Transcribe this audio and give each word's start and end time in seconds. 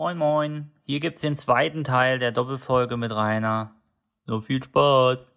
Moin 0.00 0.16
Moin, 0.16 0.70
hier 0.86 0.98
gibt's 0.98 1.20
den 1.20 1.36
zweiten 1.36 1.84
Teil 1.84 2.18
der 2.18 2.32
Doppelfolge 2.32 2.96
mit 2.96 3.12
Rainer. 3.12 3.72
So 4.24 4.40
viel 4.40 4.64
Spaß. 4.64 5.30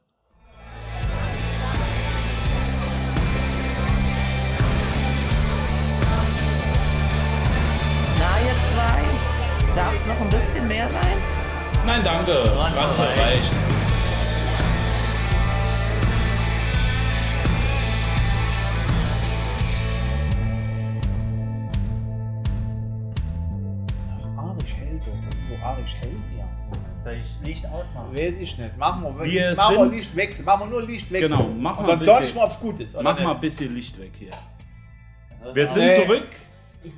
Na, 8.17 8.39
ihr 8.39 8.55
zwei? 8.71 9.75
Darf 9.75 9.91
es 9.95 10.05
noch 10.05 10.21
ein 10.21 10.29
bisschen 10.29 10.65
mehr 10.69 10.89
sein? 10.89 11.17
Nein, 11.85 12.01
danke. 12.01 12.31
Brandvoll 12.55 13.05
reicht. 13.17 13.72
Arisch 25.83 25.95
hält 25.95 26.13
ja. 26.37 26.47
Soll 27.03 27.13
ich 27.15 27.45
Licht 27.47 27.65
ausmachen? 27.65 28.15
Weiß 28.15 28.37
ich 28.37 28.57
nicht. 28.57 28.77
Machen 28.77 29.03
wir, 29.03 29.25
Wir 29.25 29.55
machen 29.55 29.75
wir 29.75 29.83
sind- 29.83 29.91
Licht 29.93 30.15
weg. 30.15 30.45
Machen 30.45 30.59
wir 30.61 30.67
nur 30.67 30.83
Licht 30.87 31.11
weg. 31.11 31.21
Genau, 31.21 31.43
mach 31.49 31.75
mal 31.79 31.87
dann 31.87 31.95
ein 31.95 31.99
sag 31.99 32.19
bisschen- 32.21 32.23
ich 32.23 32.35
mal, 32.35 32.45
ob 32.45 32.51
es 32.51 32.59
gut 32.59 32.79
ist. 32.79 32.95
oder 32.95 33.03
Mach 33.03 33.15
nicht. 33.15 33.23
mal 33.25 33.35
ein 33.35 33.41
bisschen 33.41 33.75
Licht 33.75 33.99
weg 33.99 34.11
hier. 34.17 34.31
Wir 35.53 35.67
sind 35.67 35.87
Nee. 35.87 36.05
zurück. 36.05 36.27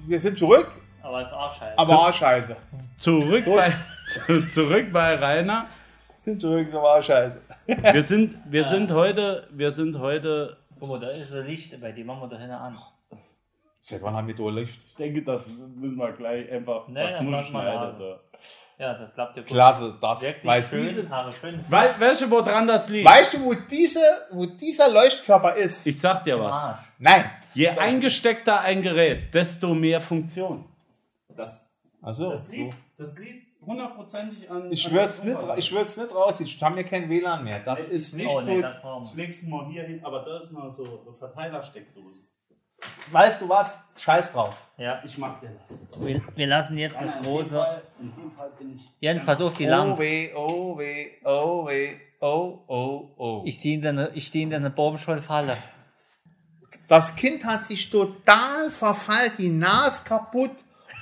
Wir 0.07 0.19
sind 0.19 0.37
zurück, 0.37 0.67
Aber 1.01 1.21
ist 1.23 1.33
auch 1.33 1.51
scheiße. 1.51 1.77
aber 1.79 1.93
auch 1.99 2.13
scheiße. 2.13 2.55
Zurück 2.97 3.45
bei, 3.45 3.73
zu- 4.07 4.47
zurück 4.49 4.91
bei 4.91 5.15
Rainer. 5.15 5.65
Sind 6.19 6.39
zurück, 6.41 6.67
aber 6.71 6.97
auch 6.99 7.03
scheiße. 7.03 7.41
Wir 7.65 8.03
sind, 8.03 8.35
wir 8.47 8.63
sind 8.63 8.91
heute, 8.91 9.47
wir 9.51 9.71
sind 9.71 9.97
heute, 9.97 10.57
Guck 10.79 10.89
mal, 10.89 10.99
da 10.99 11.09
ist 11.09 11.29
so 11.29 11.41
Licht, 11.41 11.79
bei 11.81 11.91
dem 11.91 12.05
machen 12.07 12.21
wir 12.21 12.27
da 12.29 12.37
hinten 12.37 12.53
an. 12.53 12.77
Seit 13.81 14.01
wann 14.01 14.15
haben 14.15 14.27
wir 14.27 14.35
da 14.35 14.49
Licht? 14.49 14.81
ich 14.87 14.95
denke, 14.95 15.23
das 15.23 15.47
müssen 15.47 15.95
wir 15.97 16.11
gleich 16.13 16.51
einfach, 16.51 16.87
Nee, 16.87 16.95
das 17.03 17.21
muss 17.21 17.45
schneiden. 17.45 17.95
An. 18.35 18.85
Ja, 18.85 18.93
das 18.93 19.13
klappt 19.13 19.35
ja 19.37 19.41
gut. 19.43 19.49
Klasse, 19.51 19.97
das. 20.01 20.21
Wirklich 20.21 20.45
Weil 20.45 20.63
schön, 20.63 20.79
diese, 20.87 21.09
Haare 21.09 21.33
schön. 21.33 21.65
Weil, 21.69 21.99
weißt 21.99 22.21
du, 22.23 22.31
woran 22.31 22.67
das 22.67 22.89
liegt? 22.89 23.07
weißt 23.07 23.33
du, 23.35 23.45
wo, 23.45 23.53
diese, 23.53 23.99
wo 24.31 24.45
dieser 24.45 24.91
Leuchtkörper 24.91 25.55
ist? 25.55 25.85
Ich 25.87 25.99
sag 25.99 26.23
dir 26.23 26.39
was. 26.39 26.55
Arsch. 26.55 26.79
Nein. 26.99 27.31
Je 27.53 27.69
eingesteckter 27.69 28.59
ein 28.61 28.81
Gerät, 28.81 29.33
desto 29.33 29.73
mehr 29.73 30.01
Funktion. 30.01 30.65
Das, 31.35 31.73
Also, 32.01 32.29
das 32.29 32.47
liegt, 32.49 32.75
das 32.97 33.17
liegt 33.17 33.45
hundertprozentig 33.65 34.49
an. 34.51 34.71
ich 34.71 34.85
an 34.85 34.91
schwör's 34.91 35.17
das 35.17 35.25
nicht, 35.25 35.39
ich 35.57 35.65
schwör's 35.65 35.97
nicht 35.97 36.13
raus. 36.13 36.39
Ich 36.41 36.61
habe 36.61 36.75
mir 36.75 36.83
kein 36.83 37.09
WLAN 37.09 37.43
mehr. 37.43 37.59
Das 37.61 37.79
ist 37.83 38.13
nicht 38.13 38.29
Oh, 38.29 38.41
nee, 38.41 38.61
gut. 38.61 38.65
Ich 38.65 38.83
wir. 38.83 39.15
leg's 39.15 39.43
mal 39.43 39.65
hier 39.71 39.83
hin, 39.83 40.01
aber 40.03 40.23
da 40.23 40.37
ist 40.37 40.51
mal 40.51 40.69
so 40.71 40.83
eine 40.83 41.13
Verteilersteckdose. 41.17 42.21
Weißt 43.11 43.41
du 43.41 43.49
was? 43.49 43.77
Scheiß 43.97 44.33
drauf. 44.33 44.55
Ja, 44.77 45.01
Ich 45.05 45.17
mag 45.17 45.39
dir 45.39 45.51
das. 45.69 45.77
wir, 46.01 46.21
wir 46.35 46.47
lassen 46.47 46.77
jetzt 46.77 46.95
das 46.95 47.15
In 47.15 47.21
dem 47.21 47.23
große. 47.23 47.49
Fall, 47.51 47.81
in 47.99 48.13
dem 48.15 48.31
Fall 48.31 48.49
bin 48.59 48.75
ich. 48.75 48.89
Jens, 48.99 49.23
pass 49.25 49.39
auf 49.41 49.53
die 49.53 49.67
Oh 49.67 49.69
Lampe. 49.69 50.01
weh, 50.01 50.33
oh 50.35 50.77
weh, 50.77 51.11
oh 51.23 51.65
weh, 51.67 51.93
oh, 52.19 52.59
oh, 52.67 53.09
oh. 53.17 53.41
Ich 53.45 53.55
stehe 53.59 53.75
in 53.75 53.95
der, 53.95 54.13
ich 54.15 54.27
stehe 54.27 54.43
in 54.43 54.49
der 54.49 54.69
Baumschwollfalle. 54.69 55.57
Das 56.89 57.15
Kind 57.15 57.45
hat 57.45 57.63
sich 57.65 57.89
total 57.89 58.69
verfallen, 58.69 59.31
die 59.37 59.49
Nase 59.49 60.01
kaputt 60.03 60.51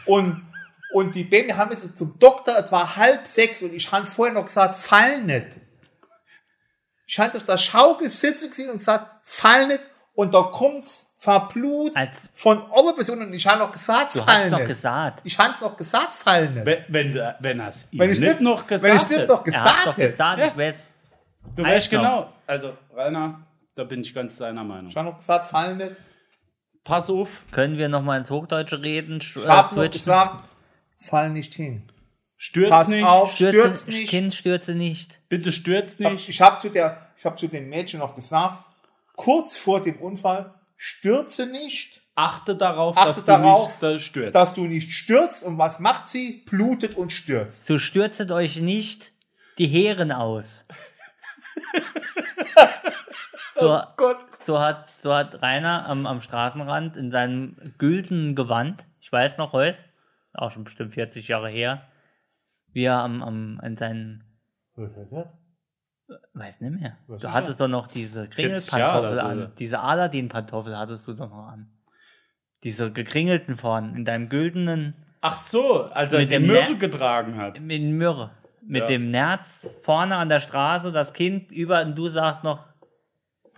und, 0.05 0.45
und 0.93 1.15
die 1.15 1.23
Baby 1.23 1.49
haben 1.49 1.71
jetzt 1.71 1.97
zum 1.97 2.17
Doktor, 2.19 2.53
es 2.59 2.71
war 2.71 2.95
halb 2.95 3.25
sechs 3.25 3.61
und 3.63 3.73
ich 3.73 3.91
habe 3.91 4.05
vorher 4.05 4.35
noch 4.35 4.45
gesagt, 4.45 4.75
fall 4.75 5.21
nicht. 5.23 5.47
Ich 7.07 7.17
hatte 7.19 7.37
auf 7.37 7.43
der 7.45 7.57
Schaukel 7.57 8.07
sitzen 8.09 8.49
gesehen 8.49 8.69
und 8.71 8.77
gesagt, 8.77 9.09
fall 9.23 9.67
nicht 9.67 9.81
und 10.13 10.33
da 10.33 10.43
kommt's 10.43 11.11
verblut 11.23 11.95
Als- 11.95 12.29
von 12.33 12.61
oben 12.69 12.97
bis 12.97 13.09
unten 13.09 13.27
und 13.27 13.33
ich 13.33 13.47
habe 13.47 13.59
noch 13.59 13.71
gesagt, 13.71 14.13
Du 14.13 14.25
hast 14.25 14.49
nicht. 14.51 14.67
gesagt. 14.67 15.21
Ich 15.23 15.37
habe 15.39 15.51
es 15.53 15.61
noch 15.61 15.77
gesagt, 15.77 16.11
fall 16.11 16.49
nicht. 16.49 16.65
Wenn, 16.65 16.83
wenn, 16.89 17.33
wenn 17.39 17.59
er 17.61 17.69
es 17.69 17.87
ihm 17.93 17.99
Wenn 17.99 18.09
ich 18.09 18.19
nicht 18.19 18.29
nicht, 18.29 18.41
noch 18.41 18.67
gesagt 18.67 18.83
wenn 18.83 18.95
ich 18.97 19.09
nicht 19.17 19.29
noch. 19.29 19.39
Er 19.45 19.51
gesagt 19.51 19.87
doch 19.87 19.97
hätte. 19.97 20.07
gesagt, 20.11 20.39
Ja. 20.39 20.47
ich 20.47 20.57
weiß. 20.57 20.83
Du 21.55 21.63
weißt 21.63 21.89
genau. 21.89 22.33
Also, 22.45 22.73
Rainer, 22.93 23.39
da 23.75 23.83
bin 23.85 24.01
ich 24.01 24.13
ganz 24.13 24.37
deiner 24.37 24.63
Meinung. 24.65 24.87
Ich 24.89 24.97
habe 24.97 25.07
noch 25.09 25.17
gesagt, 25.17 25.45
fall 25.45 25.75
nicht. 25.77 25.93
Pass 26.83 27.09
auf. 27.09 27.29
Können 27.51 27.77
wir 27.77 27.87
noch 27.87 28.01
mal 28.01 28.17
ins 28.17 28.29
Hochdeutsche 28.29 28.81
reden? 28.81 29.19
Ich 29.21 29.35
äh, 29.37 29.47
habe 29.47 29.75
noch 29.75 29.81
switchen? 29.83 29.91
gesagt, 30.01 30.43
fall 30.97 31.29
nicht 31.29 31.53
hin. 31.53 31.89
Stürz 32.35 32.69
Pass 32.71 32.87
nicht. 32.89 33.05
auf, 33.05 33.33
Stürze, 33.33 33.57
stürz 33.59 33.87
nicht. 33.87 34.09
Kind 34.09 34.33
stürze 34.35 34.75
nicht. 34.75 35.21
Bitte 35.29 35.53
stürz 35.53 35.97
Hab- 36.01 36.11
nicht. 36.11 36.27
Ich 36.27 36.41
habe 36.41 36.59
zu, 36.59 36.67
der- 36.69 36.97
ich 37.17 37.23
hab 37.23 37.39
zu 37.39 37.47
dem 37.47 37.69
Mädchen 37.69 37.99
noch 38.01 38.13
gesagt, 38.15 38.65
kurz 39.15 39.55
vor 39.57 39.79
dem 39.81 39.95
Unfall, 40.01 40.53
stürze 40.83 41.45
nicht, 41.45 42.01
Achte 42.13 42.55
darauf, 42.57 42.97
Achte 42.97 43.07
dass 43.07 43.19
du 43.21 43.25
darauf, 43.25 43.67
nicht 43.69 43.81
da 43.81 43.99
stürzt. 43.99 44.35
dass 44.35 44.53
du 44.53 44.65
nicht 44.65 44.91
stürzt. 44.91 45.43
Und 45.43 45.57
was 45.57 45.79
macht 45.79 46.07
sie? 46.09 46.43
Blutet 46.45 46.95
und 46.95 47.11
stürzt. 47.11 47.65
So 47.65 47.79
stürzet 47.79 48.29
euch 48.31 48.57
nicht 48.57 49.13
die 49.57 49.65
Heeren 49.65 50.11
aus. 50.11 50.65
so, 53.55 53.81
so, 54.41 54.59
hat, 54.59 54.91
so 54.99 55.13
hat 55.15 55.41
Rainer 55.41 55.87
am, 55.87 56.05
am 56.05 56.21
Straßenrand 56.21 56.97
in 56.97 57.09
seinem 57.09 57.73
güldenen 57.79 58.35
Gewand, 58.35 58.85
ich 58.99 59.11
weiß 59.11 59.37
noch 59.37 59.53
heute, 59.53 59.79
auch 60.33 60.51
schon 60.51 60.65
bestimmt 60.65 60.93
40 60.93 61.29
Jahre 61.29 61.49
her, 61.49 61.87
wie 62.73 62.83
er 62.83 62.99
am, 62.99 63.23
am, 63.23 63.59
in 63.63 63.75
seinen, 63.77 64.23
weiß 66.33 66.61
nicht 66.61 66.79
mehr. 66.79 66.97
Was 67.07 67.21
Du 67.21 67.31
hattest 67.31 67.59
doch 67.59 67.67
noch 67.67 67.87
diese 67.87 68.27
40 68.27 68.71
Jahre 68.73 69.01
Kringelpantoffel 69.01 69.07
oder 69.11 69.15
so, 69.15 69.21
an. 69.27 69.37
oder? 69.37 69.51
Diese 69.59 69.79
Aladdin-Pantoffel 69.79 70.77
hattest 70.77 71.07
du 71.07 71.13
doch 71.13 71.29
noch 71.29 71.47
an. 71.47 71.69
Diese 72.63 72.91
gekringelten 72.91 73.57
vorn, 73.57 73.95
in 73.95 74.05
deinem 74.05 74.29
güldenen 74.29 74.95
Ach 75.21 75.37
so, 75.37 75.83
als 75.85 76.11
er 76.13 76.25
die 76.25 76.39
Möhre 76.39 76.71
Ner- 76.73 76.77
getragen 76.77 77.37
hat. 77.37 77.59
mit 77.61 77.81
Myrrhe. 77.81 78.31
Mit 78.65 78.81
Ja. 78.83 78.87
dem 78.87 79.11
Nerz 79.11 79.69
vorne 79.81 80.15
an 80.15 80.29
der 80.29 80.39
Straße, 80.39 80.91
das 80.93 81.13
Kind 81.13 81.51
über, 81.51 81.81
und 81.81 81.95
du 81.95 82.07
sagst 82.07 82.43
noch, 82.43 82.65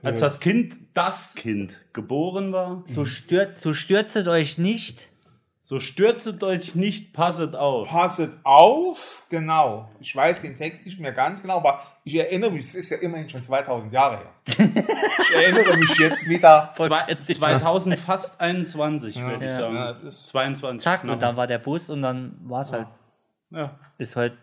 Als 0.03 0.19
das 0.19 0.39
Kind, 0.39 0.75
das 0.95 1.33
Kind, 1.35 1.81
geboren 1.93 2.51
war. 2.53 2.81
so, 2.85 3.05
stürzt, 3.05 3.61
so 3.61 3.73
stürzet 3.73 4.27
euch 4.27 4.57
nicht. 4.57 5.09
So 5.65 5.79
stürzet 5.79 6.43
euch 6.43 6.75
nicht, 6.75 7.11
passet 7.11 7.55
auf. 7.55 7.87
Passet 7.87 8.37
auf, 8.43 9.25
genau. 9.29 9.89
Ich 9.99 10.15
weiß 10.15 10.41
den 10.43 10.55
Text 10.55 10.85
nicht 10.85 10.99
mehr 10.99 11.11
ganz 11.11 11.41
genau, 11.41 11.57
aber 11.57 11.81
ich 12.03 12.13
erinnere 12.17 12.51
mich, 12.51 12.65
es 12.65 12.75
ist 12.75 12.91
ja 12.91 12.97
immerhin 12.97 13.27
schon 13.27 13.41
2000 13.41 13.91
Jahre 13.91 14.17
her. 14.17 14.31
ich 14.47 15.35
erinnere 15.35 15.75
mich 15.77 15.97
jetzt 15.97 16.29
wieder. 16.29 16.71
Zwei, 16.75 17.15
2000 17.15 17.97
fast 17.97 18.39
21, 18.39 19.19
würde 19.19 19.43
ich 19.45 19.49
Ja. 19.49 19.57
sagen. 19.57 19.75
Ja, 19.75 19.87
das 19.93 20.03
ist- 20.03 20.27
22. 20.27 20.83
Zack, 20.83 21.01
knapp. 21.01 21.13
und 21.15 21.23
dann 21.23 21.35
war 21.35 21.47
der 21.47 21.57
Bus 21.57 21.89
und 21.89 22.03
dann 22.03 22.37
war 22.43 22.61
es 22.61 22.71
halt 22.71 22.85
ja. 23.49 23.75
bis 23.97 24.15
heute, 24.15 24.37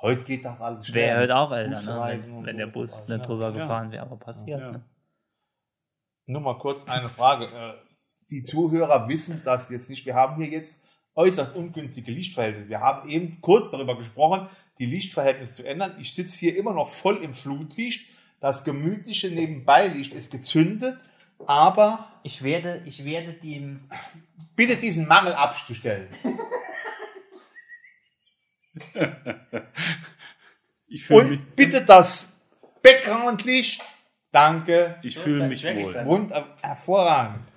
Heute 0.00 0.22
geht 0.22 0.44
das 0.44 0.60
alles 0.60 0.94
wäre 0.94 1.08
schnell. 1.08 1.22
heute 1.22 1.36
auch 1.38 1.50
älter, 1.50 2.06
ne? 2.06 2.22
wenn, 2.22 2.46
wenn 2.46 2.56
der 2.56 2.68
Bus 2.68 2.92
nicht 2.92 3.08
ja. 3.08 3.18
drüber 3.18 3.50
gefahren 3.50 3.90
wäre, 3.90 4.02
aber 4.02 4.16
passiert. 4.16 4.60
Ja. 4.60 4.70
Ne? 4.70 4.84
Nur 6.26 6.40
mal 6.40 6.56
kurz 6.56 6.86
eine 6.88 7.08
Frage. 7.08 7.48
Äh, 8.28 8.30
Die 8.30 8.42
Zuhörer 8.42 9.08
wissen 9.08 9.42
das 9.44 9.68
jetzt 9.70 9.90
nicht. 9.90 10.06
Wir 10.06 10.14
haben 10.14 10.36
hier 10.42 10.50
jetzt 10.52 10.78
äußerst 11.14 11.56
ungünstige 11.56 12.12
Lichtverhältnisse. 12.12 12.68
Wir 12.68 12.80
haben 12.80 13.08
eben 13.08 13.40
kurz 13.40 13.70
darüber 13.70 13.96
gesprochen, 13.96 14.48
die 14.78 14.86
Lichtverhältnisse 14.86 15.56
zu 15.56 15.64
ändern. 15.64 15.96
Ich 15.98 16.14
sitze 16.14 16.38
hier 16.38 16.56
immer 16.56 16.72
noch 16.72 16.88
voll 16.88 17.16
im 17.22 17.34
Flutlicht. 17.34 18.08
Das 18.40 18.62
gemütliche 18.62 19.28
Nebenbeilicht 19.30 20.12
ist 20.12 20.30
gezündet, 20.30 20.96
aber 21.46 22.08
Ich 22.22 22.42
werde, 22.44 22.82
ich 22.86 23.04
werde 23.04 23.32
dem, 23.32 23.88
bitte 24.54 24.76
diesen 24.76 25.08
Mangel 25.08 25.32
abzustellen. 25.32 26.08
Ich 30.90 31.04
fühle 31.04 31.24
mich, 31.24 31.40
Und 31.40 31.56
bitte 31.56 31.84
das 31.84 32.32
Backgroundlicht. 32.82 33.82
Danke. 34.30 34.98
ich 35.02 35.18
fühl 35.18 35.46
mich 35.48 35.64
wohl. 35.64 36.04
Wund 36.06 36.32
hervorragend. 36.62 37.47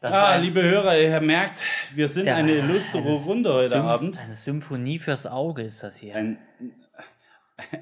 Das 0.00 0.12
Ah, 0.12 0.28
ein- 0.32 0.42
liebe 0.42 0.62
Hörer, 0.62 0.98
ihr 0.98 1.20
merkt, 1.20 1.62
wir 1.94 2.08
sind 2.08 2.28
eine 2.28 2.52
illustre 2.52 2.98
Runde 2.98 3.52
heute 3.52 3.74
Sym- 3.76 3.88
Abend. 3.88 4.18
Eine 4.18 4.36
Symphonie 4.36 4.98
fürs 4.98 5.26
Auge 5.26 5.62
ist 5.62 5.82
das 5.82 5.96
hier. 5.96 6.14
Ein, 6.14 6.38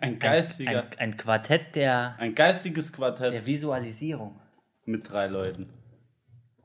ein 0.01 0.19
geistiger, 0.19 0.83
ein, 0.83 0.99
ein 0.99 1.17
Quartett 1.17 1.75
der, 1.75 2.15
ein 2.19 2.35
geistiges 2.35 2.93
Quartett 2.93 3.33
der 3.33 3.47
Visualisierung. 3.47 4.41
mit 4.85 5.11
drei 5.11 5.27
Leuten. 5.27 5.71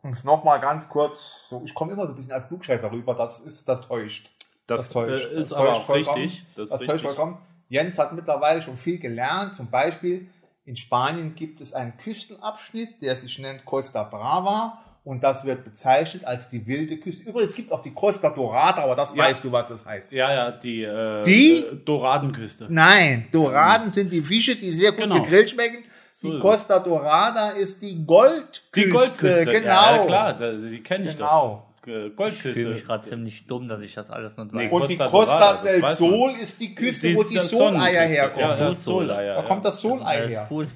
Und 0.01 0.23
nochmal 0.23 0.59
ganz 0.59 0.87
kurz, 0.87 1.47
so, 1.49 1.61
ich 1.65 1.73
komme 1.73 1.91
immer 1.93 2.05
so 2.05 2.13
ein 2.13 2.15
bisschen 2.15 2.31
als 2.31 2.47
Klugscheißer 2.47 2.91
rüber, 2.91 3.15
das 3.15 3.39
ist, 3.39 3.67
das 3.67 3.81
täuscht. 3.81 4.29
Das, 4.67 4.89
täuscht. 4.89 5.25
äh, 5.25 5.33
ist 5.39 5.51
Das 5.51 5.59
aber 5.59 5.73
täuscht 5.83 6.09
auch 6.09 6.15
richtig. 6.15 6.45
Das, 6.55 6.69
Das, 6.69 6.81
ist 6.81 6.87
täuscht 6.87 7.03
richtig. 7.05 7.15
vollkommen. 7.15 7.37
Jens 7.69 7.97
hat 7.99 8.13
mittlerweile 8.13 8.61
schon 8.61 8.77
viel 8.77 8.99
gelernt. 8.99 9.55
Zum 9.55 9.69
Beispiel 9.69 10.29
in 10.65 10.75
Spanien 10.75 11.33
gibt 11.35 11.59
es 11.61 11.73
einen 11.73 11.97
Küstenabschnitt, 11.97 13.01
der 13.01 13.15
sich 13.15 13.37
nennt 13.39 13.65
Costa 13.65 14.03
Brava. 14.03 14.79
Und 15.03 15.23
das 15.23 15.43
wird 15.45 15.63
bezeichnet 15.63 16.25
als 16.25 16.49
die 16.49 16.65
wilde 16.67 16.97
Küste. 16.97 17.23
Übrigens 17.27 17.55
gibt 17.55 17.69
es 17.71 17.73
auch 17.77 17.81
die 17.81 17.93
Costa 17.93 18.29
Dorada, 18.29 18.83
aber 18.83 18.95
das 18.95 19.11
Ja. 19.15 19.23
weißt 19.23 19.43
du, 19.43 19.51
was 19.51 19.67
das 19.69 19.85
heißt. 19.85 20.11
Ja, 20.11 20.31
ja, 20.31 20.51
die, 20.51 20.83
äh, 20.83 21.23
Die? 21.23 21.57
äh, 21.59 21.75
Doradenküste. 21.85 22.67
Nein, 22.69 23.27
Doraden 23.31 23.91
sind 23.93 24.11
die 24.11 24.21
Fische, 24.21 24.55
die 24.55 24.69
sehr 24.69 24.91
gut 24.91 25.01
Genau. 25.03 25.21
gegrillt 25.21 25.49
schmecken. 25.49 25.83
So 26.11 26.33
die 26.33 26.39
Costa 26.39 26.79
Dorada 26.79 27.51
ist 27.51 27.81
die 27.81 28.05
Goldküste. 28.05 28.61
Die 28.75 28.89
Goldküste. 28.89 29.45
Genau. 29.45 29.65
Ja, 29.67 29.95
ja 29.95 30.05
klar, 30.05 30.33
die 30.33 30.83
kenne 30.83 31.05
ich 31.05 31.15
doch. 31.15 31.63
Genau. 31.85 32.07
Ich 32.09 32.15
Goldküste. 32.17 32.53
fühle 32.53 32.69
mich 32.73 32.85
gerade 32.85 33.07
ziemlich 33.07 33.47
dumm, 33.47 33.69
dass 33.69 33.79
ich 33.81 33.93
das 33.95 34.11
alles 34.11 34.37
nicht 34.37 34.53
Nee, 34.53 34.65
weiß. 34.65 34.71
Und 34.73 34.89
die 34.89 34.97
Costa 34.97 35.63
del. 35.63 35.83
Sol 35.95 36.33
ist 36.33 36.59
die 36.59 36.75
Küste, 36.75 37.07
Die 37.07 37.15
wo 37.15 37.21
ist 37.21 37.29
die 37.31 37.35
das 37.35 37.49
Soleier 37.49 38.05
herkommen. 38.05 38.49
Ja, 38.49 38.57
ja. 38.59 38.75
Soleier. 38.75 39.35
Da 39.35 39.41
kommt 39.43 39.63
das 39.63 39.79
Solei 39.79 40.03
Alles 40.03 40.31
her. 40.31 40.45
Fuß, 40.49 40.73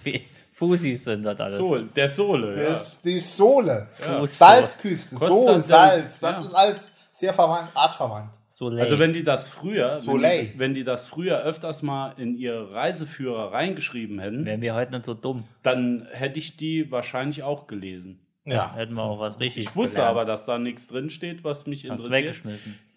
Fusis 0.67 1.03
sind 1.03 1.23
das 1.23 1.39
alles. 1.39 1.55
Sol, 1.57 1.89
der 1.95 2.09
Sohle. 2.09 2.63
Ja. 2.63 2.79
Die 3.03 3.19
Sohle. 3.19 3.87
Fuß- 4.01 4.27
Salzküste, 4.27 5.17
Sol, 5.17 5.61
Salz. 5.61 6.19
Das 6.19 6.37
ja. 6.39 6.41
ist 6.45 6.53
alles 6.53 6.87
sehr 7.11 7.33
verwandt, 7.33 7.69
artverwandt. 7.73 8.29
Soleil. 8.49 8.81
Also 8.83 8.99
wenn 8.99 9.13
die 9.13 9.23
das 9.23 9.49
früher, 9.49 9.99
wenn 10.05 10.19
die, 10.21 10.59
wenn 10.59 10.73
die 10.75 10.83
das 10.83 11.07
früher 11.07 11.41
öfters 11.43 11.81
mal 11.81 12.13
in 12.17 12.37
ihre 12.37 12.71
Reiseführer 12.71 13.51
reingeschrieben 13.51 14.19
hätten, 14.19 14.45
Wären 14.45 14.61
wir 14.61 14.75
heute 14.75 14.91
nicht 14.91 15.05
so 15.05 15.15
dumm. 15.15 15.43
dann 15.63 16.07
hätte 16.11 16.37
ich 16.39 16.55
die 16.55 16.91
wahrscheinlich 16.91 17.41
auch 17.43 17.65
gelesen. 17.67 18.19
Ja. 18.45 18.75
Hätten 18.75 18.95
wir 18.95 19.03
auch 19.03 19.19
was 19.19 19.39
richtig 19.39 19.67
Ich 19.69 19.75
wusste 19.75 19.97
gelernt. 20.01 20.17
aber, 20.17 20.25
dass 20.25 20.45
da 20.45 20.59
nichts 20.59 20.87
drin 20.87 21.09
steht, 21.09 21.43
was 21.43 21.65
mich 21.65 21.89
Hast 21.89 21.99
interessiert. 22.03 22.43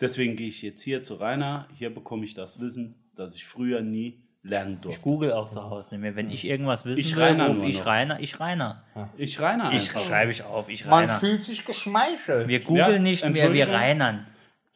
Deswegen 0.00 0.36
gehe 0.36 0.48
ich 0.48 0.60
jetzt 0.60 0.82
hier 0.82 1.02
zu 1.02 1.14
Rainer. 1.14 1.66
Hier 1.78 1.94
bekomme 1.94 2.24
ich 2.24 2.34
das 2.34 2.60
Wissen, 2.60 2.94
das 3.16 3.34
ich 3.36 3.44
früher 3.46 3.80
nie 3.80 4.18
lernen 4.48 4.74
Ich 4.74 4.80
durfte. 4.80 5.00
google 5.02 5.32
auch 5.32 5.48
zu 5.50 5.62
Hause 5.62 5.90
nicht 5.94 6.00
mehr. 6.00 6.16
Wenn 6.16 6.30
ich 6.30 6.46
irgendwas 6.46 6.84
wissen 6.84 6.98
Ich 7.00 7.16
will, 7.16 7.22
Rainer 7.24 7.48
ruf 7.48 7.64
ich 7.64 7.78
noch. 7.78 7.86
Rainer, 7.86 8.20
ich 8.20 8.40
Rainer. 8.40 8.82
Ich 9.16 9.40
Rainer 9.40 9.72
Ich 9.72 9.88
einfach. 9.90 10.00
schreibe 10.06 10.30
ich 10.30 10.42
auf, 10.44 10.68
ich 10.68 10.84
Man 10.84 11.00
Rainer. 11.04 11.08
fühlt 11.18 11.44
sich 11.44 11.64
geschmeichelt. 11.64 12.48
Wir 12.48 12.60
googeln 12.60 12.86
Ja, 12.88 12.98
nicht 12.98 13.22
mehr, 13.24 13.34
wir 13.34 13.40
Entschuldigung. 13.42 13.74
reinern. 13.74 14.26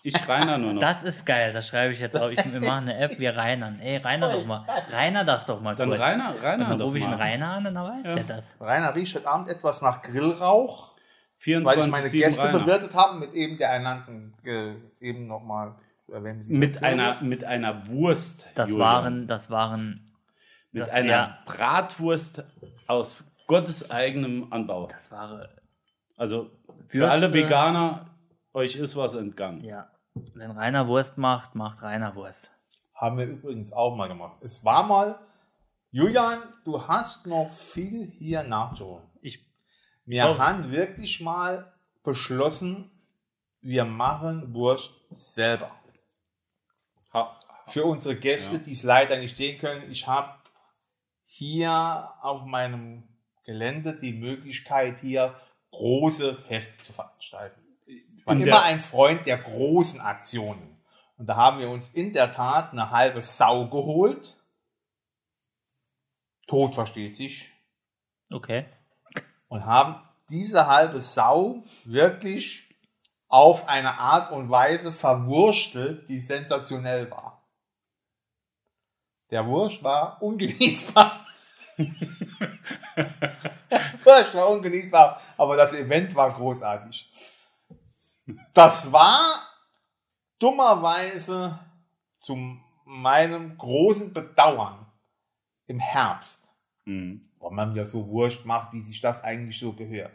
Ich 0.02 0.28
Rainer 0.28 0.56
nur 0.56 0.72
noch. 0.72 0.80
Das 0.80 1.02
ist 1.02 1.26
geil, 1.26 1.52
das 1.52 1.68
schreibe 1.68 1.92
ich 1.92 2.00
jetzt 2.00 2.16
auch. 2.16 2.30
Ich, 2.30 2.38
wir 2.50 2.60
machen 2.60 2.88
eine 2.88 2.96
App, 2.98 3.18
wir 3.18 3.36
reinern. 3.36 3.80
Ey, 3.80 3.98
Rainer 3.98 4.32
doch 4.32 4.46
mal. 4.46 4.64
Rainer 4.92 5.24
das 5.24 5.44
doch 5.44 5.60
mal 5.60 5.76
Dann 5.76 5.90
kurz. 5.90 6.00
Rainer, 6.00 6.34
Und 6.34 6.42
Rainer 6.42 6.68
dann 6.70 6.80
rufe 6.80 6.96
ich 6.98 7.04
einen. 7.04 7.14
Rainer 7.20 7.48
an 7.50 7.66
und 7.66 7.74
dann 7.74 7.84
weiß 7.84 8.02
der 8.26 8.36
das. 8.36 8.44
Rainer 8.58 8.94
riecht 8.94 9.14
heute 9.14 9.28
Abend 9.28 9.48
etwas 9.50 9.82
nach 9.82 10.00
Grillrauch, 10.00 10.92
24, 11.36 11.78
weil 11.80 11.86
ich 11.86 11.92
meine 11.92 12.08
7 12.08 12.22
Gäste 12.24 12.42
Rainer. 12.42 12.58
bewirtet 12.60 12.94
habe 12.94 13.18
mit 13.18 13.34
eben 13.34 13.58
der 13.58 13.68
ernannten, 13.68 14.32
äh, 14.46 14.72
eben 15.00 15.26
nochmal. 15.26 15.74
Mit 16.46 16.82
einer, 16.82 17.20
mit 17.22 17.44
einer 17.44 17.86
Wurst. 17.88 18.48
Das 18.54 18.70
Julian. 18.70 18.86
waren, 18.88 19.26
das 19.28 19.50
waren, 19.50 20.12
Mit 20.72 20.82
das- 20.82 20.90
einer 20.90 21.08
ja. 21.10 21.38
Bratwurst 21.46 22.44
aus 22.86 23.36
Gottes 23.46 23.90
eigenem 23.90 24.52
Anbau. 24.52 24.86
das 24.88 25.10
war, 25.12 25.48
Also 26.16 26.50
für 26.88 26.98
Würste- 26.98 27.08
alle 27.10 27.32
Veganer, 27.32 28.10
euch 28.52 28.76
ist 28.76 28.96
was 28.96 29.14
entgangen. 29.14 29.62
ja. 29.64 29.90
Wenn 30.34 30.50
Rainer 30.50 30.88
Wurst 30.88 31.18
macht, 31.18 31.54
macht 31.54 31.82
Rainer 31.82 32.14
Wurst. 32.16 32.50
Haben 32.94 33.16
wir 33.18 33.26
übrigens 33.26 33.72
auch 33.72 33.94
mal 33.96 34.08
gemacht. 34.08 34.38
Es 34.42 34.64
war 34.64 34.82
mal, 34.82 35.18
Julian, 35.92 36.38
du 36.64 36.86
hast 36.86 37.26
noch 37.28 37.52
viel 37.52 38.06
hier 38.18 38.42
nachzuholen. 38.42 39.06
Ich, 39.22 39.46
Wir 40.04 40.26
Oh. 40.26 40.38
haben 40.38 40.72
wirklich 40.72 41.20
mal 41.20 41.72
beschlossen, 42.02 42.90
wir 43.60 43.84
machen 43.84 44.52
Wurst 44.52 44.92
selber. 45.12 45.70
Für 47.66 47.84
unsere 47.84 48.16
Gäste, 48.16 48.58
die 48.58 48.72
es 48.72 48.82
leider 48.82 49.18
nicht 49.18 49.36
sehen 49.36 49.58
können, 49.58 49.90
ich 49.90 50.06
habe 50.06 50.34
hier 51.24 52.12
auf 52.22 52.44
meinem 52.44 53.04
Gelände 53.44 53.98
die 53.98 54.12
Möglichkeit, 54.12 54.98
hier 55.00 55.34
große 55.70 56.34
Feste 56.34 56.82
zu 56.82 56.92
veranstalten. 56.92 57.60
Ich 57.86 58.26
war 58.26 58.34
immer 58.36 58.62
ein 58.64 58.80
Freund 58.80 59.26
der 59.26 59.38
großen 59.38 60.00
Aktionen. 60.00 60.80
Und 61.16 61.26
da 61.26 61.36
haben 61.36 61.58
wir 61.58 61.68
uns 61.68 61.90
in 61.90 62.12
der 62.12 62.32
Tat 62.32 62.72
eine 62.72 62.90
halbe 62.90 63.22
Sau 63.22 63.68
geholt. 63.68 64.36
Tot 66.46 66.74
versteht 66.74 67.16
sich. 67.16 67.50
okay. 69.14 69.26
Und 69.48 69.66
haben 69.66 70.00
diese 70.28 70.66
halbe 70.66 71.00
Sau 71.00 71.62
wirklich 71.84 72.68
auf 73.28 73.68
eine 73.68 73.98
Art 73.98 74.32
und 74.32 74.50
Weise 74.50 74.92
verwurstelt, 74.92 76.08
die 76.08 76.18
sensationell 76.18 77.10
war. 77.10 77.29
Der 79.30 79.46
Wurst 79.46 79.82
war 79.82 80.20
ungenießbar. 80.22 81.26
Wurst 84.04 84.34
war 84.34 84.48
ungenießbar, 84.48 85.20
aber 85.36 85.56
das 85.56 85.72
Event 85.72 86.14
war 86.14 86.32
großartig. 86.32 87.10
Das 88.52 88.90
war 88.92 89.42
dummerweise 90.38 91.58
zu 92.18 92.36
meinem 92.84 93.56
großen 93.56 94.12
Bedauern 94.12 94.86
im 95.66 95.78
Herbst 95.78 96.40
Mhm. 96.90 97.22
weil 97.38 97.50
man 97.52 97.76
ja 97.76 97.84
so 97.84 98.08
Wurst 98.08 98.44
macht, 98.46 98.72
wie 98.72 98.80
sich 98.80 99.00
das 99.00 99.22
eigentlich 99.22 99.58
so 99.58 99.72
gehört. 99.72 100.12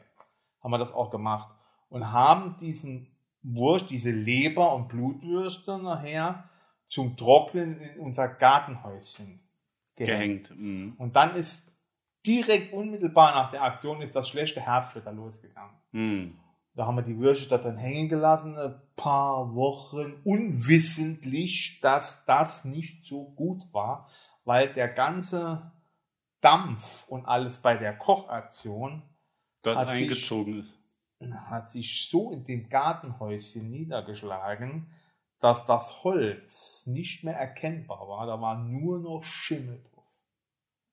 Haben 0.62 0.72
wir 0.72 0.78
das 0.78 0.94
auch 0.94 1.10
gemacht. 1.10 1.48
Und 1.90 2.12
haben 2.12 2.58
diesen 2.60 3.16
Wurst, 3.44 3.90
diese 3.90 4.12
Leber- 4.12 4.74
und 4.74 4.90
Blutwürste 4.90 5.78
nachher 5.78 6.50
zum 6.88 7.18
Trocknen 7.18 7.80
in 7.82 8.00
unser 8.00 8.28
Gartenhäuschen 8.28 9.40
gehängt. 9.96 10.50
Gehängt. 10.50 10.52
Mhm. 10.60 10.94
Und 10.98 11.16
dann 11.16 11.36
ist 11.36 11.74
direkt 12.26 12.74
unmittelbar 12.74 13.34
nach 13.34 13.50
der 13.52 13.64
Aktion 13.64 14.02
ist 14.02 14.16
das 14.16 14.28
schlechte 14.30 14.60
Herbstwetter 14.62 15.12
losgegangen. 15.12 15.76
Mhm. 15.92 16.40
Da 16.74 16.86
haben 16.88 16.96
wir 16.96 17.04
die 17.04 17.18
Würste 17.20 17.48
dort 17.50 17.64
dann 17.66 17.78
hängen 17.78 18.10
gelassen, 18.10 18.58
ein 18.58 18.76
paar 18.98 19.56
Wochen, 19.56 20.16
unwissentlich, 20.26 21.80
dass 21.82 22.26
das 22.26 22.66
nicht 22.66 23.06
so 23.06 23.26
gut 23.36 23.64
war, 23.74 24.10
weil 24.44 24.74
der 24.74 24.90
ganze 24.90 25.72
Dampf 26.42 27.08
und 27.08 27.26
alles 27.26 27.60
bei 27.60 27.76
der 27.78 27.96
Kochaktion 27.98 29.02
Dort 29.62 29.78
Hat 29.78 29.92
sich- 29.94 30.04
eingezogen 30.04 30.60
ist. 30.60 30.78
hat 31.50 31.68
sich 31.70 32.08
so 32.08 32.32
in 32.32 32.44
dem 32.44 32.70
Gartenhäuschen 32.70 33.72
niedergeschlagen, 33.72 34.86
dass 35.46 35.64
das 35.66 36.04
Holz 36.04 36.84
nicht 36.88 37.24
mehr 37.24 37.36
erkennbar 37.38 38.08
war. 38.08 38.26
Da 38.26 38.42
war 38.42 38.58
nur 38.58 39.00
noch 39.00 39.24
Schimmel 39.24 39.82
drauf. 39.84 40.12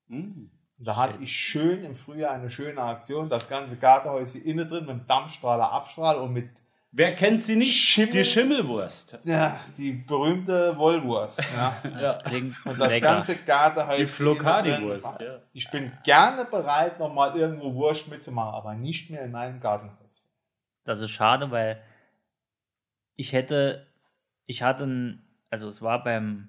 Mhm. 0.08 0.50
Und 0.78 0.84
Da 0.88 0.96
hatte 0.96 1.18
ich 1.22 1.32
schön 1.32 1.84
im 1.84 1.94
Frühjahr 1.94 2.32
eine 2.32 2.50
schöne 2.50 2.82
Aktion, 2.82 3.28
das 3.30 3.48
ganze 3.48 3.76
Gartenhäuschen 3.76 4.42
innen 4.44 4.68
drin 4.68 4.84
mit 4.84 4.90
dem 4.90 5.06
Dampfstrahler 5.06 5.72
abstrahlt 5.72 6.18
und 6.18 6.32
mit 6.34 6.50
Wer 6.94 7.14
kennt 7.14 7.42
sie 7.42 7.56
nicht? 7.56 7.72
Schimmel- 7.74 8.12
Die 8.12 8.24
Schimmelwurst. 8.24 9.18
ja, 9.24 9.58
die 9.78 9.92
berühmte 9.92 10.76
Wollwurst. 10.76 11.40
Ja. 11.56 11.80
Das 11.82 12.22
klingt 12.24 12.54
Und 12.66 12.78
das 12.78 12.88
lecker. 12.88 13.06
ganze 13.06 13.36
Gartenhäuschen. 13.36 14.04
Die 14.04 14.06
Flocadi-Wurst, 14.06 15.18
drin. 15.18 15.26
ja. 15.26 15.38
Ich 15.54 15.70
bin 15.70 15.90
gerne 16.04 16.44
bereit, 16.44 16.98
nochmal 16.98 17.34
irgendwo 17.34 17.72
Wurst 17.72 18.08
mitzumachen, 18.08 18.52
aber 18.54 18.74
nicht 18.74 19.08
mehr 19.08 19.22
in 19.24 19.30
meinem 19.32 19.58
Gartenhäuschen. 19.58 20.28
Das 20.84 21.00
ist 21.00 21.10
schade, 21.12 21.50
weil 21.50 21.82
ich 23.16 23.32
hätte, 23.32 23.86
ich 24.46 24.62
hatte 24.62 24.84
ein, 24.84 25.22
also 25.50 25.68
es 25.68 25.82
war 25.82 26.02
beim 26.02 26.48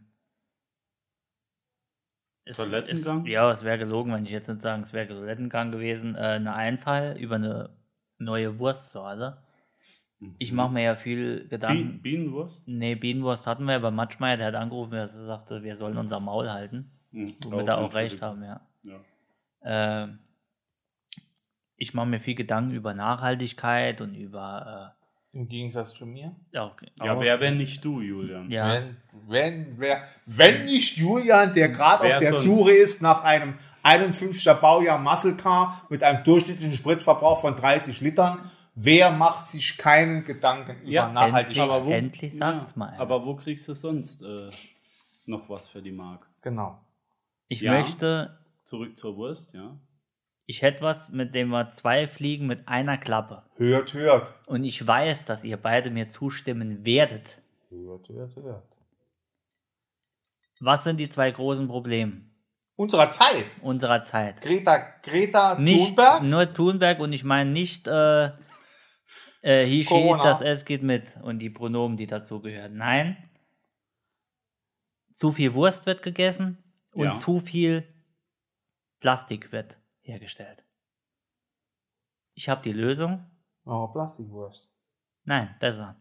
es, 2.45 2.57
Toilettengang? 2.57 3.25
Es, 3.25 3.31
ja, 3.31 3.51
es 3.51 3.63
wäre 3.63 3.77
gelogen, 3.77 4.13
wenn 4.13 4.25
ich 4.25 4.31
jetzt 4.31 4.49
nicht 4.49 4.61
sagen, 4.61 4.83
es 4.83 4.93
wäre 4.93 5.07
Toilettengang 5.07 5.71
gewesen, 5.71 6.15
äh, 6.15 6.19
eine 6.19 6.53
Einfall 6.53 7.17
über 7.17 7.35
eine 7.35 7.69
neue 8.17 8.59
Wurstsorte. 8.59 9.43
Ich 10.37 10.53
mache 10.53 10.71
mir 10.71 10.83
ja 10.83 10.95
viel 10.95 11.47
Gedanken. 11.49 12.01
Bienenwurst? 12.01 12.67
Nee, 12.67 12.95
Bienenwurst 12.95 13.45
hatten 13.45 13.65
wir 13.65 13.79
bei 13.79 13.91
Matschmeier, 13.91 14.37
der 14.37 14.47
hat 14.47 14.55
angerufen, 14.55 14.91
der 14.91 15.07
sagte, 15.07 15.63
wir 15.63 15.75
sollen 15.75 15.97
unser 15.97 16.19
Maul 16.19 16.49
halten. 16.49 16.91
Mhm. 17.11 17.35
Wo 17.43 17.57
wir 17.57 17.63
da 17.63 17.77
auch 17.77 17.93
recht 17.93 18.21
haben, 18.21 18.43
ja. 18.43 18.61
Ja. 18.83 18.99
Ähm, 19.63 20.19
ich 21.75 21.93
mache 21.93 22.07
mir 22.07 22.19
viel 22.19 22.35
Gedanken 22.35 22.71
über 22.71 22.93
Nachhaltigkeit 22.93 24.01
und 24.01 24.15
über 24.15 24.95
Im 25.33 25.47
Gegensatz 25.47 25.93
zu 25.93 26.05
mir. 26.05 26.35
äh, 26.51 26.59
auch, 26.59 26.75
Ja, 27.03 27.19
wer, 27.19 27.39
wenn 27.39 27.57
nicht 27.57 27.83
du, 27.83 28.01
Julian? 28.01 28.49
ja. 28.51 28.67
Wenn, 28.73 28.97
wenn, 29.27 29.79
wer, 29.79 30.03
wenn 30.27 30.65
nicht 30.65 30.95
Julian, 30.97 31.53
der 31.53 31.69
gerade 31.69 32.03
auf 32.03 32.19
der 32.19 32.33
sonst? 32.33 32.43
Suche 32.43 32.71
ist 32.71 33.01
nach 33.01 33.23
einem 33.23 33.55
51er 33.83 34.53
Baujahr 34.53 34.99
Muscle 34.99 35.35
Car 35.35 35.85
mit 35.89 36.03
einem 36.03 36.23
durchschnittlichen 36.23 36.73
Spritverbrauch 36.73 37.41
von 37.41 37.55
30 37.55 37.99
Litern, 38.01 38.51
wer 38.75 39.11
macht 39.11 39.47
sich 39.47 39.75
keinen 39.77 40.23
Gedanken 40.23 40.81
über 40.81 40.89
Ja, 40.91 41.07
endlich, 41.07 41.23
Nachhaltigkeit? 41.31 41.69
aber 41.69 41.85
wo- 41.85 41.91
endlich 41.91 42.37
sagt's 42.37 42.75
mal. 42.75 42.89
einer. 42.89 42.99
Aber 42.99 43.25
wo 43.25 43.35
kriegst 43.35 43.67
du 43.67 43.73
sonst 43.73 44.21
äh, 44.21 44.47
noch 45.25 45.49
was 45.49 45.67
für 45.67 45.81
die 45.81 45.91
Mark? 45.91 46.27
Genau. 46.41 46.79
ich 47.47 47.61
ja. 47.61 47.71
möchte, 47.73 48.37
Zurück 48.65 48.95
zur 48.95 49.17
Wurst, 49.17 49.53
ja. 49.53 49.75
Ich 50.45 50.61
hätte 50.61 50.81
was, 50.81 51.09
mit 51.09 51.33
dem 51.35 51.49
wir 51.49 51.71
zwei 51.71 52.07
Fliegen 52.07 52.47
mit 52.47 52.67
einer 52.67 52.97
Klappe. 52.97 53.43
Hört, 53.55 53.93
hört. 53.93 54.27
Und 54.45 54.63
ich 54.65 54.85
weiß, 54.85 55.25
dass 55.25 55.43
ihr 55.43 55.57
beide 55.57 55.89
mir 55.89 56.09
zustimmen 56.09 56.85
werdet. 56.85 57.41
Hört, 57.69 58.09
hört, 58.09 58.35
hört. 58.35 58.67
Was 60.59 60.83
sind 60.83 60.97
die 60.97 61.09
zwei 61.09 61.31
großen 61.31 61.67
Probleme 61.67 62.21
Unserer 62.75 63.09
Zeit. 63.09 63.45
unserer 63.61 64.03
Zeit? 64.03 64.41
Greta, 64.41 64.77
Greta 65.01 65.59
Nicht 65.59 65.87
Thunberg. 65.95 66.23
nur 66.23 66.53
Thunberg 66.53 66.99
und 66.99 67.13
ich 67.13 67.23
meine 67.23 67.49
nicht 67.49 67.87
äh, 67.87 68.25
äh, 69.41 69.65
he, 69.65 69.83
she, 69.83 70.15
das 70.21 70.41
es 70.41 70.63
geht 70.65 70.83
mit 70.83 71.03
und 71.21 71.39
die 71.39 71.49
Pronomen, 71.49 71.97
die 71.97 72.07
dazugehören. 72.07 72.77
Nein. 72.77 73.29
Zu 75.15 75.31
viel 75.31 75.53
Wurst 75.53 75.85
wird 75.85 76.01
gegessen 76.01 76.57
und 76.93 77.05
Ja. 77.05 77.13
zu 77.13 77.39
viel 77.41 77.83
Plastik 79.01 79.51
wird 79.51 79.77
hergestellt. 80.03 80.63
Ich 82.35 82.49
habe 82.49 82.61
die 82.63 82.73
Lösung. 82.73 83.25
Oh, 83.65 83.87
Plastikwurst. 83.87 84.69
Nein, 85.25 85.55
besser. 85.59 85.95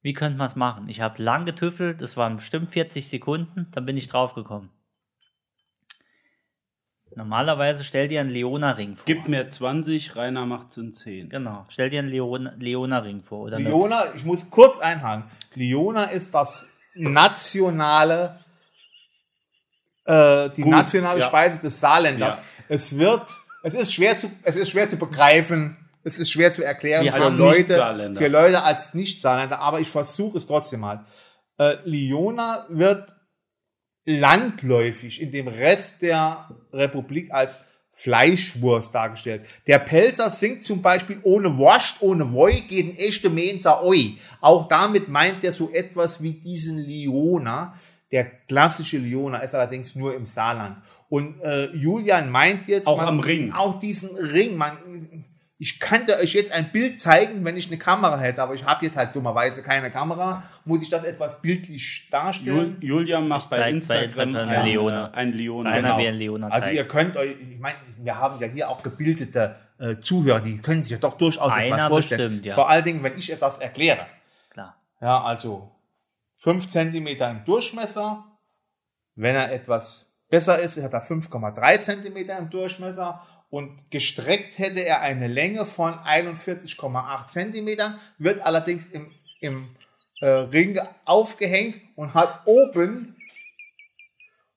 Wie 0.00 0.12
könnte 0.12 0.38
man 0.38 0.46
es 0.46 0.56
machen? 0.56 0.88
Ich 0.88 1.00
habe 1.00 1.22
lang 1.22 1.44
getüffelt, 1.44 2.00
es 2.00 2.16
waren 2.16 2.36
bestimmt 2.36 2.70
40 2.72 3.08
Sekunden, 3.08 3.68
dann 3.72 3.84
bin 3.84 3.96
ich 3.96 4.08
draufgekommen. 4.08 4.70
Normalerweise 7.16 7.82
stell 7.82 8.06
dir 8.06 8.20
einen 8.20 8.30
Leona-Ring 8.30 8.96
vor. 8.96 9.04
Gib 9.06 9.26
mir 9.28 9.48
20, 9.48 10.14
Rainer 10.14 10.46
macht's 10.46 10.76
in 10.76 10.92
10. 10.92 11.30
Genau, 11.30 11.64
stell 11.68 11.90
dir 11.90 11.98
einen 12.00 12.10
Leona- 12.10 12.54
Leona-Ring 12.58 13.22
vor. 13.24 13.40
Oder 13.40 13.58
Liona, 13.58 14.14
ich 14.14 14.24
muss 14.24 14.48
kurz 14.50 14.78
einhaken. 14.78 15.24
Liona 15.54 16.04
ist 16.04 16.32
das 16.34 16.66
nationale, 16.94 18.38
äh, 20.04 20.50
die 20.50 20.62
Gut, 20.62 20.70
nationale 20.70 21.20
ja. 21.20 21.26
Speise 21.26 21.58
des 21.58 21.80
Saarländers. 21.80 22.36
Ja. 22.36 22.42
Es 22.68 22.98
wird, 22.98 23.36
es 23.62 23.74
ist 23.74 23.92
schwer 23.92 24.16
zu, 24.16 24.30
es 24.42 24.56
ist 24.56 24.70
schwer 24.70 24.88
zu 24.88 24.96
begreifen. 24.96 25.76
Es 26.04 26.18
ist 26.18 26.30
schwer 26.30 26.52
zu 26.52 26.62
erklären 26.62 27.10
für 27.10 27.36
Leute, 27.36 28.14
für 28.14 28.28
Leute 28.28 28.62
als 28.62 28.94
Nicht-Saarländer, 28.94 29.58
aber 29.58 29.80
ich 29.80 29.88
versuche 29.88 30.38
es 30.38 30.46
trotzdem 30.46 30.80
mal. 30.80 31.04
Äh, 31.58 31.76
Liona 31.84 32.66
wird 32.70 33.14
landläufig 34.06 35.20
in 35.20 35.32
dem 35.32 35.48
Rest 35.48 36.00
der 36.00 36.48
Republik 36.72 37.30
als 37.30 37.58
Fleischwurst 37.92 38.94
dargestellt. 38.94 39.42
Der 39.66 39.80
Pelzer 39.80 40.30
singt 40.30 40.62
zum 40.62 40.80
Beispiel 40.82 41.18
ohne 41.24 41.58
Wurst, 41.58 41.96
ohne 42.00 42.32
Woi, 42.32 42.60
geht 42.60 42.86
ein 42.86 42.96
echte 42.96 43.28
Mensa 43.28 43.82
Oi. 43.82 44.16
Auch 44.40 44.68
damit 44.68 45.08
meint 45.08 45.42
er 45.42 45.52
so 45.52 45.68
etwas 45.70 46.22
wie 46.22 46.34
diesen 46.34 46.78
Liona. 46.78 47.74
Der 48.10 48.24
klassische 48.24 48.96
Liona 48.96 49.38
ist 49.38 49.54
allerdings 49.54 49.94
nur 49.94 50.14
im 50.14 50.24
Saarland. 50.24 50.78
Und 51.08 51.40
äh, 51.42 51.66
Julian 51.74 52.30
meint 52.30 52.66
jetzt 52.66 52.86
Auch 52.86 53.02
am 53.02 53.20
Ring. 53.20 53.52
Auch 53.52 53.78
diesen 53.78 54.16
Ring. 54.16 54.56
Man, 54.56 54.78
ich 55.58 55.80
könnte 55.80 56.16
euch 56.18 56.32
jetzt 56.34 56.52
ein 56.52 56.70
Bild 56.70 57.00
zeigen, 57.00 57.44
wenn 57.44 57.56
ich 57.56 57.66
eine 57.66 57.76
Kamera 57.76 58.16
hätte, 58.18 58.42
aber 58.42 58.54
ich 58.54 58.64
habe 58.64 58.86
jetzt 58.86 58.96
halt 58.96 59.14
dummerweise 59.14 59.60
keine 59.60 59.90
Kamera. 59.90 60.42
Muss 60.64 60.82
ich 60.82 60.88
das 60.88 61.04
etwas 61.04 61.42
bildlich 61.42 62.04
Jul 62.04 62.10
darstellen? 62.10 62.76
Julian 62.80 63.28
macht 63.28 63.44
Ich 63.44 63.50
bei 63.50 63.58
bei 63.58 63.70
Instagram 63.70 64.28
Instagram 64.28 64.48
ein 64.48 64.66
Leona. 64.66 65.10
Ein 65.10 65.32
Leona. 65.32 65.70
Einer 65.70 65.82
genau. 65.82 65.98
wie 65.98 66.08
ein 66.08 66.14
Leona 66.14 66.48
Also 66.48 66.70
ihr 66.70 66.84
könnt 66.84 67.16
euch, 67.16 67.34
ich 67.40 67.58
meine, 67.58 67.76
wir 67.98 68.16
haben 68.16 68.40
ja 68.40 68.46
hier 68.46 68.70
auch 68.70 68.82
gebildete 68.82 69.56
äh, 69.78 69.98
Zuhörer, 69.98 70.40
die 70.40 70.58
können 70.58 70.82
sich 70.82 70.92
ja 70.92 70.98
doch 70.98 71.18
durchaus 71.18 71.50
Einer 71.50 71.74
etwas 71.74 71.88
vorstellen. 71.88 72.20
bestimmt, 72.28 72.46
ja. 72.46 72.54
Vor 72.54 72.70
allen 72.70 72.84
Dingen, 72.84 73.02
wenn 73.02 73.18
ich 73.18 73.30
etwas 73.32 73.58
erkläre. 73.58 74.06
Klar. 74.50 74.76
Ja, 75.00 75.22
also 75.22 75.72
5 76.38 76.68
cm 76.68 77.06
im 77.06 77.44
Durchmesser. 77.44 78.24
Wenn 79.14 79.34
er 79.34 79.52
etwas 79.52 80.06
besser 80.28 80.58
ist, 80.58 80.76
hat 80.80 80.92
er 80.92 81.02
5,3 81.02 81.80
cm 81.80 82.16
im 82.16 82.50
Durchmesser 82.50 83.26
und 83.50 83.90
gestreckt 83.90 84.58
hätte 84.58 84.84
er 84.84 85.00
eine 85.00 85.26
Länge 85.26 85.64
von 85.64 85.94
41,8 85.94 87.28
cm, 87.28 87.94
wird 88.18 88.40
allerdings 88.44 88.86
im, 88.86 89.10
im 89.40 89.74
äh, 90.20 90.26
Ring 90.26 90.78
aufgehängt 91.04 91.80
und 91.96 92.14
hat 92.14 92.42
oben 92.44 93.16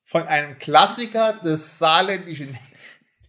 von 0.04 0.24
einem 0.24 0.58
Klassiker 0.58 1.32
des 1.34 1.78
saarländischen 1.78 2.56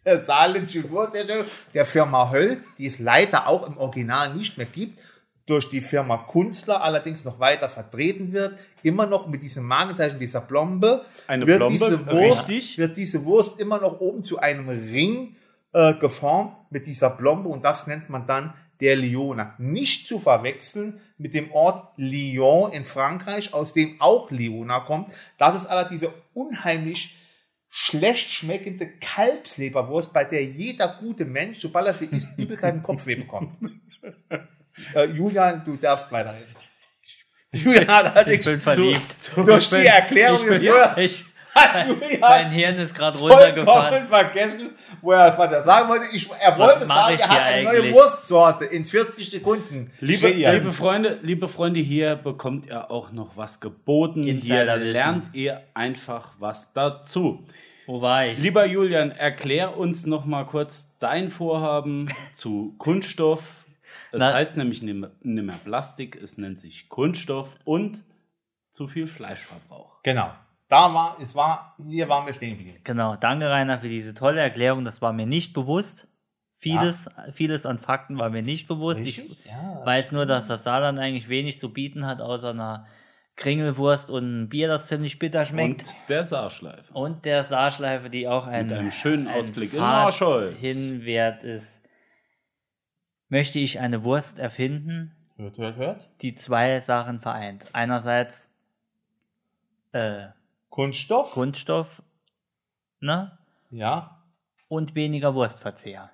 der 0.06 0.20
saarländischen 0.20 0.90
Wurstherstellung, 0.92 1.46
der 1.74 1.86
Firma 1.86 2.30
Höll, 2.30 2.62
die 2.78 2.88
es 2.88 3.00
leider 3.00 3.48
auch 3.48 3.66
im 3.66 3.78
Original 3.78 4.34
nicht 4.34 4.58
mehr 4.58 4.68
gibt, 4.68 5.00
durch 5.46 5.70
die 5.70 5.82
Firma 5.82 6.18
Kunstler 6.18 6.82
allerdings 6.82 7.24
noch 7.26 7.40
weiter 7.40 7.68
vertreten 7.70 8.32
wird, 8.32 8.58
immer 8.82 9.06
noch 9.06 9.28
mit 9.28 9.42
diesem 9.42 9.66
Markenzeichen 9.66 10.20
dieser 10.20 10.42
Blombe, 10.42 11.06
Eine 11.28 11.46
wird, 11.46 11.58
Blombe, 11.58 11.74
diese 11.74 12.08
Wurst, 12.08 12.50
richtig. 12.50 12.78
wird 12.78 12.98
diese 12.98 13.26
Wurst 13.26 13.60
immer 13.60 13.80
noch 13.80 14.00
oben 14.00 14.24
zu 14.24 14.40
einem 14.40 14.70
Ring 14.70 15.36
äh, 15.74 15.94
geformt 15.96 16.56
mit 16.70 16.86
dieser 16.86 17.10
Blombe 17.10 17.50
und 17.50 17.66
das 17.66 17.88
nennt 17.88 18.10
man 18.10 18.26
dann 18.26 18.54
der 18.80 18.96
Liona. 18.96 19.56
Nicht 19.58 20.08
zu 20.08 20.20
verwechseln 20.20 21.00
mit 21.18 21.34
dem 21.34 21.52
Ort 21.52 21.94
Lyon 21.98 22.72
in 22.72 22.86
Frankreich, 22.86 23.54
aus 23.54 23.74
dem 23.74 24.00
auch 24.00 24.32
Liona 24.32 24.80
kommt. 24.82 25.14
Das 25.38 25.56
ist 25.56 25.68
allerdings 25.68 26.02
diese 26.02 26.14
unheimlich 26.34 27.18
schlecht 27.70 28.30
schmeckende 28.30 28.88
Kalbsleberwurst, 29.00 30.14
bei 30.14 30.26
der 30.26 30.46
jeder 30.46 30.98
gute 31.00 31.26
Mensch, 31.26 31.60
sobald 31.60 31.88
er 31.88 31.94
sie 31.94 32.06
isst, 32.06 32.28
Übelkeit 32.38 32.76
im 32.76 32.84
Kopfweh 32.84 33.16
bekommt. 33.16 33.58
äh, 34.96 35.06
Julian, 35.06 35.64
du 35.64 35.76
darfst 35.78 36.12
weiterreden. 36.12 36.56
Julian 37.52 37.88
hat 37.88 38.16
allerdings 38.16 38.46
Ich 38.48 38.52
bin 38.52 38.62
verliebt. 38.62 39.32
durch 39.36 39.70
die 39.70 39.86
Erklärung 39.86 40.40
ich 40.42 40.48
des 40.48 40.60
bin, 40.60 40.70
Hörers 40.70 40.98
ich, 40.98 41.26
hat 41.56 41.88
Julian 41.88 42.20
mein 42.20 42.50
Hirn 42.52 42.78
ist 42.78 42.96
gerade 42.96 43.16
runtergefahren. 43.20 43.90
vollkommen 43.92 44.08
vergessen, 44.08 44.70
wo 45.02 45.12
er, 45.12 45.38
was 45.38 45.52
er 45.52 45.62
sagen 45.62 45.88
wollte. 45.90 46.06
Ich, 46.16 46.28
er 46.32 46.58
wollte 46.58 46.88
sagen, 46.88 47.14
ich 47.14 47.22
er 47.22 47.30
hat 47.30 47.42
eine 47.44 47.64
neue 47.64 47.78
eigentlich? 47.78 47.94
Wurstsorte 47.94 48.66
in 48.66 48.86
40 48.86 49.30
Sekunden. 49.30 49.92
Liebe, 50.00 50.30
liebe 50.30 50.74
Freunde, 50.74 51.20
liebe 51.22 51.48
Freunde, 51.48 51.80
hier 51.80 52.16
bekommt 52.16 52.66
ihr 52.66 52.90
auch 52.90 53.12
noch 53.12 53.38
was 53.38 53.60
geboten. 53.60 54.24
Hier 54.24 54.66
lernt 54.78 55.36
ihr 55.36 55.62
einfach 55.76 56.30
was 56.40 56.74
dazu. 56.74 57.46
Wo 57.86 58.02
war 58.02 58.26
ich? 58.26 58.40
Lieber 58.40 58.66
Julian, 58.66 59.12
erklär 59.12 59.78
uns 59.78 60.06
noch 60.08 60.26
mal 60.26 60.46
kurz 60.46 60.96
dein 61.00 61.30
Vorhaben 61.30 62.10
zu 62.34 62.74
Kunststoff. 62.80 63.44
Es 64.14 64.20
Na- 64.20 64.34
heißt 64.34 64.58
nämlich 64.58 64.82
nicht 64.84 64.94
mehr, 65.24 65.56
Plastik, 65.64 66.16
es 66.22 66.38
nennt 66.38 66.60
sich 66.60 66.88
Kunststoff 66.88 67.50
und 67.66 68.04
zu 68.70 68.88
viel 68.88 69.08
Fleischverbrauch. 69.08 70.02
Genau. 70.04 70.32
Da 70.70 70.94
war, 70.94 71.18
es 71.20 71.36
war, 71.36 71.76
hier 71.88 72.08
waren 72.10 72.26
wir 72.26 72.34
stehen 72.34 72.58
geblieben. 72.58 72.80
Genau, 72.84 73.16
danke 73.16 73.50
Rainer 73.50 73.80
für 73.80 73.90
diese 73.90 74.14
tolle 74.14 74.40
Erklärung. 74.42 74.86
Das 74.86 75.02
war 75.02 75.14
mir 75.14 75.26
nicht 75.26 75.54
bewusst. 75.54 76.08
Vieles, 76.58 77.10
vieles 77.34 77.66
an 77.66 77.78
Fakten 77.80 78.18
war 78.18 78.30
mir 78.30 78.42
nicht 78.44 78.68
bewusst. 78.68 79.02
Ich 79.02 79.18
Ja. 79.46 79.82
weiß 79.84 80.12
nur, 80.12 80.26
dass 80.26 80.48
das 80.48 80.64
Saarland 80.64 80.98
eigentlich 81.00 81.28
wenig 81.28 81.60
zu 81.60 81.74
bieten 81.74 82.06
hat, 82.06 82.22
außer 82.22 82.52
einer 82.52 82.88
Kringelwurst 83.36 84.10
und 84.12 84.44
ein 84.44 84.50
Bier, 84.50 84.68
das 84.68 84.88
ziemlich 84.88 85.18
bitter 85.20 85.44
schmeckt. 85.44 85.82
Und 85.82 85.96
der 86.08 86.26
Saarschleife. 86.26 86.94
Und, 86.94 87.26
der 87.26 87.44
Saarschleife, 87.44 88.10
die 88.12 88.28
auch 88.28 88.46
ein, 88.48 88.68
Mit 88.68 88.78
einem 88.78 88.92
schönen 88.92 89.28
ein 89.28 89.40
Ausblick 89.40 89.74
in 89.74 89.80
Marschholz. 89.80 90.56
hinwert 90.60 91.44
ist. 91.44 91.68
Möchte 93.34 93.58
ich 93.58 93.80
eine 93.80 94.04
Wurst 94.04 94.38
erfinden, 94.38 95.16
Hört, 95.38 95.58
hört, 95.58 95.78
hört. 95.78 96.10
die 96.22 96.36
zwei 96.36 96.80
Sachen 96.80 97.20
vereint. 97.20 97.66
Einerseits 97.74 98.52
äh, 99.92 100.28
Kunststoff. 100.70 101.32
Kunststoff 101.32 102.04
ne? 103.00 103.36
ja. 103.72 104.24
und 104.68 104.94
weniger 104.94 105.34
Wurstverzehr. 105.34 106.12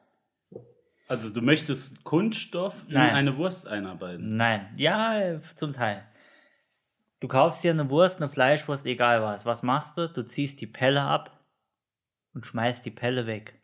Also 1.09 1.33
du 1.33 1.41
möchtest 1.41 2.05
Kunststoff 2.05 2.85
in 2.87 2.93
Nein. 2.93 3.13
eine 3.13 3.35
Wurst 3.35 3.67
einarbeiten. 3.67 4.37
Nein, 4.37 4.69
ja, 4.77 5.41
zum 5.55 5.73
Teil. 5.73 6.07
Du 7.19 7.27
kaufst 7.27 7.65
dir 7.65 7.71
eine 7.71 7.89
Wurst, 7.89 8.21
eine 8.21 8.29
Fleischwurst, 8.29 8.85
egal 8.85 9.21
was. 9.21 9.45
Was 9.45 9.61
machst 9.61 9.97
du? 9.97 10.07
Du 10.07 10.25
ziehst 10.25 10.61
die 10.61 10.67
Pelle 10.67 11.01
ab 11.01 11.37
und 12.33 12.45
schmeißt 12.45 12.85
die 12.85 12.91
Pelle 12.91 13.27
weg 13.27 13.59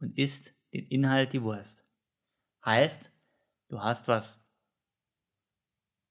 und 0.00 0.16
isst 0.16 0.54
den 0.72 0.86
Inhalt 0.86 1.34
die 1.34 1.42
Wurst. 1.42 1.85
Heißt, 2.66 3.10
du 3.68 3.80
hast 3.80 4.08
was 4.08 4.38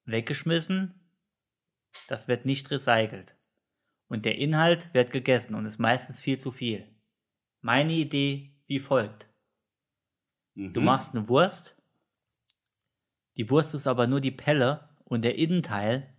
weggeschmissen, 0.06 0.94
das 2.08 2.28
wird 2.28 2.46
nicht 2.46 2.72
recycelt. 2.72 3.36
Und 4.08 4.24
der 4.26 4.38
Inhalt 4.38 4.94
wird 4.94 5.12
gegessen 5.12 5.56
und 5.56 5.66
ist 5.66 5.80
meistens 5.80 6.20
viel 6.22 6.40
zu 6.40 6.52
viel. 6.52 6.88
Meine 7.62 7.94
Idee 7.94 8.52
wie 8.68 8.80
folgt. 8.80 9.28
Du 10.56 10.80
Mhm. 10.80 10.86
machst 10.86 11.14
eine 11.14 11.28
Wurst. 11.28 11.76
Die 13.36 13.50
Wurst 13.50 13.74
ist 13.74 13.88
aber 13.88 14.08
nur 14.08 14.22
die 14.22 14.32
Pelle 14.32 14.88
und 15.04 15.24
der 15.24 15.36
Innenteil 15.36 16.16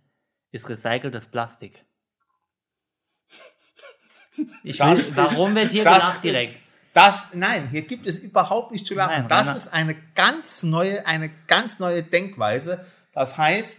ist 0.51 0.69
recyceltes 0.69 1.29
Plastik. 1.29 1.83
Ich 4.63 4.79
ist- 4.79 5.15
warum 5.15 5.55
wird 5.55 5.71
hier 5.71 5.83
gelacht 5.83 6.23
direkt? 6.23 6.59
Das, 6.97 7.35
nein, 7.35 7.69
hier 7.69 7.83
gibt 7.83 8.07
es 8.07 8.17
überhaupt 8.17 8.71
nicht 8.71 8.87
zu 8.87 8.95
lachen. 8.95 9.11
Nein, 9.11 9.27
das 9.29 9.55
ist 9.55 9.67
eine 9.71 9.93
ganz 10.15 10.63
neue, 10.63 11.05
eine 11.05 11.29
ganz 11.45 11.77
neue 11.77 12.01
Denkweise. 12.01 12.83
Das 13.13 13.37
heißt, 13.37 13.77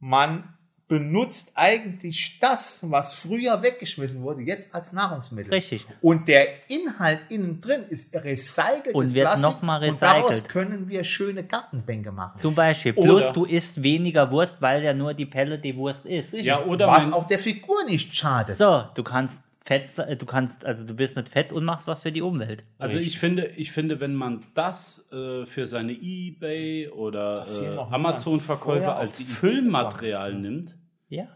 man 0.00 0.54
benutzt 0.86 1.52
eigentlich 1.54 2.38
das, 2.40 2.80
was 2.82 3.14
früher 3.14 3.62
weggeschmissen 3.62 4.20
wurde, 4.20 4.42
jetzt 4.42 4.74
als 4.74 4.92
Nahrungsmittel. 4.92 5.50
Richtig. 5.54 5.86
Und 6.02 6.28
der 6.28 6.46
Inhalt 6.70 7.20
innen 7.30 7.62
drin 7.62 7.84
ist 7.88 8.14
recyceltes 8.14 8.92
Und 8.92 9.14
wird 9.14 9.24
Plastik. 9.24 9.42
nochmal 9.42 9.82
Und 9.88 10.02
daraus 10.02 10.30
recycelt. 10.30 10.48
können 10.50 10.88
wir 10.90 11.04
schöne 11.04 11.42
Gartenbänke 11.42 12.12
machen. 12.12 12.38
Zum 12.38 12.54
Beispiel. 12.54 12.92
Plus 12.92 13.22
Oder- 13.22 13.32
du 13.32 13.44
isst 13.46 13.82
weniger 13.82 14.30
Wurst, 14.30 14.60
weil 14.60 14.82
ja 14.84 14.92
nur 14.92 15.14
die 15.14 15.24
Pelle 15.24 15.58
die 15.58 15.74
Wurst 15.74 16.04
ist. 16.04 16.34
Ja, 16.34 16.62
oder 16.64 16.86
was 16.86 17.10
auch 17.14 17.26
der 17.26 17.38
Figur 17.38 17.82
nicht 17.86 18.14
schadet. 18.14 18.58
So, 18.58 18.84
du 18.94 19.02
kannst 19.02 19.40
fett, 19.64 19.98
äh, 19.98 20.16
du 20.16 20.26
kannst, 20.26 20.64
also 20.64 20.84
du 20.84 20.94
bist 20.94 21.16
nicht 21.16 21.28
fett 21.28 21.52
und 21.52 21.64
machst 21.64 21.86
was 21.86 22.02
für 22.02 22.12
die 22.12 22.22
Umwelt. 22.22 22.64
Also 22.78 22.98
ich 22.98 23.18
finde, 23.18 23.46
ich 23.56 23.72
finde, 23.72 23.98
wenn 24.00 24.14
man 24.14 24.40
das 24.54 25.08
äh, 25.10 25.46
für 25.46 25.66
seine 25.66 25.92
eBay 25.92 26.88
oder 26.88 27.44
äh, 27.46 27.76
Amazon-Verkäufe 27.78 28.92
als 28.94 29.22
Füllmaterial 29.22 30.34
nimmt, 30.34 30.76
Ja. 31.08 31.28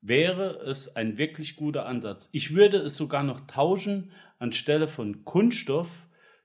wäre 0.00 0.58
es 0.66 0.96
ein 0.96 1.18
wirklich 1.18 1.56
guter 1.56 1.86
Ansatz. 1.86 2.30
Ich 2.32 2.54
würde 2.54 2.78
es 2.78 2.96
sogar 2.96 3.22
noch 3.22 3.40
tauschen, 3.46 4.10
anstelle 4.38 4.88
von 4.88 5.24
Kunststoff 5.24 5.88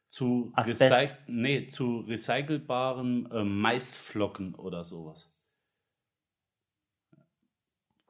zu, 0.08 0.54
recyc 0.56 1.18
nee, 1.26 1.66
zu 1.68 2.02
recycelbaren 2.02 3.32
äh, 3.32 3.44
Maisflocken 3.44 4.54
oder 4.54 4.84
sowas. 4.84 5.33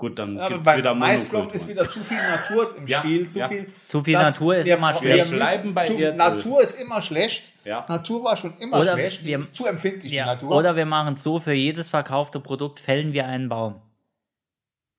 Gut, 0.04 0.20
dann 0.20 0.38
Aber 0.38 0.50
gibt's 0.50 0.66
beim 0.66 0.78
wieder 0.80 0.94
Monokultur. 0.94 1.54
ist 1.56 1.68
wieder 1.68 1.88
zu 1.88 2.00
viel 2.04 2.18
Natur 2.18 2.76
im 2.78 2.86
Ja, 2.88 3.00
Spiel, 3.00 3.30
zu 3.30 3.40
ja. 3.40 3.48
viel. 3.48 3.66
Zu 3.88 4.04
viel 4.04 4.14
Natur 4.18 4.56
ist 4.58 4.68
immer 4.68 4.94
schlecht. 4.94 5.32
Wir 5.32 5.38
bleiben 5.38 5.74
bei 5.74 5.86
zu, 5.86 5.94
Erdöl. 5.94 6.16
Natur 6.18 6.62
ist 6.62 6.82
immer 6.82 7.02
schlecht. 7.02 7.52
Ja. 7.64 7.86
Natur 7.88 8.24
war 8.26 8.36
schon 8.36 8.58
immer 8.58 8.82
Oder 8.82 8.94
schlecht. 8.94 9.22
Die 9.22 9.26
wir- 9.28 9.40
ist 9.40 9.56
zu 9.56 9.66
empfindlich, 9.66 10.12
die 10.12 10.18
Ja. 10.18 10.26
Natur. 10.26 10.52
Oder 10.52 10.76
wir 10.76 10.86
machen 10.86 11.14
es 11.14 11.24
so, 11.24 11.40
für 11.40 11.54
jedes 11.54 11.90
verkaufte 11.90 12.42
Produkt 12.42 12.82
fällen 12.82 13.14
wir 13.14 13.26
einen 13.28 13.48
Baum. 13.48 13.82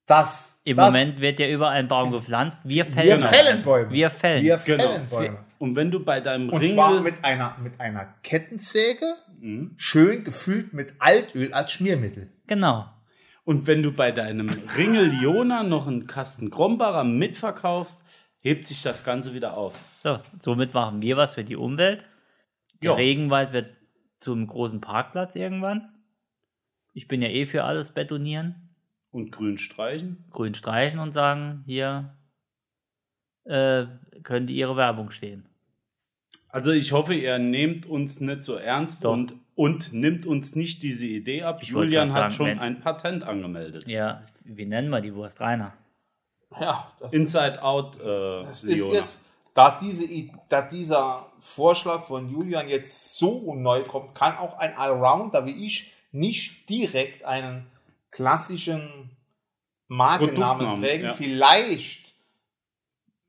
das. 0.07 0.53
Im 0.67 0.79
das, 0.79 0.87
Moment 0.87 1.21
wird 1.21 1.39
ja 1.41 1.47
überall 1.49 1.77
ein 1.77 1.89
Baum 1.89 2.11
gepflanzt. 2.11 2.57
Wir 2.65 2.87
Wir 2.87 2.93
fällen. 2.95 3.19
fällen 3.23 3.63
Bäume. 3.63 3.91
Wir 3.91 4.09
fällen. 4.11 4.43
Wir 4.43 4.57
Genau. 4.65 4.83
fällen 4.85 5.07
Bäume. 5.09 5.39
Und 5.59 5.77
wenn 5.77 5.91
du 5.91 6.01
bei 6.03 6.21
deinem 6.21 6.49
Und 6.49 6.61
Ringel... 6.63 6.75
zwar 6.77 7.01
mit 7.03 7.23
einer, 7.23 7.55
mit 7.63 7.79
einer 7.79 8.15
Kettensäge, 8.23 9.05
Mhm. 9.41 9.75
schön 9.77 10.25
gefüllt 10.25 10.73
mit 10.73 10.95
Altöl 11.01 11.53
als 11.53 11.73
Schmiermittel. 11.73 12.31
Genau. 12.47 12.87
Und 13.45 13.67
wenn 13.67 13.83
du 13.83 13.93
bei 13.93 14.11
deinem 14.11 14.49
Ringel 14.77 15.13
Jona 15.23 15.63
noch 15.63 15.87
einen 15.87 16.07
Kasten 16.07 16.51
Krombacher 16.51 17.05
mitverkaufst, 17.05 18.05
hebt 18.41 18.65
sich 18.65 18.83
das 18.83 19.05
Ganze 19.05 19.35
wieder 19.35 19.57
auf. 19.57 19.79
So, 20.03 20.19
somit 20.41 20.73
machen 20.75 21.03
wir 21.03 21.17
was 21.17 21.35
für 21.35 21.45
die 21.45 21.57
Umwelt. 21.57 22.07
Der 22.83 22.91
Ja. 22.93 22.97
Regenwald 22.97 23.53
wird 23.53 23.77
zum 24.21 24.47
großen 24.47 24.81
Parkplatz 24.81 25.37
irgendwann. 25.37 25.89
Ich 26.93 27.09
bin 27.09 27.21
ja 27.23 27.29
eh 27.29 27.47
für 27.47 27.65
alles 27.65 27.93
betonieren, 27.93 28.71
Und 29.11 29.31
grün 29.33 29.59
streichen. 29.59 30.25
grün 30.31 30.55
streichen 30.55 30.99
und 30.99 31.13
sagen, 31.13 31.63
hier 31.67 32.17
äh, 33.45 33.87
könnte 34.23 34.53
ihre 34.53 34.77
Werbung 34.77 35.11
stehen. 35.11 35.47
Also 36.49 36.71
ich 36.71 36.93
hoffe, 36.93 37.15
ihr 37.15 37.39
nehmt 37.39 37.85
uns 37.85 38.21
nicht 38.21 38.43
so 38.45 38.55
ernst 38.55 39.05
Doch. 39.05 39.13
und, 39.13 39.35
und 39.57 39.93
nimmt 39.93 40.27
uns 40.27 40.57
nicht 40.57 40.83
diese 40.83 41.07
Idee 41.07 41.43
ab. 41.43 41.59
Ich 41.63 41.69
Julian 41.69 42.13
hat 42.13 42.21
sagen, 42.21 42.33
schon 42.33 42.47
wenn- 42.47 42.59
ein 42.59 42.81
Patent 42.81 43.25
angemeldet. 43.25 43.87
Ja, 43.89 44.23
wie 44.45 44.67
nennen 44.67 44.91
wir 44.91 45.01
die 45.01 45.15
Wurst? 45.15 45.41
Rainer. 45.41 45.73
Ja, 46.61 46.93
das 47.01 47.13
Inside 47.13 47.63
Out, 47.63 47.97
äh, 48.01 48.43
Das 48.45 48.63
ist 48.65 48.77
Leona. 48.79 48.95
jetzt, 48.95 49.19
da, 49.55 49.79
diese, 49.81 50.07
da 50.49 50.63
dieser 50.63 51.27
Vorschlag 51.41 52.03
von 52.03 52.29
Julian 52.31 52.69
jetzt 52.69 53.17
so 53.19 53.55
neu 53.55 53.83
kommt, 53.83 54.15
kann 54.15 54.37
auch 54.39 54.59
ein 54.59 54.77
Allrounder 54.77 55.47
wie 55.47 55.67
ich 55.67 55.93
nicht 56.13 56.69
direkt 56.69 57.25
einen 57.25 57.67
klassischen 58.13 59.11
Markennamen 59.89 60.81
prägen. 60.81 61.07
ja. 61.07 61.13
Vielleicht 61.13 62.15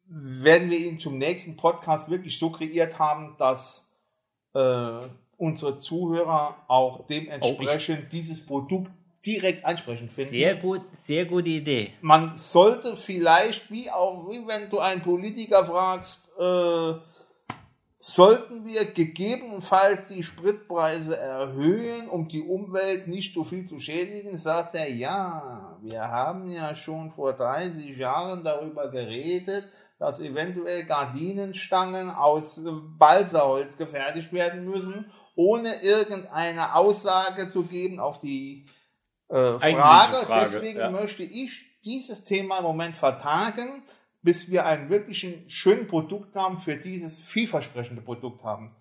werden 0.08 0.70
wir 0.70 0.77
ihn 0.77 1.00
zum 1.00 1.17
nächsten 1.17 1.58
Podcast 1.58 2.10
wirklich 2.10 2.38
so 2.38 2.51
kreiert 2.51 3.00
haben, 3.00 3.36
dass 3.38 3.88
äh, 4.53 5.00
unsere 5.38 5.80
Zuhörer 5.80 6.56
auch 6.68 7.06
dementsprechend 7.08 8.12
dieses 8.12 8.46
Produkt 8.46 8.92
direkt 9.25 9.65
ansprechend 9.65 10.12
finden 10.12 10.32
Sehr 10.32 10.56
gut, 10.56 10.82
sehr 10.96 11.25
gute 11.25 11.50
Idee. 11.50 11.94
man 12.01 12.36
sollte 12.36 12.96
vielleicht, 12.96 13.72
wie 13.72 13.89
auch 13.89 14.30
wie 14.30 14.48
wenn 14.48 14.70
du 14.70 14.80
einen 14.80 15.01
Politiker 15.01 15.65
fragst, 15.65 16.30
äh, 16.39 16.94
sollten 17.98 18.65
wir 18.65 18.86
gegebenenfalls 18.86 20.10
die 20.10 20.22
Spritpreise 20.22 21.18
erhöhen, 21.18 22.08
um 22.08 22.27
die 22.27 22.42
Umwelt 22.42 23.08
nicht 23.08 23.34
so 23.34 23.44
viel 23.44 23.65
zu 23.65 23.80
schädigen, 23.80 24.38
sagt 24.38 24.75
er, 24.75 24.88
ja, 24.92 25.75
wir 25.82 26.01
haben 26.01 26.48
ja 26.50 26.75
schon 26.75 27.12
vor 27.12 27.34
30 27.34 27.98
Jahren 27.98 28.44
darüber 28.44 28.92
geredet, 28.92 29.65
dass 29.98 30.20
eventuell 30.20 30.84
Gardinenstangen 30.84 32.12
aus 32.12 32.62
Balsaholz 33.00 33.75
gefertigt 33.75 34.32
werden 34.32 34.65
müssen, 34.65 35.06
ohne 35.36 35.82
irgendeine 35.82 36.75
Aussage 36.75 37.50
zu 37.50 37.63
geben 37.63 38.00
auf 38.00 38.20
die 38.20 38.65
äh, 39.30 39.60
Frage. 39.60 40.15
Frage, 40.25 40.39
Deswegen 40.42 40.80
ja. 40.80 40.89
möchte 40.89 41.24
ich 41.24 41.63
dieses 41.84 42.24
Thema 42.24 42.58
im 42.60 42.63
Moment 42.63 42.96
vertagen, 42.98 43.84
bis 44.21 44.50
wir 44.50 44.65
einen 44.65 44.89
wirklichen 44.89 45.48
schönen 45.50 45.88
Produktnamen 45.88 46.58
für 46.58 46.78
dieses 46.78 47.19
vielversprechende 47.19 48.02
Produkt 48.02 48.43
haben. 48.43 48.76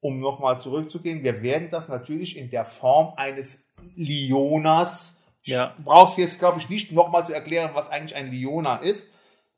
Um 0.00 0.20
nochmal 0.20 0.60
zurückzugehen, 0.60 1.24
wir 1.24 1.42
werden 1.42 1.68
das 1.70 1.88
natürlich 1.88 2.36
in 2.36 2.50
der 2.50 2.64
Form 2.64 3.14
eines 3.16 3.64
Lionas, 3.96 5.14
Ja. 5.44 5.74
ich 5.78 5.84
brauch's 5.84 6.16
jetzt 6.16 6.38
glaube 6.38 6.58
ich 6.58 6.68
nicht 6.68 6.92
nochmal 6.92 7.24
zu 7.24 7.32
erklären, 7.32 7.70
was 7.74 7.88
eigentlich 7.88 8.14
ein 8.14 8.30
Liona 8.30 8.76
ist, 8.76 9.06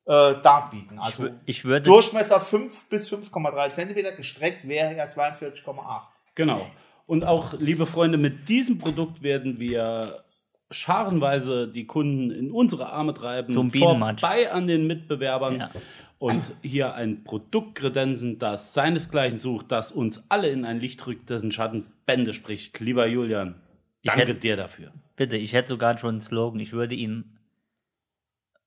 äh, 0.07 0.41
darbieten. 0.41 0.95
Ich, 0.97 1.01
Also 1.05 1.23
wür- 1.25 1.35
ich 1.45 1.65
würde 1.67 1.83
Durchmesser 1.85 2.41
5 2.41 2.89
bis 2.89 3.09
5,3 3.09 3.69
Zentimeter, 3.75 4.13
gestreckt 4.13 4.67
wäre 4.67 4.97
ja 4.97 5.05
42,8. 5.09 6.20
Genau. 6.35 6.71
Und 7.07 7.25
auch, 7.25 7.55
liebe 7.59 7.87
Freunde, 7.87 8.19
mit 8.19 8.49
diesem 8.49 8.79
Produkt 8.79 9.23
werden 9.23 9.59
wir 9.59 10.23
scharenweise 10.71 11.67
die 11.67 11.87
Kunden 11.87 12.31
in 12.31 12.53
unsere 12.53 12.91
Arme 12.93 13.13
treiben, 13.15 13.53
Zum 13.53 13.71
Bienenmatsch. 13.71 14.21
vorbei 14.21 14.53
an 14.53 14.69
den 14.69 14.87
Mitbewerbern 14.87 15.59
Ja. 15.59 15.71
und 16.19 16.55
hier 16.63 16.95
ein 16.95 17.25
Produkt 17.25 17.75
kredenzen, 17.75 18.39
das 18.39 18.73
seinesgleichen 18.75 19.39
sucht, 19.39 19.73
das 19.73 19.91
uns 19.91 20.31
alle 20.31 20.49
in 20.51 20.65
ein 20.65 20.79
Licht 20.79 21.05
rückt, 21.09 21.29
dessen 21.29 21.51
Schatten 21.51 21.87
Bände 22.07 22.33
spricht. 22.35 22.79
Lieber 22.79 23.07
Julian, 23.09 23.61
Ich 24.03 24.11
danke 24.11 24.29
hätte- 24.29 24.35
dir 24.39 24.57
dafür. 24.57 24.93
Bitte, 25.17 25.37
ich 25.37 25.53
hätte 25.53 25.69
sogar 25.71 25.99
schon 25.99 26.11
einen 26.11 26.21
Slogan. 26.21 26.61
Ich 26.61 26.73
würde 26.73 26.95
ihn 26.95 27.37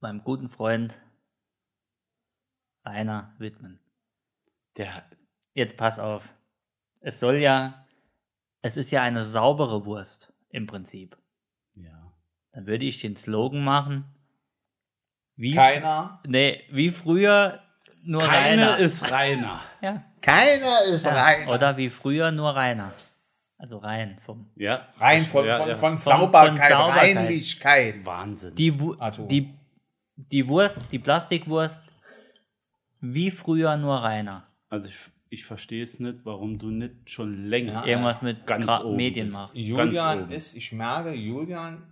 meinem 0.02 0.22
guten 0.26 0.50
Freund 0.50 1.00
Rainer 2.86 3.34
widmen. 3.40 3.80
Der, 4.78 5.04
Jetzt 5.54 5.78
pass 5.78 6.00
auf. 6.00 6.24
Es 7.06 7.20
soll 7.20 7.36
ja, 7.36 7.86
es 8.62 8.78
ist 8.78 8.92
ja 8.92 9.04
eine 9.04 9.26
saubere 9.26 9.86
Wurst 9.86 10.34
im 10.50 10.66
Prinzip. 10.68 11.16
ja. 11.76 11.92
Dann 12.56 12.68
würde 12.68 12.86
ich 12.86 13.02
den 13.02 13.16
Slogan 13.16 13.64
machen. 13.64 14.06
Wie, 15.36 15.56
Keiner, 15.56 16.22
nee, 16.28 16.62
wie 16.70 16.92
früher 16.92 17.60
nur 18.04 18.22
Keine 18.22 18.74
Rainer. 18.74 18.78
ist 18.78 19.10
reiner. 19.12 19.62
ja. 19.82 20.04
keiner 20.22 20.84
ist 20.84 21.06
rein. 21.08 21.48
Oder 21.48 21.76
wie 21.78 21.90
früher 21.90 22.32
nur 22.32 22.56
Rainer. 22.56 22.92
Also 23.58 23.78
rein 23.78 24.20
vom. 24.26 24.52
Ja. 24.56 24.88
Rein 25.00 25.26
von, 25.26 25.46
ja, 25.46 25.58
von, 25.58 25.70
ja. 25.70 25.76
von, 25.76 25.98
Von- 25.98 26.20
Sauberkeit, 26.20 26.72
von 26.74 26.80
Sauberkeit. 26.82 27.16
Reinlichkeit. 27.18 28.06
Wahnsinn. 28.06 28.54
Die, 28.56 28.78
Also- 29.00 29.26
die, 29.26 29.52
die 30.16 30.48
Wurst, 30.48 30.80
die 30.92 31.00
Plastikwurst, 31.00 31.82
wie 33.02 33.32
früher 33.32 33.76
nur 33.78 33.96
Rainer. 34.04 34.44
Also 34.70 34.90
ich, 34.90 34.96
ich 35.34 35.46
verstehe 35.46 35.84
es 35.84 36.00
nicht, 36.00 36.20
warum 36.24 36.60
du 36.60 36.70
nicht 36.70 37.10
schon 37.10 37.48
länger 37.48 37.86
Irgendwas 37.86 38.22
mit 38.22 38.46
ganz 38.48 38.66
Gra- 38.66 38.84
oben 38.84 38.96
Medien 38.98 39.28
bist. 39.28 39.38
machst. 39.38 39.56
Julian 39.56 40.30
ist, 40.32 40.56
ich 40.56 40.72
merke, 40.72 41.14
Julian 41.14 41.84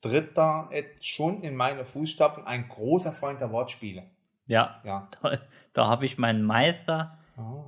tritt 0.00 0.36
da 0.36 0.68
jetzt 0.72 1.06
schon 1.06 1.42
in 1.42 1.56
meine 1.56 1.84
Fußstapfen, 1.84 2.44
ein 2.44 2.68
großer 2.68 3.12
Freund 3.12 3.40
der 3.40 3.50
Wortspiele. 3.50 4.10
Ja, 4.46 4.80
Ja. 4.84 5.08
da, 5.22 5.38
da 5.72 5.86
habe 5.86 6.04
ich 6.04 6.18
meinen 6.18 6.42
Meister 6.42 7.18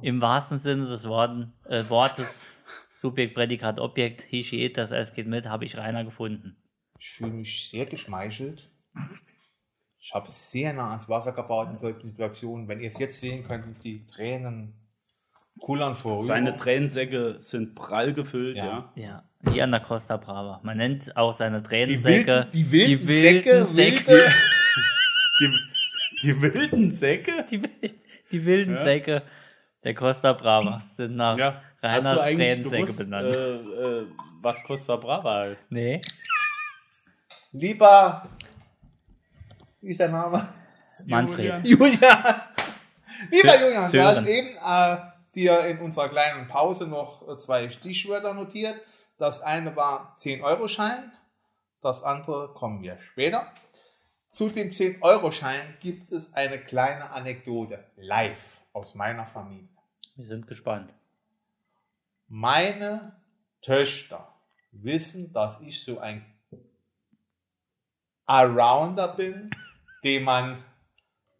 im 0.03 0.21
wahrsten 0.21 0.59
Sinne 0.59 0.87
des 0.87 1.07
Worten, 1.07 1.53
äh, 1.69 1.89
Wortes, 1.89 2.45
Subjekt, 2.97 3.35
Prädikat, 3.35 3.79
Objekt, 3.79 4.27
it, 4.33 4.77
das 4.77 4.91
es 4.91 5.15
geht 5.15 5.29
mit, 5.29 5.47
habe 5.47 5.65
ich 5.65 5.77
Rainer 5.77 6.03
gefunden. 6.05 6.57
Ich 6.99 7.09
fühle 7.11 7.31
mich 7.33 7.69
sehr 7.71 7.87
geschmeichelt. 7.87 8.69
Ich 10.01 10.13
habe 10.15 10.29
sehr 10.29 10.73
nah 10.73 10.91
ans 10.91 11.09
Wasser 11.09 11.33
gebaut 11.33 11.69
in 11.71 11.77
solchen 11.77 12.09
Situationen. 12.09 12.67
Wenn 12.69 12.81
ihr 12.81 12.89
es 12.89 12.99
jetzt 12.99 13.21
sehen 13.21 13.45
könnt, 13.47 13.85
die 13.85 14.07
Tränen 14.07 14.75
kullern 15.61 15.95
vor 15.95 16.23
Seine 16.23 16.49
Rührung. 16.51 16.61
Tränensäcke 16.61 17.37
sind 17.41 17.75
prall 17.75 18.13
gefüllt, 18.13 18.57
Ja. 18.57 18.93
ja. 18.95 19.23
Ja, 19.45 19.53
wie 19.53 19.63
an 19.63 19.71
der 19.71 19.81
Costa 19.81 20.17
Brava. 20.17 20.61
Man 20.63 20.77
nennt 20.79 21.17
auch 21.17 21.33
seine 21.33 21.61
Die 21.63 21.69
Tränensäcke. 21.69 22.27
wilden, 22.27 22.51
die 22.53 22.73
wilden 22.73 23.09
wilden 23.09 23.45
Säcke, 23.45 23.67
Säcke. 23.67 24.07
wilde, 24.09 24.33
Die, 25.41 25.53
die 26.23 26.43
wilden 26.43 26.91
Säcke? 26.91 27.47
Die, 27.51 27.63
die 28.31 28.45
wilden 28.45 28.75
Ja. 28.75 28.85
Säcke 28.85 29.23
der 29.85 29.95
Costa 29.95 30.33
Brava 30.35 30.83
sind 30.97 31.17
nach 31.17 31.39
Ja. 31.39 31.63
Hast 31.83 32.05
Reiners 32.05 32.15
du 32.15 32.21
eigentlich 32.21 32.49
Tränensäcke 32.49 32.77
gewusst, 32.83 32.99
benannt. 32.99 33.35
äh, 33.37 34.01
äh, 34.01 34.07
was 34.43 34.63
Costa 34.65 34.97
Brava 34.97 35.35
heißt? 35.41 35.73
nee. 35.73 36.03
lieber, 37.53 38.29
wie 39.81 39.91
ist 39.91 40.01
der 40.01 40.09
Name? 40.11 40.47
Manfred. 41.07 41.65
Julian. 41.65 41.93
Lieber 43.31 43.49
Sö- 43.55 43.61
Julian, 43.65 43.91
du 43.93 44.05
hast 44.05 44.27
eben 44.27 44.49
äh, 44.49 44.97
dir 45.35 45.67
in 45.67 45.79
unserer 45.79 46.09
kleinen 46.09 46.49
Pause 46.49 46.87
noch 46.87 47.29
äh, 47.29 47.37
zwei 47.37 47.71
Stichwörter 47.71 48.35
notiert. 48.35 48.81
Das 49.19 49.41
eine 49.43 49.77
war 49.77 50.17
10-Euro-Schein, 50.19 51.13
das 51.83 52.03
andere 52.03 52.53
kommen 52.55 52.83
wir 52.83 52.99
später. 52.99 53.53
Zu 54.27 54.49
dem 54.49 54.71
10-Euro-Schein 54.71 55.77
gibt 55.81 56.13
es 56.13 56.33
eine 56.35 56.59
kleine 56.59 57.11
Anekdote, 57.11 57.85
live 57.97 58.63
aus 58.73 58.95
meiner 58.95 59.27
Familie. 59.27 59.69
Wir 60.15 60.27
sind 60.27 60.47
gespannt. 60.47 60.93
Meine 62.29 63.17
Töchter 63.61 64.33
wissen, 64.73 65.33
dass 65.33 65.61
ich 65.61 65.83
so 65.83 65.99
ein 65.99 66.25
Arounder 68.27 69.09
bin, 69.09 69.51
den 70.05 70.23
man 70.23 70.65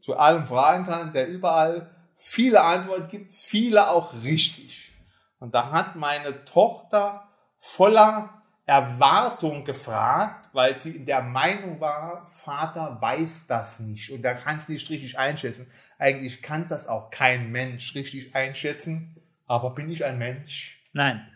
zu 0.01 0.17
allem 0.17 0.47
fragen 0.47 0.87
kann, 0.87 1.13
der 1.13 1.29
überall 1.29 1.89
viele 2.21 2.61
Antworten 2.61 3.09
gibt, 3.09 3.35
viele 3.35 3.89
auch 3.89 4.13
richtig. 4.23 4.93
Und 5.39 5.55
da 5.55 5.73
hat 5.73 5.97
meine 5.97 6.45
Tochter 6.45 7.27
voller 7.59 8.43
Erwartung 8.67 9.65
gefragt, 9.65 10.51
weil 10.53 10.79
sie 10.79 10.97
in 10.97 11.07
der 11.07 11.23
Meinung 11.23 11.81
war, 11.81 12.29
Vater 12.31 12.99
weiß 13.01 13.47
das 13.47 13.81
nicht 13.81 14.11
und 14.11 14.23
er 14.23 14.35
kann 14.35 14.59
es 14.59 14.69
nicht 14.69 14.89
richtig 14.91 15.19
einschätzen. 15.19 15.71
Eigentlich 15.99 16.43
kann 16.43 16.69
das 16.69 16.87
auch 16.87 17.11
kein 17.11 17.51
Mensch 17.51 17.95
richtig 17.95 18.35
einschätzen, 18.35 19.17
aber 19.47 19.71
bin 19.71 19.91
ich 19.91 20.05
ein 20.05 20.19
Mensch? 20.19 20.79
Nein. 20.93 21.27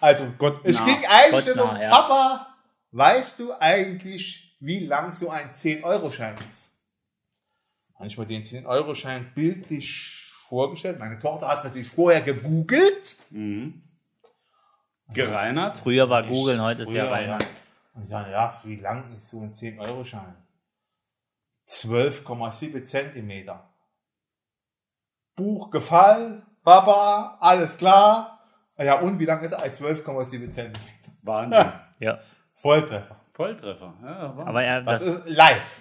Also 0.00 0.30
Gott 0.36 0.60
es 0.64 0.80
nah. 0.80 0.84
ging 0.84 1.06
eigentlich 1.08 1.46
Gott 1.46 1.56
nur 1.56 1.70
um, 1.70 1.80
ja. 1.80 1.90
Papa, 1.90 2.56
weißt 2.92 3.38
du 3.38 3.52
eigentlich, 3.58 4.54
wie 4.60 4.80
lang 4.80 5.12
so 5.12 5.30
ein 5.30 5.52
10-Euro-Schein 5.52 6.34
ist? 6.50 6.73
Mir 8.04 8.26
den 8.26 8.42
10-Euro-Schein 8.42 9.32
bildlich 9.34 10.24
vorgestellt. 10.28 10.98
Meine 10.98 11.18
Tochter 11.18 11.48
hat 11.48 11.58
es 11.58 11.64
natürlich 11.64 11.88
vorher 11.88 12.20
gegoogelt. 12.20 13.18
Gereinert. 15.12 15.78
Früher 15.78 16.08
war 16.08 16.22
Google, 16.22 16.60
heute 16.62 16.82
ist 16.82 16.90
ja 16.90 17.04
Früher, 17.06 17.10
weiter. 17.10 17.38
Und 17.94 18.02
ich 18.02 18.08
sage, 18.08 18.30
ja, 18.30 18.54
wie 18.64 18.76
lang 18.76 19.10
ist 19.16 19.30
so 19.30 19.40
ein 19.40 19.52
10-Euro-Schein? 19.52 20.34
12,7 21.68 22.82
Zentimeter. 22.84 23.68
Buch 25.36 25.70
gefallen, 25.70 26.42
Papa, 26.62 27.38
alles 27.40 27.76
klar. 27.76 28.40
Ja, 28.78 29.00
und 29.00 29.18
wie 29.18 29.24
lang 29.24 29.42
ist 29.42 29.52
er? 29.52 29.60
12,7 29.60 30.50
Zentimeter. 30.50 31.12
Wahnsinn. 31.22 31.72
Ja. 32.00 32.20
Volltreffer. 32.54 33.16
Volltreffer. 33.32 33.94
Ja, 34.02 34.28
Wahnsinn. 34.36 34.48
Aber 34.48 34.64
er, 34.64 34.82
Das, 34.82 35.00
das, 35.00 35.16
ist 35.16 35.28
live. 35.28 35.80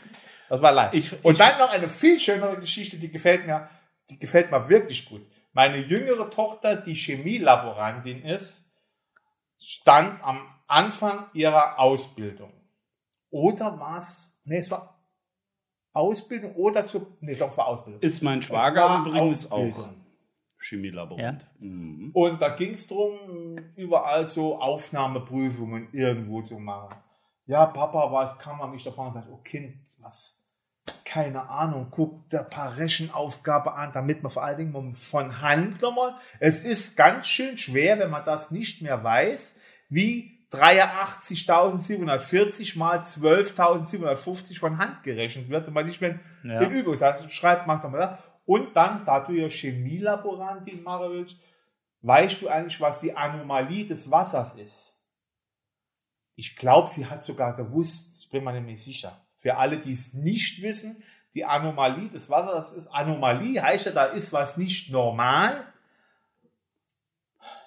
Das 0.50 0.62
war 0.62 0.72
live. 0.72 0.94
Ich- 0.94 1.24
und 1.24 1.32
ich- 1.34 1.38
dann 1.38 1.58
noch 1.58 1.72
eine 1.72 1.90
viel 1.90 2.20
schönere 2.20 2.60
Geschichte, 2.60 2.98
die 2.98 3.10
gefällt 3.12 3.46
mir, 3.46 3.70
die 4.10 4.20
gefällt 4.20 4.52
mir 4.52 4.68
wirklich 4.70 5.06
gut. 5.06 5.22
Meine 5.54 5.78
jüngere 5.78 6.30
Tochter, 6.30 6.76
die 6.76 6.94
Chemielaborantin 6.96 8.24
ist, 8.24 8.62
stand 9.60 10.22
am 10.24 10.42
Anfang 10.68 11.28
ihrer 11.34 11.80
Ausbildung. 11.80 12.52
Oder 13.30 13.80
war 13.80 14.00
es, 14.00 14.32
nee, 14.44 14.58
es 14.58 14.70
war 14.72 15.00
Ausbildung 15.94 16.56
oder 16.56 16.86
zu, 16.86 17.06
nee, 17.22 17.36
doch, 17.36 17.50
es 17.50 17.58
war 17.58 17.68
Ausbildung. 17.68 18.02
ist 18.02 18.22
mein 18.24 18.42
Schwager 18.42 19.00
übrigens 19.06 19.52
auch 19.52 19.58
Ausbildung. 19.60 19.96
Chemielaborant. 20.60 21.46
Mhm. 21.60 22.12
Und 22.14 22.42
da 22.42 22.50
ging 22.50 22.74
es 22.74 22.88
darum, 22.88 23.58
überall 23.76 24.26
so 24.26 24.60
Aufnahmeprüfungen 24.60 25.90
irgendwo 25.92 26.42
zu 26.42 26.58
machen. 26.58 26.96
Ja, 27.46 27.66
Papa, 27.66 28.10
was 28.12 28.38
kann 28.38 28.58
man 28.58 28.72
mich 28.72 28.84
davon 28.84 29.14
sagen? 29.14 29.28
Oh 29.32 29.38
Kind, 29.38 29.78
was? 30.00 30.34
Keine 31.06 31.48
Ahnung, 31.50 31.88
guck 31.92 32.26
ein 32.34 32.50
paar 32.50 32.76
Rechenaufgabe 32.78 33.74
an, 33.74 33.92
damit 33.94 34.22
man 34.24 34.32
vor 34.32 34.44
allen 34.44 34.58
Dingen 34.58 34.94
von 34.96 35.42
Hand 35.42 35.82
nochmal. 35.82 36.16
Es 36.40 36.60
ist 36.62 36.96
ganz 36.98 37.28
schön 37.28 37.58
schwer, 37.58 38.00
wenn 38.00 38.10
man 38.10 38.26
das 38.26 38.52
nicht 38.52 38.82
mehr 38.82 39.02
weiß, 39.04 39.56
wie 39.90 40.32
83.740 40.52 42.78
mal 42.78 43.00
12.750 43.00 44.60
von 44.60 44.78
Hand 44.78 45.04
gerechnet 45.04 45.50
wird, 45.50 45.68
wenn 45.68 45.74
man 45.74 45.86
nicht 45.86 46.02
mehr 46.02 46.20
Ja. 46.44 46.62
in 46.62 46.72
Übung 46.72 46.94
ist. 46.94 47.04
Also 47.04 47.28
schreibt, 47.30 47.66
macht 47.68 47.84
mal 47.90 47.98
das. 47.98 48.18
Und 48.46 48.76
dann, 48.76 49.06
da 49.06 49.22
du 49.22 49.32
ja 49.34 49.48
Chemielaborantin 49.48 50.84
machen 50.84 51.12
willst, 51.12 51.38
weißt 52.02 52.42
du 52.42 52.50
eigentlich, 52.50 52.82
was 52.82 53.00
die 53.00 53.16
Anomalie 53.16 53.86
des 53.86 54.12
Wassers 54.12 54.54
ist? 54.56 54.93
Ich 56.36 56.56
glaube, 56.56 56.90
sie 56.90 57.06
hat 57.06 57.24
sogar 57.24 57.56
gewusst, 57.56 58.18
ich 58.20 58.30
bin 58.30 58.44
mir 58.44 58.60
mehr 58.60 58.78
sicher. 58.78 59.22
Für 59.38 59.58
alle, 59.58 59.78
die 59.78 59.94
es 59.94 60.14
nicht 60.14 60.62
wissen, 60.62 61.04
die 61.34 61.46
Anomalie 61.46 62.10
des 62.10 62.30
Wassers 62.30 62.72
ist, 62.72 62.88
Anomalie 62.88 63.62
heißt 63.62 63.88
ja, 63.88 63.92
da 63.92 64.06
ist 64.06 64.32
was 64.34 64.58
nicht 64.58 64.92
normal. 64.92 65.66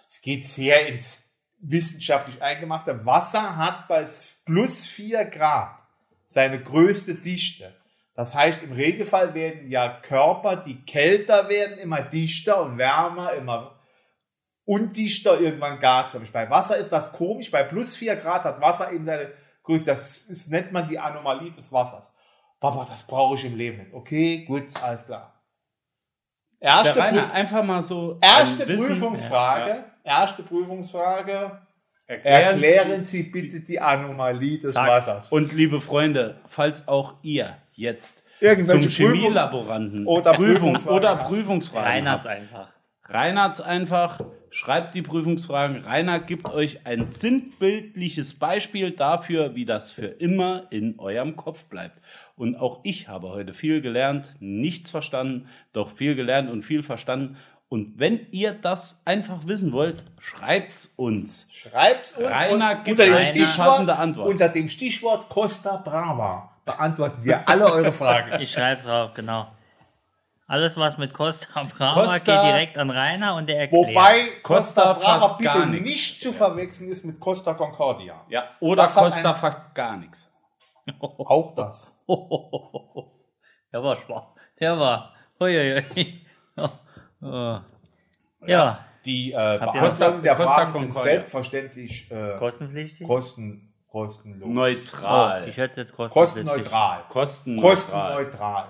Es 0.01 0.21
geht 0.21 0.45
sehr 0.45 0.87
ins 0.89 1.25
wissenschaftlich 1.59 2.41
eingemachte. 2.43 3.05
Wasser 3.05 3.57
hat 3.57 3.89
bei 3.89 4.07
plus 4.45 4.87
4 4.87 5.25
Grad 5.27 5.79
seine 6.27 6.63
größte 6.63 7.15
Dichte. 7.15 7.75
Das 8.15 8.35
heißt, 8.35 8.63
im 8.63 8.73
Regelfall 8.73 9.35
werden 9.35 9.71
ja 9.71 10.01
Körper, 10.01 10.57
die 10.57 10.83
kälter 10.85 11.49
werden, 11.49 11.79
immer 11.79 12.01
dichter 12.01 12.63
und 12.63 12.79
wärmer, 12.79 13.35
immer 13.35 13.76
undichter, 14.67 15.41
irgendwann 15.41 15.79
gasförmig. 15.81 16.31
Bei 16.33 16.51
Wasser 16.51 16.77
ist 16.77 16.93
das 16.93 17.11
komisch. 17.13 17.51
Bei 17.51 17.63
plus 17.63 17.97
4 17.97 18.17
Grad 18.17 18.45
hat 18.45 18.61
Wasser 18.61 18.93
eben 18.93 19.07
seine 19.07 19.33
Größe. 19.63 19.87
Das 19.87 20.19
ist, 20.29 20.51
nennt 20.51 20.73
man 20.73 20.87
die 20.87 20.99
Anomalie 20.99 21.51
des 21.53 21.73
Wassers. 21.73 22.13
Papa, 22.61 22.85
das 22.89 23.07
brauche 23.07 23.35
ich 23.37 23.45
im 23.45 23.57
Leben 23.57 23.79
nicht. 23.79 23.95
Okay, 23.95 24.45
gut, 24.45 24.65
alles 24.83 25.07
klar. 25.07 25.33
Erste, 26.59 26.97
Rainer, 26.99 27.33
einfach 27.33 27.63
mal 27.63 27.83
so. 27.83 28.19
erste 28.21 28.63
ein 28.65 28.69
Wissen- 28.69 28.87
Prüfungsfrage. 28.89 29.85
Erste 30.03 30.43
Prüfungsfrage. 30.43 31.61
Erklären, 32.09 32.63
Erklären 32.63 33.05
Sie 33.05 33.25
bitte 33.25 33.61
die 33.61 33.81
Anomalie 33.81 34.59
des 34.59 34.73
Zack. 34.75 34.89
Wassers. 34.89 35.33
Und 35.33 35.53
liebe 35.53 35.81
Freunde, 35.81 36.41
falls 36.47 36.87
auch 36.89 37.15
ihr 37.23 37.57
jetzt 37.73 38.23
Irgendwelche 38.41 38.89
zum 38.89 39.07
Prüfungs- 39.07 39.13
Chemielaboranten 39.17 40.07
oder 40.07 40.33
Prüfung 40.33 40.75
Prüfungsfragen 40.75 40.97
oder. 40.99 41.17
Prüfungsfragen 41.17 41.85
Reinhardt 41.89 42.19
habt, 42.21 42.27
einfach. 42.29 42.69
Reinhardt 43.09 43.61
einfach, 43.63 44.21
schreibt 44.57 44.95
die 44.95 45.03
Prüfungsfragen. 45.03 45.83
Rainer 45.83 46.19
gibt 46.19 46.47
euch 46.47 46.87
ein 46.87 47.07
sinnbildliches 47.07 48.39
Beispiel 48.39 48.91
dafür, 48.91 49.55
wie 49.55 49.67
das 49.67 49.91
für 49.91 50.07
immer 50.07 50.67
in 50.71 50.99
eurem 50.99 51.37
Kopf 51.37 51.67
bleibt. 51.67 52.01
Und 52.37 52.57
auch 52.57 52.81
ich 52.83 53.07
habe 53.07 53.29
heute 53.29 53.53
viel 53.53 53.83
gelernt, 53.83 54.33
nichts 54.41 54.91
verstanden, 54.91 55.47
doch 55.75 55.91
viel 55.91 56.15
gelernt 56.15 56.51
und 56.51 56.63
viel 56.63 56.83
verstanden. 56.83 57.37
Und 57.69 57.99
wenn 57.99 58.29
ihr 58.31 58.55
das 58.55 59.03
einfach 59.05 59.47
wissen 59.47 59.73
wollt, 59.73 60.05
schreibt's 60.19 60.95
uns. 60.97 61.49
Schreibt's 61.53 62.13
uns 62.13 62.31
Rainer 62.31 62.77
gibt 62.77 62.99
unter 62.99 63.05
dem, 63.05 63.13
eine 63.13 63.23
Stichwort, 63.23 63.69
passende 63.69 63.97
Antwort. 63.97 64.29
unter 64.29 64.49
dem 64.49 64.69
Stichwort 64.69 65.29
Costa 65.29 65.77
Brava 65.77 66.51
beantworten 66.65 67.23
wir 67.25 67.47
alle 67.47 67.67
eure 67.67 67.93
Fragen. 67.93 68.41
Ich 68.41 68.53
schreibe 68.53 68.81
drauf, 68.83 69.13
genau. 69.13 69.49
Alles, 70.49 70.77
was 70.77 70.97
mit 70.97 71.13
Costa 71.13 71.65
Brava 71.65 72.03
Costa- 72.05 72.19
geht 72.43 72.53
direkt 72.53 72.79
an 72.79 72.91
Rainer 72.91 73.35
und 73.35 73.49
der 73.49 73.61
erklärt. 73.61 73.89
Wobei 73.89 74.29
Costa 74.43 74.83
Costa 74.83 74.93
Brava 74.93 75.19
fast 75.21 75.39
bitte 75.39 75.67
nichts. 75.67 75.89
nicht 75.89 76.23
zu 76.23 76.33
verwechseln 76.33 76.89
ist 76.89 77.05
mit 77.05 77.19
Costa 77.19 77.55
Concordia. 77.55 78.25
Ja, 78.29 78.51
oder 78.61 78.85
Das 78.85 78.95
Costa 78.95 79.31
ein- 79.31 79.37
fast 79.37 79.75
gar 79.75 79.97
nichts. 79.97 80.33
Auch 81.01 81.53
das. 81.57 81.93
Der 83.73 83.83
war 83.83 83.97
schwach. 83.97 84.29
Der 84.61 84.79
war. 84.79 85.13
Uiuiui. 85.41 86.23
Oh, 86.59 86.69
oh. 87.27 87.59
Ja, 88.47 88.87
Die 89.05 89.33
äh, 89.33 89.59
Beantwortung 89.59 90.23
der 90.23 90.35
Costa 90.37 90.55
Fragen 90.55 90.73
sind 90.81 90.95
selbstverständlich 90.95 92.11
äh, 92.11 92.39
kostenpflichtig? 92.39 93.07
kosten, 93.07 93.75
kostenlos. 93.89 94.49
Oh, 94.49 94.53
neutral. 94.53 95.47
ich 95.49 95.57
hätte 95.59 95.81
jetzt 95.83 95.93
kostenpflichtig. 95.93 96.47
Kostenneutral. 96.47 97.05
Kostenneutral. 97.11 97.71
Kostenneutral. 98.15 98.69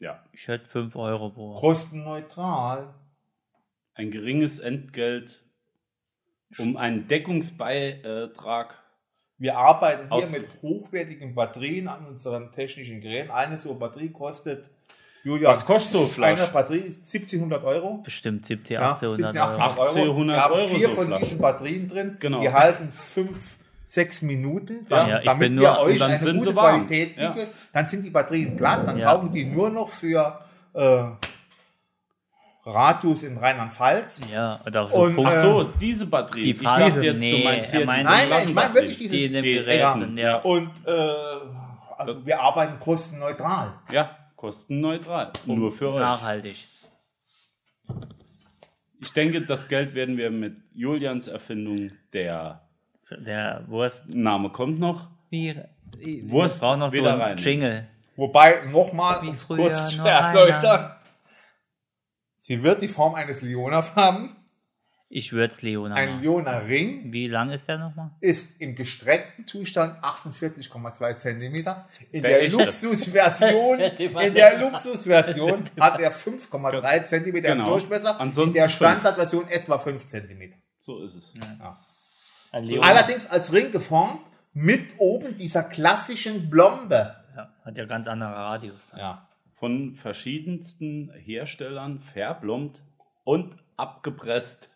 Ja. 0.00 0.22
Ich 0.32 0.46
hätte 0.48 0.68
5 0.68 0.94
Euro 0.96 1.30
pro. 1.30 1.54
Kostenneutral. 1.54 2.94
Ein 3.94 4.10
geringes 4.10 4.58
Entgelt, 4.58 5.42
um 6.58 6.76
einen 6.76 7.08
Deckungsbeitrag. 7.08 8.82
Wir 9.38 9.56
arbeiten 9.58 10.12
hier 10.14 10.26
mit 10.28 10.48
hochwertigen 10.62 11.34
Batterien 11.34 11.88
an 11.88 12.06
unseren 12.06 12.52
technischen 12.52 13.00
Geräten. 13.00 13.30
Eine 13.30 13.56
so 13.58 13.74
Batterie 13.74 14.10
kostet, 14.10 14.70
Julia, 15.24 15.48
Was 15.50 15.64
kostet 15.66 15.92
so 15.92 16.06
Flasch? 16.06 16.40
Eine 16.40 16.50
Batterie 16.52 16.84
1700 16.84 17.64
Euro. 17.64 17.98
Bestimmt 18.02 18.46
70, 18.46 18.74
Ja, 18.74 18.92
1800 18.94 19.32
17, 19.32 19.40
1800 19.40 19.78
Euro. 19.78 20.08
Euro. 20.08 20.20
1800 20.20 20.36
Wir 20.36 20.44
haben 20.44 20.54
Euro 20.54 20.68
vier 20.76 20.88
so 20.90 20.94
von 20.94 21.06
Flasch. 21.08 21.20
diesen 21.20 21.38
Batterien 21.38 21.88
drin. 21.88 22.16
Genau. 22.20 22.40
Die 22.40 22.52
halten 22.52 22.92
fünf, 22.92 23.58
sechs 23.86 24.20
Minuten, 24.20 24.84
dann, 24.88 25.08
Ja, 25.08 25.18
ich 25.20 25.24
damit 25.26 25.52
nur- 25.52 25.78
euch 25.80 25.92
und 25.94 26.00
dann 26.00 26.10
eine 26.10 26.20
sind 26.20 26.38
gute. 26.40 26.52
Qualität 26.52 27.16
Ja. 27.16 27.30
bieten. 27.30 27.46
Dann 27.72 27.86
sind 27.86 28.04
die 28.04 28.10
Batterien 28.10 28.56
platt, 28.56 28.86
dann 28.86 28.98
Ja. 28.98 29.12
taugen 29.12 29.32
die 29.32 29.44
nur 29.44 29.70
noch 29.70 29.88
für 29.88 30.40
äh, 30.74 31.04
Radius 32.66 33.22
in 33.22 33.36
Rheinland-Pfalz. 33.38 34.20
Ja, 34.30 34.60
oder 34.66 34.88
so 34.90 34.96
Und, 34.98 35.24
Ach 35.24 35.32
äh, 35.32 35.40
so, 35.40 35.64
diese 35.80 36.06
Batterie. 36.06 36.42
die 36.42 36.50
ich 36.50 36.62
dachte 36.62 37.00
jetzt, 37.00 37.20
nee, 37.20 37.38
du 37.38 37.44
meinst 37.44 37.72
er 37.72 37.76
hier 37.78 37.86
Nein, 37.86 38.04
nein, 38.04 38.28
ich 38.44 38.52
meine 38.54 38.74
wirklich 38.74 38.98
die 38.98 39.24
in 39.24 39.32
dem 39.32 39.42
die 39.44 39.54
Gerät 39.54 39.80
echten, 39.80 40.00
sind. 40.00 40.18
Ja. 40.18 40.36
Und 40.40 40.70
äh, 40.84 41.14
also 41.96 42.26
wir 42.26 42.40
arbeiten 42.40 42.78
kostenneutral. 42.80 43.72
Ja, 43.92 44.16
kostenneutral. 44.34 45.32
Nur 45.46 45.72
für 45.72 45.92
euch. 45.92 46.00
Nachhaltig. 46.00 46.66
Ich 49.00 49.12
denke, 49.12 49.42
das 49.42 49.68
Geld 49.68 49.94
werden 49.94 50.16
wir 50.16 50.30
mit 50.30 50.56
Julians 50.74 51.28
Erfindung, 51.28 51.92
der 52.12 52.65
Der 53.10 53.64
Wurst. 53.68 54.08
Name 54.08 54.50
kommt 54.50 54.78
noch, 54.78 55.08
Wie, 55.30 55.54
Wurst 56.24 56.60
wir 56.60 56.66
brauchen 56.68 56.80
noch 56.80 56.92
so 56.92 57.04
einen 57.06 57.20
rein. 57.20 57.36
Jingle. 57.38 57.86
Wobei, 58.16 58.62
nochmal, 58.70 59.26
um 59.26 59.36
kurz 59.36 59.90
zu 59.90 60.02
erläutern, 60.02 60.64
einer. 60.64 61.00
sie 62.40 62.62
wird 62.62 62.82
die 62.82 62.88
Form 62.88 63.14
eines 63.14 63.42
Leonas 63.42 63.94
haben. 63.94 64.34
Ich 65.08 65.32
würde 65.32 65.54
es 65.54 65.62
Leona 65.62 65.94
Ein 65.94 66.08
machen. 66.14 66.22
Leona 66.22 66.58
Ring 66.58 67.12
Wie 67.12 67.28
lang 67.28 67.50
ist 67.50 67.68
der 67.68 67.78
nochmal? 67.78 68.10
ist 68.20 68.60
im 68.60 68.74
gestreckten 68.74 69.46
Zustand 69.46 70.02
48,2 70.02 71.16
Zentimeter. 71.16 71.86
In 72.10 72.24
Wer 72.24 72.40
der? 72.40 72.50
Luxusversion, 72.50 73.78
in 74.24 74.34
der 74.34 74.58
Luxusversion 74.58 75.62
hat 75.80 76.00
er 76.00 76.10
5,3 76.10 77.04
Zentimeter 77.04 77.52
im 77.52 77.58
Genau. 77.58 77.70
Durchmesser. 77.70 78.14
In 78.14 78.20
Ansonsten 78.20 78.54
der 78.54 78.64
fünf. 78.68 78.74
Standardversion 78.74 79.46
etwa 79.48 79.78
5 79.78 80.06
Zentimeter. 80.06 80.56
So 80.78 81.04
ist 81.04 81.14
es. 81.14 81.34
Ein 81.34 81.40
Leona. 81.58 81.78
Allerdings 82.52 83.26
als 83.26 83.52
Ring 83.52 83.70
geformt 83.70 84.20
mit 84.52 84.94
oben 84.98 85.36
dieser 85.36 85.62
klassischen 85.62 86.48
Blombe. 86.48 87.16
Ja, 87.36 87.52
hat 87.64 87.76
ja 87.76 87.84
ganz 87.84 88.06
andere 88.06 88.30
Radius. 88.30 88.86
Dann. 88.90 89.00
Ja. 89.00 89.28
Von 89.54 89.94
verschiedensten 89.94 91.12
Herstellern 91.14 92.00
verblombt 92.00 92.82
und 93.24 93.56
abgepresst. 93.76 94.70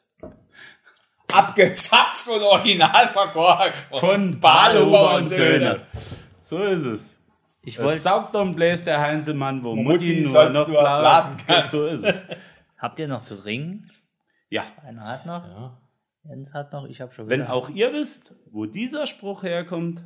Abgezapft 1.33 2.29
und 2.29 2.43
original 2.43 3.09
verkorkt. 3.09 3.75
Von 3.99 4.41
Badehuber 4.41 5.17
und 5.17 5.27
Söhne. 5.27 5.87
So 6.41 6.63
ist 6.65 6.87
es. 6.87 7.21
Ich 7.63 7.79
wollte. 7.79 7.99
saugt 7.99 8.35
und 8.35 8.57
bläst 8.57 8.87
der 8.87 9.01
Heinzelmann, 9.01 9.63
wo 9.63 9.77
Mutti 9.77 9.93
Mutti 9.93 10.21
nur 10.23 10.45
noch 10.51 10.67
nur 10.69 10.81
blasen 10.81 11.37
kann. 11.47 11.65
So 11.65 11.87
ist 11.87 12.05
es. 12.05 12.23
Habt 12.79 12.99
ihr 12.99 13.09
noch 13.09 13.23
zu 13.23 13.37
trinken? 13.37 13.91
Ja, 14.49 14.65
Einer 14.85 15.05
hat 15.05 15.27
noch. 15.27 15.79
Jens 16.25 16.53
hat 16.53 16.73
noch. 16.73 16.89
Ich 16.89 17.01
habe 17.01 17.13
schon 17.13 17.29
wenn 17.29 17.41
wieder. 17.41 17.53
auch 17.53 17.71
ihr 17.71 17.93
wisst, 17.93 18.35
wo 18.51 18.67
dieser 18.67 19.07
Spruch 19.07 19.43
herkommt, 19.43 20.03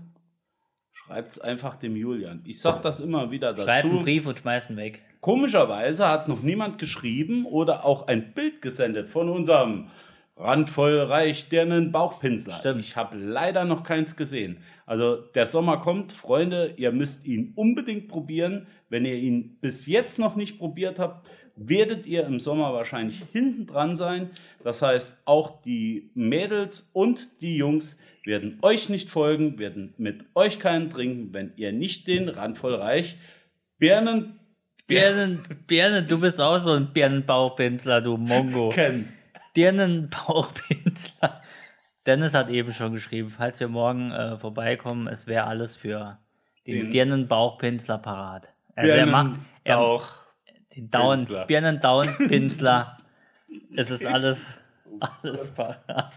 schreibt 0.93 1.33
es 1.33 1.41
einfach 1.41 1.77
dem 1.77 1.97
Julian. 1.97 2.43
Ich 2.47 2.61
sag 2.61 2.83
das 2.83 3.01
immer 3.01 3.31
wieder 3.31 3.55
Schreibt 3.57 3.85
einen 3.85 3.93
dazu. 3.93 4.05
Brief 4.05 4.27
und 4.27 4.39
schmeißt 4.39 4.71
ihn 4.71 4.77
weg. 4.77 5.03
Komischerweise 5.21 6.09
hat 6.09 6.29
noch 6.29 6.43
niemand 6.43 6.79
geschrieben 6.79 7.47
oder 7.47 7.85
auch 7.85 8.07
ein 8.07 8.33
Bild 8.35 8.63
gesendet 8.63 9.09
von 9.09 9.29
unserem 9.29 9.89
randvoll 10.37 11.01
reich 11.01 11.49
dirnen 11.49 11.93
Bauchpinsler. 11.93 12.55
Stimmt. 12.55 12.81
Ich 12.81 12.97
habe 12.97 13.17
leider 13.17 13.65
noch 13.65 13.85
keins 13.85 14.17
gesehen. 14.17 14.59
Also 14.85 15.17
der 15.17 15.47
Sommer 15.47 15.79
kommt, 15.79 16.13
Freunde, 16.13 16.75
ihr 16.77 16.93
müsst 16.93 17.27
ihn 17.27 17.53
unbedingt 17.55 18.09
probieren. 18.09 18.67
Wenn 18.89 19.05
ihr 19.05 19.15
ihn 19.15 19.59
bis 19.61 19.87
jetzt 19.87 20.19
noch 20.19 20.37
nicht 20.37 20.59
probiert 20.59 20.99
habt, 20.99 21.29
werdet 21.57 22.07
ihr 22.07 22.25
im 22.27 22.41
Sommer 22.41 22.73
wahrscheinlich 22.73 23.23
hinten 23.33 23.67
dran 23.67 23.97
sein. 23.97 24.31
Das 24.63 24.83
heißt, 24.83 25.23
auch 25.25 25.63
die 25.63 26.11
Mädels 26.15 26.91
und 26.93 27.41
die 27.41 27.57
Jungs 27.57 27.99
werden 28.25 28.59
euch 28.63 28.89
nicht 28.89 29.11
folgen, 29.11 29.59
werden 29.59 29.95
mit 29.99 30.25
euch 30.35 30.59
keinen 30.59 30.91
trinken, 30.91 31.33
wenn 31.35 31.53
ihr 31.57 31.73
nicht 31.73 32.07
den 32.09 32.29
randvoll 32.29 32.75
reich 32.75 33.17
Birnen 33.79 34.39
Birnen, 34.87 35.43
Birnen, 35.67 36.07
du 36.07 36.21
bist 36.21 36.39
auch 36.41 36.59
so 36.59 36.73
ein 36.73 36.93
Birnenbauchpinsler, 36.93 38.03
du 38.03 38.19
Mongo. 38.19 38.69
kennt. 38.73 39.13
Birnenbauchpinsler. 39.55 41.43
Dennis 42.07 42.35
hat 42.35 42.51
eben 42.51 42.73
schon 42.75 42.93
geschrieben, 42.93 43.31
falls 43.31 43.61
wir 43.61 43.69
morgen 43.69 44.11
äh, 44.13 44.37
vorbeikommen, 44.37 45.07
es 45.07 45.27
wäre 45.27 45.45
alles 45.45 45.77
für 45.77 46.19
den, 46.67 46.83
Den- 46.83 46.91
Birnenbauchpinsler 46.91 47.99
parat. 47.99 48.49
Also 48.77 48.91
er 48.91 49.07
macht 49.07 49.41
er, 49.65 49.79
auch. 49.79 50.09
Den 50.77 50.91
Down, 50.91 51.19
Pinsler. 51.19 51.47
Birnendown-Pinsler. 51.47 52.99
es 53.77 53.91
ist 53.91 54.05
alles, 54.05 54.39
alles 55.23 55.51
parat. 55.51 56.13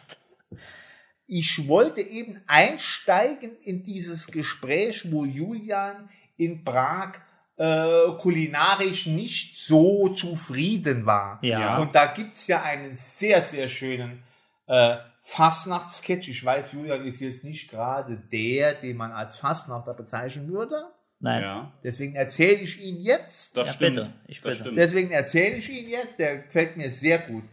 Ich 1.27 1.67
wollte 1.67 2.01
eben 2.01 2.41
einsteigen 2.47 3.57
in 3.63 3.83
dieses 3.83 4.27
Gespräch, 4.27 5.11
wo 5.11 5.25
Julian 5.25 6.09
in 6.37 6.63
Prag 6.63 7.19
äh, 7.57 8.11
kulinarisch 8.19 9.07
nicht 9.07 9.57
so 9.57 10.09
zufrieden 10.09 11.05
war. 11.05 11.39
Ja. 11.41 11.79
Und 11.79 11.95
da 11.95 12.05
gibt's 12.05 12.47
ja 12.47 12.61
einen 12.61 12.95
sehr, 12.95 13.41
sehr 13.41 13.67
schönen 13.67 14.23
äh, 14.67 14.97
Fastnacht-Sketch. 15.23 16.29
Ich 16.29 16.45
weiß, 16.45 16.71
Julian 16.71 17.03
ist 17.05 17.19
jetzt 17.19 17.43
nicht 17.43 17.69
gerade 17.69 18.15
der, 18.15 18.73
den 18.73 18.95
man 18.95 19.11
als 19.11 19.39
Fastnachter 19.39 19.93
bezeichnen 19.93 20.47
würde. 20.47 20.75
Nein. 21.19 21.41
Ja, 21.41 21.71
Deswegen 21.83 22.15
erzähle 22.15 22.57
ich 22.61 22.79
ihn 22.79 23.01
jetzt. 23.01 23.55
das 23.57 23.67
Ja, 23.69 23.73
stimmt. 23.73 23.95
bitte. 23.95 24.13
Ich 24.27 24.37
das 24.41 24.43
bitte. 24.51 24.55
stimmt. 24.63 24.77
Deswegen 24.77 25.11
erzähle 25.11 25.55
ich 25.55 25.69
ihn 25.69 25.89
jetzt, 25.89 26.19
der 26.19 26.37
gefällt 26.39 26.77
mir 26.77 26.91
sehr 26.91 27.17
gut. 27.19 27.43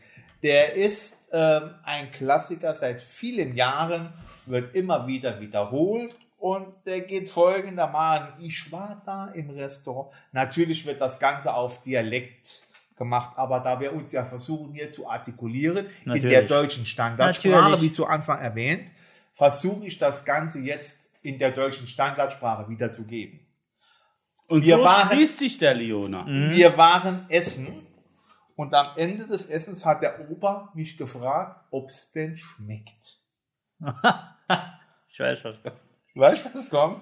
Der 0.42 0.74
ist 0.74 1.16
ähm, 1.33 1.70
ein 1.85 2.11
Klassiker 2.12 2.74
seit 2.74 3.00
vielen 3.00 3.55
Jahren, 3.57 4.12
wird 4.44 4.74
immer 4.74 5.07
wieder 5.07 5.40
wiederholt 5.40 6.14
und 6.38 6.66
der 6.85 7.00
geht 7.00 7.31
folgendermaßen. 7.31 8.44
Ich 8.44 8.70
war 8.70 9.03
da 9.07 9.29
im 9.29 9.48
Restaurant. 9.48 10.12
Natürlich 10.33 10.85
wird 10.85 11.00
das 11.00 11.18
Ganze 11.18 11.55
auf 11.55 11.81
Dialekt 11.81 12.62
gemacht, 12.96 13.37
aber 13.38 13.61
da 13.61 13.81
wir 13.81 13.94
uns 13.94 14.12
ja 14.12 14.24
versuchen 14.27 14.74
hier 14.74 14.92
zu 14.92 15.09
artikulieren 15.09 15.87
in 15.87 15.92
Natürlich. 16.05 16.29
der 16.31 16.42
deutschen 16.42 16.85
Standardsprache, 16.85 17.48
Natürlich. 17.70 17.81
wie 17.81 17.90
zu 17.90 18.07
Anfang 18.07 18.40
erwähnt, 18.40 18.90
versuche 19.33 19.87
ich 19.87 19.98
das 19.98 20.27
Ganze 20.27 20.59
jetzt 20.61 20.98
in 21.22 21.38
der 21.38 21.50
deutschen 21.53 21.87
Standardsprache 21.87 22.68
wiederzugeben. 22.68 23.40
Und 24.49 24.65
Wir 24.65 24.77
so 24.79 24.85
waren- 24.85 25.09
schließt 25.11 25.39
sich 25.39 25.59
der 25.59 25.75
Leona. 25.75 26.27
Wir 26.27 26.77
waren 26.77 27.27
essen 27.31 27.87
und 28.57 28.75
am 28.75 28.97
Ende 28.97 29.27
des 29.27 29.47
Essens 29.47 29.85
hat 29.85 30.03
der 30.03 30.31
Opa 30.31 30.71
mich 30.75 30.97
gefragt, 30.97 31.67
ob 31.71 31.89
es 31.89 32.11
denn 32.13 32.37
schmeckt. 32.37 33.19
Ich 35.09 35.21
weiß, 35.21 35.45
was 35.45 35.63
kommt. 35.63 35.77
Weißt 36.17 36.45
du, 36.45 36.55
was 36.55 36.69
kommt? 36.69 37.01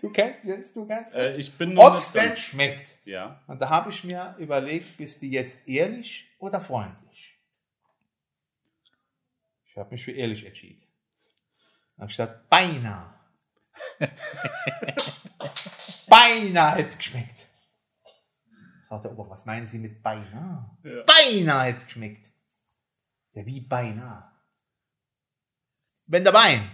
Du 0.00 0.10
kennst, 0.10 0.44
Jens, 0.44 0.72
du 0.72 0.84
kennst 0.86 1.14
Äh, 1.14 1.36
ich 1.36 1.56
bin 1.56 1.78
Ob 1.78 1.94
es 1.94 2.12
nicht 2.12 2.24
denn 2.26 2.36
schmeckt. 2.36 2.98
Ja. 3.06 3.40
Und 3.46 3.60
da 3.60 3.68
habe 3.70 3.90
ich 3.90 4.02
mir 4.02 4.34
überlegt, 4.38 4.96
bist 4.96 5.22
du 5.22 5.26
jetzt 5.26 5.68
ehrlich 5.68 6.26
oder 6.40 6.60
freundlich? 6.60 7.38
Ich 9.68 9.76
habe 9.76 9.90
mich 9.90 10.04
für 10.04 10.10
ehrlich 10.12 10.44
entschieden. 10.44 10.82
Dann 11.96 12.02
habe 12.02 12.10
ich 12.10 12.16
gesagt, 12.16 12.48
beinahe. 12.50 13.14
beinahe 16.08 16.76
hätte 16.76 16.88
es 16.88 16.98
geschmeckt. 16.98 17.46
Sagt 18.88 19.04
der 19.04 19.12
Opa, 19.12 19.30
was 19.30 19.44
meinen 19.44 19.66
Sie 19.66 19.78
mit 19.78 20.02
beinahe? 20.02 20.70
Beinahe 21.06 21.66
hätte 21.66 21.78
es 21.78 21.86
geschmeckt. 21.86 22.30
Ja, 23.32 23.44
wie 23.44 23.60
beinahe? 23.60 24.24
Wenn 26.06 26.24
der 26.24 26.32
Wein 26.32 26.70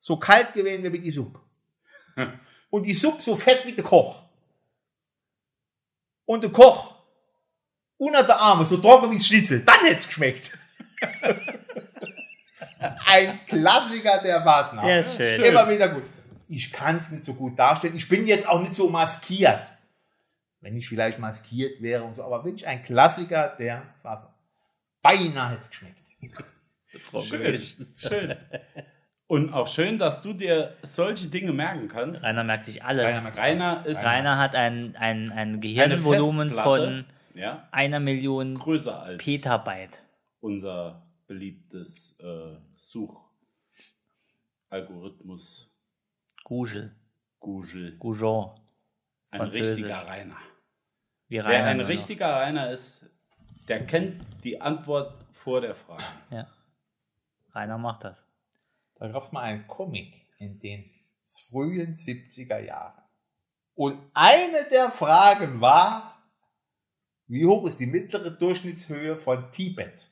so 0.00 0.16
kalt 0.16 0.52
gewesen 0.52 0.82
wäre 0.82 0.92
wie 0.92 0.98
die 0.98 1.12
Suppe 1.12 1.40
und 2.70 2.82
die 2.84 2.94
Suppe 2.94 3.22
so 3.22 3.36
fett 3.36 3.64
wie 3.66 3.72
der 3.72 3.84
Koch 3.84 4.24
und 6.24 6.42
der 6.42 6.50
Koch 6.50 6.94
unter 7.98 8.24
der 8.24 8.40
Arme 8.40 8.64
so 8.64 8.78
trocken 8.78 9.10
wie 9.10 9.16
das 9.16 9.26
Schnitzel, 9.26 9.60
dann 9.60 9.80
hätte 9.80 9.96
es 9.96 10.06
geschmeckt. 10.08 10.58
Ein 13.06 13.46
Klassiker 13.46 14.18
der 14.18 14.42
Fasnacht. 14.42 14.86
Der 14.86 15.00
ist 15.00 15.16
schön. 15.16 15.44
Immer 15.44 15.68
wieder 15.68 15.88
gut. 15.88 16.02
Ich 16.52 16.72
kann 16.72 16.96
es 16.96 17.10
nicht 17.10 17.24
so 17.24 17.34
gut 17.34 17.58
darstellen. 17.58 17.96
Ich 17.96 18.08
bin 18.08 18.26
jetzt 18.26 18.46
auch 18.46 18.60
nicht 18.60 18.74
so 18.74 18.90
maskiert. 18.90 19.72
Wenn 20.60 20.76
ich 20.76 20.86
vielleicht 20.88 21.18
maskiert 21.18 21.80
wäre 21.80 22.04
und 22.04 22.14
so, 22.14 22.22
aber 22.22 22.44
wirklich 22.44 22.66
ein 22.66 22.82
Klassiker 22.82 23.56
der 23.58 23.82
Fasnacht. 24.02 24.34
Beinahe 25.00 25.52
hätte 25.52 25.62
es 25.62 25.70
geschmeckt. 25.70 25.96
Schön. 27.22 27.62
Schön. 27.96 28.36
Und 29.26 29.54
auch 29.54 29.66
schön, 29.66 29.98
dass 29.98 30.20
du 30.20 30.34
dir 30.34 30.76
solche 30.82 31.28
Dinge 31.28 31.54
merken 31.54 31.88
kannst. 31.88 32.22
Rainer 32.22 32.44
merkt 32.44 32.66
sich 32.66 32.84
alles. 32.84 33.06
Rainer 33.06 33.22
merkt 33.22 33.40
Rainer 33.40 33.86
ist 33.86 34.04
Rainer 34.04 34.36
hat 34.36 34.54
ein, 34.54 34.94
ein, 34.96 35.32
ein 35.32 35.62
Gehirnvolumen 35.62 36.50
von 36.50 37.06
ja, 37.34 37.66
einer 37.72 37.98
Million 37.98 38.58
größer 38.58 39.02
als 39.02 39.24
Petabyte. 39.24 40.02
unser 40.40 41.06
beliebtes 41.26 42.14
äh, 42.20 42.58
Suchalgorithmus 42.76 45.71
Google. 46.44 46.94
Google. 47.40 47.96
Goujon. 47.98 48.58
Ein 49.30 49.40
Französisch. 49.40 49.70
richtiger 49.76 50.06
Rainer. 50.06 50.36
Wie 51.28 51.36
Wer 51.36 51.44
Rainer 51.44 51.64
ein 51.68 51.76
nur 51.78 51.84
noch. 51.84 51.92
richtiger 51.92 52.36
Rainer 52.36 52.70
ist, 52.70 53.10
der 53.68 53.86
kennt 53.86 54.22
die 54.44 54.60
Antwort 54.60 55.24
vor 55.32 55.60
der 55.60 55.74
Frage. 55.74 56.04
Ja. 56.30 56.46
Rainer 57.54 57.78
macht 57.78 58.04
das. 58.04 58.26
Da 58.96 59.08
gab 59.08 59.22
es 59.22 59.32
mal 59.32 59.42
einen 59.42 59.66
Comic 59.66 60.26
in 60.38 60.58
den 60.58 60.90
frühen 61.28 61.94
70er 61.94 62.58
Jahren. 62.58 63.02
Und 63.74 63.98
eine 64.14 64.68
der 64.70 64.90
Fragen 64.90 65.60
war, 65.60 66.22
wie 67.26 67.46
hoch 67.46 67.66
ist 67.66 67.78
die 67.80 67.86
mittlere 67.86 68.30
Durchschnittshöhe 68.30 69.16
von 69.16 69.50
Tibet? 69.50 70.10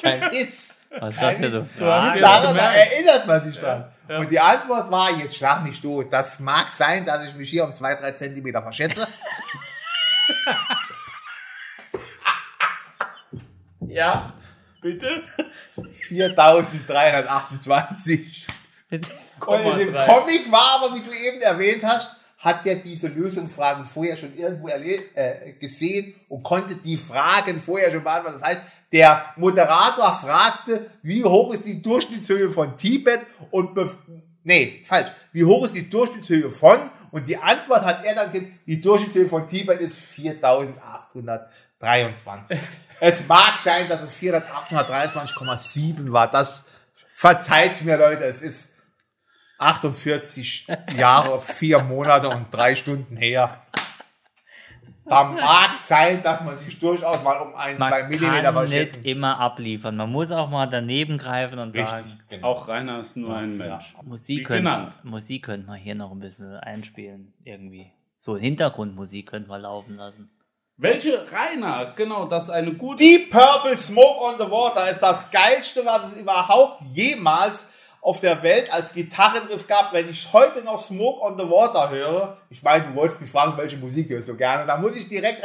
Kein 0.00 0.20
Witz. 0.32 0.80
Was 0.98 1.14
ist 1.14 1.22
das 1.22 1.36
für 1.36 1.50
so 1.50 1.60
Du 1.60 1.64
hast 1.64 1.78
Fragen? 1.78 2.18
ja- 2.18 2.42
Jahre, 2.42 2.54
da 2.54 2.72
erinnert 2.74 3.26
man 3.26 3.44
sich 3.44 3.58
dran. 3.58 3.90
Und 4.08 4.30
die 4.30 4.40
Antwort 4.40 4.90
war, 4.90 5.10
jetzt 5.12 5.36
schlag 5.36 5.62
mich 5.62 5.80
tot. 5.80 6.12
Das 6.12 6.38
mag 6.38 6.70
sein, 6.70 7.06
dass 7.06 7.26
ich 7.26 7.34
mich 7.34 7.48
hier 7.50 7.64
um 7.64 7.72
zwei, 7.72 7.94
drei 7.94 8.12
Zentimeter 8.12 8.62
verschätze. 8.62 9.06
ja, 13.86 14.32
Bitte? 14.80 15.22
4328. 16.08 18.46
Und 18.90 19.06
in 19.60 19.78
dem 19.78 19.92
3. 19.94 20.06
Comic 20.06 20.50
war 20.52 20.80
aber, 20.82 20.94
wie 20.96 21.02
du 21.02 21.10
eben 21.12 21.40
erwähnt 21.40 21.82
hast, 21.84 22.16
hat 22.42 22.64
der 22.64 22.76
diese 22.76 23.06
Lösungsfragen 23.06 23.86
vorher 23.86 24.16
schon 24.16 24.36
irgendwo 24.36 24.68
äh, 24.68 25.52
gesehen 25.60 26.14
und 26.28 26.42
konnte 26.42 26.74
die 26.74 26.96
Fragen 26.96 27.60
vorher 27.60 27.92
schon 27.92 28.02
beantworten. 28.02 28.40
Das 28.40 28.48
heißt, 28.48 28.62
der 28.90 29.26
Moderator 29.36 30.12
fragte, 30.12 30.90
wie 31.02 31.22
hoch 31.22 31.54
ist 31.54 31.64
die 31.64 31.80
Durchschnittshöhe 31.80 32.50
von 32.50 32.76
Tibet 32.76 33.20
und 33.52 33.78
nee, 34.42 34.82
falsch. 34.84 35.12
Wie 35.30 35.44
hoch 35.44 35.66
ist 35.66 35.76
die 35.76 35.88
Durchschnittshöhe 35.88 36.50
von? 36.50 36.90
Und 37.12 37.28
die 37.28 37.36
Antwort 37.36 37.84
hat 37.84 38.04
er 38.04 38.16
dann 38.16 38.32
gegeben, 38.32 38.58
die 38.66 38.80
Durchschnittshöhe 38.80 39.28
von 39.28 39.46
Tibet 39.46 39.80
ist 39.80 39.96
4823. 39.96 42.58
es 43.00 43.24
mag 43.28 43.60
sein, 43.60 43.88
dass 43.88 44.02
es 44.02 44.20
4823,7 44.20 46.10
war. 46.10 46.28
Das 46.28 46.64
verzeiht 47.14 47.84
mir, 47.84 47.96
Leute. 47.96 48.24
Es 48.24 48.42
ist 48.42 48.66
48 49.58 50.66
Jahre, 50.96 51.40
vier 51.40 51.82
Monate 51.82 52.28
und 52.28 52.46
drei 52.50 52.74
Stunden 52.74 53.16
her. 53.16 53.62
Da 55.04 55.24
mag 55.24 55.76
sein, 55.76 56.22
dass 56.22 56.42
man 56.42 56.56
sich 56.56 56.78
durchaus 56.78 57.22
mal 57.22 57.40
um 57.40 57.54
ein, 57.54 57.76
zwei 57.76 58.02
Man 58.02 58.08
Millimeter 58.08 58.52
kann 58.52 58.68
nicht 58.68 59.04
immer 59.04 59.38
abliefern. 59.38 59.96
Man 59.96 60.10
muss 60.10 60.30
auch 60.30 60.48
mal 60.48 60.66
daneben 60.66 61.18
greifen 61.18 61.58
und 61.58 61.74
sagen, 61.74 62.18
genau. 62.28 62.46
Auch 62.46 62.68
Rainer 62.68 63.00
ist 63.00 63.16
nur 63.16 63.36
ein 63.36 63.56
Mensch. 63.56 63.94
Musik 64.04 64.40
Wie 64.40 64.42
könnte, 64.44 64.62
genannt. 64.62 64.98
Musik 65.02 65.44
könnte 65.44 65.66
man 65.66 65.78
hier 65.78 65.96
noch 65.96 66.12
ein 66.12 66.20
bisschen 66.20 66.54
einspielen, 66.54 67.34
irgendwie. 67.44 67.90
So 68.18 68.36
Hintergrundmusik 68.36 69.28
könnte 69.28 69.48
man 69.48 69.62
laufen 69.62 69.96
lassen. 69.96 70.30
Welche 70.76 71.26
Rainer? 71.30 71.88
Genau, 71.94 72.26
das 72.26 72.44
ist 72.44 72.50
eine 72.50 72.72
gute. 72.72 73.02
Deep 73.02 73.30
Purple 73.30 73.76
Smoke 73.76 74.20
on 74.20 74.34
the 74.38 74.50
Water 74.50 74.90
ist 74.90 75.00
das 75.00 75.30
geilste, 75.30 75.84
was 75.84 76.12
es 76.12 76.20
überhaupt 76.20 76.82
jemals 76.92 77.66
auf 78.02 78.18
der 78.20 78.42
Welt 78.42 78.70
als 78.72 78.92
Gitarrenriff 78.92 79.66
gab. 79.66 79.92
Wenn 79.92 80.10
ich 80.10 80.32
heute 80.32 80.62
noch 80.62 80.84
Smoke 80.84 81.22
on 81.22 81.38
the 81.38 81.44
Water 81.44 81.88
höre, 81.88 82.36
ich 82.50 82.62
meine, 82.62 82.84
du 82.84 82.94
wolltest 82.94 83.20
mich 83.20 83.30
fragen, 83.30 83.56
welche 83.56 83.78
Musik 83.78 84.10
hörst 84.10 84.28
du 84.28 84.36
gerne, 84.36 84.66
da 84.66 84.76
muss 84.76 84.96
ich 84.96 85.08
direkt, 85.08 85.40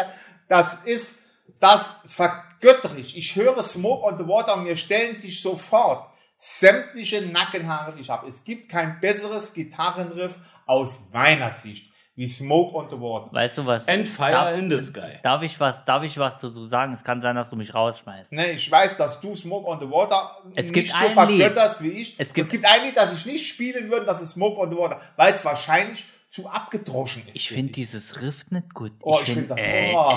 das 0.50 0.74
ist, 0.84 1.14
das 1.60 1.90
vergöttere 2.06 3.00
ich. 3.00 3.16
Ich 3.16 3.36
höre 3.36 3.62
Smoke 3.64 4.06
on 4.06 4.18
the 4.18 4.28
Water 4.28 4.56
und 4.56 4.64
mir 4.64 4.76
stellen 4.76 5.16
sich 5.16 5.40
sofort 5.40 6.10
sämtliche 6.36 7.22
Nackenhaare, 7.22 7.94
die 7.96 8.02
ich 8.02 8.10
habe. 8.10 8.28
Es 8.28 8.44
gibt 8.44 8.70
kein 8.70 9.00
besseres 9.00 9.54
Gitarrenriff 9.54 10.40
aus 10.66 11.00
meiner 11.14 11.52
Sicht 11.52 11.92
wie 12.18 12.26
Smoke 12.28 12.76
on 12.76 12.90
the 12.90 13.00
Water. 13.00 13.32
Weißt 13.32 13.60
du 13.60 13.66
was? 13.68 13.88
And 13.88 14.08
Fire 14.08 14.32
darf, 14.32 14.58
in 14.58 14.70
the 14.72 14.80
Sky. 14.82 15.20
darf 15.22 15.44
ich 15.44 15.58
was, 15.60 15.86
darf 15.86 16.02
ich 16.04 16.18
was 16.18 16.42
dazu 16.42 16.66
sagen? 16.66 16.92
Es 16.94 17.04
kann 17.04 17.22
sein, 17.22 17.36
dass 17.36 17.52
du 17.52 17.56
mich 17.56 17.74
rausschmeißt. 17.74 18.34
Ne, 18.34 18.52
ich 18.52 18.70
weiß, 18.70 18.98
dass 18.98 19.22
du 19.22 19.36
Smoke 19.36 19.68
on 19.68 19.80
the 19.80 19.90
Water 19.90 20.36
Es 20.56 20.66
nicht 20.66 20.74
gibt 20.74 20.88
so 20.88 21.10
vergötterst 21.10 21.82
wie 21.82 21.90
ich. 21.90 22.16
Es 22.20 22.34
gibt- 22.34 22.46
es 22.46 22.52
gibt 22.52 22.66
ein 22.66 22.84
Lied, 22.86 22.98
das 22.98 23.14
ich 23.14 23.26
nicht 23.28 23.48
spielen 23.48 23.90
würde, 23.92 24.06
das 24.08 24.20
ist 24.22 24.32
Smoke 24.32 24.60
on 24.60 24.72
the 24.72 24.76
Water, 24.78 25.00
weil 25.16 25.32
es 25.34 25.46
wahrscheinlich 25.46 26.06
zu 26.38 26.48
abgedroschen 26.48 27.24
ist. 27.28 27.36
Ich 27.36 27.50
finde 27.50 27.74
dieses 27.74 28.22
Riff 28.22 28.46
nicht 28.52 28.72
gut. 28.76 28.92
Oh, 29.02 29.18
ich 29.24 29.34
find 29.34 29.50
das- 29.50 29.58
oh. 29.58 30.12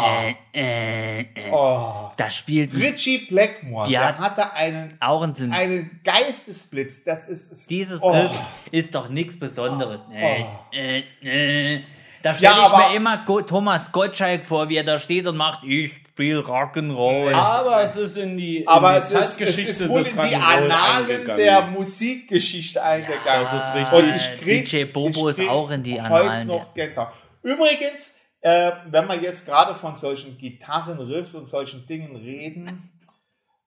äh, 0.52 1.20
äh, 1.22 1.50
oh. 1.50 2.10
das 2.14 2.36
spielt 2.36 2.74
Richie 2.74 3.26
Blackmore, 3.26 3.86
Die 3.86 3.92
der 3.92 4.08
hat- 4.08 4.18
hatte 4.18 4.52
einen, 4.52 4.98
auch 5.00 5.22
einen 5.22 6.00
Geistesblitz. 6.04 7.04
Das 7.04 7.24
ist, 7.26 7.50
ist 7.50 7.70
Dieses 7.70 8.02
oh. 8.02 8.10
Riff 8.10 8.32
ist 8.70 8.94
doch 8.94 9.08
nichts 9.08 9.38
Besonderes. 9.38 10.04
Äh, 10.12 10.44
äh, 10.72 11.02
äh. 11.22 11.80
Da 12.22 12.32
Ja, 12.32 12.36
stelle 12.36 12.52
ich 12.52 12.58
aber- 12.70 12.88
mir 12.90 12.96
immer 12.96 13.24
Thomas 13.46 13.90
Gottschalk 13.92 14.44
vor, 14.44 14.68
wie 14.68 14.76
er 14.76 14.84
da 14.84 14.98
steht 14.98 15.26
und 15.26 15.38
macht, 15.38 15.64
ich 15.64 15.90
spiel 16.20 16.40
Rock'n'Roll. 16.40 17.32
Aber 17.32 17.82
es 17.82 17.96
ist 17.96 18.18
in 18.18 18.36
die, 18.36 18.58
in 18.58 18.68
Aber 18.68 18.92
die 18.92 18.98
es 18.98 19.04
ist, 19.06 19.12
es 19.12 19.36
Zeitgeschichte 19.36 19.84
ist 19.84 19.88
wohl 19.88 20.02
des 20.02 20.12
in 20.12 20.22
die 20.28 20.34
Annalen 20.36 21.10
eingegangen. 21.10 21.36
der 21.38 21.62
Musikgeschichte 21.68 22.82
eingegangen. 22.82 23.24
das 23.24 23.54
ist 23.54 23.74
richtig. 23.74 23.98
Und 23.98 24.10
ich 24.10 24.40
krieg, 24.40 24.64
DJ 24.66 24.84
Bobo 24.84 25.30
ich 25.30 25.38
ist 25.38 25.48
auch 25.48 25.70
in 25.70 25.82
die 25.82 26.00
heute 26.00 26.04
Annalen 26.04 26.48
noch 26.48 26.74
Gänsehaut. 26.74 27.14
Übrigens, 27.42 28.12
äh, 28.42 28.72
wenn 28.90 29.06
wir 29.06 29.16
jetzt 29.16 29.46
gerade 29.46 29.74
von 29.74 29.96
solchen 29.96 30.36
Gitarrenriffs 30.36 31.34
und 31.34 31.48
solchen 31.48 31.86
Dingen 31.86 32.14
reden, 32.16 32.90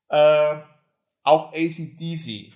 äh, 0.10 0.56
auch 1.24 1.54
ACDC 1.54 2.54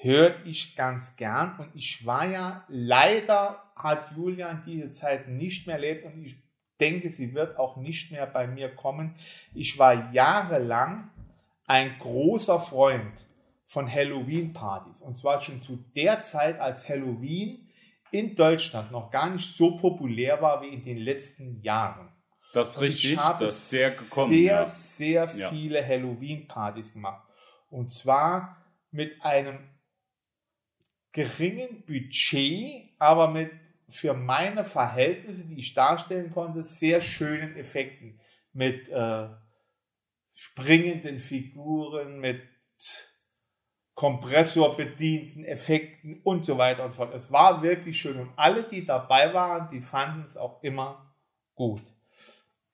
höre 0.00 0.34
ich 0.46 0.76
ganz 0.76 1.14
gern 1.16 1.58
und 1.58 1.70
ich 1.74 2.06
war 2.06 2.24
ja, 2.24 2.64
leider 2.68 3.62
hat 3.76 4.12
Julian 4.16 4.62
diese 4.64 4.90
Zeit 4.92 5.28
nicht 5.28 5.66
mehr 5.66 5.76
erlebt 5.76 6.06
und 6.06 6.24
ich 6.24 6.47
denke, 6.80 7.12
sie 7.12 7.34
wird 7.34 7.58
auch 7.58 7.76
nicht 7.76 8.10
mehr 8.12 8.26
bei 8.26 8.46
mir 8.46 8.74
kommen. 8.74 9.14
Ich 9.54 9.78
war 9.78 10.12
jahrelang 10.12 11.10
ein 11.66 11.98
großer 11.98 12.60
Freund 12.60 13.26
von 13.64 13.92
Halloween-Partys 13.92 15.00
und 15.00 15.16
zwar 15.16 15.40
schon 15.42 15.60
zu 15.62 15.76
der 15.94 16.22
Zeit, 16.22 16.58
als 16.58 16.88
Halloween 16.88 17.68
in 18.10 18.34
Deutschland 18.34 18.90
noch 18.90 19.10
gar 19.10 19.28
nicht 19.28 19.54
so 19.54 19.76
populär 19.76 20.40
war 20.40 20.62
wie 20.62 20.68
in 20.68 20.82
den 20.82 20.96
letzten 20.96 21.60
Jahren. 21.60 22.08
Das 22.54 22.70
ist 22.70 22.80
richtig, 22.80 23.12
ich 23.12 23.18
habe 23.18 23.44
das 23.44 23.68
sehr 23.68 23.90
gekommen. 23.90 24.32
sehr, 24.32 24.44
ja. 24.44 24.66
sehr 24.66 25.30
Ja. 25.36 25.50
viele 25.50 25.86
Halloween-Partys 25.86 26.94
gemacht. 26.94 27.22
Und 27.68 27.92
zwar 27.92 28.64
mit 28.90 29.22
einem 29.22 29.58
geringen 31.12 31.84
Budget, 31.84 32.90
aber 32.98 33.28
mit 33.28 33.50
für 33.88 34.14
meine 34.14 34.64
Verhältnisse, 34.64 35.46
die 35.46 35.58
ich 35.58 35.74
darstellen 35.74 36.30
konnte, 36.30 36.62
sehr 36.64 37.00
schönen 37.00 37.56
Effekten. 37.56 38.20
Mit 38.52 38.88
äh, 38.88 39.28
springenden 40.34 41.20
Figuren, 41.20 42.20
mit 42.20 42.42
kompressorbedienten 43.94 45.44
Effekten 45.44 46.20
und 46.22 46.44
so 46.44 46.56
weiter 46.56 46.84
und 46.84 46.92
so 46.92 46.98
fort. 46.98 47.14
Es 47.14 47.32
war 47.32 47.62
wirklich 47.62 47.98
schön 47.98 48.20
und 48.20 48.30
alle, 48.36 48.62
die 48.62 48.84
dabei 48.84 49.34
waren, 49.34 49.68
die 49.70 49.80
fanden 49.80 50.22
es 50.22 50.36
auch 50.36 50.62
immer 50.62 51.12
gut. 51.56 51.82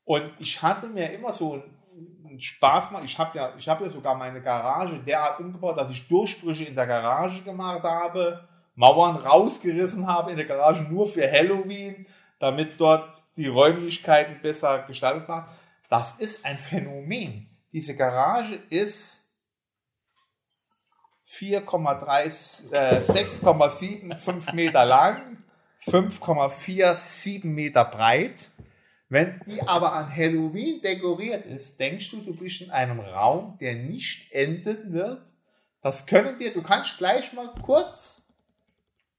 Und 0.04 0.32
ich 0.38 0.62
hatte 0.62 0.86
mir 0.86 1.10
immer 1.12 1.32
so 1.32 1.54
einen, 1.54 2.38
Spaß 2.38 2.88
gemacht. 2.88 3.04
Ich 3.04 3.18
habe 3.18 3.38
ja, 3.38 3.54
ich 3.56 3.68
habe 3.68 3.84
ja 3.84 3.90
sogar 3.90 4.16
meine 4.16 4.42
Garage 4.42 4.98
derart 4.98 5.38
umgebaut, 5.40 5.78
dass 5.78 5.90
ich 5.90 6.08
Durchbrüche 6.08 6.64
in 6.64 6.74
der 6.74 6.86
Garage 6.86 7.42
gemacht 7.42 7.84
habe, 7.84 8.46
Mauern 8.74 9.16
rausgerissen 9.16 10.06
habe 10.06 10.30
in 10.30 10.36
der 10.36 10.46
Garage 10.46 10.82
nur 10.84 11.06
für 11.06 11.30
Halloween, 11.30 12.06
damit 12.38 12.80
dort 12.80 13.12
die 13.36 13.46
Räumlichkeiten 13.46 14.40
besser 14.42 14.82
gestaltet 14.82 15.28
waren. 15.28 15.46
Das 15.88 16.14
ist 16.14 16.44
ein 16.44 16.58
Phänomen. 16.58 17.48
Diese 17.72 17.94
Garage 17.94 18.58
ist 18.70 19.16
4,3, 21.26 22.72
äh, 22.72 23.00
6,75 23.00 24.54
Meter 24.54 24.84
lang, 24.84 25.38
5,47 25.80 27.44
Meter 27.44 27.84
breit. 27.84 28.50
Wenn 29.08 29.40
die 29.46 29.62
aber 29.62 29.92
an 29.92 30.14
Halloween 30.14 30.80
dekoriert 30.80 31.46
ist, 31.46 31.78
denkst 31.78 32.10
du, 32.10 32.20
du 32.22 32.34
bist 32.34 32.62
in 32.62 32.70
einem 32.70 33.00
Raum, 33.00 33.58
der 33.60 33.74
nicht 33.74 34.32
enden 34.32 34.92
wird. 34.92 35.32
Das 35.82 36.06
können 36.06 36.38
dir, 36.38 36.52
du 36.52 36.62
kannst 36.62 36.98
gleich 36.98 37.32
mal 37.32 37.52
kurz 37.62 38.13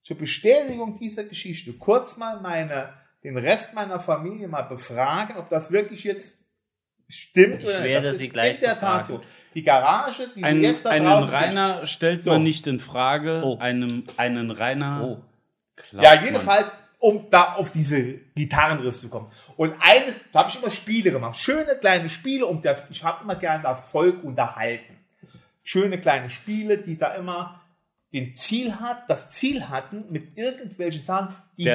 zur 0.05 0.17
Bestätigung 0.19 0.99
dieser 0.99 1.23
Geschichte 1.23 1.73
kurz 1.73 2.15
mal 2.15 2.39
meine, 2.39 2.93
den 3.23 3.35
Rest 3.37 3.73
meiner 3.73 3.99
Familie 3.99 4.47
mal 4.47 4.61
befragen, 4.61 5.35
ob 5.37 5.49
das 5.49 5.71
wirklich 5.71 6.03
jetzt 6.03 6.37
stimmt 7.09 7.63
Ich 7.63 7.67
oder 7.67 7.79
nicht. 7.79 7.89
werde 7.89 8.07
Das 8.09 8.19
sie 8.19 8.27
ist 8.27 8.33
gleich 8.33 8.55
in 8.55 8.61
der 8.61 8.79
Tat 8.79 9.07
so. 9.07 9.21
Die 9.55 9.63
Garage, 9.63 10.29
die 10.35 10.43
Ein, 10.43 10.57
du 10.61 10.67
jetzt 10.67 10.85
da 10.85 10.91
einen 10.91 11.05
draußen 11.07 11.29
Rainer 11.29 11.85
stellt 11.87 12.21
So. 12.21 12.31
man 12.31 12.43
nicht 12.43 12.67
in 12.67 12.79
Frage, 12.79 13.41
Oh. 13.43 13.57
einem, 13.57 14.03
einen 14.17 14.51
Rainer. 14.51 15.01
Oh. 15.03 15.21
Ja, 15.91 16.13
man. 16.15 16.25
jedenfalls, 16.25 16.71
um 16.99 17.27
da 17.31 17.55
auf 17.55 17.71
diese 17.71 18.13
Gitarrenriffs 18.35 19.01
zu 19.01 19.09
kommen. 19.09 19.31
Und 19.57 19.73
eines, 19.79 20.13
da 20.31 20.39
habe 20.39 20.49
ich 20.51 20.55
immer 20.57 20.69
Spiele 20.69 21.11
gemacht. 21.11 21.35
Schöne 21.39 21.75
kleine 21.77 22.09
Spiele, 22.09 22.45
um 22.45 22.61
das, 22.61 22.85
ich 22.91 23.03
habe 23.03 23.23
immer 23.23 23.35
gern 23.37 23.63
das 23.63 23.91
Volk 23.91 24.23
unterhalten. 24.23 24.97
Schöne 25.63 25.99
kleine 25.99 26.29
Spiele, 26.29 26.77
die 26.77 26.95
da 26.95 27.15
immer 27.15 27.59
den 28.15 28.33
Ziel 28.33 28.73
hat, 28.79 29.09
das 29.09 29.29
Ziel 29.29 29.67
hatten, 29.67 30.05
mit 30.09 30.37
irgendwelchen 30.37 31.03
Sachen 31.03 31.35
die, 31.57 31.65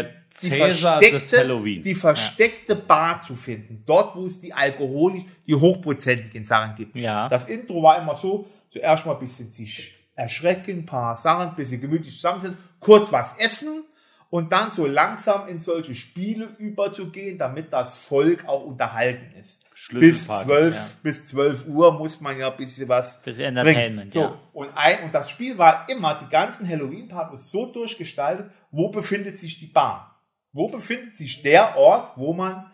die 0.42 0.50
Halloween. 0.50 1.82
die 1.82 1.94
versteckte 1.94 2.74
Bar 2.74 3.20
zu 3.20 3.36
finden. 3.36 3.82
Dort, 3.84 4.16
wo 4.16 4.24
es 4.24 4.40
die 4.40 4.52
alkoholisch, 4.52 5.24
die 5.46 5.54
hochprozentigen 5.54 6.44
Sachen 6.44 6.76
gibt. 6.76 6.96
Ja. 6.96 7.28
Das 7.28 7.46
Intro 7.46 7.82
war 7.82 8.00
immer 8.00 8.14
so, 8.14 8.48
zuerst 8.70 9.04
mal 9.04 9.12
ein 9.12 9.18
bisschen 9.18 9.50
sich 9.50 9.94
erschrecken, 10.14 10.78
ein 10.78 10.86
paar 10.86 11.14
Sachen, 11.14 11.50
ein 11.50 11.56
bisschen 11.56 11.80
gemütlich 11.80 12.14
zusammensetzen, 12.14 12.56
kurz 12.78 13.12
was 13.12 13.36
essen 13.36 13.84
und 14.30 14.52
dann 14.52 14.70
so 14.70 14.86
langsam 14.86 15.48
in 15.48 15.58
solche 15.58 15.94
Spiele 15.94 16.48
überzugehen, 16.58 17.36
damit 17.36 17.72
das 17.72 18.04
Volk 18.04 18.46
auch 18.46 18.64
unterhalten 18.64 19.36
ist. 19.36 19.60
Bis 19.60 19.78
Schlüsselpartys, 19.80 20.46
12, 20.46 20.74
ja. 20.74 20.86
bis 21.02 21.24
12 21.26 21.66
Uhr 21.66 21.92
muss 21.98 22.20
man 22.20 22.38
ja 22.38 22.50
ein 22.50 22.56
bisschen 22.56 22.88
was 22.88 23.20
bringen. 23.20 23.40
Entertainment, 23.40 24.12
So, 24.12 24.20
ja. 24.20 24.40
und, 24.52 24.70
ein, 24.74 25.02
und 25.04 25.14
das 25.14 25.30
Spiel 25.30 25.58
war 25.58 25.86
immer, 25.90 26.14
die 26.14 26.30
ganzen 26.30 26.68
Halloween-Partys 26.68 27.50
so 27.50 27.66
durchgestaltet, 27.66 28.50
wo 28.70 28.88
befindet 28.90 29.36
sich 29.36 29.58
die 29.58 29.66
Bar? 29.66 30.22
Wo 30.52 30.68
befindet 30.68 31.16
sich 31.16 31.42
der 31.42 31.76
Ort, 31.76 32.16
wo 32.16 32.32
man 32.32 32.70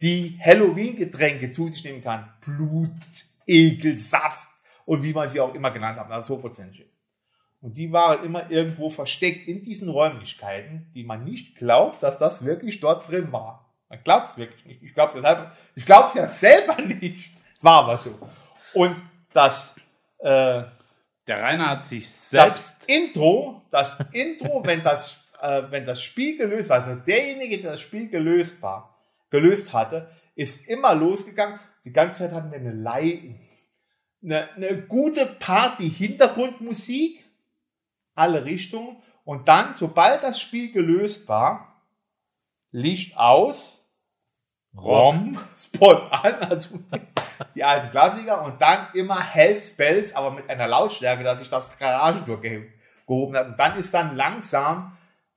die 0.00 0.38
Halloween-Getränke 0.42 1.50
zu 1.50 1.68
sich 1.68 1.84
nehmen 1.84 2.02
kann? 2.02 2.30
Blut, 2.40 2.90
Ekel, 3.46 3.98
Saft 3.98 4.48
und 4.86 5.02
wie 5.02 5.12
man 5.12 5.28
sie 5.28 5.40
auch 5.40 5.54
immer 5.54 5.70
genannt 5.70 5.98
hat, 5.98 6.10
also 6.10 6.36
hochprozentig. 6.36 6.86
Und 7.60 7.76
die 7.76 7.92
waren 7.92 8.24
immer 8.24 8.50
irgendwo 8.50 8.88
versteckt 8.88 9.48
in 9.48 9.62
diesen 9.62 9.88
Räumlichkeiten, 9.88 10.90
die 10.94 11.02
man 11.02 11.24
nicht 11.24 11.56
glaubt, 11.56 12.02
dass 12.02 12.16
das 12.16 12.44
wirklich 12.44 12.78
dort 12.80 13.10
drin 13.10 13.32
war. 13.32 13.74
Man 13.88 14.02
glaubt 14.04 14.30
es 14.30 14.36
wirklich 14.36 14.64
nicht. 14.64 14.82
Ich 14.82 14.94
glaube 14.94 15.18
es 15.18 15.24
ja, 15.24 15.52
ich 15.74 15.84
glaub's 15.84 16.14
ja 16.14 16.28
selber 16.28 16.80
nicht. 16.82 17.32
War 17.60 17.84
aber 17.84 17.98
so. 17.98 18.16
Und 18.74 18.96
das, 19.32 19.76
äh, 20.18 20.62
Der 21.26 21.42
Rainer 21.42 21.70
hat 21.70 21.84
sich 21.84 22.04
das 22.04 22.30
selbst. 22.30 22.84
Intro, 22.88 23.62
das 23.70 23.98
Intro, 24.12 24.62
wenn 24.64 24.82
das, 24.82 25.24
äh, 25.40 25.62
wenn 25.70 25.84
das 25.84 26.00
Spiel 26.00 26.36
gelöst 26.36 26.68
war, 26.68 26.82
also 26.84 27.00
derjenige, 27.00 27.60
der 27.60 27.72
das 27.72 27.80
Spiel 27.80 28.08
gelöst 28.08 28.62
war, 28.62 28.96
gelöst 29.30 29.72
hatte, 29.72 30.10
ist 30.36 30.68
immer 30.68 30.94
losgegangen. 30.94 31.58
Die 31.84 31.92
ganze 31.92 32.18
Zeit 32.18 32.32
hatten 32.32 32.50
wir 32.52 32.58
eine, 32.58 32.72
Lei 32.72 33.36
eine, 34.22 34.50
eine 34.52 34.82
gute 34.82 35.26
Party-Hintergrundmusik, 35.26 37.24
alle 38.18 38.44
Richtungen. 38.44 38.96
Und 39.24 39.48
dann, 39.48 39.74
sobald 39.74 40.22
das 40.22 40.40
Spiel 40.40 40.72
gelöst 40.72 41.28
war, 41.28 41.82
Licht 42.70 43.16
aus, 43.16 43.78
Rom, 44.76 45.38
Spot 45.56 46.08
an, 46.10 46.34
also 46.48 46.78
die 47.54 47.64
alten 47.64 47.90
Klassiker. 47.90 48.44
Und 48.44 48.60
dann 48.60 48.88
immer 48.94 49.20
Hells 49.20 49.76
Bells, 49.76 50.14
aber 50.14 50.30
mit 50.30 50.48
einer 50.48 50.66
Lautstärke, 50.66 51.24
dass 51.24 51.40
ich 51.40 51.50
das 51.50 51.78
Garagentor 51.78 52.40
ge 52.40 52.68
gehoben 53.06 53.36
habe. 53.36 53.50
Und 53.50 53.58
dann 53.58 53.76
ist 53.76 53.94
dann 53.94 54.16
langsam 54.16 54.96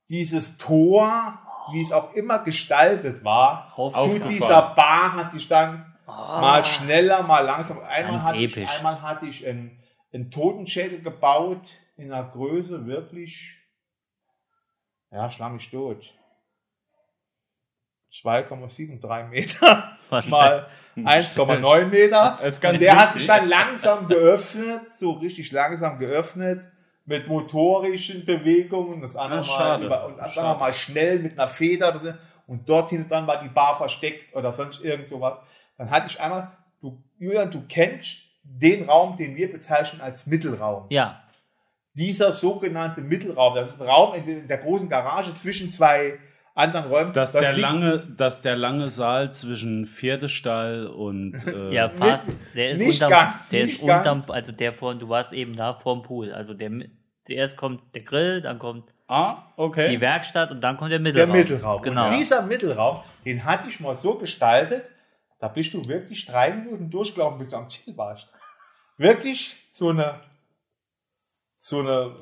dieses 0.09 0.57
Tor, 0.57 1.39
wie 1.71 1.81
es 1.81 1.93
auch 1.93 2.13
immer 2.13 2.39
gestaltet 2.39 3.23
war, 3.23 3.73
zu 3.75 4.19
dieser 4.19 4.73
Bar 4.75 5.13
hat 5.13 5.31
sich 5.31 5.47
dann 5.47 5.95
mal 6.05 6.63
schneller, 6.65 7.23
mal 7.23 7.39
langsam. 7.39 7.79
Einmal 7.79 8.13
Ganz 8.13 8.25
hatte, 8.25 8.37
ich, 8.37 8.69
einmal 8.69 9.01
hatte 9.01 9.25
ich 9.25 9.47
einen, 9.47 9.79
einen 10.13 10.29
Totenschädel 10.29 11.01
gebaut 11.01 11.69
in 12.01 12.11
einer 12.11 12.27
Größe 12.29 12.85
wirklich, 12.87 13.57
ja, 15.11 15.29
schlag 15.29 15.53
mich 15.53 15.69
tot. 15.69 16.13
2,73 18.11 19.27
Meter 19.27 19.97
mal 20.27 20.67
1,9 20.97 21.85
Meter. 21.89 22.39
Und 22.43 22.81
der 22.81 22.99
hat 22.99 23.13
sich 23.13 23.25
dann 23.25 23.47
langsam 23.47 24.07
geöffnet, 24.07 24.93
so 24.93 25.11
richtig 25.11 25.51
langsam 25.51 25.97
geöffnet, 25.97 26.69
mit 27.05 27.27
motorischen 27.27 28.25
Bewegungen, 28.25 29.01
das 29.01 29.15
andere, 29.15 29.45
Ah, 29.49 29.77
mal, 29.77 29.83
über, 29.83 30.05
und 30.05 30.17
das 30.17 30.37
andere 30.37 30.59
mal 30.59 30.73
schnell 30.73 31.19
mit 31.19 31.39
einer 31.39 31.47
Feder. 31.47 32.17
Und 32.47 32.67
dort 32.67 32.89
hinten 32.89 33.09
dran 33.09 33.27
war 33.27 33.41
die 33.41 33.49
Bar 33.49 33.75
versteckt 33.75 34.35
oder 34.35 34.51
sonst 34.51 34.81
irgend 34.81 35.07
sowas. 35.07 35.39
Dann 35.77 35.89
hatte 35.89 36.07
ich 36.07 36.19
einmal, 36.19 36.51
du, 36.81 37.01
Julian, 37.17 37.49
du 37.49 37.63
kennst 37.67 38.19
den 38.43 38.83
Raum, 38.89 39.15
den 39.15 39.35
wir 39.35 39.51
bezeichnen 39.51 40.01
als 40.01 40.25
Mittelraum 40.27 40.87
Ja, 40.89 41.23
dieser 41.93 42.33
sogenannte 42.33 43.01
Mittelraum, 43.01 43.55
das 43.55 43.71
ist 43.71 43.81
ein 43.81 43.87
Raum 43.87 44.13
in, 44.13 44.47
der- 44.47 44.57
großen 44.57 44.87
Garage 44.89 45.33
zwischen 45.33 45.71
zwei 45.71 46.19
anderen 46.55 46.85
Räumen. 46.91 47.13
Dass 47.13 47.33
der, 47.33 47.57
lange, 47.57 47.99
dass 47.99 48.41
der 48.41 48.55
lange 48.55 48.89
Saal 48.89 49.31
zwischen 49.31 49.85
Pferdestall 49.87 50.87
und 50.87 51.33
äh, 51.47 51.73
ja, 51.73 51.89
fast. 51.89 52.29
Der 52.55 52.71
ist 52.71 52.77
nicht 52.79 53.01
unterm, 53.01 53.09
ganz, 53.09 53.49
der 53.49 53.65
nicht 53.65 53.79
ist 53.81 53.87
ganz. 53.87 54.07
unterm, 54.07 54.31
also 54.31 54.51
der 54.51 54.73
von, 54.73 54.99
du 54.99 55.09
warst 55.09 55.33
eben 55.33 55.55
da 55.55 55.73
vorm 55.73 56.01
Pool. 56.03 56.31
Also 56.33 56.53
der, 56.53 56.71
zuerst 57.25 57.57
kommt 57.57 57.81
der 57.95 58.03
Grill, 58.03 58.41
dann 58.41 58.59
kommt 58.59 58.93
Ah, 59.07 59.51
okay. 59.57 59.89
die 59.89 59.99
Werkstatt 59.99 60.51
und 60.51 60.61
dann 60.61 60.77
kommt 60.77 60.91
der 60.91 60.99
der 60.99 61.27
Mittelraum. 61.27 61.31
Mittelraum. 61.37 61.81
Genau. 61.81 62.07
Und 62.07 62.15
dieser 62.15 62.41
Mittelraum, 62.43 62.99
den 63.25 63.43
hatte 63.43 63.67
ich 63.67 63.79
mal 63.81 63.93
so 63.95 64.15
gestaltet, 64.15 64.83
da 65.39 65.49
bist 65.49 65.73
du 65.73 65.83
wirklich 65.85 66.25
drei 66.25 66.53
Minuten 66.53 66.89
durchgelaufen, 66.89 67.39
bis 67.39 67.49
du 67.49 67.55
am 67.57 67.67
Ziel 67.67 67.97
warst. 67.97 68.27
Wirklich 68.97 69.55
so 69.71 69.89
eine, 69.89 70.21
so 71.63 71.79
eine 71.79 71.89
Labyrinth, 71.91 72.17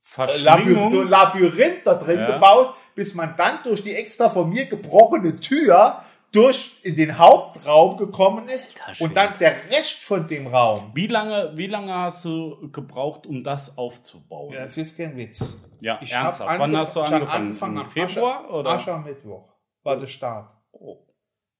Verschlingung. 0.00 0.90
so 0.90 1.00
ein 1.02 1.08
Labyrinth 1.08 1.80
da 1.86 1.94
drin 1.94 2.20
Ja. 2.20 2.32
gebaut, 2.32 2.74
bis 2.94 3.14
man 3.14 3.34
dann 3.36 3.58
durch 3.64 3.82
die 3.82 3.94
extra 3.94 4.28
von 4.30 4.48
mir 4.48 4.64
gebrochene 4.64 5.38
Tür 5.40 6.02
durch 6.32 6.78
in 6.82 6.96
den 6.96 7.18
Hauptraum 7.18 7.98
gekommen 7.98 8.48
ist 8.48 8.74
und 9.00 9.14
dann 9.14 9.28
der 9.38 9.54
Rest 9.70 10.02
von 10.02 10.26
dem 10.26 10.46
Raum. 10.46 10.90
Wie 10.94 11.06
lange, 11.06 11.52
wie 11.56 11.66
lange 11.66 11.92
hast 11.94 12.24
du 12.24 12.70
gebraucht, 12.72 13.26
um 13.26 13.44
das 13.44 13.76
aufzubauen? 13.76 14.54
Ja, 14.54 14.64
das 14.64 14.78
ist 14.78 14.96
kein 14.96 15.14
Witz. 15.18 15.56
Ja, 15.80 15.98
Ich 16.00 16.10
ernsthaft. 16.10 16.58
Wann 16.58 16.74
hast 16.74 16.96
du 16.96 17.00
angefangen? 17.00 17.28
angefangen 17.28 17.76
Im 17.76 17.84
Februar 17.90 18.40
Ascher, 18.44 18.54
oder? 18.54 18.70
Aschermittwoch 18.70 19.48
war 19.82 19.96
der 19.98 20.06
Start. 20.06 20.48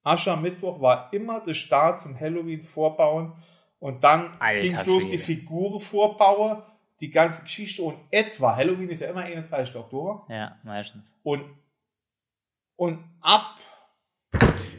Aschermittwoch 0.03 0.81
war 0.81 1.13
immer 1.13 1.41
der 1.41 1.55
Start 1.55 2.01
zum 2.03 2.19
Halloween-Vorbauen 2.19 3.35
und 3.79 4.03
dann 4.03 4.39
ging 4.61 4.75
es 4.75 4.87
los, 4.87 5.03
Schwede. 5.03 5.13
die 5.13 5.19
Figuren 5.19 5.81
vorbauen, 5.81 6.63
die 7.03 7.11
ganze 7.11 7.43
Geschichte 7.43 7.83
und 7.83 7.99
etwa, 8.11 8.55
Halloween 8.57 8.89
ist 8.89 9.01
ja 9.01 9.09
immer 9.11 9.21
31. 9.23 9.77
Oktober 9.77 10.25
Ja, 10.31 10.57
meistens. 10.63 11.03
und, 11.25 11.45
und 12.77 12.99
ab 13.21 13.57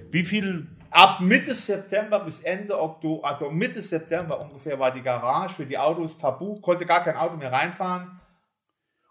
Wie 0.10 0.24
viel? 0.24 0.68
Ab 0.90 1.22
Mitte 1.22 1.54
September 1.56 2.20
bis 2.20 2.40
Ende 2.42 2.80
Oktober, 2.80 3.28
also 3.28 3.50
Mitte 3.50 3.82
September 3.82 4.40
ungefähr, 4.40 4.78
war 4.80 4.92
die 4.94 5.02
Garage 5.02 5.56
für 5.56 5.66
die 5.66 5.78
Autos 5.78 6.18
tabu, 6.18 6.56
konnte 6.62 6.86
gar 6.86 7.04
kein 7.04 7.16
Auto 7.18 7.36
mehr 7.36 7.52
reinfahren. 7.52 8.20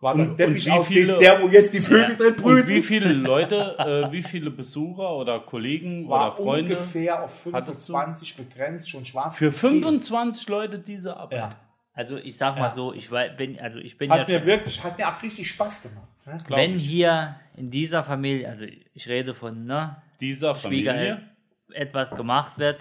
War 0.01 0.15
der 0.17 0.29
Und- 0.31 0.37
Teppich 0.37 0.67
und 0.71 0.79
aufgelegt, 0.79 1.07
viele- 1.07 1.19
der, 1.19 1.43
wo 1.43 1.49
jetzt 1.49 1.75
die 1.75 1.81
Vögel 1.81 2.11
Ja. 2.11 2.17
drin 2.17 2.27
Und 2.29 2.37
brüten, 2.43 2.69
wie 2.69 2.83
viele 2.83 3.13
Leute, 3.13 3.77
äh, 3.79 4.13
wie 4.13 4.23
viele 4.23 4.51
Besucher 4.51 5.11
oder 5.17 5.41
Kollegen 5.41 6.09
war 6.09 6.29
oder 6.29 6.37
Freunde? 6.37 6.73
ungefähr 6.73 7.23
auf 7.23 7.47
hattest 7.53 7.89
du? 7.89 7.93
25 7.93 8.37
begrenzt, 8.37 8.89
schon 8.89 9.05
schwarz. 9.05 9.37
Für 9.37 9.53
viel. 9.53 9.71
25 9.71 10.49
Leute 10.49 10.79
diese 10.79 11.17
Arbeit. 11.17 11.39
Ja. 11.39 11.57
Also 11.95 12.17
ich 12.17 12.37
sag 12.37 12.57
mal 12.57 12.69
Ja. 12.69 12.71
so, 12.75 12.93
ich 12.95 13.11
bin, 13.37 13.59
also 13.61 13.79
ich 13.79 13.99
bin 13.99 14.11
Hat 14.11 14.29
ja 14.29 14.35
mir 14.35 14.41
schon, 14.41 14.47
wirklich, 14.49 14.83
hat 14.85 14.97
mir 14.99 15.09
auch 15.09 15.23
richtig 15.23 15.49
Spaß 15.51 15.83
gemacht. 15.83 16.09
Ne? 16.27 16.39
wenn 16.49 16.77
ich. 16.77 16.87
hier 16.87 17.39
in 17.57 17.71
dieser 17.71 18.03
Familie, 18.05 18.49
also 18.49 18.65
ich 18.65 19.09
rede 19.09 19.35
von, 19.35 19.65
ne, 19.67 20.01
dieser 20.21 20.55
Familie. 20.55 21.29
Etwas 21.73 22.15
gemacht 22.17 22.59
wird, 22.59 22.81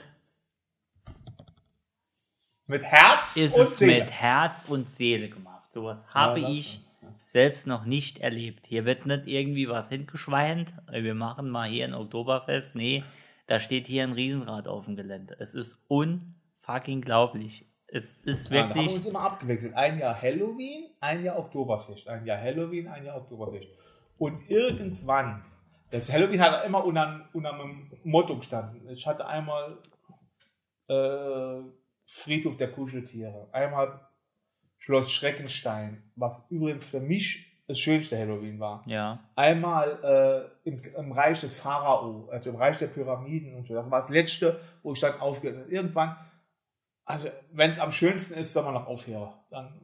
Mit 2.68 2.84
Herz 2.84 3.36
ist 3.36 3.56
und 3.56 3.64
es 3.64 3.78
Seele. 3.80 4.00
mit 4.02 4.12
Herz 4.12 4.66
und 4.68 4.90
Seele 4.90 5.30
gemacht. 5.30 5.72
Sowas 5.74 6.04
habe 6.14 6.42
das 6.42 6.50
ich 6.52 6.82
selbst 7.26 7.68
noch 7.68 7.86
nicht 7.86 8.20
erlebt. 8.20 8.66
Hier 8.68 8.86
wird 8.86 9.06
nicht 9.06 9.28
irgendwie 9.28 9.68
was 9.70 9.90
hingeschweint. 9.90 10.74
Wir 10.90 11.16
machen 11.16 11.50
mal 11.50 11.70
hier 11.70 11.86
ein 11.86 11.94
Oktoberfest. 11.94 12.76
Nee, 12.76 13.04
da 13.48 13.60
steht 13.60 13.88
hier 13.88 14.04
ein 14.04 14.14
Riesenrad 14.14 14.68
auf 14.68 14.86
dem 14.86 14.96
Gelände. 14.96 15.36
Es 15.40 15.54
ist 15.54 15.78
unfucking 15.88 17.02
glaublich. 17.02 17.66
Es 17.94 18.06
ist 18.24 18.50
Ja, 18.52 18.64
da 18.64 18.70
haben 18.70 18.70
wir 18.70 18.82
wirklich. 18.84 18.96
uns 18.98 19.06
immer 19.06 19.22
abgewechselt. 19.22 19.74
Ein 19.76 20.00
Jahr 20.00 20.20
Halloween, 20.20 20.86
ein 21.00 21.24
Jahr 21.24 21.38
Oktoberfest. 21.38 22.08
Ein 22.08 22.26
Jahr 22.26 22.40
Halloween, 22.40 22.88
ein 22.88 23.04
Jahr 23.06 23.18
Oktoberfest. 23.18 23.68
Und 24.18 24.50
irgendwann, 24.50 25.44
das 25.92 26.12
Halloween 26.12 26.40
hat 26.42 26.66
immer 26.66 26.86
unter, 26.86 27.28
unter 27.34 27.54
einem 27.54 27.92
Motto 28.04 28.38
gestanden. 28.38 28.88
Ich 28.90 29.06
hatte 29.06 29.26
einmal 29.28 29.78
äh, 30.88 31.62
Friedhof 32.06 32.56
der 32.58 32.72
Kuscheltiere, 32.72 33.50
einmal 33.52 34.00
Schloss 34.78 35.12
Schreckenstein, 35.12 36.04
was 36.16 36.46
übrigens 36.50 36.86
für 36.86 37.00
mich 37.00 37.48
das 37.68 37.80
schönste 37.80 38.18
Halloween 38.18 38.60
war. 38.60 38.84
ja, 38.86 39.20
Einmal 39.36 40.50
äh, 40.66 40.70
im, 40.70 40.82
im 40.98 41.12
Reich 41.12 41.40
des 41.42 41.60
Pharao, 41.60 42.28
also 42.32 42.50
im 42.50 42.56
Reich 42.56 42.78
der 42.80 42.88
Pyramiden 42.88 43.56
und 43.56 43.68
so. 43.68 43.74
Das 43.74 43.90
war 43.90 44.00
das 44.02 44.10
letzte, 44.10 44.60
wo 44.84 44.92
ich 44.94 45.00
dann 45.00 45.20
aufgehört 45.20 45.62
habe. 45.62 45.72
Irgendwann, 45.72 46.16
also 47.06 47.30
wenn 47.52 47.72
es 47.72 47.80
am 47.80 47.92
schönsten 47.92 48.36
ist, 48.36 48.54
soll 48.54 48.64
man 48.64 48.74
noch 48.74 48.88
aufhören. 48.88 49.34
Dann, 49.50 49.82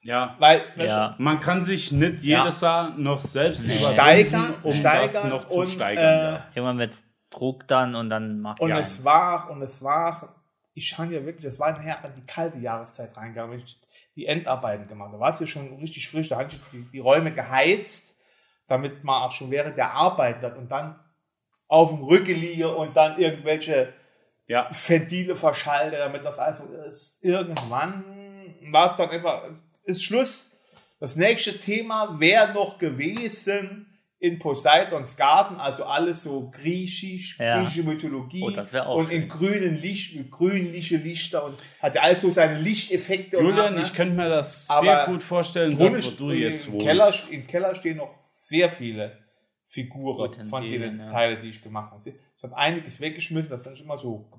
Ja. 0.00 0.36
weil, 0.38 0.62
Ja. 0.76 1.14
Man 1.18 1.40
kann 1.40 1.62
sich 1.62 1.92
nicht 1.92 2.22
jedes 2.22 2.60
Jahr 2.60 2.90
noch 2.96 3.20
selbst 3.20 3.70
steigern, 3.70 4.54
um 4.62 4.72
steigern 4.72 5.10
das 5.12 5.28
noch 5.28 5.48
zu 5.48 5.58
und, 5.58 5.68
steigern. 5.68 6.04
äh, 6.04 6.32
ja. 6.32 6.46
irgendwann 6.54 6.78
wird 6.78 6.94
Druck 7.30 7.66
dann 7.68 7.94
und 7.94 8.08
dann 8.10 8.40
macht 8.40 8.60
Und 8.60 8.70
ja 8.70 8.78
es 8.78 9.04
war, 9.04 9.50
und 9.50 9.60
es 9.62 9.82
war, 9.82 10.34
ich 10.74 10.96
habe 10.96 11.12
ja 11.14 11.24
wirklich, 11.24 11.44
das 11.44 11.60
war 11.60 11.72
nachher 11.72 12.02
in 12.04 12.14
die 12.14 12.26
kalte 12.26 12.58
Jahreszeit 12.58 13.16
reingegangen, 13.16 13.58
ich 13.58 13.80
die 14.16 14.26
Endarbeiten 14.26 14.88
gemacht. 14.88 15.12
Da 15.14 15.20
war 15.20 15.30
es 15.30 15.38
ja 15.38 15.46
schon 15.46 15.76
richtig 15.76 16.08
frisch, 16.08 16.28
da 16.28 16.38
hatte 16.38 16.56
ich 16.56 16.62
die, 16.72 16.82
die 16.90 16.98
Räume 16.98 17.32
geheizt, 17.32 18.16
damit 18.66 19.04
man 19.04 19.22
auch 19.22 19.30
schon 19.30 19.50
während 19.50 19.76
der 19.76 19.92
Arbeit 19.92 20.42
hat 20.42 20.56
und 20.56 20.70
dann 20.70 20.98
auf 21.68 21.90
dem 21.90 22.02
Rücken 22.02 22.34
liege 22.34 22.74
und 22.74 22.96
dann 22.96 23.18
irgendwelche 23.18 23.92
ja. 24.48 24.68
Ventile 24.72 25.36
verschalte, 25.36 25.96
damit 25.96 26.24
das 26.24 26.38
alles 26.38 26.60
ist. 26.86 27.18
Irgendwann 27.24 28.04
war 28.72 28.86
es 28.88 28.96
dann 28.96 29.10
einfach, 29.10 29.44
ist 29.84 30.02
Schluss. 30.02 30.46
Das 31.00 31.14
nächste 31.14 31.56
Thema 31.58 32.18
wäre 32.18 32.52
noch 32.54 32.78
gewesen 32.78 33.84
in 34.20 34.40
Poseidons 34.40 35.16
Garten, 35.16 35.60
also 35.60 35.84
alles 35.84 36.24
so 36.24 36.50
griechisch, 36.50 37.38
Ja. 37.38 37.58
griechische 37.60 37.84
Mythologie 37.84 38.42
Oh, 38.42 38.50
das 38.50 38.72
wär 38.72 38.88
auch 38.88 38.96
und 38.96 39.06
schön. 39.06 39.22
in 39.22 39.28
grünen 39.28 39.76
Licht, 39.76 40.28
grünliche 40.32 40.96
Lichter 40.96 41.44
und 41.44 41.54
hatte 41.80 42.02
alles 42.02 42.22
so 42.22 42.30
seine 42.30 42.58
Lichteffekte. 42.58 43.38
und 43.38 43.44
Julian, 43.46 43.74
ne? 43.76 43.80
ich 43.80 43.94
könnte 43.94 44.16
mir 44.16 44.28
das 44.28 44.68
Aber 44.70 44.80
sehr 44.80 45.06
gut 45.06 45.22
vorstellen, 45.22 45.70
dort, 45.78 46.04
wo 46.04 46.10
du 46.16 46.30
im 46.32 46.38
jetzt 46.40 46.68
wohnst. 46.72 46.84
Keller, 46.84 47.12
Im 47.30 47.46
Keller 47.46 47.74
stehen 47.76 47.98
noch 47.98 48.12
sehr 48.26 48.68
viele 48.68 49.16
Figuren 49.66 50.32
von 50.46 50.62
Utensilien, 50.64 50.98
den 50.98 51.00
ja. 51.00 51.10
Teilen, 51.12 51.40
die 51.42 51.50
ich 51.50 51.62
gemacht 51.62 51.92
habe. 51.92 52.14
Ich 52.38 52.44
habe 52.44 52.56
einiges 52.56 53.00
weggeschmissen, 53.00 53.50
das 53.50 53.66
ist 53.66 53.80
immer 53.80 53.98
so. 53.98 54.30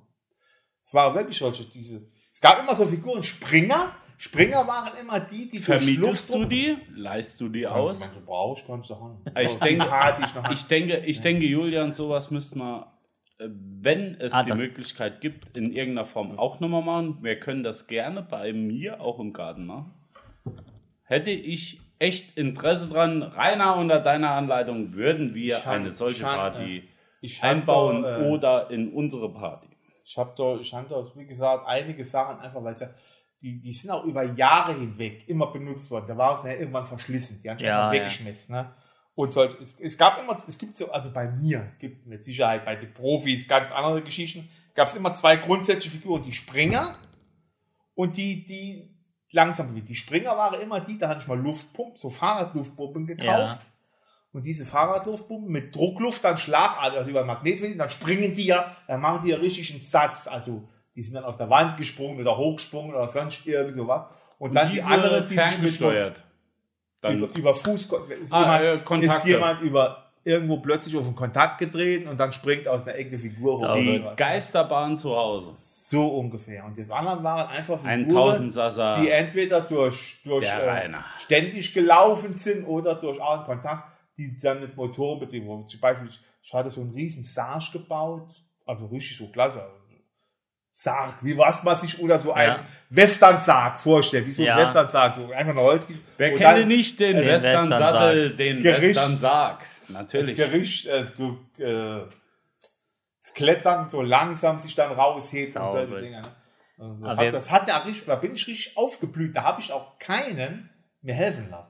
Es 0.85 0.93
war 0.93 1.13
wirklich 1.13 1.37
solche, 1.37 1.65
diese. 1.65 2.07
Es 2.31 2.39
gab 2.41 2.59
immer 2.59 2.75
so 2.75 2.85
Figuren, 2.85 3.21
Springer, 3.21 3.91
Springer 4.17 4.65
waren 4.67 4.97
immer 4.99 5.19
die, 5.19 5.47
die 5.49 5.59
Vermietest 5.59 6.33
du 6.33 6.45
die? 6.45 6.77
Leihst 6.93 7.39
du 7.41 7.49
die 7.49 7.67
aus? 7.67 8.01
Wenn 8.01 8.19
du 8.19 8.25
brauchst, 8.25 8.65
kannst 8.65 8.89
du 8.89 8.95
haben. 8.95 9.17
Ich 9.39 9.55
denke, 9.55 9.85
ich 10.51 10.63
denke, 10.67 10.97
ich 11.05 11.21
denke, 11.21 11.45
Julian, 11.45 11.93
sowas 11.93 12.29
müsste 12.31 12.57
man, 12.57 12.83
äh, 13.37 13.47
wenn 13.49 14.15
es 14.19 14.33
Ah, 14.33 14.43
die 14.43 14.53
Möglichkeit 14.53 15.21
gibt, 15.21 15.55
in 15.57 15.71
irgendeiner 15.71 16.05
Form 16.07 16.37
auch 16.37 16.59
nochmal 16.59 16.83
machen. 16.83 17.19
Wir 17.21 17.39
können 17.39 17.63
das 17.63 17.87
gerne 17.87 18.21
bei 18.21 18.51
mir 18.53 18.99
auch 19.01 19.19
im 19.19 19.31
Garten 19.33 19.65
machen. 19.65 19.93
Hätte 21.03 21.31
ich 21.31 21.79
echt 21.97 22.37
Interesse 22.37 22.89
dran, 22.89 23.23
Rainer 23.23 23.75
unter 23.77 23.99
deiner 23.99 24.31
Anleitung, 24.31 24.93
würden 24.93 25.33
wir 25.33 25.57
Ich 25.57 25.65
hab- 25.65 25.73
eine 25.75 25.91
solche 25.93 26.25
hab, 26.25 26.35
Party 26.35 26.83
hab 26.85 26.98
einbauen 27.41 28.03
da, 28.03 28.21
äh, 28.21 28.29
oder 28.29 28.71
in 28.71 28.93
unsere 28.93 29.31
Party. 29.33 29.67
Ich 30.03 30.17
habe 30.17 30.33
da, 30.35 30.55
ich 30.55 30.73
hab 30.73 30.89
da, 30.89 31.05
wie 31.15 31.25
gesagt, 31.25 31.67
einige 31.67 32.03
Sachen 32.03 32.39
einfach, 32.39 32.63
weil 32.63 32.73
es 32.73 32.79
ja, 32.79 32.89
die, 33.41 33.59
die 33.59 33.71
sind 33.71 33.91
auch 33.91 34.03
über 34.03 34.23
Jahre 34.23 34.73
hinweg 34.73 35.27
immer 35.27 35.47
benutzt 35.51 35.91
worden. 35.91 36.05
Da 36.07 36.17
war 36.17 36.33
es 36.33 36.43
ja 36.43 36.51
irgendwann 36.51 36.85
verschlissen. 36.85 37.41
Die 37.41 37.49
haben 37.49 37.59
Ja, 37.59 37.67
einfach 37.67 37.93
ja. 37.93 37.99
weggeschmissen. 37.99 38.55
Ne? 38.55 38.73
Und 39.15 39.31
solch, 39.31 39.55
es, 39.61 39.79
es 39.79 39.97
gab 39.97 40.19
immer, 40.19 40.35
es 40.35 40.57
gibt 40.57 40.75
so, 40.75 40.91
also 40.91 41.11
bei 41.11 41.29
mir, 41.29 41.65
es 41.67 41.77
gibt 41.77 42.05
mit 42.07 42.23
Sicherheit 42.23 42.65
bei 42.65 42.75
den 42.75 42.93
Profis 42.93 43.47
ganz 43.47 43.71
andere 43.71 44.01
Geschichten, 44.01 44.49
gab 44.73 44.87
es 44.87 44.95
immer 44.95 45.13
zwei 45.13 45.35
grundsätzliche 45.37 45.97
Figuren, 45.97 46.23
die 46.23 46.31
Springer 46.31 46.95
und 47.95 48.17
die, 48.17 48.45
die 48.45 48.95
langsam. 49.31 49.73
Die 49.75 49.95
Springer 49.95 50.37
waren 50.37 50.61
immer 50.61 50.79
die, 50.79 50.97
da 50.97 51.09
hatte 51.09 51.21
ich 51.21 51.27
mal 51.27 51.39
Luftpumpen, 51.39 51.97
so 51.97 52.09
Fahrradluftpumpen 52.09 53.07
gekauft. 53.07 53.61
Ja. 53.61 53.65
Und 54.31 54.45
diese 54.45 54.65
Fahrradluftpumpen 54.65 55.51
mit 55.51 55.75
Druckluft 55.75 56.23
dann 56.23 56.37
schlagartig, 56.37 56.99
also 56.99 57.09
über 57.09 57.25
Magnetfeld, 57.25 57.79
dann 57.79 57.89
springen 57.89 58.35
die 58.35 58.45
ja, 58.45 58.75
dann 58.87 59.01
machen 59.01 59.21
die 59.23 59.31
ja 59.31 59.37
richtig 59.37 59.71
einen 59.73 59.81
Satz. 59.81 60.27
Also 60.27 60.67
die 60.95 61.01
sind 61.01 61.15
dann 61.15 61.23
aus 61.23 61.37
der 61.37 61.49
Wand 61.49 61.77
gesprungen 61.77 62.19
oder 62.19 62.37
hochgesprungen 62.37 62.93
oder 62.93 63.07
sonst 63.07 63.45
irgend 63.47 63.75
sowas. 63.75 64.05
Und 64.37 64.55
dann 64.55 64.69
die 64.69 64.75
Diese 64.75 64.87
andere, 64.87 65.25
die 65.25 65.37
sich. 65.37 65.79
Dann, 67.01 67.17
über, 67.17 67.35
über 67.37 67.53
Fuß 67.53 67.89
ist, 68.21 68.33
Ah, 68.33 68.61
jemand, 68.61 69.03
äh, 69.03 69.07
ist 69.07 69.25
jemand 69.25 69.61
über 69.61 70.09
irgendwo 70.23 70.57
plötzlich 70.57 70.95
auf 70.97 71.05
den 71.05 71.15
Kontakt 71.15 71.57
getreten 71.59 72.07
und 72.07 72.19
dann 72.19 72.31
springt 72.31 72.67
aus 72.67 72.81
einer 72.83 72.95
Ecke 72.95 73.17
Figur 73.17 73.59
hoch. 73.59 73.75
Die. 73.75 74.03
Geisterbahn 74.15 74.97
zu 74.97 75.15
Hause. 75.15 75.53
So 75.55 76.07
ungefähr. 76.07 76.65
Und 76.65 76.77
das 76.77 76.91
anderen 76.91 77.23
waren 77.23 77.47
einfach 77.47 77.83
Ein 77.83 78.07
Figuren, 78.09 78.51
die 79.01 79.09
entweder 79.09 79.61
durch, 79.61 80.21
durch 80.23 80.45
äh, 80.45 80.89
ständig 81.17 81.73
gelaufen 81.73 82.33
sind 82.33 82.65
oder 82.65 82.95
durch 82.95 83.21
einen 83.21 83.43
Kontakt, 83.43 83.89
die 84.27 84.41
dann 84.41 84.59
mit 84.61 84.75
Motoren 84.75 85.19
betrieben 85.19 85.47
wurden. 85.47 85.67
Zum 85.67 85.79
Beispiel, 85.79 86.09
ich 86.41 86.53
hatte 86.53 86.71
so 86.71 86.81
einen 86.81 86.91
riesen 86.91 87.23
Sarg 87.23 87.71
gebaut, 87.71 88.31
also 88.65 88.87
richtig 88.87 89.17
so 89.17 89.27
klasse. 89.31 89.63
Sarg, 90.73 91.15
wie 91.23 91.37
was 91.37 91.61
man 91.63 91.77
sich 91.77 91.99
oder 91.99 92.19
so 92.19 92.31
einen 92.31 92.63
Ja. 92.63 92.65
Western-Sarg 92.89 93.79
vorstellt, 93.81 94.25
wie 94.27 94.31
so 94.31 94.43
ein 94.43 94.47
Ja. 94.47 94.57
Western-Sarg, 94.57 95.13
so 95.15 95.29
einfach 95.31 95.51
eine 95.51 95.61
Holz. 95.61 95.87
Wer 96.17 96.31
und 96.31 96.37
kennt 96.37 96.49
dann 96.49 96.55
denn 96.59 96.67
nicht 96.69 96.99
den 96.99 97.17
Western-Sattel, 97.17 98.35
den 98.35 98.59
Gericht. 98.63 98.95
Western-Sarg? 98.95 99.59
Das 99.81 99.89
Natürlich. 99.89 100.35
Gericht, 100.35 100.85
äh, 100.85 100.99
das, 100.99 101.11
äh, 101.59 102.05
das 103.21 103.33
Klettern 103.33 103.89
so 103.89 104.01
langsam 104.01 104.57
sich 104.57 104.73
dann 104.73 104.93
raushebt 104.93 105.55
und 105.57 105.69
solche 105.69 105.87
Sauber. 105.87 106.01
Dinge. 106.01 106.21
Ne? 106.21 106.27
Also, 106.77 107.05
Aber 107.05 107.25
hab, 107.25 107.31
das 107.31 107.51
hat 107.51 107.67
ja 107.67 107.77
richtig, 107.79 108.05
da 108.05 108.15
bin 108.15 108.33
ich 108.33 108.47
richtig 108.47 108.77
aufgeblüht. 108.77 109.35
Da 109.35 109.43
habe 109.43 109.59
ich 109.59 109.73
auch 109.73 109.99
keinen 109.99 110.69
mir 111.01 111.13
helfen 111.13 111.49
lassen. 111.49 111.68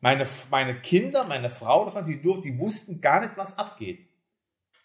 Meine, 0.00 0.26
meine 0.50 0.80
Kinder, 0.80 1.24
meine 1.24 1.50
Frau, 1.50 1.84
das 1.86 1.94
waren 1.94 2.06
die, 2.06 2.20
durch, 2.20 2.40
die 2.42 2.58
wussten 2.58 3.00
gar 3.00 3.20
nicht, 3.20 3.36
was 3.36 3.56
abgeht. 3.58 4.08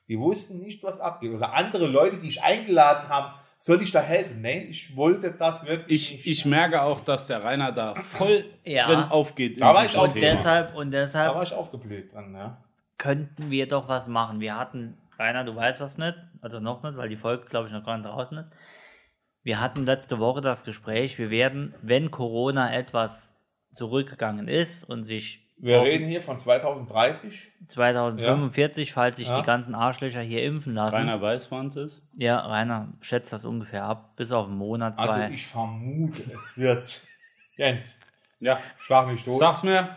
Die 0.08 0.20
wussten 0.20 0.60
nicht, 0.60 0.84
was 0.84 1.00
abgeht. 1.00 1.32
Oder 1.32 1.54
andere 1.54 1.88
Leute, 1.88 2.18
die 2.18 2.28
ich 2.28 2.42
eingeladen 2.44 3.08
habe, 3.10 3.34
soll 3.60 3.82
ich 3.82 3.92
da 3.92 4.02
helfen? 4.02 4.42
Nee, 4.42 4.64
ich 4.64 4.96
wollte 4.96 5.32
das 5.32 5.64
wirklich 5.66 6.14
Ich, 6.14 6.28
ich 6.28 6.46
merke 6.46 6.82
auch, 6.82 7.02
dass 7.02 7.28
der 7.28 7.44
Rainer 7.44 7.72
da 7.72 7.94
voll 7.96 8.46
Ja. 8.64 8.88
drin 8.88 9.04
aufgeht. 9.04 9.62
Da 9.62 9.74
war 9.74 9.86
ich 9.86 9.96
Und 9.96 10.16
deshalb, 10.16 10.76
und 10.76 10.92
da 10.92 11.02
deshalb 11.02 11.36
war 11.36 11.44
ich 11.44 11.54
aufgeblüht 11.54 12.12
dran, 12.14 12.34
ja. 12.34 12.58
könnten 12.98 13.52
wir 13.52 13.68
doch 13.68 13.88
was 13.88 14.08
machen. 14.08 14.40
Wir 14.40 14.58
hatten, 14.58 14.98
Rainer, 15.20 15.44
du 15.44 15.56
weißt 15.56 15.80
das 15.80 15.98
nicht, 16.00 16.18
also 16.42 16.60
noch 16.60 16.82
nicht, 16.82 16.98
weil 16.98 17.10
die 17.10 17.16
Folge, 17.18 17.46
glaube 17.46 17.68
ich, 17.68 17.74
noch 17.74 17.86
gar 17.86 17.98
nicht 17.98 18.08
draußen 18.10 18.38
ist. 18.40 18.52
Wir 19.44 19.62
hatten 19.62 19.86
letzte 19.86 20.20
Woche 20.20 20.42
das 20.42 20.64
Gespräch, 20.64 21.18
wir 21.20 21.30
werden, 21.30 21.76
wenn 21.82 22.10
Corona 22.12 22.74
etwas 22.74 23.31
zurückgegangen 23.74 24.48
ist 24.48 24.84
und 24.84 25.06
sich 25.06 25.48
Wir 25.58 25.82
reden 25.82 26.06
hier 26.08 26.22
von 26.22 26.38
2030. 26.40 27.52
2045, 27.68 28.94
falls 28.94 29.18
sich 29.18 29.28
Ja. 29.28 29.40
die 29.40 29.46
ganzen 29.46 29.76
Arschlöcher 29.76 30.22
hier 30.22 30.44
impfen 30.44 30.74
lassen. 30.74 30.96
Rainer 30.96 31.22
weiß, 31.22 31.52
wann 31.52 31.68
es 31.68 31.76
ist. 31.76 32.08
Ja, 32.18 32.40
Rainer 32.40 32.94
schätzt 33.02 33.32
das 33.32 33.46
ungefähr 33.46 33.84
ab, 33.84 34.16
bis 34.16 34.32
auf 34.32 34.48
einen 34.48 34.58
Monat, 34.58 34.98
zwei. 34.98 35.06
Also 35.08 35.34
ich 35.34 35.46
vermute, 35.46 36.24
es 36.34 36.58
wird. 36.58 37.02
Jens, 37.58 37.98
Ja, 38.40 38.60
schlag 38.78 39.08
mich 39.08 39.24
tot. 39.24 39.38
sag's 39.38 39.62
mir. 39.64 39.96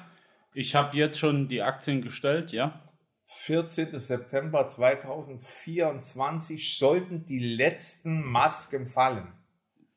Ich 0.53 0.75
habe 0.75 0.95
jetzt 0.97 1.19
schon 1.19 1.49
die 1.49 1.63
Aktien 1.63 2.03
gestellt, 2.03 2.53
ja. 2.53 2.81
14. 3.27 3.99
September 3.99 4.65
2024 4.67 6.77
sollten 6.79 7.25
die 7.27 7.41
letzten 7.57 8.23
Masken 8.23 8.87
fallen. 8.87 9.33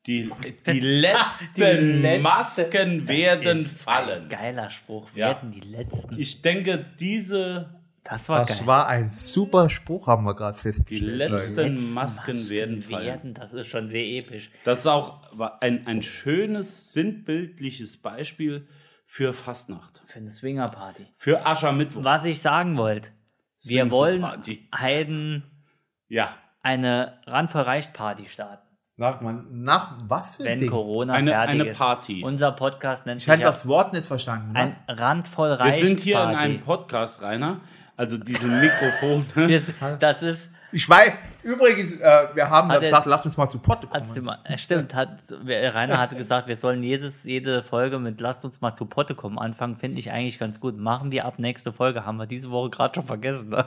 Die, 0.08 0.30
die 0.66 0.80
letzten 0.80 1.54
Die 1.54 1.60
letzte- 2.00 2.22
Masken 2.22 3.06
werden 3.08 3.66
fallen. 3.66 4.28
Geiler 4.28 4.70
Spruch, 4.70 5.08
Ja. 5.14 5.28
werden 5.28 5.52
die 5.52 5.60
letzten. 5.60 6.18
Ich 6.18 6.42
denke, 6.42 6.84
diese, 6.98 7.78
Das 8.04 8.28
war 8.30 8.44
geil. 8.46 8.56
war 8.64 8.88
ein 8.88 9.10
super 9.10 9.68
Spruch, 9.70 10.06
haben 10.06 10.24
wir 10.24 10.34
gerade 10.34 10.56
die 10.56 10.62
festgestellt. 10.62 11.16
letzten 11.16 11.56
Letzten 11.56 11.92
Masken, 11.94 12.48
werden 12.50 12.82
fallen. 12.82 13.06
werden, 13.06 13.34
Das 13.34 13.52
ist 13.52 13.66
schon 13.68 13.88
sehr 13.88 14.04
episch. 14.04 14.50
Das 14.64 14.80
ist 14.80 14.86
auch 14.86 15.20
ein, 15.60 15.86
ein 15.86 16.00
schönes, 16.02 16.92
sinnbildliches 16.94 17.98
Beispiel 17.98 18.66
für 19.06 19.32
Fastnacht. 19.34 20.02
Für 20.06 20.18
eine 20.20 20.30
Swingerparty. 20.30 21.06
Für 21.16 21.46
Aschermittwoch. 21.46 22.02
Was 22.02 22.24
ich 22.24 22.40
sagen 22.40 22.76
wollte, 22.78 23.08
wir 23.64 23.90
wollen 23.90 24.22
Party. 24.22 24.68
Heiden 24.74 25.44
Ja, 26.08 26.34
eine 26.62 27.20
Randverreicht-Party 27.26 28.26
starten, 28.26 28.66
Nach, 29.00 29.20
man, 29.20 29.46
nach 29.52 29.92
was 30.08 30.34
für 30.36 30.42
ein 30.42 30.46
wenn 30.48 30.58
Ding? 30.60 30.70
Corona 30.70 31.14
Eine- 31.14 31.30
fertig 31.30 31.60
eine 31.60 31.70
ist. 31.70 31.78
Party. 31.78 32.22
Unser 32.24 32.50
Podcast 32.50 33.06
nennt 33.06 33.18
Ich 33.18 33.24
sich 33.26 33.32
hatte 33.32 33.42
ja 33.42 33.50
das 33.50 33.66
Wort 33.68 33.92
nicht 33.92 34.06
verstanden. 34.06 34.56
ein 34.56 34.74
Was? 34.88 34.98
randvoll 34.98 35.50
wir 35.50 35.60
reich 35.60 35.78
sind 35.78 36.00
hier 36.00 36.16
in 36.16 36.22
Party. 36.24 36.36
einem 36.36 36.60
Podcast, 36.60 37.22
Rainer. 37.22 37.60
Also 37.96 38.18
diese 38.18 38.48
Mikrofone. 38.48 39.24
Wir- 39.48 39.62
Das 40.00 40.20
ist, 40.22 40.50
Ich 40.72 40.86
weiß, 40.88 41.12
übrigens, 41.44 41.92
äh, 41.92 42.26
wir 42.34 42.50
haben 42.50 42.68
Hat 42.70 42.78
er- 42.78 42.80
gesagt, 42.90 43.06
lasst 43.06 43.24
uns 43.24 43.36
mal 43.36 43.48
zu 43.48 43.58
Potte 43.60 43.86
kommen. 43.86 44.24
mal, 44.24 44.38
äh, 44.44 44.58
stimmt, 44.58 44.92
hat, 44.94 45.10
Rainer 45.46 45.98
hatte 45.98 46.16
gesagt, 46.16 46.48
wir 46.48 46.56
sollen 46.56 46.82
jedes, 46.82 47.22
jede 47.22 47.62
Folge 47.62 47.98
mit 48.00 48.20
Lasst 48.20 48.44
uns 48.44 48.60
mal 48.60 48.74
zu 48.74 48.84
Potte 48.84 49.14
kommen 49.14 49.38
anfangen, 49.38 49.76
finde 49.76 49.98
ich 50.00 50.10
eigentlich 50.10 50.40
ganz 50.40 50.58
gut. 50.58 50.76
Machen 50.76 51.12
wir 51.12 51.24
ab 51.24 51.38
nächste 51.38 51.72
Folge, 51.72 52.04
haben 52.04 52.16
wir 52.16 52.26
diese 52.26 52.50
Woche 52.50 52.70
gerade 52.70 52.96
schon 52.96 53.06
vergessen. 53.06 53.48
Ne? 53.50 53.64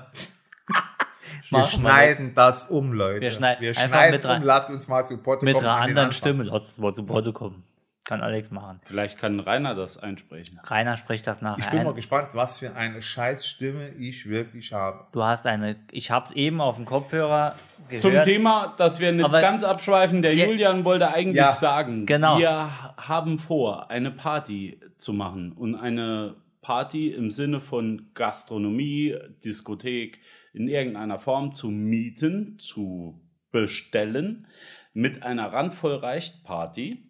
Wir 1.52 1.64
schneiden 1.66 2.34
das 2.36 2.64
um, 2.66 2.94
Leute. 2.94 3.22
Wir 3.22 3.32
schneiden- 3.32 3.62
wir 3.62 3.70
einfach 3.70 3.88
schneiden 3.88 4.12
mit 4.16 4.26
rein- 4.26 4.42
um, 4.42 4.48
lasst 4.48 4.70
uns 4.70 4.88
mal 4.88 5.06
zu 5.06 5.18
Potte 5.18 5.46
Mit 5.46 5.56
kommen. 5.56 5.68
einer 5.68 5.76
an 5.76 5.82
den 5.82 5.90
anderen 5.90 6.06
Anfang. 6.08 6.18
Stimme, 6.18 6.44
lasst 6.44 6.68
uns 6.70 6.78
mal 6.78 6.94
zu 6.94 7.04
Potte 7.04 7.34
kommen. 7.34 7.64
Kann 8.06 8.22
Alex 8.22 8.50
machen. 8.52 8.82
Vielleicht 8.86 9.20
kann 9.20 9.40
Rainer 9.40 9.76
das 9.76 9.98
einsprechen. 9.98 10.60
Rainer 10.66 10.98
spricht 10.98 11.28
das 11.28 11.42
nachher 11.42 11.60
Ich 11.60 11.70
bin 11.70 11.84
mal 11.84 11.90
ein. 11.90 11.96
gespannt, 11.96 12.30
was 12.34 12.60
für 12.60 12.76
eine 12.76 13.02
Scheißstimme 13.02 13.90
ich 13.90 14.28
wirklich 14.28 14.74
habe. 14.74 15.06
Du 15.12 15.24
hast 15.24 15.46
eine, 15.46 15.78
ich 15.92 16.10
hab's 16.12 16.32
eben 16.32 16.60
auf 16.62 16.76
dem 16.78 16.86
Kopfhörer 16.86 17.56
gehört. 17.88 18.02
Zum 18.02 18.22
Thema, 18.24 18.74
dass 18.78 19.00
wir 19.00 19.12
nicht 19.12 19.24
Aber- 19.24 19.40
ganz 19.40 19.64
abschweifen, 19.64 20.22
der. 20.24 20.36
Julian 20.36 20.84
wollte 20.84 21.14
eigentlich 21.14 21.36
Ja, 21.38 21.52
sagen, 21.52 22.06
genau. 22.06 22.38
wir 22.40 22.70
haben 22.98 23.38
vor, 23.40 23.90
eine 23.92 24.12
Party 24.12 24.80
zu 24.98 25.14
machen. 25.14 25.52
Und 25.54 25.76
eine 25.76 26.36
Party 26.62 27.10
im 27.10 27.30
Sinne 27.32 27.60
von 27.60 28.10
Gastronomie, 28.14 29.16
Diskothek 29.46 30.20
in 30.54 30.68
irgendeiner 30.68 31.20
Form 31.20 31.54
zu 31.54 31.70
mieten, 31.70 32.58
zu 32.60 33.22
bestellen, 33.52 34.48
mit 34.94 35.24
einer 35.24 35.52
randvoll 35.54 35.96
reicht 35.96 36.44
Party. 36.44 37.08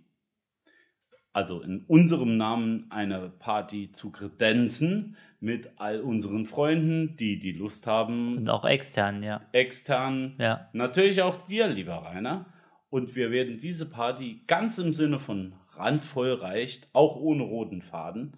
Also 1.33 1.61
in 1.61 1.85
unserem 1.85 2.35
Namen 2.35 2.87
eine 2.89 3.29
Party 3.29 3.91
zu 3.91 4.11
kredenzen 4.11 5.15
mit 5.39 5.71
all 5.77 6.01
unseren 6.01 6.45
Freunden, 6.45 7.15
die 7.15 7.39
die 7.39 7.53
Lust 7.53 7.87
haben, 7.87 8.37
Und 8.37 8.49
auch 8.49 8.65
extern, 8.65 9.23
ja. 9.23 9.41
extern. 9.53 10.35
Ja. 10.37 10.69
Natürlich 10.73 11.21
auch 11.21 11.47
dir, 11.47 11.67
lieber 11.67 11.95
Rainer. 11.95 12.45
Und 12.89 13.15
wir 13.15 13.31
werden 13.31 13.59
diese 13.59 13.89
Party 13.89 14.41
ganz 14.47 14.77
im 14.77 14.91
Sinne 14.91 15.19
von 15.19 15.53
randvoll 15.69 16.33
reicht, 16.33 16.89
auch 16.93 17.15
ohne 17.15 17.43
roten 17.43 17.81
Faden, 17.81 18.37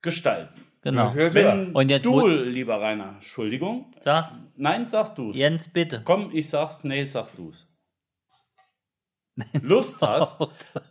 gestalten. 0.00 0.62
Genau. 0.84 1.14
Wenn 1.14 1.72
Und 1.72 1.90
jetzt 1.90 2.04
du, 2.04 2.26
lieber 2.26 2.78
Rainer, 2.78 3.14
Entschuldigung, 3.14 3.90
Sag's. 4.00 4.38
nein, 4.54 4.86
sagst 4.86 5.16
du's. 5.16 5.34
Jens, 5.34 5.66
bitte. 5.66 6.02
Komm, 6.04 6.28
ich 6.30 6.50
sag's, 6.50 6.84
nee, 6.84 7.06
sagst 7.06 7.32
du's. 7.38 7.66
Lust 9.62 10.02
hast 10.02 10.42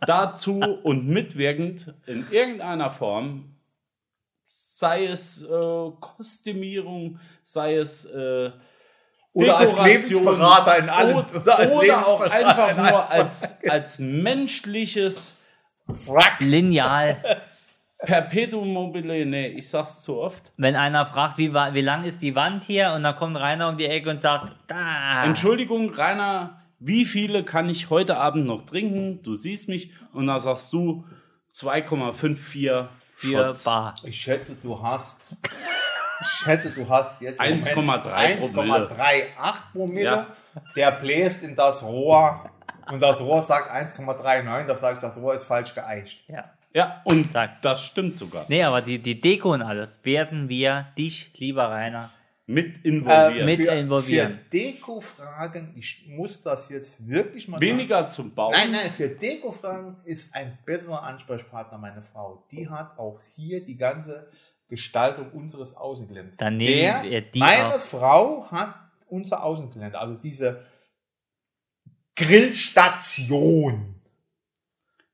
dazu 0.04 0.58
und 0.82 1.06
mitwirkend 1.06 1.94
in 2.06 2.26
irgendeiner 2.32 2.90
Form, 2.90 3.54
sei 4.46 5.06
es 5.06 5.42
äh, 5.42 5.90
Kostümierung, 6.00 7.20
sei 7.44 7.76
es 7.76 8.04
äh, 8.06 8.50
Oder 9.32 9.58
als 9.58 9.80
Lebensberater 9.80 10.76
in 10.78 10.88
allem. 10.88 11.18
Oder, 11.18 11.36
Oder 11.40 11.58
als 11.60 11.72
oder 11.76 12.06
auch 12.06 12.20
einfach 12.20 12.70
in 12.70 12.76
nur 12.78 13.10
als, 13.10 13.62
als 13.64 14.00
menschliches 14.00 15.40
Frack. 15.92 16.40
Lineal. 16.40 17.16
Perpetuum 18.04 18.72
mobile, 18.72 19.26
nee, 19.26 19.48
ich 19.48 19.68
sag's 19.68 20.02
zu 20.02 20.18
oft. 20.20 20.52
Wenn 20.56 20.76
einer 20.76 21.06
fragt, 21.06 21.38
wie, 21.38 21.52
wie 21.52 21.80
lang 21.80 22.04
ist 22.04 22.22
die 22.22 22.34
Wand 22.34 22.64
hier, 22.64 22.92
und 22.92 23.02
dann 23.02 23.16
kommt 23.16 23.36
Rainer 23.36 23.68
um 23.68 23.78
die 23.78 23.86
Ecke 23.86 24.10
und 24.10 24.22
sagt, 24.22 24.52
da. 24.66 25.24
Entschuldigung, 25.24 25.90
Rainer, 25.90 26.62
wie 26.78 27.04
viele 27.04 27.44
kann 27.44 27.68
ich 27.68 27.90
heute 27.90 28.18
Abend 28.18 28.46
noch 28.46 28.66
trinken? 28.66 29.22
Du 29.22 29.34
siehst 29.34 29.68
mich 29.68 29.90
und 30.12 30.26
dann 30.26 30.40
sagst 30.40 30.72
du 30.72 31.04
2,54 31.54 32.86
Für 33.16 33.44
Shots. 33.44 33.64
Bar. 33.64 33.94
Ich 34.02 34.16
schätze, 34.16 34.56
du 34.60 34.82
hast. 34.82 35.18
Ich 36.20 36.28
schätze, 36.28 36.70
du 36.70 36.88
hast 36.88 37.20
jetzt 37.20 37.40
im 37.40 37.58
1,3 37.58 37.74
Moment 37.74 38.52
Promille. 38.52 38.88
1,38 38.88 39.72
Promille. 39.72 40.04
Ja. 40.04 40.26
Der 40.76 40.90
bläst 40.92 41.42
in 41.42 41.54
das 41.54 41.82
Rohr 41.82 42.50
und 42.90 43.00
das 43.00 43.20
Rohr 43.20 43.42
sagt 43.42 43.70
1,39. 43.70 44.66
Das 44.66 44.80
sagt, 44.80 45.02
das 45.02 45.16
Rohr 45.16 45.34
ist 45.34 45.44
falsch 45.44 45.74
geeicht. 45.74 46.24
Ja. 46.28 46.53
Ja, 46.74 47.00
und 47.04 47.30
Sag. 47.30 47.62
das 47.62 47.84
stimmt 47.84 48.18
sogar. 48.18 48.46
Nee, 48.48 48.62
aber 48.64 48.82
die, 48.82 48.98
die 49.00 49.20
Deko 49.20 49.52
und 49.52 49.62
alles 49.62 50.00
werden 50.02 50.48
wir 50.48 50.88
dich, 50.98 51.30
lieber 51.38 51.70
Rainer, 51.70 52.10
Mit 52.46 52.84
involviert. 52.84 53.40
Äh, 53.42 53.44
Mit 53.46 53.60
für, 53.60 53.72
involvieren. 53.74 54.32
Für 54.32 54.50
Deko-Fragen, 54.58 55.72
ich 55.76 56.04
muss 56.08 56.42
das 56.42 56.68
jetzt 56.70 57.06
wirklich 57.08 57.46
mal 57.48 57.60
Weniger 57.60 58.08
zum 58.08 58.34
Bauen. 58.34 58.52
Nein, 58.52 58.72
nein, 58.72 58.90
für 58.90 59.08
Deko-Fragen 59.08 59.96
ist 60.04 60.34
ein 60.34 60.58
besserer 60.66 61.02
Ansprechpartner 61.04 61.78
meine 61.78 62.02
Frau. 62.02 62.44
Die 62.50 62.68
hat 62.68 62.98
auch 62.98 63.20
hier 63.36 63.64
die 63.64 63.76
ganze 63.76 64.28
Gestaltung 64.68 65.30
unseres 65.30 65.76
Außengeländes. 65.76 66.38
Dann 66.38 66.56
nehmen 66.56 66.80
Der- 66.80 67.02
wir 67.04 67.20
die 67.22 67.38
meine 67.38 67.76
auch. 67.76 67.80
Frau 67.80 68.50
hat 68.50 68.74
unser 69.06 69.44
Außengelände, 69.44 69.96
also 69.98 70.18
diese 70.20 70.66
Grillstation. 72.16 73.93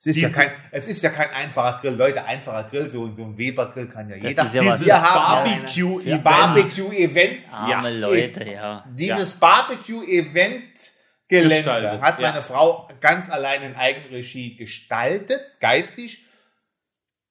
Es 0.02 0.06
ist, 0.06 0.16
ja 0.16 0.28
Diese- 0.28 0.40
kein, 0.40 0.52
es 0.70 0.86
ist 0.86 1.02
ja 1.02 1.10
kein 1.10 1.28
einfacher 1.30 1.78
Grill. 1.82 1.92
Leute, 1.94 2.24
einfacher 2.24 2.64
Grill, 2.70 2.88
so, 2.88 3.12
so 3.12 3.22
ein 3.22 3.36
Weber-Grill 3.36 3.86
kann 3.86 4.08
ja 4.08 4.16
jeder. 4.16 4.44
ist 4.46 4.54
ja 4.54 4.64
was- 4.64 4.78
Dieses 4.78 4.86
Wir 4.86 5.02
haben 5.02 5.44
Barbecue-Event. 5.44 6.24
Barbecue-Event. 6.24 7.52
arme 7.52 7.90
Leute, 7.98 8.44
ja. 8.50 8.82
Dieses 8.88 9.34
Barbecue-Event-Gelände 9.34 11.54
Gestaltet, 11.54 12.00
hat 12.00 12.18
meine 12.18 12.36
ja. 12.36 12.42
Frau 12.42 12.88
ganz 13.00 13.28
allein 13.30 13.62
in 13.62 13.76
Eigenregie 13.76 14.56
gestaltet, 14.56 15.42
geistig 15.60 16.24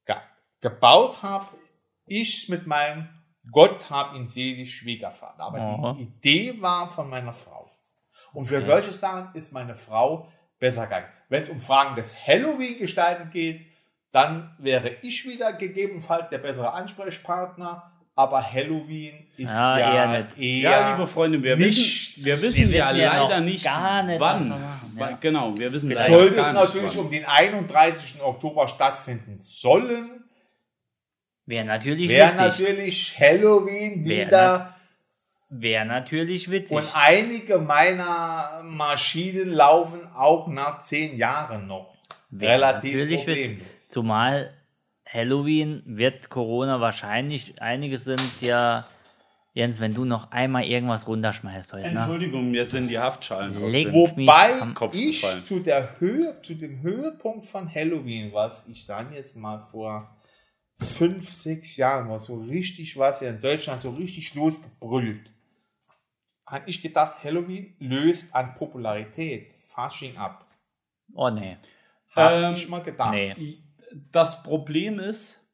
ge 0.06 0.16
gebaut 0.62 1.24
habe 1.24 1.48
ich 2.06 2.50
mit 2.50 2.68
meinem 2.68 3.10
Gott 3.52 3.90
hab 3.90 4.14
ihn 4.14 4.28
selig 4.28 4.76
Schwiegervater. 4.76 5.42
Aber 5.42 5.58
Aha. 5.60 5.94
die 5.98 6.04
Idee 6.04 6.62
war 6.62 6.88
von 6.88 7.10
meiner 7.10 7.34
Frau. 7.34 7.72
Und 8.34 8.46
für 8.46 8.62
solche 8.62 8.92
Sachen 8.92 9.34
ist 9.34 9.52
meine 9.54 9.74
Frau 9.76 10.32
besser 10.60 10.86
geeignet. 10.86 11.14
Wenn 11.30 11.42
es 11.44 11.50
um 11.50 11.60
Fragen 11.60 11.96
des 11.96 12.16
Halloween-Gestalten 12.28 13.30
geht, 13.30 13.66
dann 14.12 14.54
wäre 14.58 14.98
ich 15.04 15.26
wieder 15.28 15.54
gegebenenfalls 15.54 16.30
der 16.30 16.40
bessere 16.40 16.74
Ansprechpartner. 16.74 17.92
Aber 18.16 18.42
Halloween 18.52 19.28
ist 19.38 19.50
Ja, 19.50 19.80
ja, 19.80 19.94
eher 20.14 20.24
nicht. 20.24 20.38
eher 20.38 20.72
Ja, 20.72 20.92
liebe 20.92 21.08
Freunde, 21.08 21.42
wir 21.42 21.56
nicht- 21.56 22.18
wissen, 22.18 22.26
wir 22.26 22.42
wissen 22.42 22.70
wir 22.72 22.78
ja 22.80 22.90
wissen 22.90 23.00
ja 23.00 23.24
leider 23.24 23.40
nicht, 23.40 23.64
gar 23.64 24.04
nicht, 24.04 24.20
wann. 24.20 24.50
machen, 24.50 24.98
ja. 24.98 25.18
Genau, 25.22 25.58
wir 25.58 25.72
wissen 25.72 25.92
leider 25.92 26.12
sollte 26.18 26.36
gar 26.36 26.48
es 26.48 26.54
natürlich 26.54 26.98
wann. 26.98 27.06
um 27.06 27.12
den 27.12 27.24
31. 27.26 28.22
Oktober 28.22 28.68
stattfinden 28.68 29.38
sollen, 29.40 30.26
Wäre 31.46 31.66
natürlich 31.66 32.10
witzig. 32.10 32.36
natürlich 32.36 33.20
Halloween 33.20 34.06
Wär 34.06 34.26
wieder 34.28 34.76
Wäre 35.50 35.86
natürlich 35.86 36.52
witzig. 36.52 36.78
und 36.78 36.88
einige 36.94 37.58
meiner 37.58 38.62
Maschinen 38.64 39.50
laufen 39.50 40.02
auch 40.16 40.48
nach 40.48 40.78
zehn 40.80 41.16
Jahren 41.18 41.66
noch 41.68 41.96
Wär 42.30 42.52
relativ 42.52 42.94
natürlich 42.94 43.26
problemlos. 43.26 43.68
witzig. 43.68 43.90
Zumal 43.90 44.54
Halloween 45.12 45.82
wird 45.86 46.30
Corona 46.30 46.80
wahrscheinlich, 46.80 47.60
einige 47.60 47.98
sind 47.98 48.22
ja, 48.42 48.86
Jens, 49.56 49.80
wenn 49.80 49.96
du 49.96 50.06
noch 50.06 50.30
einmal 50.32 50.66
irgendwas 50.66 51.08
runterschmeißt 51.08 51.74
heute, 51.74 51.92
ne? 51.92 52.00
Entschuldigung, 52.00 52.52
mir 52.52 52.64
sind 52.68 52.88
die 52.90 53.00
Haftschalen 53.00 53.58
aus 53.58 53.72
Leg- 53.72 53.92
Wobei 53.92 54.52
ich 54.94 55.26
zu 55.46 55.60
der 55.62 56.00
Höhe, 56.00 56.40
zu 56.44 56.54
dem 56.54 56.82
Höhepunkt 56.84 57.48
von 57.48 57.74
Halloween, 57.74 58.32
was 58.34 58.64
ich 58.68 58.86
dann 58.86 59.12
jetzt 59.14 59.36
mal 59.36 59.60
vor 59.60 60.16
fünf, 60.78 61.28
sechs 61.28 61.76
Jahren 61.76 62.08
war, 62.08 62.20
so 62.20 62.38
richtig 62.38 62.96
was 62.98 63.22
ja 63.22 63.30
in 63.30 63.42
Deutschland 63.42 63.82
so 63.82 63.90
richtig 63.90 64.36
losgebrüllt. 64.36 65.32
Habe 66.50 66.68
ich 66.70 66.82
gedacht, 66.82 67.24
Halloween 67.24 67.76
löst 67.80 68.34
an 68.34 68.56
Popularität 68.56 69.54
Fasching 69.56 70.18
ab. 70.18 70.48
Oh 71.14 71.30
nee. 71.30 71.58
Habe 72.16 72.46
Ähm, 72.48 72.54
ich 72.54 72.68
mal 72.68 72.82
gedacht. 72.82 73.12
Nee. 73.14 73.60
Das 74.12 74.42
Problem 74.42 75.00
ist, 75.00 75.48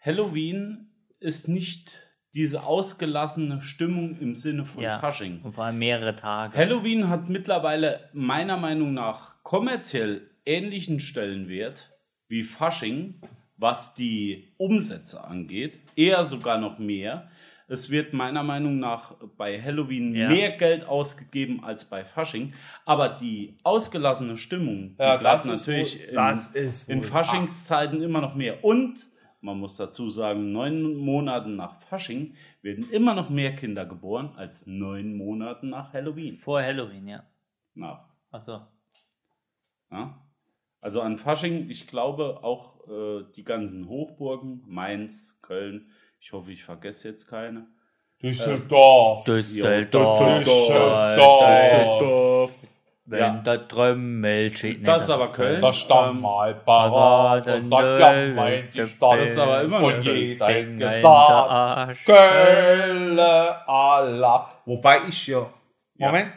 Halloween 0.00 0.90
ist 1.18 1.48
nicht 1.48 1.96
diese 2.34 2.62
ausgelassene 2.62 3.62
Stimmung 3.62 4.16
im 4.20 4.34
Sinne 4.36 4.64
von 4.64 4.82
Ja. 4.82 5.00
Fasching. 5.00 5.40
Und 5.42 5.54
vor 5.54 5.64
allem 5.64 5.78
mehrere 5.78 6.14
Tage. 6.14 6.56
Halloween 6.56 7.08
hat 7.08 7.28
mittlerweile 7.28 8.08
meiner 8.12 8.56
Meinung 8.56 8.94
nach 8.94 9.42
kommerziell 9.42 10.30
ähnlichen 10.46 11.00
Stellenwert 11.00 11.90
wie 12.28 12.44
Fasching, 12.44 13.20
was 13.56 13.94
die 13.94 14.52
Umsätze 14.56 15.24
angeht, 15.24 15.80
eher 15.96 16.24
sogar 16.24 16.58
noch 16.58 16.78
mehr. 16.78 17.28
Es 17.70 17.90
wird 17.90 18.14
meiner 18.14 18.42
Meinung 18.42 18.78
nach 18.78 19.14
bei 19.36 19.60
Halloween 19.62 20.14
Ja. 20.14 20.28
mehr 20.28 20.56
Geld 20.56 20.86
ausgegeben 20.88 21.62
als 21.62 21.84
bei 21.88 22.02
Fasching, 22.04 22.54
aber 22.86 23.10
die 23.10 23.58
ausgelassene 23.62 24.38
Stimmung, 24.38 24.96
die 24.96 25.02
Ja, 25.02 25.16
bleibt 25.18 25.44
das 25.44 25.46
ist 25.46 25.66
natürlich 25.66 25.98
wohl- 26.00 26.08
in, 26.08 26.14
das 26.14 26.46
ist 26.48 26.88
in 26.88 27.02
Faschingszeiten 27.02 28.02
immer 28.02 28.20
noch 28.22 28.34
mehr. 28.34 28.64
Und 28.64 29.06
man 29.40 29.58
muss 29.60 29.76
dazu 29.76 30.08
sagen, 30.10 30.50
neun 30.50 30.94
Monaten 30.96 31.56
nach 31.56 31.74
Fasching 31.82 32.34
werden 32.62 32.88
immer 32.90 33.14
noch 33.14 33.28
mehr 33.30 33.54
Kinder 33.54 33.84
geboren 33.86 34.32
als 34.36 34.66
neun 34.66 35.14
Monaten 35.16 35.68
nach 35.68 35.92
Halloween. 35.92 36.38
Vor 36.38 36.62
Halloween, 36.62 37.06
ja. 37.06 37.22
Nach. 37.74 38.08
Achso. 38.30 38.60
Ja? 39.90 40.20
Also 40.80 41.00
an 41.02 41.18
Fasching, 41.18 41.68
ich 41.70 41.86
glaube 41.86 42.42
auch 42.42 42.86
äh, 42.88 43.24
die 43.36 43.44
ganzen 43.44 43.88
Hochburgen, 43.88 44.62
Mainz, 44.66 45.38
Köln, 45.42 45.90
ich 46.20 46.32
hoffe, 46.32 46.52
ich 46.52 46.64
vergesse 46.64 47.08
jetzt 47.08 47.26
keine. 47.28 47.66
Düsseldorf. 48.22 49.24
Düsseldorf. 49.24 50.44
Düsseldorf. 50.44 52.52
Wenn 53.10 53.20
Ja. 53.20 53.30
der 53.38 53.66
Trömmel 53.68 54.54
steht. 54.54 54.80
Nee, 54.80 54.84
Das 54.84 55.04
ist 55.04 55.10
aber 55.10 55.32
Köln. 55.32 55.62
Da 55.62 55.72
stand 55.72 56.20
mal 56.20 56.54
Parat 56.56 57.46
und 57.46 57.70
die 57.70 58.86
Stadt. 58.86 59.20
Das 59.20 59.30
ist 59.30 59.38
aber 59.38 59.62
immer 59.62 59.80
noch 59.80 59.94
und 59.94 60.02
Köln. 60.04 60.16
jeder 60.16 60.46
hat 60.46 60.76
gesagt. 60.76 62.04
Kölle 62.04 63.66
Allah. 63.68 64.50
Wobei 64.66 64.98
ich 65.08 65.16
hier, 65.22 65.50
Ja. 65.94 66.08
Moment, 66.08 66.32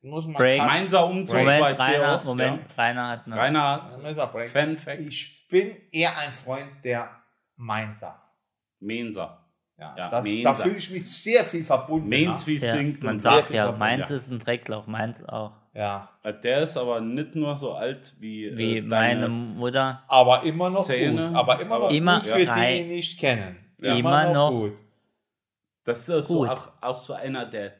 muss 0.00 0.24
man 0.24 0.34
Break. 0.34 0.62
Mainzer 0.62 1.06
Umzug 1.06 1.36
Moment, 1.40 1.78
Rainer, 1.78 2.14
oft. 2.16 2.24
Moment, 2.24 2.60
Ja. 2.74 2.82
Rainer 2.82 3.08
hat 3.10 3.26
eine. 3.26 3.36
Rainer 3.36 3.88
Da 4.16 4.32
hat. 4.32 4.48
Fan 4.48 4.78
Fact. 4.78 5.00
Ich 5.00 5.46
bin 5.48 5.76
eher 5.92 6.16
ein 6.18 6.32
Freund 6.32 6.82
der 6.84 7.10
Mainzer. 7.56 8.18
Mainzer. 8.80 9.40
Ja, 9.78 9.94
Ja, 9.96 10.08
das, 10.08 10.26
da 10.44 10.54
fühle 10.54 10.76
ich 10.76 10.90
mich 10.90 11.10
sehr 11.10 11.44
viel 11.44 11.64
verbunden. 11.64 12.08
Mainz 12.08 12.46
wie 12.46 12.56
Ja, 12.56 12.72
singt 12.74 13.02
man 13.02 13.16
sagt 13.16 13.46
viel 13.46 13.56
ja, 13.56 13.62
verbunden, 13.64 13.78
Mainz 13.80 14.08
ja. 14.10 14.16
ist 14.16 14.30
ein 14.30 14.38
Dreckloch, 14.38 14.86
Mainz 14.86 15.24
auch. 15.24 15.52
ja. 15.72 16.08
Der 16.42 16.62
ist 16.62 16.76
aber 16.76 17.00
nicht 17.00 17.34
nur 17.34 17.56
so 17.56 17.72
alt 17.74 18.14
wie, 18.20 18.56
Wie 18.56 18.78
äh, 18.78 18.82
meine 18.82 19.28
Mutter. 19.28 20.02
Aber 20.08 20.42
immer 20.44 20.70
noch 20.70 20.84
Zähne. 20.84 21.26
gut. 21.28 21.36
Aber 21.36 21.60
immer 21.60 21.78
noch 21.80 21.90
Immer 21.90 22.20
gut 22.20 22.28
für 22.28 22.38
die, 22.46 22.52
die 22.52 22.80
ihn 22.80 22.88
nicht 22.88 23.18
kennen. 23.18 23.56
Immer 23.78 24.32
noch. 24.32 24.50
gut. 24.50 24.72
Das 25.84 26.08
ist 26.08 26.28
so 26.28 26.38
Gut. 26.38 26.48
auch, 26.50 26.68
auch 26.80 26.96
so 26.96 27.12
einer, 27.12 27.44
der, 27.44 27.72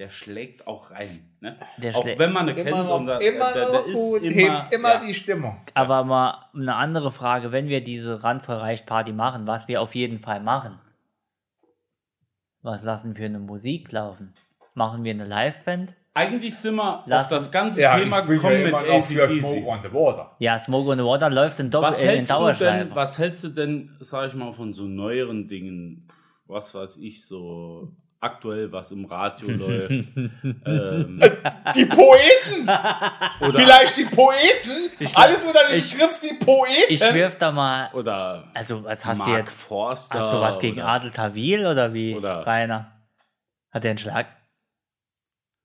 der 0.00 0.08
schlägt 0.08 0.66
auch 0.66 0.90
rein. 0.90 1.30
Ne? 1.40 1.58
Der 1.76 1.94
auch 1.94 2.06
wenn 2.06 2.32
man 2.32 2.48
ihn 2.48 2.54
kennt 2.54 2.68
Immer 2.70 2.84
noch, 2.84 3.00
und 3.00 3.06
der, 3.06 3.20
immer 3.20 3.52
der, 3.52 3.66
der 3.68 3.84
ist 3.84 3.94
gut. 3.94 4.22
immer, 4.22 4.34
Hebt 4.34 4.72
immer 4.74 4.88
ja. 4.94 5.00
die 5.06 5.12
Stimmung. 5.14 5.60
Aber 5.74 6.04
mal 6.04 6.46
eine 6.54 6.74
andere 6.74 7.12
Frage, 7.12 7.52
wenn 7.52 7.68
wir 7.68 7.84
diese 7.84 8.22
Randvollreicht-Party 8.24 9.12
machen, 9.12 9.46
was 9.46 9.68
wir 9.68 9.82
auf 9.82 9.94
jeden 9.94 10.18
Fall 10.18 10.40
machen. 10.40 10.78
Was 12.62 12.82
lassen 12.82 13.14
wir 13.14 13.26
eine 13.26 13.40
Musik 13.40 13.92
laufen? 13.92 14.32
Machen 14.72 15.04
wir 15.04 15.12
eine 15.12 15.26
Liveband? 15.26 15.92
Eigentlich 16.14 16.56
sind 16.56 16.76
wir 16.76 17.04
Lass 17.06 17.24
auf 17.24 17.28
das 17.32 17.52
ganze 17.52 17.82
Ja, 17.82 17.98
Thema 17.98 18.20
gekommen 18.20 18.62
mit 18.62 18.74
für 18.74 19.28
Smoke 19.28 19.56
ACDC. 19.58 19.66
on 19.66 19.82
the 19.82 19.92
Water. 19.92 20.34
Ja, 20.38 20.58
Smoke 20.58 20.90
on 20.92 20.98
the 20.98 21.04
Water 21.04 21.28
läuft 21.28 21.60
in, 21.60 21.70
Dopp 21.70 21.82
Was 21.82 22.00
in, 22.00 22.08
in 22.08 22.14
hältst, 22.14 22.30
du 22.30 22.34
Dauerschleife. 22.36 22.84
denn, 22.86 22.94
was 22.96 23.18
hältst 23.18 23.44
du 23.44 23.48
denn, 23.48 23.96
sag 24.00 24.28
ich 24.28 24.34
mal, 24.34 24.54
von 24.54 24.72
so 24.72 24.84
neueren 24.84 25.46
Dingen? 25.46 26.08
Was 26.46 26.74
weiß 26.74 26.96
ich, 26.96 27.26
so 27.26 27.92
aktuell, 28.20 28.70
was 28.70 28.90
im 28.92 29.04
Radio 29.06 29.48
läuft? 29.52 29.90
ähm, 29.90 31.20
Die 31.74 31.86
Poeten! 31.86 32.62
oder, 33.40 33.52
Vielleicht 33.52 33.96
die 33.96 34.04
Poeten! 34.04 34.90
Alles 35.14 35.42
unter 35.42 35.60
dem 35.68 35.78
ich- 35.78 35.92
Begriff 35.92 36.20
die 36.20 36.34
Poeten! 36.34 36.84
Ich 36.88 37.00
wirf 37.00 37.36
da 37.38 37.50
mal. 37.50 37.90
oder 37.94 38.44
Also, 38.54 38.84
was 38.84 39.04
hast 39.04 39.18
Mark 39.18 39.30
du 39.30 39.36
jetzt? 39.36 39.52
Forster. 39.52 40.20
Hast 40.20 40.32
du 40.34 40.40
was 40.40 40.58
gegen 40.58 40.80
oder, 40.80 40.88
Adel 40.88 41.10
Tawil 41.10 41.66
oder 41.66 41.92
wie? 41.94 42.14
Oder- 42.14 42.46
Rainer? 42.46 42.92
Hat 43.72 43.84
der 43.84 43.90
einen 43.92 43.98
Schlag? 43.98 44.26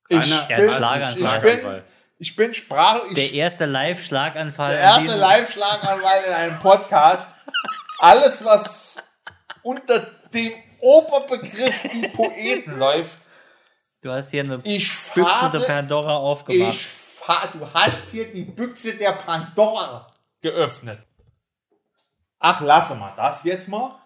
Ich 0.07 0.17
Einer- 0.17 0.43
bin, 0.43 0.69
Schlaganfall. 0.69 1.35
ich 1.35 1.41
bin. 1.61 1.81
Ich 2.17 2.35
bin 2.37 2.53
sprachlos. 2.53 3.13
Der 3.13 3.25
Ich, 3.25 3.33
erste 3.33 3.65
Live-Schlaganfall. 3.65 4.69
der 4.71 4.79
erste 4.79 5.17
Live-Schlaganfall 5.17 6.23
in 6.27 6.33
einem 6.33 6.59
Podcast. 6.59 7.33
Alles, 7.99 8.43
was 8.45 8.97
unter 9.63 9.99
dem 10.33 10.53
Oberbegriff 10.79 11.81
die 11.91 12.07
Poeten 12.09 12.77
läuft. 12.79 13.17
Du 14.01 14.11
hast 14.11 14.29
hier 14.31 14.43
eine 14.43 14.57
Ich 14.63 14.87
Büchse 15.13 15.23
fahre, 15.23 15.57
der 15.59 15.65
Pandora 15.65 16.17
aufgemacht. 16.17 16.75
ich 16.75 16.85
fahr, 16.85 17.49
du 17.51 17.61
hast 17.73 18.09
hier 18.11 18.31
die 18.31 18.43
Büchse 18.43 18.95
der 18.97 19.13
Pandora 19.13 20.13
geöffnet. 20.41 20.99
Ach, 22.39 22.61
lasse 22.61 22.93
mal 22.95 23.13
das 23.15 23.43
jetzt 23.43 23.67
mal. 23.67 23.97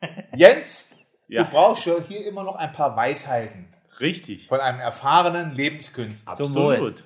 Jens, 0.34 0.86
Ja. 1.26 1.44
du 1.44 1.50
brauchst 1.50 1.82
schon 1.82 2.02
hier 2.04 2.26
immer 2.26 2.42
noch 2.44 2.56
ein 2.56 2.72
paar 2.72 2.96
Weisheiten 2.96 3.74
Richtig. 4.00 4.46
von 4.48 4.60
einem 4.60 4.80
erfahrenen 4.80 5.50
Lebenskünstler. 5.52 6.36
Zum 6.36 6.54
Wohl. 6.54 6.74
Absolut. 6.74 7.04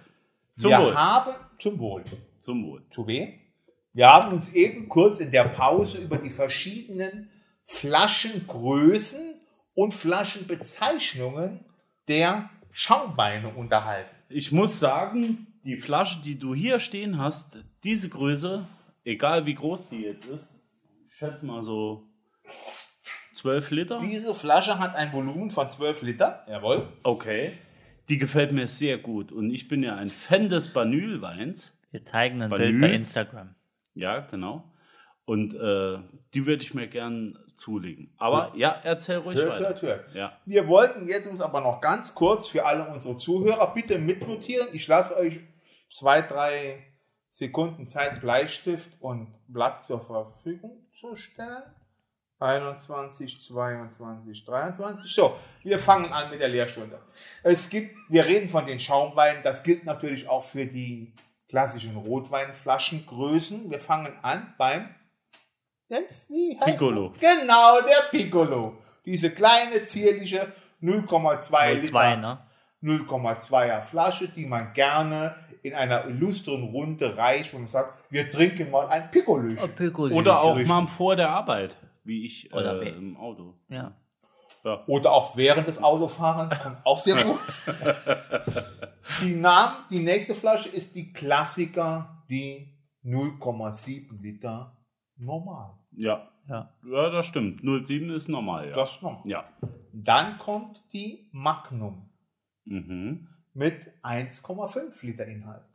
Zum 0.58 0.70
Wir 0.70 0.78
Wohl. 0.78 0.94
haben 0.94 1.34
zum 1.58 1.78
Wohl. 1.80 2.04
Zum 2.40 2.64
Wohl. 2.66 2.86
Zu 2.92 3.06
wem? 3.08 3.40
Wir 3.94 4.06
haben 4.08 4.32
uns 4.32 4.52
eben 4.52 4.88
kurz 4.88 5.18
in 5.18 5.30
der 5.32 5.44
Pause 5.44 5.98
über 5.98 6.18
die 6.18 6.30
verschiedenen 6.30 7.30
Flaschengrößen 7.72 9.40
und 9.74 9.92
Flaschenbezeichnungen 9.94 11.64
der 12.06 12.50
Schaumweine 12.70 13.48
unterhalten. 13.48 14.14
Ich 14.28 14.52
muss 14.52 14.78
sagen, 14.78 15.46
die 15.64 15.76
Flasche, 15.76 16.20
die 16.22 16.38
du 16.38 16.54
hier 16.54 16.80
stehen 16.80 17.18
hast, 17.18 17.58
diese 17.82 18.08
Größe, 18.08 18.66
egal 19.04 19.46
wie 19.46 19.54
groß 19.54 19.88
die 19.88 20.02
jetzt 20.02 20.26
ist, 20.26 20.62
ich 21.08 21.14
schätze 21.16 21.46
mal 21.46 21.62
so 21.62 22.08
12 23.32 23.70
Liter. 23.70 23.98
Diese 23.98 24.34
Flasche 24.34 24.78
hat 24.78 24.94
ein 24.94 25.12
Volumen 25.12 25.50
von 25.50 25.68
12 25.70 26.02
Liter. 26.02 26.44
Jawohl. 26.48 26.88
Okay. 27.02 27.54
Die 28.08 28.18
gefällt 28.18 28.52
mir 28.52 28.68
sehr 28.68 28.98
gut. 28.98 29.32
Und 29.32 29.50
ich 29.50 29.68
bin 29.68 29.82
ja 29.82 29.96
ein 29.96 30.10
Fan 30.10 30.50
des 30.50 30.68
Banylweins. 30.68 31.80
Wir 31.90 32.04
zeigen 32.04 32.42
ein 32.42 32.50
Bei 32.50 32.58
Bild 32.58 32.80
bei? 32.80 32.92
Instagram. 32.92 33.54
Ja, 33.94 34.20
genau. 34.20 34.72
Und 35.24 35.54
äh, 35.54 35.98
die 36.34 36.46
würde 36.46 36.62
ich 36.62 36.74
mir 36.74 36.88
gern 36.88 37.38
zulegen. 37.54 38.12
Aber 38.18 38.52
ja, 38.54 38.80
erzähl 38.82 39.18
ruhig 39.18 39.38
Hört, 39.38 39.50
weiter. 39.50 39.68
hört, 39.68 39.82
hört. 39.82 40.14
Ja. 40.14 40.38
Wir 40.44 40.66
wollten 40.68 41.06
jetzt 41.06 41.26
uns 41.26 41.40
aber 41.40 41.60
noch 41.60 41.80
ganz 41.80 42.14
kurz 42.14 42.46
für 42.46 42.64
alle 42.64 42.86
unsere 42.88 43.16
Zuhörer 43.16 43.72
bitte 43.74 43.98
mitnotieren. 43.98 44.68
Ich 44.72 44.86
lasse 44.88 45.16
euch 45.16 45.40
zwei, 45.90 46.22
drei 46.22 46.84
Sekunden 47.30 47.86
Zeit, 47.86 48.20
Bleistift 48.20 48.90
und 49.00 49.28
Blatt 49.48 49.82
zur 49.82 50.00
Verfügung 50.00 50.86
zu 51.00 51.16
stellen. 51.16 51.62
21, 52.38 53.40
22, 53.46 54.44
23. 54.44 55.14
So, 55.14 55.36
wir 55.62 55.78
fangen 55.78 56.12
an 56.12 56.30
mit 56.30 56.40
der 56.40 56.48
Lehrstunde. 56.48 56.98
Es 57.42 57.70
gibt, 57.70 57.96
wir 58.08 58.26
reden 58.26 58.48
von 58.48 58.66
den 58.66 58.80
Schaumweinen, 58.80 59.42
das 59.42 59.62
gilt 59.62 59.84
natürlich 59.84 60.28
auch 60.28 60.42
für 60.42 60.66
die 60.66 61.14
klassischen 61.48 61.96
Rotweinflaschengrößen. 61.96 63.70
Wir 63.70 63.78
fangen 63.78 64.12
an 64.22 64.54
beim 64.58 64.88
Jens, 65.92 66.26
wie 66.30 66.58
heißt 66.58 66.78
Piccolo. 66.78 67.12
der? 67.20 67.36
Genau, 67.36 67.80
der 67.82 68.08
Piccolo. 68.10 68.78
Diese 69.04 69.30
kleine, 69.30 69.84
zierliche 69.84 70.50
0,2 70.82 71.74
Liter, 71.74 72.16
ne? 72.16 72.38
0,2er 72.82 73.82
Flasche, 73.82 74.28
die 74.28 74.46
man 74.46 74.72
gerne 74.72 75.34
in 75.62 75.74
einer 75.74 76.06
illustren 76.06 76.62
Runde 76.64 77.14
reicht, 77.16 77.52
wo 77.52 77.58
man 77.58 77.68
sagt, 77.68 78.02
wir 78.10 78.30
trinken 78.30 78.70
mal 78.70 78.88
ein 78.88 79.10
Piccolo. 79.10 79.54
Oder 80.14 80.40
auch 80.40 80.56
richtig. 80.56 80.68
mal 80.68 80.86
vor 80.86 81.14
der 81.14 81.28
Arbeit, 81.28 81.76
wie 82.04 82.24
ich 82.24 82.50
Oder 82.54 82.80
äh, 82.80 82.88
im 82.88 83.18
Auto. 83.18 83.58
Ja. 83.68 83.94
Oder 84.86 85.12
auch 85.12 85.36
während 85.36 85.68
des 85.68 85.82
Autofahrens, 85.82 86.58
kommt 86.58 86.78
auch 86.86 87.00
sehr 87.00 87.22
gut. 87.22 87.38
die 89.20 89.34
Namen, 89.34 89.84
die 89.90 89.98
nächste 89.98 90.34
Flasche 90.34 90.70
ist 90.70 90.94
die 90.94 91.12
Klassiker, 91.12 92.24
die 92.30 92.72
0,7 93.04 94.22
Liter 94.22 94.76
normal. 95.16 95.81
Ja. 95.96 96.28
Ja. 96.48 96.72
Ja, 96.84 97.10
das 97.10 97.26
stimmt. 97.26 97.60
07 97.62 98.10
ist 98.10 98.28
normal, 98.28 98.68
ja. 98.70 98.74
Das 98.76 98.92
ist 98.96 99.02
normal. 99.02 99.22
ja. 99.24 99.44
Dann 99.92 100.38
kommt 100.38 100.82
die 100.92 101.28
Magnum 101.32 102.08
Mhm. 102.64 103.28
mit 103.54 103.90
1,5 104.02 105.04
Liter 105.04 105.26
Inhalt. 105.26 105.66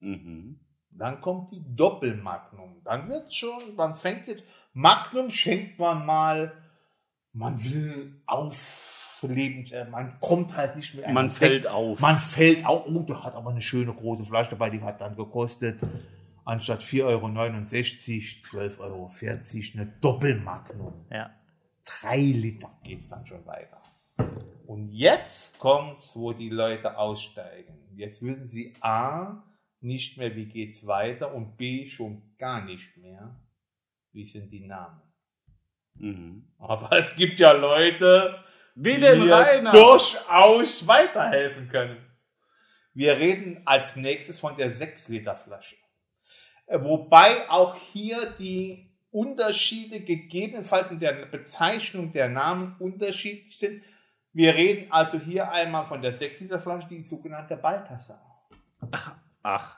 Mhm. 0.00 0.58
Dann 0.90 1.20
kommt 1.20 1.50
die 1.52 1.62
Doppelmagnum. 1.74 2.80
Dann 2.84 3.08
wird 3.08 3.32
schon, 3.34 3.76
dann 3.76 3.94
fängt 3.94 4.26
jetzt, 4.26 4.44
Magnum 4.72 5.30
schenkt 5.30 5.78
man 5.78 6.04
mal, 6.06 6.52
man 7.32 7.62
will 7.64 8.20
aufleben, 8.26 9.64
äh, 9.72 9.84
man 9.88 10.18
kommt 10.20 10.54
halt 10.56 10.76
nicht 10.76 10.94
mit 10.94 11.04
einem 11.04 11.14
Man 11.14 11.30
fällt 11.30 11.66
auf. 11.66 11.98
Man 12.00 12.18
fällt 12.18 12.64
auf, 12.66 12.86
oh, 12.86 13.00
der 13.02 13.22
hat 13.24 13.34
aber 13.34 13.50
eine 13.50 13.60
schöne 13.60 13.92
große 13.92 14.24
Flasche 14.24 14.50
dabei, 14.50 14.70
die 14.70 14.82
hat 14.82 15.00
dann 15.00 15.16
gekostet, 15.16 15.78
anstatt 16.44 16.82
4,69 16.82 18.80
Euro, 18.80 19.06
12,40 19.06 19.74
Euro, 19.76 19.82
eine 19.82 19.92
Doppelmagnum. 20.00 21.06
Ja. 21.10 21.30
Drei 21.84 22.18
Liter 22.18 22.78
geht's 22.84 23.08
dann 23.08 23.26
schon 23.26 23.44
weiter. 23.46 23.82
Und 24.66 24.90
jetzt 24.92 25.58
kommt's, 25.58 26.14
wo 26.16 26.32
die 26.32 26.50
Leute 26.50 26.96
aussteigen. 26.96 27.74
Jetzt 27.94 28.22
wissen 28.22 28.46
sie 28.46 28.74
A, 28.80 29.42
nicht 29.80 30.16
mehr, 30.16 30.34
wie 30.36 30.46
geht's 30.46 30.86
weiter 30.86 31.34
und 31.34 31.56
B, 31.56 31.86
schon 31.86 32.22
gar 32.38 32.64
nicht 32.64 32.96
mehr, 32.96 33.40
wie 34.12 34.24
sind 34.24 34.50
die 34.50 34.66
Namen. 34.66 35.02
Mhm. 35.94 36.48
Aber 36.58 36.96
es 36.96 37.14
gibt 37.14 37.40
ja 37.40 37.52
Leute, 37.52 38.42
Wie 38.74 38.96
mir 38.96 39.30
Rainer? 39.30 39.72
durchaus 39.72 40.86
weiterhelfen 40.86 41.68
können. 41.68 41.98
Wir 42.94 43.18
reden 43.18 43.62
als 43.64 43.96
nächstes 43.96 44.38
von 44.38 44.56
der 44.56 44.70
6-Liter-Flasche. 44.70 45.76
Äh, 46.72 46.82
Wobei 46.82 47.48
auch 47.50 47.74
hier 47.76 48.30
die 48.38 48.88
Unterschiede 49.10 50.00
gegebenenfalls 50.00 50.90
in 50.90 50.98
der 50.98 51.26
Bezeichnung 51.26 52.10
der 52.12 52.28
Namen 52.30 52.76
unterschiedlich 52.78 53.58
sind. 53.58 53.82
Wir 54.32 54.54
reden 54.54 54.90
also 54.90 55.18
hier 55.18 55.52
einmal 55.52 55.84
von 55.84 56.00
der 56.00 56.14
6-Liter-Flasche, 56.14 56.88
die 56.88 57.02
sogenannte 57.02 57.56
Balthasar. 57.56 58.48
Ach, 59.42 59.76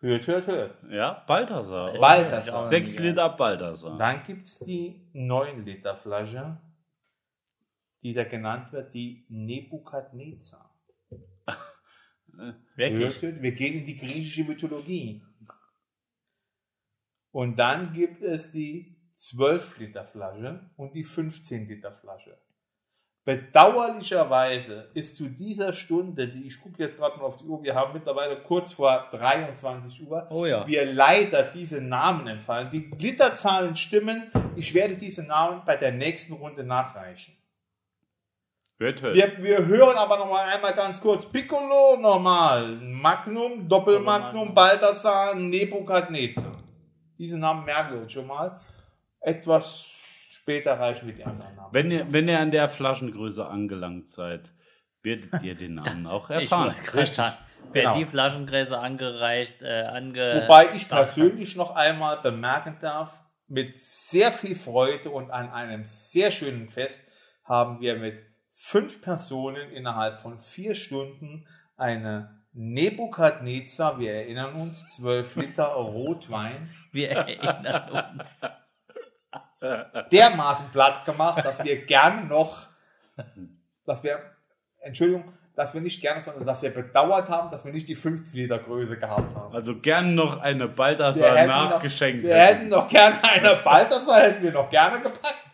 Hört, 0.00 0.26
hört, 0.26 0.46
hört. 0.46 0.76
ja, 0.90 1.24
Balthasar. 1.26 1.98
Balthasar. 1.98 2.66
6 2.66 2.98
Liter 2.98 3.30
Balthasar. 3.30 3.96
Dann 3.96 4.22
gibt 4.22 4.44
es 4.44 4.58
die 4.58 5.00
9-Liter-Flasche, 5.14 6.58
die 8.02 8.12
da 8.12 8.24
genannt 8.24 8.70
wird, 8.70 8.92
die 8.92 9.24
Nebukadnezar. 9.30 10.70
Wirklich. 12.76 13.02
Hört, 13.02 13.22
hört, 13.22 13.42
Wir 13.42 13.52
gehen 13.52 13.78
in 13.78 13.86
die 13.86 13.96
griechische 13.96 14.44
Mythologie. 14.44 15.22
Und 17.34 17.58
dann 17.58 17.92
gibt 17.92 18.22
es 18.22 18.52
die 18.52 18.94
12-Liter-Flasche 19.16 20.70
und 20.76 20.94
die 20.94 21.04
15-Liter-Flasche. 21.04 22.38
Bedauerlicherweise 23.24 24.90
ist 24.94 25.16
zu 25.16 25.28
dieser 25.28 25.72
Stunde, 25.72 26.28
die 26.28 26.46
ich 26.46 26.60
gucke 26.60 26.80
jetzt 26.80 26.96
gerade 26.96 27.18
mal 27.18 27.24
auf 27.24 27.36
die 27.36 27.44
Uhr, 27.44 27.60
wir 27.64 27.74
haben 27.74 27.92
mittlerweile 27.92 28.40
kurz 28.40 28.72
vor 28.72 29.08
23 29.10 30.08
Uhr, 30.08 30.28
Oh 30.30 30.46
ja. 30.46 30.64
wir 30.68 30.86
leider 30.86 31.42
diese 31.42 31.80
Namen 31.80 32.28
entfallen. 32.28 32.70
Die 32.70 32.88
Literzahlen 32.96 33.74
stimmen. 33.74 34.30
Ich 34.54 34.72
werde 34.72 34.94
diese 34.94 35.24
Namen 35.24 35.62
bei 35.66 35.74
der 35.76 35.90
nächsten 35.90 36.34
Runde 36.34 36.62
nachreichen. 36.62 37.34
Hört. 38.78 39.02
Wir, 39.02 39.42
wir 39.42 39.66
hören 39.66 39.96
aber 39.96 40.18
noch 40.18 40.30
mal 40.30 40.44
einmal 40.44 40.74
ganz 40.74 41.00
kurz. 41.00 41.26
Piccolo 41.26 41.96
normal, 41.98 42.76
Magnum, 42.76 43.68
Doppelmagnum, 43.68 43.68
Doppelmagnum. 43.68 44.54
Balthasar, 44.54 45.34
Nebukadnezar. 45.34 46.53
Diese 47.18 47.38
Namen 47.38 47.64
merken 47.64 47.94
wir 47.94 48.02
uns 48.02 48.12
schon 48.12 48.26
mal. 48.26 48.58
Etwas 49.20 49.94
später 50.28 50.78
reichen 50.78 51.06
wir 51.06 51.14
die 51.14 51.24
anderen 51.24 51.54
Namen. 51.56 51.72
Wenn 51.72 51.90
ihr, 51.90 52.12
wenn 52.12 52.28
ihr 52.28 52.38
an 52.38 52.50
der 52.50 52.68
Flaschengröße 52.68 53.46
angelangt 53.46 54.08
seid, 54.08 54.52
werdet 55.02 55.42
ihr 55.42 55.54
den 55.54 55.74
Namen 55.82 56.06
auch 56.06 56.30
Ich 56.30 56.42
erfahren. 56.50 56.74
sagen, 57.06 57.36
wer 57.72 57.82
Genau. 57.84 57.96
die 57.98 58.04
Flaschengräser 58.04 58.80
angereicht, 58.80 59.62
äh, 59.62 59.82
ange... 59.84 60.42
Wobei 60.42 60.74
ich 60.74 60.88
persönlich 60.88 61.56
noch 61.56 61.74
einmal 61.74 62.20
bemerken 62.20 62.76
darf, 62.80 63.22
mit 63.46 63.74
sehr 63.78 64.32
viel 64.32 64.54
Freude 64.54 65.10
und 65.10 65.30
an 65.30 65.50
einem 65.50 65.84
sehr 65.84 66.30
schönen 66.30 66.68
Fest 66.68 67.00
haben 67.44 67.80
wir 67.80 67.96
mit 67.96 68.18
fünf 68.52 69.02
Personen 69.02 69.70
innerhalb 69.70 70.18
von 70.18 70.40
vier 70.40 70.74
Stunden 70.74 71.46
eine 71.76 72.42
Nebukadnezar, 72.52 73.98
wir 73.98 74.12
erinnern 74.14 74.54
uns, 74.54 74.86
12 74.96 75.36
Liter 75.36 75.64
Rotwein, 75.74 76.70
Wir 76.94 77.10
erinnern 77.10 77.90
uns. 78.20 78.38
dermaßen 80.12 80.66
platt 80.70 81.04
gemacht, 81.04 81.44
dass 81.44 81.62
wir 81.64 81.84
gerne 81.84 82.24
noch, 82.26 82.68
dass 83.84 84.02
wir, 84.04 84.20
Entschuldigung, 84.80 85.32
dass 85.56 85.74
wir 85.74 85.80
nicht 85.80 86.00
gerne, 86.00 86.22
sondern 86.22 86.46
dass 86.46 86.62
wir 86.62 86.70
bedauert 86.70 87.28
haben, 87.28 87.50
dass 87.50 87.64
wir 87.64 87.72
nicht 87.72 87.88
die 87.88 87.94
15 87.94 88.40
Liter 88.40 88.58
Größe 88.58 88.96
gehabt 88.96 89.34
haben. 89.34 89.54
Also 89.54 89.78
gern 89.80 90.14
noch 90.14 90.40
eine 90.40 90.68
hätten 90.68 91.48
nachgeschenkt. 91.48 92.22
Noch, 92.22 92.30
wir 92.30 92.36
hätten 92.36 92.68
noch 92.68 92.88
gerne 92.88 93.16
eine 93.22 93.56
Balthasar, 93.64 94.20
hätten 94.20 94.42
wir 94.42 94.52
noch 94.52 94.70
gerne 94.70 95.00
gepackt. 95.00 95.50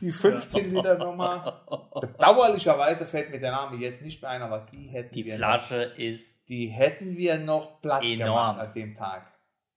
Die 0.00 0.12
15 0.12 0.74
Liter 0.74 0.96
Nummer. 0.96 1.90
Bedauerlicherweise 2.00 3.04
fällt 3.04 3.30
mir 3.30 3.40
der 3.40 3.50
Name 3.50 3.76
jetzt 3.78 4.02
nicht 4.02 4.22
mehr 4.22 4.30
ein, 4.30 4.42
aber 4.42 4.66
die 4.72 4.86
hätten 4.86 5.12
Die 5.12 5.24
wir 5.24 5.36
Flasche 5.36 5.82
ist 5.96 6.38
die 6.48 6.68
hätten 6.68 7.16
wir 7.16 7.38
noch 7.38 7.80
platt 7.82 8.02
Enorm. 8.02 8.56
gemacht 8.56 8.60
an 8.60 8.72
dem 8.72 8.94
Tag. 8.94 9.32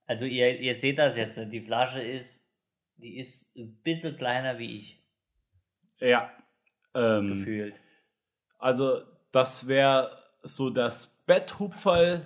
Also 0.06 0.24
ihr, 0.26 0.58
ihr 0.60 0.74
seht 0.74 0.98
das 0.98 1.16
jetzt, 1.16 1.36
ne? 1.36 1.46
die 1.46 1.60
Flasche 1.60 2.00
ist, 2.02 2.26
die 2.96 3.18
ist 3.18 3.54
ein 3.56 3.76
bisschen 3.82 4.16
kleiner 4.16 4.58
wie 4.58 4.78
ich, 4.78 5.02
Ja. 6.00 6.30
Ähm, 6.94 7.38
gefühlt. 7.38 7.74
also, 8.58 9.00
das 9.32 9.66
wäre 9.66 10.10
so 10.42 10.68
das 10.70 11.22
Betthupferl, 11.26 12.22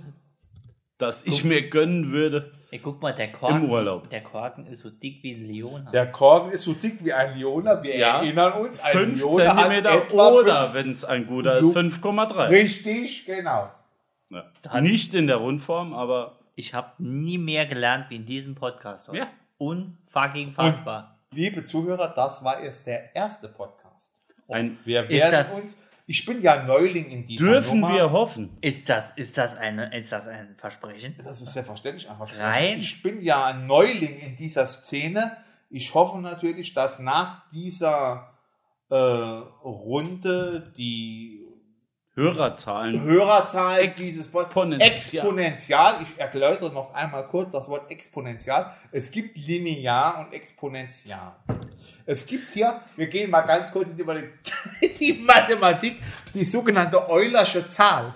das 0.98 1.24
ich 1.26 1.44
mir 1.44 1.68
gönnen 1.68 2.10
würde. 2.10 2.52
Ey, 2.72 2.80
guck 2.80 3.00
mal, 3.00 3.14
der 3.14 3.30
Korken, 3.30 3.64
Im 3.64 3.70
Urlaub. 3.70 4.10
der 4.10 4.22
Korken 4.22 4.66
ist 4.66 4.80
so 4.80 4.90
dick 4.90 5.22
wie 5.22 5.34
ein 5.34 5.44
Leon. 5.46 5.88
Der 5.92 6.10
Korken 6.10 6.50
ist 6.50 6.62
so 6.64 6.72
dick 6.72 7.04
wie 7.04 7.12
ein 7.12 7.38
Leona. 7.38 7.80
Wir 7.82 7.96
Ja. 7.96 8.18
erinnern 8.22 8.54
uns, 8.54 8.80
ein 8.80 8.92
5 9.16 9.20
Leona 9.20 9.54
hat 9.56 10.08
cm 10.10 10.18
oder, 10.18 10.74
wenn 10.74 10.90
es 10.90 11.04
ein 11.04 11.26
guter 11.26 11.58
ist, 11.58 11.64
Lu- 11.66 11.72
5,3. 11.72 12.48
Richtig, 12.48 13.24
genau. 13.24 13.70
Ja. 14.30 14.80
Nicht 14.80 15.14
in 15.14 15.28
der 15.28 15.36
Rundform, 15.36 15.94
aber 15.94 16.40
Ich 16.58 16.72
habe 16.72 16.92
nie 17.02 17.36
mehr 17.36 17.66
gelernt 17.66 18.06
wie 18.08 18.16
in 18.16 18.24
diesem 18.26 18.54
Podcast 18.54 19.08
heute. 19.08 19.18
Ja. 19.18 19.28
Unfucking 19.58 20.52
fassbar. 20.52 21.18
Liebe 21.32 21.62
Zuhörer, 21.62 22.08
das 22.16 22.42
war 22.42 22.62
jetzt 22.64 22.86
der 22.86 23.14
erste 23.14 23.48
Podcast. 23.48 24.10
ein, 24.48 24.78
Wir 24.86 25.06
werden 25.08 25.32
das- 25.32 25.52
uns, 25.52 25.76
ich 26.06 26.24
bin 26.24 26.40
ja 26.40 26.62
Neuling 26.64 27.10
in 27.10 27.26
dieser 27.26 27.44
dürfen 27.46 27.80
Nummer. 27.80 27.94
wir 27.94 28.10
hoffen. 28.12 28.56
Ist 28.62 28.88
das, 28.88 29.12
ist 29.16 29.36
das 29.36 29.54
eine, 29.56 29.94
ist 29.98 30.12
das 30.12 30.28
ein 30.28 30.54
Versprechen? 30.56 31.14
Das 31.18 31.40
ist 31.42 31.52
selbstverständlich 31.52 32.08
einfach 32.08 32.28
Spaß. 32.28 32.40
Rein? 32.40 32.78
Ich 32.78 33.02
bin 33.02 33.20
ja 33.22 33.46
ein 33.46 33.66
Neuling 33.66 34.18
in 34.20 34.34
dieser 34.36 34.66
Szene. 34.66 35.36
Ich 35.68 35.92
hoffe 35.94 36.18
natürlich, 36.20 36.72
dass 36.72 37.00
nach 37.00 37.50
dieser 37.50 38.32
äh, 38.88 38.94
Runde 38.94 40.72
die 40.78 41.45
Hörerzahlen. 42.16 43.02
Hörerzahl 43.02 43.88
dieses 43.88 44.32
Wort 44.32 44.46
Exponential. 44.46 45.22
exponential. 45.22 45.96
Ich 46.00 46.18
erläutere 46.18 46.72
noch 46.72 46.94
einmal 46.94 47.26
kurz 47.28 47.52
das 47.52 47.68
Wort 47.68 47.90
exponential. 47.90 48.72
Es 48.90 49.10
gibt 49.10 49.36
linear 49.36 50.20
und 50.20 50.32
exponential. 50.32 51.36
Es 52.06 52.24
gibt 52.24 52.52
hier, 52.52 52.80
wir 52.96 53.08
gehen 53.08 53.30
mal 53.30 53.42
ganz 53.42 53.70
kurz 53.70 53.90
in 53.90 53.98
die, 53.98 54.04
die 54.98 55.12
Mathematik, 55.12 56.00
die 56.32 56.44
sogenannte 56.46 57.06
Eulersche 57.06 57.68
Zahl. 57.68 58.14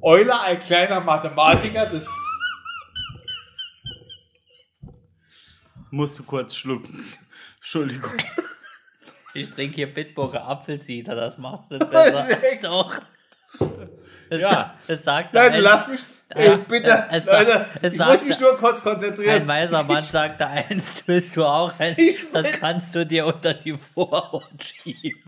Euler, 0.00 0.40
ein 0.44 0.58
kleiner 0.58 1.00
Mathematiker, 1.00 1.84
das 1.84 2.06
Musst 5.90 6.18
du 6.18 6.22
kurz 6.22 6.54
schlucken. 6.54 7.04
Entschuldigung. 7.58 8.12
Ich 9.34 9.50
trinke 9.50 9.76
hier 9.76 9.92
Bitburger 9.92 10.44
Apfelcider, 10.46 11.14
das 11.14 11.38
macht's 11.38 11.70
nicht 11.70 11.90
besser. 11.90 12.26
Doch. 12.62 13.00
Es, 14.28 14.40
Ja. 14.40 14.74
es 14.86 15.02
sagt 15.02 15.34
Leute, 15.34 15.54
ein, 15.56 15.62
lass 15.62 15.88
mich, 15.88 16.02
ey, 16.28 16.56
bitte, 16.68 17.04
es 17.10 17.24
Leute, 17.26 17.66
es 17.82 17.92
ich 17.92 17.98
sagt- 17.98 18.10
muss 18.12 18.24
mich 18.24 18.38
nur 18.40 18.56
kurz 18.56 18.78
ein 18.80 18.92
konzentrieren. 18.92 19.48
weiser 19.48 19.82
Mann 19.82 20.04
sagte 20.04 20.46
eins, 20.46 20.84
willst 21.06 21.36
du 21.36 21.44
auch 21.44 21.72
eins? 21.80 21.98
Ich 21.98 22.30
Das 22.32 22.50
kannst 22.52 22.94
du 22.94 23.04
dir 23.04 23.26
unter 23.26 23.54
die 23.54 23.72
Vorhaut 23.72 24.44
schieben. 24.62 25.20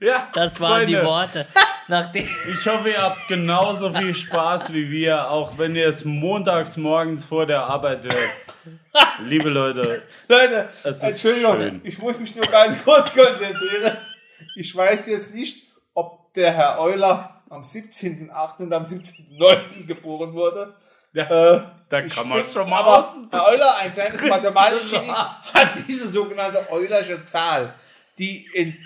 Ja, 0.00 0.28
Das 0.32 0.60
waren 0.60 0.86
die 0.86 0.94
Freunde, 0.94 1.06
Worte. 1.08 1.46
Nachdem, 1.88 2.28
Ich 2.52 2.66
hoffe, 2.68 2.90
ihr 2.90 3.00
habt 3.02 3.26
genauso 3.28 3.92
viel 3.92 4.14
Spaß 4.14 4.72
wie 4.74 4.90
wir, 4.90 5.30
auch 5.30 5.56
wenn 5.58 5.74
ihr 5.74 5.88
es 5.88 6.04
montags 6.04 6.76
morgens 6.76 7.24
vor 7.24 7.46
der 7.46 7.62
Arbeit 7.64 8.04
hört. 8.04 8.14
Liebe 9.24 9.48
Leute, 9.48 10.02
Leute, 10.28 10.68
Es 10.70 10.84
ist 10.84 11.02
Entschuldigung, 11.02 11.56
schön. 11.56 11.80
ich 11.84 11.98
muss 11.98 12.18
mich 12.18 12.34
nur 12.36 12.44
ganz 12.46 12.82
kurz 12.84 13.12
konzentrieren. 13.14 13.96
Ich 14.54 14.74
weiß 14.76 15.04
jetzt 15.06 15.34
nicht, 15.34 15.66
ob 15.94 16.32
der 16.34 16.52
Herr 16.52 16.78
Euler 16.78 17.42
am 17.48 17.62
17.8. 17.62 18.58
und 18.58 18.72
am 18.74 18.84
17.9. 18.84 19.86
geboren 19.86 20.32
wurde. 20.34 20.74
ja, 21.14 21.24
Äh, 21.24 21.62
da 21.88 22.02
kann 22.02 22.28
man 22.28 22.44
schon 22.44 22.68
mal 22.68 22.80
aber 22.80 22.98
aus. 22.98 23.14
Herr 23.30 23.46
Euler, 23.46 23.76
ein 23.80 23.92
kleines 23.94 24.22
Mathematiker, 24.26 25.40
hat 25.54 25.70
diese 25.88 26.06
sogenannte 26.08 26.70
Eulersche 26.70 27.24
Zahl, 27.24 27.72
die 28.18 28.46
in, 28.52 28.76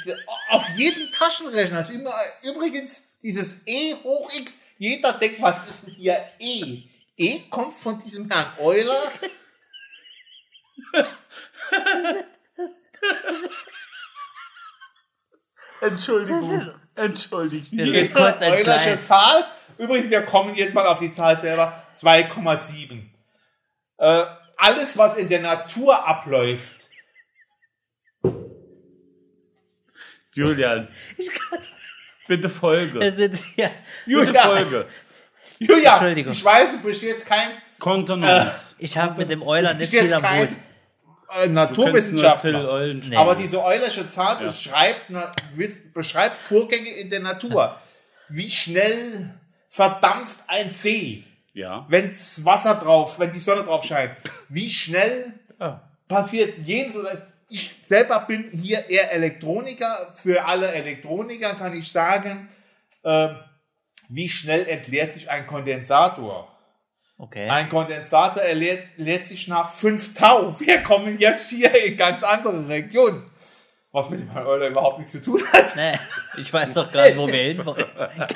auf 0.51 0.68
jedem 0.76 1.11
Taschenrechner 1.12 1.80
ist 1.80 1.91
immer, 1.91 2.12
übrigens 2.43 3.03
dieses 3.22 3.57
E 3.66 3.95
hoch 4.03 4.30
x, 4.33 4.55
jeder 4.78 5.12
denkt, 5.14 5.41
was 5.41 5.68
ist 5.68 5.87
denn 5.87 5.95
hier 5.95 6.24
E? 6.39 6.83
E 7.16 7.41
kommt 7.51 7.74
von 7.74 8.03
diesem 8.03 8.30
Herrn 8.30 8.53
Euler. 8.59 9.12
Entschuldigung, 15.80 16.74
entschuldigt 16.95 17.72
kurz 18.14 18.41
Eulersche. 18.41 19.01
Zahl. 19.01 19.47
Übrigens, 19.78 20.11
wir 20.11 20.22
kommen 20.22 20.55
jetzt 20.55 20.74
mal 20.74 20.87
auf 20.87 20.99
die 21.01 21.12
Zahl 21.12 21.39
selber. 21.39 21.83
2,7. 21.97 23.03
Äh, 23.99 24.24
alles, 24.57 24.97
was 24.97 25.16
in 25.16 25.28
der 25.28 25.41
Natur 25.41 26.07
abläuft, 26.07 26.82
Julian, 30.35 30.89
bitte 32.28 32.49
Folge. 32.49 33.01
Hier. 33.55 33.66
Bitte 33.66 33.70
Julian. 34.07 34.35
Folge. 34.45 34.87
Julia, 35.59 35.93
Entschuldigung. 35.95 36.33
ich 36.33 36.45
weiß, 36.45 36.70
du 36.72 36.80
bestehst 36.83 37.26
kein 37.26 37.51
Kontenance. 37.78 38.74
Ich 38.78 38.97
habe 38.97 39.18
mit 39.20 39.30
dem 39.30 39.43
Euler 39.43 39.74
nicht 39.74 39.78
bist 39.78 39.91
viel 39.91 40.01
jetzt 40.03 40.14
am 40.14 40.22
kein 40.22 40.49
Hut. 40.49 40.57
äh, 40.57 40.57
Du 40.57 40.57
kennst 40.57 41.35
nur 41.35 41.45
Till 41.45 41.53
Naturwissenschaftler. 41.53 42.68
Eulen. 42.70 43.03
Nee. 43.09 43.16
Aber 43.16 43.35
diese 43.35 43.62
Eulersche 43.62 44.07
Zahl 44.07 44.45
beschreibt, 44.45 45.03
na, 45.09 45.33
wiss- 45.55 45.80
beschreibt 45.93 46.37
Vorgänge 46.39 46.91
in 46.91 47.11
der 47.11 47.20
Natur. 47.20 47.76
Wie 48.28 48.51
schnell 48.51 49.35
verdampft 49.68 50.39
ein 50.49 50.70
See, 50.70 51.24
Ja. 51.55 51.85
wenn's 51.89 52.45
Wasser 52.45 52.74
drauf, 52.76 53.18
wenn 53.18 53.33
die 53.33 53.39
Sonne 53.41 53.62
drauf 53.64 53.85
scheint. 53.85 54.16
Wie 54.49 54.70
schnell 54.70 55.35
Ah. 55.59 55.80
passiert 56.09 56.62
jenes 56.62 56.97
oder 56.97 57.26
ich 57.53 57.70
selber 57.82 58.20
bin 58.20 58.50
hier 58.53 58.88
eher 58.88 59.12
Elektroniker. 59.12 60.12
Für 60.14 60.44
alle 60.46 60.72
Elektroniker 60.72 61.55
kann 61.55 61.76
ich 61.76 61.90
sagen, 61.90 62.48
ähm, 63.05 63.36
wie 64.09 64.28
schnell 64.28 64.66
entleert 64.66 65.12
sich 65.12 65.30
ein 65.30 65.46
Kondensator? 65.46 66.48
Okay. 67.18 67.48
Ein 67.48 67.68
Kondensator 67.68 68.42
erleert, 68.42 68.86
leert 68.96 69.26
sich 69.26 69.46
nach 69.48 69.70
5 69.70 70.14
Tau. 70.14 70.59
Wir 70.61 70.82
kommen 70.82 71.18
jetzt 71.18 71.50
hier 71.50 71.72
in 71.84 71.96
ganz 71.96 72.22
andere 72.22 72.68
Regionen. 72.68 73.30
Was 73.92 74.09
mit 74.09 74.20
dem 74.20 74.34
Euler 74.34 74.68
überhaupt 74.68 74.98
nichts 74.98 75.12
zu 75.12 75.20
tun 75.20 75.42
hat. 75.53 75.76
Nee, 75.76 75.98
ich 76.38 76.50
weiß 76.50 76.72
doch 76.72 76.90
gerade, 76.90 77.14
wo 77.14 77.28
wir 77.28 77.42
hin 77.42 77.66
wollen. 77.66 77.84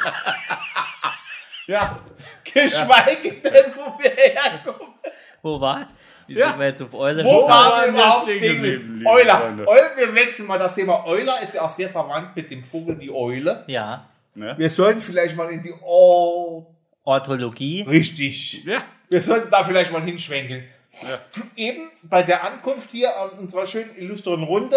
Ja. 1.66 1.98
Geschweige 2.44 3.32
denn, 3.40 3.74
wo 3.74 3.98
wir 3.98 4.10
herkommen. 4.10 4.94
Wo 5.42 5.60
war? 5.60 5.88
Wie 6.26 6.34
Ja. 6.34 6.50
sind 6.50 6.58
wir 6.58 6.66
jetzt 6.66 6.82
auf 6.82 6.94
Euler? 6.94 7.24
Wo 7.24 7.48
waren 7.48 7.82
wir 7.84 7.88
überhaupt 7.92 8.22
stehen 8.24 8.40
geblieben, 8.40 8.62
geblieben? 8.62 8.94
liebe 8.98 9.10
Euler. 9.10 9.54
Euler. 9.66 9.90
Wir 9.96 10.14
wechseln 10.14 10.46
mal 10.46 10.58
das 10.58 10.74
Thema. 10.74 11.04
Euler 11.06 11.34
ist 11.42 11.54
ja 11.54 11.62
auch 11.62 11.70
sehr 11.70 11.88
verwandt 11.88 12.34
mit 12.36 12.50
dem 12.50 12.62
Vogel, 12.64 12.96
die 12.96 13.12
Eule. 13.12 13.64
Ja. 13.68 14.08
Ne? 14.34 14.54
Wir 14.58 14.68
sollten 14.70 15.00
vielleicht 15.00 15.36
mal 15.36 15.48
in 15.50 15.62
die 15.62 15.72
Oh, 15.82 16.66
Orthologie. 17.04 17.82
richtig. 17.88 18.64
Ja. 18.64 18.82
Wir 19.08 19.20
sollten 19.22 19.48
da 19.50 19.62
vielleicht 19.64 19.92
mal 19.92 20.02
hinschwenken. 20.02 20.64
Eben 21.56 21.90
bei 22.02 22.22
der 22.22 22.42
Ankunft 22.44 22.90
hier 22.90 23.16
an 23.18 23.30
unserer 23.38 23.66
schönen 23.66 23.94
illustren 23.96 24.42
Runde 24.42 24.76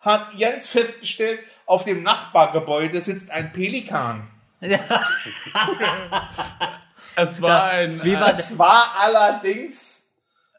hat 0.00 0.28
Jens 0.34 0.66
festgestellt, 0.68 1.40
auf 1.66 1.84
dem 1.84 2.02
Nachbargebäude 2.02 3.00
sitzt 3.00 3.30
ein 3.30 3.52
Pelikan. 3.52 4.28
Es 7.16 7.40
war 7.40 7.64
ein. 7.64 8.02
Wie 8.02 8.14
war 8.14 8.36
Es 8.36 8.58
war 8.58 8.92
allerdings, 8.98 9.93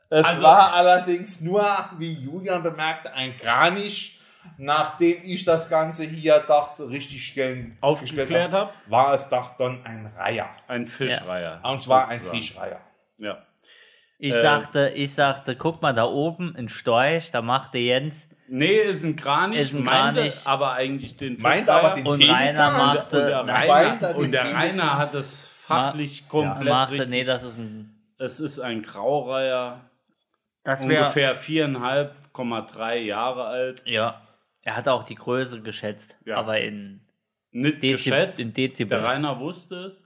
es 0.09 0.25
Also- 0.25 0.43
war 0.43 0.73
allerdings 0.73 1.41
nur, 1.41 1.65
wie 1.97 2.13
Julian 2.13 2.61
bemerkte, 2.63 3.13
ein 3.13 3.35
Kranich. 3.35 4.19
Nachdem 4.57 5.23
ich 5.23 5.43
das 5.43 5.67
Ganze 5.69 6.03
hier 6.03 6.37
dachte, 6.39 6.87
richtig 6.87 7.25
stellen, 7.25 7.77
Aufgeklärt 7.81 8.27
gestellt 8.29 8.53
hab. 8.53 8.73
war 8.87 9.13
es 9.15 9.27
doch 9.27 9.57
dann 9.57 9.83
ein 9.85 10.05
Reiher. 10.15 10.47
ein 10.67 10.85
Fischreiher. 10.87 11.59
Und 11.63 11.81
zwar 11.81 12.07
ein. 12.09 12.19
Fischreiher. 12.21 12.79
Ja. 13.17 13.39
Ich 14.19 14.35
Äh, 14.35 14.41
sagte, 14.41 14.89
ich 14.95 15.13
sagte, 15.15 15.55
guck 15.55 15.81
mal 15.81 15.93
da 15.93 16.05
oben, 16.05 16.55
ein 16.55 16.69
Storch, 16.69 17.31
da 17.31 17.41
machte 17.41 17.79
Jens 17.79 18.29
Nee, 18.47 18.75
ist 18.77 19.03
ein 19.03 19.15
Kranich, 19.15 19.57
Ist 19.59 19.73
ein 19.73 19.83
meinte 19.83 20.19
Kranich. 20.21 20.41
aber 20.45 20.73
eigentlich 20.73 21.17
den 21.17 21.41
Meint 21.41 21.65
Fischreiher. 21.65 21.83
aber 21.83 21.95
den 21.95 22.05
und? 22.07 22.21
Rainer 22.29 22.67
und 22.67 22.77
machte, 22.77 23.25
der, 23.25 23.43
na, 23.43 23.53
Weiter 23.67 24.07
Rainer, 24.09 24.15
und 24.17 24.31
der. 24.31 24.55
Rainer 24.55 24.97
hat 24.99 25.15
es 25.15 25.47
fachlich 25.47 26.29
komplett 26.29 26.69
machte, 26.69 26.93
richtig. 26.93 27.09
nee, 27.09 27.23
das 27.23 27.41
ist 27.41 27.57
ein, 27.57 27.99
es 28.19 28.39
ist 28.39 28.59
ein 28.59 28.83
Graureiher, 28.83 29.81
das 30.65 30.87
wäre, 30.87 31.03
ungefähr 31.03 31.35
viereinhalb, 31.35 32.13
Komma 32.33 32.61
drei 32.61 32.97
Jahre 32.99 33.45
alt. 33.45 33.83
ja, 33.87 34.21
er 34.63 34.75
hatte 34.75 34.91
auch 34.91 35.03
die 35.03 35.15
Größe 35.15 35.61
geschätzt, 35.61 36.17
Ja. 36.25 36.35
aber 36.37 36.59
in, 36.59 36.99
Nicht 37.51 37.77
Dezi- 37.81 37.91
geschätzt. 37.93 38.39
in 38.41 38.53
Dezibel. 38.53 38.99
Der 38.99 39.07
Rainer 39.07 39.39
wusste 39.39 39.85
es. 39.85 40.03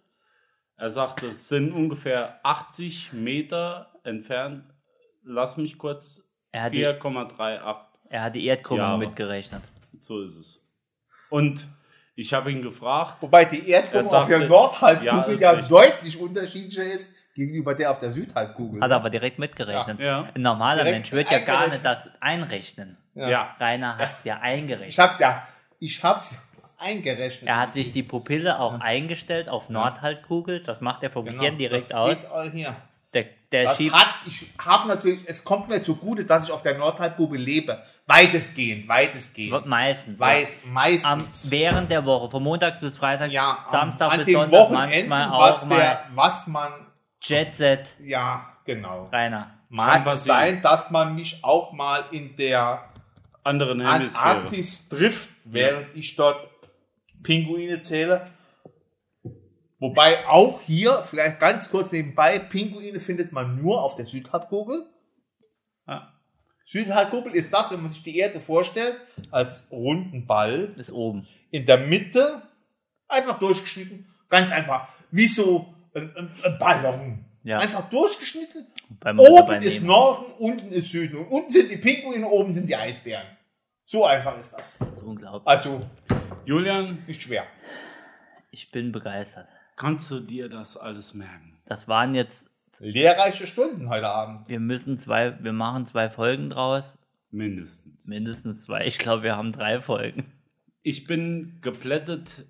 Er 0.77 0.89
sagte, 0.91 1.27
es 1.27 1.47
sind 1.49 1.71
ungefähr 1.73 2.39
80 2.43 3.11
Meter 3.13 3.91
entfernt. 4.03 4.63
Lass 5.23 5.57
mich 5.57 5.77
kurz. 5.77 6.23
er 6.51 6.63
hat 6.63 6.73
die, 6.73 6.85
4,38. 6.85 7.75
er 8.09 8.23
hat 8.23 8.35
die 8.35 8.45
Erdkrümmung 8.45 8.85
Jahre. 8.85 8.97
mitgerechnet. 8.99 9.61
So 9.99 10.21
ist 10.21 10.37
es. 10.37 10.59
Und 11.29 11.67
ich 12.15 12.33
habe 12.33 12.51
ihn 12.51 12.61
gefragt, 12.61 13.17
Wobei 13.21 13.45
die 13.45 13.69
Erdkugel 13.69 14.05
Er 14.05 14.19
auf 14.19 14.27
der 14.27 14.47
Nordhalbkugel 14.47 15.39
Ja, 15.39 15.53
ja, 15.53 15.61
deutlich 15.67 16.19
unterschiedlicher 16.19 16.83
ist 16.83 17.09
gegenüber 17.39 17.73
der 17.73 17.91
auf 17.91 17.97
der 17.99 18.11
Südhalbkugel. 18.11 18.81
Hat 18.81 18.91
er 18.91 18.97
aber 18.97 19.09
direkt 19.09 19.39
mitgerechnet. 19.39 19.99
Ja. 19.99 20.05
Ja. 20.23 20.29
Ein 20.35 20.41
normaler 20.41 20.83
Direkt 20.83 20.95
Mensch 20.95 21.11
wird 21.13 21.31
ja 21.31 21.39
gar 21.39 21.67
nicht 21.67 21.83
das 21.85 22.09
einrechnen. 22.19 22.97
ja, 23.15 23.55
Rainer 23.59 23.97
hat 23.97 24.11
es 24.17 24.23
ja 24.25 24.35
Ich 24.37 24.41
eingerechnet. 24.43 24.97
hab 25.09 25.19
ja, 25.19 25.47
ich 25.79 26.03
hab's 26.03 26.37
eingerechnet. 26.77 27.47
Er 27.49 27.57
hat 27.57 27.73
sich 27.73 27.91
die 27.91 28.03
Pupille 28.03 28.59
auch 28.59 28.79
eingestellt 28.79 29.49
auf 29.49 29.69
Nordhalbkugel. 29.69 30.63
Das 30.63 30.81
macht 30.81 31.03
er 31.03 31.09
vom 31.09 31.25
Genau, 31.25 31.39
Gehirn 31.39 31.57
direkt 31.57 31.91
das 31.91 31.97
aus. 31.97 32.09
geht 32.21 32.31
all 32.31 32.51
hier. 32.51 32.75
Der, 33.13 33.25
der 33.51 33.63
Das 33.63 33.77
schiebt. 33.77 33.93
hat, 33.95 34.07
ich 34.27 34.45
habe 34.63 34.87
natürlich, 34.87 35.21
es 35.25 35.43
kommt 35.43 35.67
mir 35.67 35.81
zugute, 35.81 36.25
dass 36.25 36.43
ich 36.45 36.51
auf 36.51 36.61
der 36.61 36.77
Nordhalbkugel 36.77 37.39
lebe. 37.41 37.81
Weitestgehend, 38.05 38.87
weitestgehend. 38.87 39.65
Meistens. 39.65 40.19
Weiß, 40.19 40.55
Am, 40.63 40.73
meistens. 40.73 41.49
während 41.49 41.89
der 41.89 42.05
Woche, 42.05 42.29
von 42.29 42.43
Montags 42.43 42.79
bis 42.79 42.97
Freitag, 42.99 43.31
ja, 43.31 43.63
am- 43.65 43.71
Samstag 43.71 44.15
bis 44.23 44.31
Sonntag, 44.33 44.51
Wochenenden, 44.51 45.09
manchmal 45.09 45.29
auch 45.39 45.49
was, 45.49 45.65
mal 45.65 45.75
der, 45.77 45.99
was 46.13 46.47
man, 46.47 46.71
Jet 47.21 47.55
Set. 47.55 47.95
ja, 47.99 48.57
genau. 48.65 49.05
Rainer. 49.05 49.55
Mag 49.69 50.03
passieren. 50.03 50.37
sein, 50.37 50.61
dass 50.61 50.89
man 50.89 51.15
mich 51.15 51.43
auch 51.43 51.73
mal 51.73 52.03
in 52.11 52.35
der 52.35 52.89
anderen 53.43 53.81
Hemisphäre. 53.81 54.25
Antarktis 54.25 54.89
trifft, 54.89 55.29
während 55.45 55.95
ich 55.95 56.15
dort 56.15 56.49
Pinguine 57.23 57.81
zähle. 57.81 58.25
Wobei 59.79 60.27
auch 60.27 60.59
hier, 60.61 60.91
vielleicht 61.05 61.39
ganz 61.39 61.69
kurz 61.69 61.91
nebenbei, 61.91 62.39
Pinguine 62.39 62.99
findet 62.99 63.31
man 63.31 63.61
nur 63.61 63.81
auf 63.81 63.95
der 63.95 64.05
Südhalbkugel. 64.05 64.85
Ja. 65.87 66.13
Südhalbkugel 66.65 67.33
ist 67.33 67.53
das, 67.53 67.71
wenn 67.71 67.81
man 67.81 67.91
sich 67.91 68.03
die 68.03 68.17
Erde 68.17 68.39
vorstellt, 68.39 68.95
als 69.31 69.65
runden 69.71 70.27
Ball. 70.27 70.67
Bis 70.67 70.91
oben. 70.91 71.25
In 71.49 71.65
der 71.65 71.77
Mitte 71.77 72.41
einfach 73.07 73.39
durchgeschnitten. 73.39 74.07
Ganz 74.29 74.51
einfach. 74.51 74.89
Wie 75.11 75.27
so 75.27 75.73
ein, 75.93 76.15
ein, 76.15 76.31
ein 76.43 76.57
Ballon. 76.57 77.25
Ja. 77.43 77.57
Einfach 77.59 77.89
durchgeschnitten. 77.89 78.67
Oben 79.17 79.61
ist. 79.61 79.83
Norden, 79.83 80.31
unten 80.39 80.71
ist 80.71 80.89
Süden. 80.89 81.17
Und 81.17 81.27
unten 81.27 81.49
sind 81.49 81.71
die 81.71 81.77
Pinguine, 81.77 82.27
oben 82.27 82.53
sind 82.53 82.67
die 82.67 82.75
Eisbären. 82.75 83.27
So 83.85 84.05
einfach 84.05 84.39
ist 84.39 84.53
das. 84.53 84.77
Das 84.77 84.89
ist 84.89 85.03
unglaublich. 85.03 85.47
Also 85.47 85.81
Julian, 86.45 87.03
nicht 87.07 87.21
schwer. 87.21 87.45
Ich 88.51 88.71
bin 88.71 88.91
begeistert. 88.91 89.47
kannst 89.75 90.11
du 90.11 90.19
dir 90.19 90.49
das 90.49 90.77
alles 90.77 91.13
merken? 91.13 91.61
Das 91.65 91.87
waren 91.87 92.13
jetzt, 92.13 92.49
Lehrreiche 92.79 93.45
Stunden 93.45 93.89
heute 93.89 94.07
Abend. 94.07 94.47
wir 94.47 94.59
müssen 94.59 94.97
zwei, 94.97 95.37
wir 95.43 95.53
machen 95.53 95.85
zwei 95.85 96.09
Folgen 96.09 96.49
draus. 96.49 96.97
Mindestens. 97.31 98.07
Mindestens 98.07 98.63
zwei. 98.63 98.85
Ich 98.85 98.97
glaube, 98.97 99.23
wir 99.23 99.35
haben 99.35 99.51
drei 99.51 99.81
Folgen. 99.81 100.31
Ich 100.81 101.05
bin 101.05 101.59
geplättet 101.61 102.45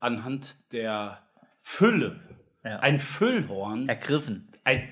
anhand 0.00 0.72
der 0.72 1.22
Fülle. 1.60 2.20
Ja. 2.64 2.78
Ein 2.80 2.98
Füllhorn. 2.98 3.88
Ergriffen. 3.88 4.48
Ein, 4.64 4.88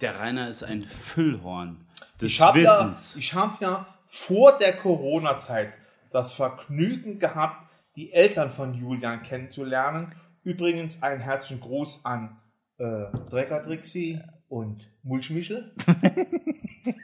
der 0.00 0.18
Rainer 0.18 0.48
ist 0.48 0.62
ein 0.62 0.84
Füllhorn 0.84 1.84
des 2.20 2.32
Ich 2.32 2.40
habe 2.40 2.60
ja, 2.60 2.72
Wissens. 2.72 3.16
ich 3.16 3.34
hab 3.34 3.60
ja 3.60 3.86
vor 4.06 4.56
der 4.58 4.72
Corona-Zeit 4.74 5.74
das 6.10 6.32
Vergnügen 6.32 7.18
gehabt, 7.18 7.68
die 7.96 8.12
Eltern 8.12 8.50
von 8.50 8.74
Julian 8.74 9.22
kennenzulernen. 9.22 10.14
Übrigens 10.44 11.02
einen 11.02 11.20
herzlichen 11.20 11.60
Gruß 11.60 12.04
an 12.04 12.38
äh, 12.78 13.04
Drecker 13.30 13.62
Trixie 13.62 14.20
und 14.48 14.88
Mulchmichel. 15.02 15.72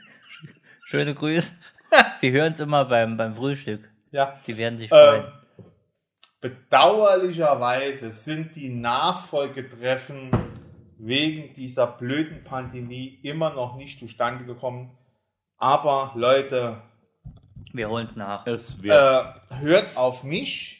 Schöne 0.85 1.13
Grüße. 1.13 1.51
Sie 2.19 2.31
hören 2.31 2.53
es 2.53 2.59
immer 2.59 2.85
beim, 2.85 3.17
beim 3.17 3.35
Frühstück. 3.35 3.87
Ja. 4.11 4.35
Sie 4.43 4.57
werden 4.57 4.77
sich 4.79 4.91
Ähm, 4.91 4.97
freuen. 4.97 5.23
Bedauerlicherweise 6.41 8.11
sind 8.11 8.55
die 8.55 8.69
Nachfolgetreffen 8.69 10.31
wegen 10.97 11.53
dieser 11.53 11.87
blöden 11.87 12.43
Pandemie 12.43 13.19
immer 13.23 13.51
noch 13.53 13.75
nicht 13.77 13.99
zustande 13.99 14.45
gekommen. 14.45 14.97
Aber 15.57 16.11
Leute, 16.15 16.81
Wir 17.73 17.89
holen 17.89 18.07
es 18.09 18.15
nach. 18.15 18.45
es 18.47 18.81
wird 18.81 18.93
äh, 18.95 19.55
hört 19.55 19.97
auf 19.97 20.23
mich. 20.23 20.75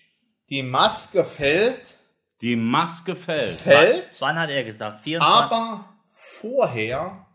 Die 0.49 0.64
Maske 0.64 1.24
fällt, 1.24 1.95
die 2.41 2.55
Maske 2.55 3.16
fällt. 3.16 3.57
fällt, 3.57 4.20
Wann 4.22 4.39
hat 4.39 4.49
er 4.49 4.64
gesagt? 4.64 5.01
24? 5.01 5.24
aber 5.55 5.86
vorher 6.12 7.26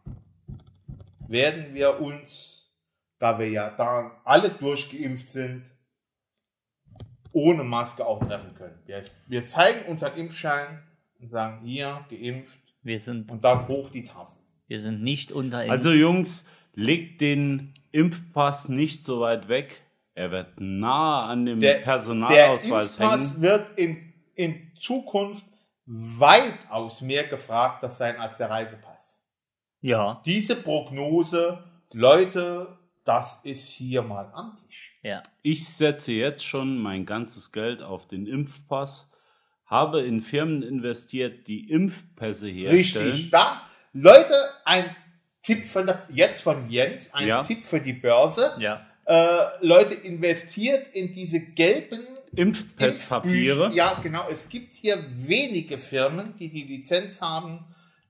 werden 1.29 1.73
wir 1.75 2.01
uns, 2.01 2.73
da 3.19 3.39
wir 3.39 3.49
ja 3.49 3.71
da 3.71 4.21
alle 4.25 4.51
durchgeimpft 4.51 5.29
sind, 5.29 5.65
ohne 7.35 7.65
Maske 7.65 8.07
auch 8.07 8.21
treffen 8.25 8.55
können. 8.55 8.79
Wir, 8.87 9.05
wir 9.27 9.45
zeigen 9.45 9.87
unseren 9.91 10.15
Impfschein 10.17 10.83
und 11.21 11.29
sagen, 11.31 11.61
hier, 11.63 12.05
geimpft, 12.09 12.61
Wir 12.83 12.99
sind, 13.01 13.31
und 13.31 13.45
dann 13.45 13.69
hoch 13.69 13.91
die 13.91 14.05
Tassen. 14.05 14.41
wir 14.67 14.81
sind 14.81 15.03
nicht 15.03 15.33
unter 15.33 15.59
Also 15.59 15.93
Jungs, 15.93 16.49
legt 16.75 17.21
den 17.21 17.75
Impfpass 17.93 18.69
nicht 18.69 19.05
so 19.05 19.21
weit 19.21 19.49
weg. 19.49 19.83
Er 20.15 20.31
wird 20.31 20.61
nah 20.61 21.27
an 21.27 21.45
dem 21.45 21.61
Der, 21.61 21.75
der 21.75 21.81
Personalausweis 21.83 22.97
Impfpass 22.97 23.31
hängen. 23.33 23.43
wird 23.43 23.79
in, 23.79 24.13
in 24.35 24.71
Zukunft 24.79 25.45
weitaus 25.87 27.03
mehr 27.03 27.25
gefragt 27.25 27.83
das 27.83 27.99
sein 27.99 28.17
als 28.19 28.39
der 28.39 28.49
Reisepass. 28.51 29.21
Ja, 29.81 30.23
Diese 30.25 30.57
Prognose, 30.57 31.63
Leute, 31.93 32.79
das 33.05 33.39
ist 33.45 33.69
hier 33.69 34.03
mal 34.03 34.31
amtlich. 34.35 34.93
ja. 35.03 35.23
Ich 35.43 35.69
setze 35.69 36.13
jetzt 36.13 36.45
schon 36.45 36.79
mein 36.79 37.05
ganzes 37.07 37.53
Geld 37.53 37.83
auf 37.83 38.09
den 38.09 38.27
Impfpass, 38.27 39.11
habe 39.67 40.03
in 40.03 40.21
Firmen 40.23 40.63
investiert, 40.63 41.47
die 41.47 41.71
Impfpässe 41.71 42.49
herstellen. 42.49 43.11
Richtig. 43.13 43.31
Da, 43.31 43.63
Leute, 43.93 44.35
ein 44.65 44.85
Tipp 45.43 45.65
von 45.67 45.87
der, 45.87 46.07
jetzt 46.13 46.43
von 46.43 46.71
Jens, 46.71 47.13
ein 47.13 47.29
Ja. 47.29 47.43
Tipp 47.43 47.65
für 47.65 47.81
die 47.81 47.93
Börse. 47.93 48.53
Ja. 48.59 48.87
Äh, 49.07 49.65
Leute, 49.67 49.93
investiert 49.95 50.87
in 50.95 51.13
diese 51.13 51.39
gelben 51.41 52.01
Impfpasspapiere. 52.35 53.69
Impf- 53.69 53.75
Ja, 53.75 53.95
genau. 54.03 54.27
Es 54.31 54.49
gibt 54.49 54.73
hier 54.75 54.97
wenige 55.19 55.79
Firmen, 55.79 56.35
die 56.39 56.49
die 56.49 56.63
Lizenz 56.65 57.21
haben, 57.21 57.65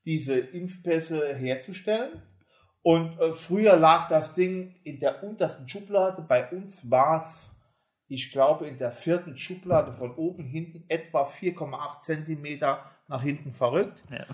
diese 0.04 0.38
Impfpässe 0.38 1.34
herzustellen. 1.34 2.22
Und 2.84 3.18
äh, 3.18 3.32
früher 3.32 3.76
lag 3.76 4.08
das 4.08 4.34
Ding 4.34 4.76
in 4.84 5.00
der 5.00 5.24
untersten 5.24 5.66
Schublade. 5.68 6.22
Bei 6.22 6.48
uns 6.50 6.88
war 6.90 7.16
es, 7.16 7.48
ich 8.08 8.30
glaube, 8.30 8.68
in 8.68 8.76
der 8.78 8.92
vierten 8.92 9.36
Schublade 9.36 9.90
von 9.92 10.14
oben 10.14 10.44
hinten 10.44 10.84
etwa 10.88 11.24
4,8 11.24 12.00
Zentimeter 12.00 12.78
nach 13.08 13.22
hinten 13.22 13.52
verrückt. 13.54 14.02
Ja. 14.10 14.26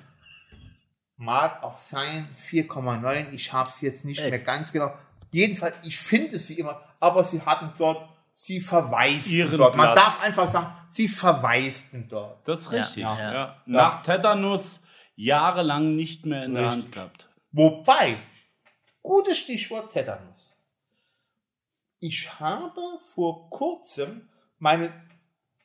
Mag 1.16 1.62
auch 1.62 1.78
sein, 1.78 2.28
4,9. 2.38 3.30
Ich 3.32 3.52
habe 3.52 3.68
es 3.70 3.80
jetzt 3.82 4.04
nicht 4.04 4.20
Elf. 4.20 4.30
mehr 4.30 4.40
ganz 4.42 4.72
genau. 4.72 4.92
Jedenfalls, 5.30 5.74
ich 5.84 5.96
finde 5.98 6.38
sie 6.40 6.54
immer, 6.58 6.80
aber 6.98 7.22
sie 7.22 7.40
hatten 7.42 7.72
dort, 7.78 8.08
sie 8.34 8.58
verwaisten 8.60 9.32
Ihren 9.32 9.58
dort. 9.58 9.76
Man 9.76 9.92
Platz. 9.92 10.04
darf 10.04 10.24
einfach 10.24 10.48
sagen, 10.48 10.72
sie 10.88 11.06
verwaisten 11.06 12.08
dort. 12.08 12.48
Das 12.48 12.62
ist 12.62 12.72
Ja, 12.72 12.80
richtig. 12.80 13.02
ja, 13.04 13.16
Ja, 13.18 13.32
ja. 13.32 13.56
Nach 13.66 14.02
Tetanus 14.02 14.82
jahrelang 15.14 15.94
nicht 15.94 16.26
mehr 16.26 16.44
in 16.46 16.54
der 16.54 16.66
Richtig. 16.66 16.82
Hand 16.84 16.92
gehabt. 16.92 17.28
Wobei, 17.52 18.16
gutes 19.02 19.38
Stichwort 19.38 19.92
Tetanus. 19.92 20.56
Ich 21.98 22.40
habe 22.40 22.80
vor 22.98 23.50
kurzem 23.50 24.28
meinen 24.58 24.92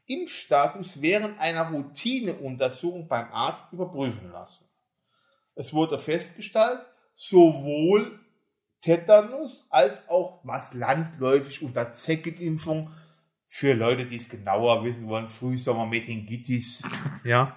Impfstatus 0.07 1.01
während 1.01 1.39
einer 1.39 1.69
Routineuntersuchung 1.69 3.07
beim 3.07 3.31
Arzt 3.31 3.71
überprüfen 3.71 4.31
lassen. 4.31 4.65
Es 5.55 5.73
wurde 5.73 5.97
festgestellt, 5.97 6.86
sowohl 7.15 8.19
Tetanus 8.81 9.65
als 9.69 10.07
auch 10.09 10.41
was 10.43 10.73
landläufig 10.73 11.63
unter 11.63 11.91
Zeckenimpfung 11.91 12.91
für 13.47 13.73
Leute, 13.73 14.05
die 14.05 14.17
es 14.17 14.29
genauer 14.29 14.83
wissen 14.83 15.07
wollen, 15.07 15.27
Frühsommer-Meningitis, 15.27 16.83
ja, 17.23 17.55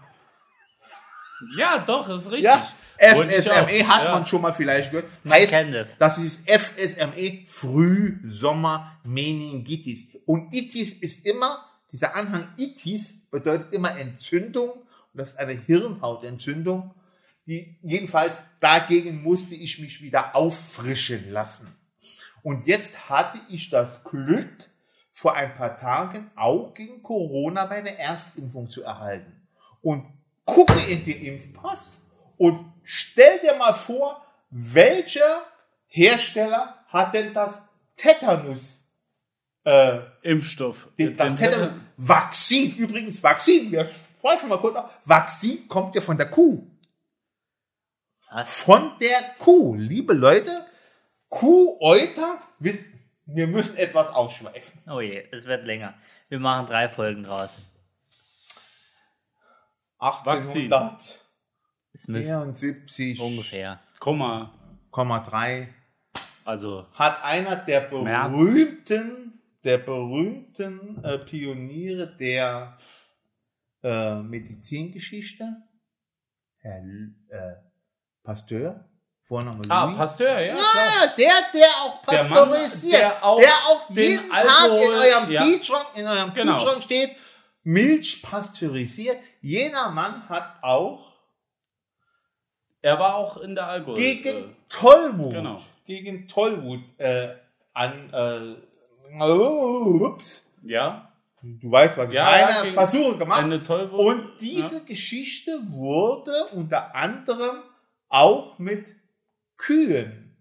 Ja, 1.56 1.78
doch, 1.78 2.08
ist 2.08 2.30
richtig. 2.30 2.44
Ja, 2.44 2.66
FSME 2.98 3.86
hat 3.86 4.04
Ja. 4.04 4.12
man 4.12 4.26
schon 4.26 4.42
mal 4.42 4.52
vielleicht 4.52 4.90
gehört. 4.90 5.06
Heißt, 5.28 5.52
das 5.98 6.18
ist 6.18 6.40
FSME, 6.48 7.44
Frühsommer 7.46 8.98
Meningitis. 9.04 10.06
Und 10.26 10.52
Itis 10.54 10.92
ist 10.94 11.26
immer, 11.26 11.64
dieser 11.92 12.14
Anhang 12.16 12.46
Itis 12.56 13.14
bedeutet 13.30 13.72
immer 13.72 13.96
Entzündung. 13.98 14.70
Und 14.70 14.82
das 15.14 15.30
ist 15.30 15.38
eine 15.38 15.52
Hirnhautentzündung. 15.52 16.94
Die, 17.46 17.78
jedenfalls 17.82 18.42
dagegen 18.60 19.22
musste 19.22 19.54
ich 19.54 19.78
mich 19.78 20.02
wieder 20.02 20.34
auffrischen 20.36 21.30
lassen. 21.32 21.66
Und 22.42 22.66
jetzt 22.66 23.08
hatte 23.08 23.40
ich 23.48 23.70
das 23.70 24.02
Glück, 24.04 24.48
vor 25.12 25.34
ein 25.34 25.52
paar 25.54 25.76
Tagen 25.76 26.30
auch 26.36 26.74
gegen 26.74 27.02
Corona 27.02 27.66
meine 27.66 27.98
Erstimpfung 27.98 28.70
zu 28.70 28.82
erhalten. 28.84 29.32
Und 29.82 30.04
gucke 30.48 30.80
in 30.90 31.04
den 31.04 31.20
Impfpass 31.22 31.98
und 32.38 32.72
stell 32.82 33.38
dir 33.40 33.54
mal 33.56 33.74
vor, 33.74 34.24
welcher 34.50 35.44
Hersteller 35.88 36.84
hat 36.88 37.14
denn 37.14 37.34
das 37.34 37.62
Tetanus 37.96 38.82
äh, 39.64 39.98
Impfstoff. 40.22 40.88
den, 40.98 41.14
das 41.16 41.34
Den- 41.36 41.50
Tetanus. 41.50 41.70
Vakzin, 41.98 42.74
übrigens 42.76 43.22
Vakzin, 43.22 43.70
wir 43.70 43.90
schweifen 44.20 44.48
mal 44.48 44.58
kurz 44.58 44.76
auf. 44.76 44.90
Vakzin 45.04 45.68
kommt 45.68 45.94
ja 45.94 46.00
von 46.00 46.16
der 46.16 46.30
Kuh. 46.30 46.66
Was? 48.30 48.48
Von 48.62 48.92
der 49.00 49.34
Kuh. 49.38 49.74
Liebe 49.74 50.14
Leute, 50.14 50.64
Kuhäuter, 51.28 52.40
wir, 52.58 52.78
wir 53.26 53.46
müssen 53.48 53.76
etwas 53.76 54.08
aufschweifen. 54.08 54.80
Oh 54.90 55.00
je, 55.00 55.26
es 55.32 55.44
wird 55.44 55.64
länger. 55.64 55.94
Wir 56.30 56.38
machen 56.38 56.66
drei 56.66 56.88
Folgen 56.88 57.24
draus. 57.24 57.58
1874 59.98 61.20
Es 61.92 62.06
müsste 62.06 63.20
ungefähr. 63.20 63.80
Komma. 63.98 64.54
3 64.90 65.68
Also, 66.44 66.86
hat 66.94 67.22
einer 67.24 67.56
der 67.56 67.80
berühmten, 67.80 69.40
der 69.64 69.78
berühmten 69.78 71.02
äh, 71.04 71.18
Pioniere 71.18 72.16
der 72.16 72.78
äh, 73.82 74.14
Medizingeschichte, 74.16 75.56
Herr 76.58 76.82
äh, 77.28 77.54
Pasteur, 78.22 78.88
Vorname 79.24 79.62
ah, 79.68 79.84
Louis. 79.84 79.96
Pasteur, 79.98 80.40
ja, 80.40 80.54
klar. 80.54 80.64
Ah, 80.64 81.06
der, 81.18 81.32
der 81.52 81.68
auch 81.82 82.02
Der 82.06 82.24
Mann, 82.24 82.50
pasteurisiert, 82.50 83.02
der 83.02 83.22
auch 83.66 83.86
den 83.88 83.96
jeden 83.96 84.30
Tag 84.30 84.62
Alkohol- 84.62 84.80
in 84.80 84.92
eurem 85.12 85.30
ja. 85.30 85.42
Kühlschrank, 85.42 85.86
in 85.96 86.06
eurem 86.06 86.32
Genau. 86.34 86.56
Kühlschrank 86.56 86.82
steht, 86.84 87.16
Milch 87.68 88.22
pasteurisiert. 88.22 89.18
Jener 89.42 89.90
Mann 89.90 90.26
hat 90.30 90.62
auch 90.62 91.18
Er 92.80 92.98
war 92.98 93.16
auch 93.16 93.36
in 93.36 93.54
der 93.54 93.66
Alkohol. 93.66 93.94
gegen 93.96 94.28
äh, 94.28 94.54
Tollwut, 94.70 95.32
genau. 95.34 95.62
gegen 95.84 96.26
Tollwut 96.28 96.80
äh, 96.96 97.34
an, 97.74 98.10
äh, 98.14 99.20
ups, 99.20 100.44
ja, 100.62 101.12
du 101.42 101.70
weißt, 101.70 101.98
was 101.98 102.08
ich 102.08 102.14
Ja, 102.14 102.24
meine, 102.24 102.68
ja, 102.68 102.72
Versuche 102.72 103.18
gemacht. 103.18 103.42
eine 103.42 103.62
Tollwut. 103.62 104.00
Und 104.00 104.40
diese 104.40 104.84
Geschichte 104.84 105.60
wurde 105.68 106.32
unter 106.52 106.94
anderem 106.94 107.62
auch 108.08 108.58
mit 108.58 108.94
Kühen. 109.58 110.36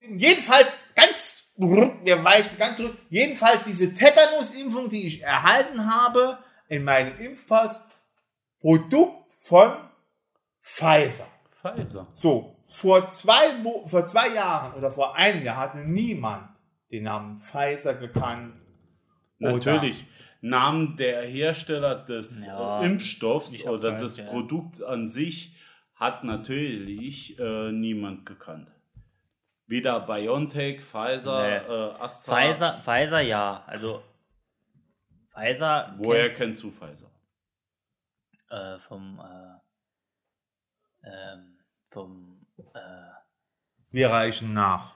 Jedenfalls 0.00 0.76
ganz, 0.96 1.43
wir 1.56 2.24
weichen 2.24 2.56
ganz 2.58 2.76
zurück. 2.76 2.96
Jedenfalls 3.10 3.62
diese 3.64 3.92
Tetanus-Impfung, 3.92 4.88
die 4.88 5.06
ich 5.06 5.22
erhalten 5.22 5.92
habe 5.92 6.38
in 6.68 6.84
meinem 6.84 7.18
Impfpass, 7.18 7.80
Produkt 8.60 9.32
von 9.38 9.72
Pfizer. 10.60 11.26
Pfizer. 11.60 12.08
So, 12.12 12.56
vor 12.64 13.10
zwei, 13.10 13.50
vor 13.84 14.06
zwei 14.06 14.34
Jahren 14.34 14.74
oder 14.74 14.90
vor 14.90 15.16
einem 15.16 15.44
Jahr 15.44 15.58
hatte 15.58 15.78
niemand 15.78 16.48
den 16.90 17.04
Namen 17.04 17.38
Pfizer 17.38 17.94
gekannt. 17.94 18.54
Natürlich. 19.38 20.06
Namen 20.40 20.96
der 20.96 21.22
Hersteller 21.22 21.94
des 21.94 22.44
Ja, 22.46 22.82
Impfstoffs 22.82 23.64
oder 23.64 23.92
des. 23.92 24.18
Produkts 24.26 24.82
an 24.82 25.08
sich 25.08 25.56
hat 25.94 26.22
natürlich 26.24 27.38
äh, 27.38 27.72
niemand 27.72 28.26
gekannt. 28.26 28.73
Weder 29.66 30.00
BioNTech, 30.00 30.80
Pfizer, 30.82 31.42
Nee. 31.42 31.56
äh, 31.74 31.92
Astra. 32.00 32.34
Pfizer, 32.36 32.72
Pfizer 32.84 33.20
ja. 33.20 33.64
Also 33.66 34.02
Pfizer 35.32 35.94
Woher 35.98 36.26
kennt, 36.28 36.36
kennst 36.36 36.62
du 36.62 36.70
Pfizer? 36.70 37.10
äh, 38.50 38.78
vom 38.80 39.18
äh, 39.20 41.08
ähm, 41.08 41.58
vom 41.90 42.46
äh, 42.56 42.80
Wir 43.90 44.10
reichen 44.10 44.52
nach. 44.52 44.94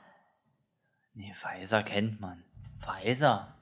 nee, 1.14 1.34
Pfizer 1.34 1.82
kennt 1.82 2.20
man. 2.20 2.44
Pfizer. 2.80 3.54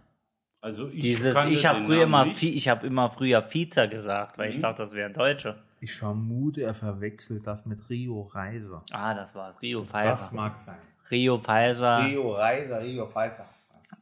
Also 0.60 0.88
ich 0.88 1.02
Dieses, 1.02 1.36
ich 1.48 1.66
habe 1.66 1.82
früher 1.84 2.02
immer, 2.04 2.26
ich 2.26 2.68
habe 2.68 2.86
immer 2.86 3.08
früher 3.10 3.40
Pizza 3.42 3.86
gesagt, 3.86 4.36
weil 4.38 4.50
ich 4.50 4.56
Mhm. 4.56 4.62
dachte, 4.62 4.82
das 4.82 4.92
wären 4.92 5.12
Deutsche. 5.12 5.62
Ich 5.80 5.94
vermute, 5.94 6.62
er 6.62 6.74
verwechselt 6.74 7.46
das 7.46 7.64
mit 7.66 7.88
Rio 7.88 8.22
Reiser. 8.22 8.84
Ah, 8.90 9.14
das 9.14 9.34
war's. 9.34 9.60
Rio 9.62 9.84
Das 9.84 9.90
Pfizer. 10.28 10.34
mag 10.34 10.58
sein. 10.58 10.78
Rio 11.10 11.38
Pfizer. 11.38 12.04
Rio 12.04 12.32
Reiser, 12.32 12.82
Rio 12.82 13.06
Pfizer. 13.06 13.46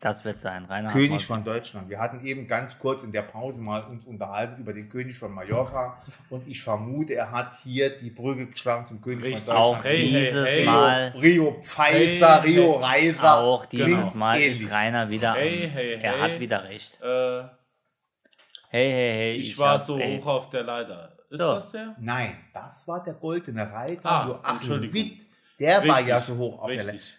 Das 0.00 0.24
wird 0.24 0.40
sein. 0.40 0.64
Rainer 0.66 0.90
König 0.90 1.24
von 1.24 1.44
Deutschland. 1.44 1.88
Wir 1.88 1.98
hatten 1.98 2.24
eben 2.26 2.46
ganz 2.46 2.78
kurz 2.78 3.04
in 3.04 3.12
der 3.12 3.22
Pause 3.22 3.62
mal 3.62 3.82
uns 3.84 4.04
unterhalten 4.04 4.60
über 4.60 4.72
den 4.72 4.88
König 4.88 5.16
von 5.16 5.32
Mallorca 5.32 5.96
und 6.30 6.46
ich 6.48 6.60
vermute, 6.62 7.14
er 7.14 7.30
hat 7.30 7.52
hier 7.62 7.88
die 7.90 8.10
Brücke 8.10 8.46
geschlagen 8.46 8.86
zum 8.86 9.00
König 9.00 9.24
Richtig. 9.24 9.44
von 9.44 9.56
Auch 9.56 9.74
Deutschland. 9.76 9.94
Hey, 9.96 10.10
hey, 10.10 10.20
dieses 10.26 10.46
hey. 10.48 10.64
Mal. 10.66 11.14
Rio 11.22 11.52
Pfizer, 11.62 12.42
Hey, 12.42 12.50
Rio 12.58 12.74
hey. 12.86 13.10
Reiser. 13.10 13.38
Auch 13.38 13.66
dieses 13.66 13.86
Klingt 13.86 14.14
Mal 14.14 14.40
ist 14.40 14.70
Rainer 14.70 15.08
wieder. 15.08 15.34
Hey, 15.34 15.64
am- 15.64 15.70
hey, 15.70 15.94
er 15.94 16.12
hey. 16.12 16.20
hat 16.32 16.40
wieder 16.40 16.64
recht. 16.64 17.00
Äh, 17.02 17.42
Hey, 18.68 18.90
hey, 18.90 19.12
hey. 19.12 19.32
ich, 19.36 19.56
war 19.56 19.74
hab 19.74 19.80
so 19.80 19.98
AIDS. 19.98 20.24
hoch 20.24 20.26
auf 20.30 20.50
der 20.50 20.64
Leiter. 20.64 21.16
Ist 21.30 21.38
So. 21.40 21.54
das 21.54 21.70
der? 21.72 21.94
Nein, 22.00 22.36
das 22.52 22.86
war 22.88 23.02
der 23.02 23.14
goldene 23.14 23.70
Reiter 23.72 24.10
Ah, 24.10 24.26
Joachim. 24.26 24.92
Witt. 24.92 25.20
Der 25.60 25.86
war 25.86 25.96
Richtig, 25.96 26.06
ja 26.08 26.20
so 26.20 26.36
hoch 26.36 26.58
auf 26.62 26.68
der 26.70 26.78
richtig. 26.86 26.94
Leiter. 26.94 27.18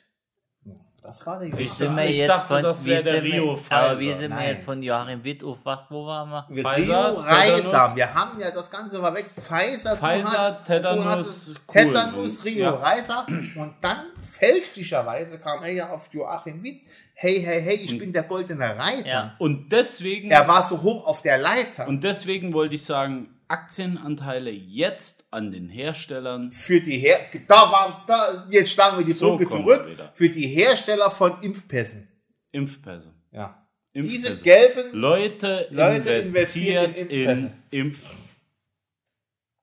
Das 1.02 1.24
war 1.28 1.38
der 1.38 1.50
Ich 1.50 1.54
Joachim 1.54 1.68
Sind 1.76 1.96
wir 1.98 2.06
Ich 2.06 2.18
jetzt 2.18 2.30
dachte, 2.30 2.48
von, 2.48 2.64
das 2.64 2.84
wie 2.84 2.90
wär 2.90 3.04
der 3.04 3.14
sind 3.14 3.24
wir- 3.26 3.34
Rio 3.34 3.50
Aber 3.52 3.58
Pfizer. 3.60 4.00
wie 4.00 4.10
sind 4.14 4.20
wir 4.22 4.30
Nein. 4.30 4.48
jetzt 4.50 4.64
von 4.66 4.82
Joachim 4.82 5.24
Witt 5.24 5.44
auf 5.44 5.60
was, 5.64 5.86
wo 5.92 6.06
waren 6.08 6.30
wir? 6.32 6.48
Rio 6.50 6.64
Pfizer, 6.68 7.18
Reiser. 7.20 7.92
Wir 7.96 8.14
haben 8.16 8.40
ja 8.40 8.50
das 8.50 8.72
Ganze 8.72 8.96
verwechselt. 9.00 9.46
Pfizer, 9.46 9.98
Pfizer, 9.98 10.24
hast, 10.32 10.66
Tetanus, 10.66 11.06
hast 11.06 11.50
cool. 11.68 11.74
Tetanus, 11.74 12.44
Rio 12.44 12.64
Ja. 12.64 12.72
Reiser. 12.72 13.28
Und 13.28 13.76
dann 13.82 13.98
fälschlicherweise 14.24 15.38
kam 15.40 15.62
er 15.64 15.72
ja 15.72 15.90
auf 15.92 16.10
Joachim 16.12 16.64
Witt. 16.64 16.82
Hey, 17.14 17.40
hey, 17.40 17.62
hey, 17.62 17.76
ich 17.76 17.98
bin 17.98 18.12
der 18.12 18.24
goldene 18.24 18.76
Reiter. 18.78 19.08
Ja. 19.08 19.36
Und 19.38 19.72
deswegen, 19.72 20.32
Er 20.32 20.48
war 20.48 20.64
so 20.64 20.82
hoch 20.82 21.06
auf 21.06 21.22
der 21.22 21.38
Leiter. 21.38 21.88
und 21.88 22.04
deswegen 22.04 22.52
wollte 22.52 22.76
ich 22.76 22.84
sagen, 22.84 23.30
Aktienanteile 23.48 24.52
jetzt 24.52 25.26
an 25.32 25.52
den 25.52 25.70
Herstellern. 25.70 26.52
für 26.52 26.82
die 26.82 26.98
Her 26.98 27.20
da 27.48 27.72
war 27.72 28.04
da 28.08 28.48
jetzt 28.50 28.72
schlagen 28.72 28.98
wir 28.98 29.06
die 29.06 29.14
So 29.14 29.38
Brücke 29.38 29.48
zurück 29.48 29.88
für 30.14 30.30
die 30.30 30.48
Hersteller 30.48 31.10
von 31.12 31.42
Impfpässen. 31.42 32.08
Impfpässe. 32.52 33.14
Ja. 33.32 33.68
Impfpässe. 33.94 34.32
Diese 34.34 34.44
gelben 34.44 34.94
Leute, 34.94 35.68
Leute 35.72 36.14
investieren 36.14 36.94
in 36.96 37.52
in 37.72 37.96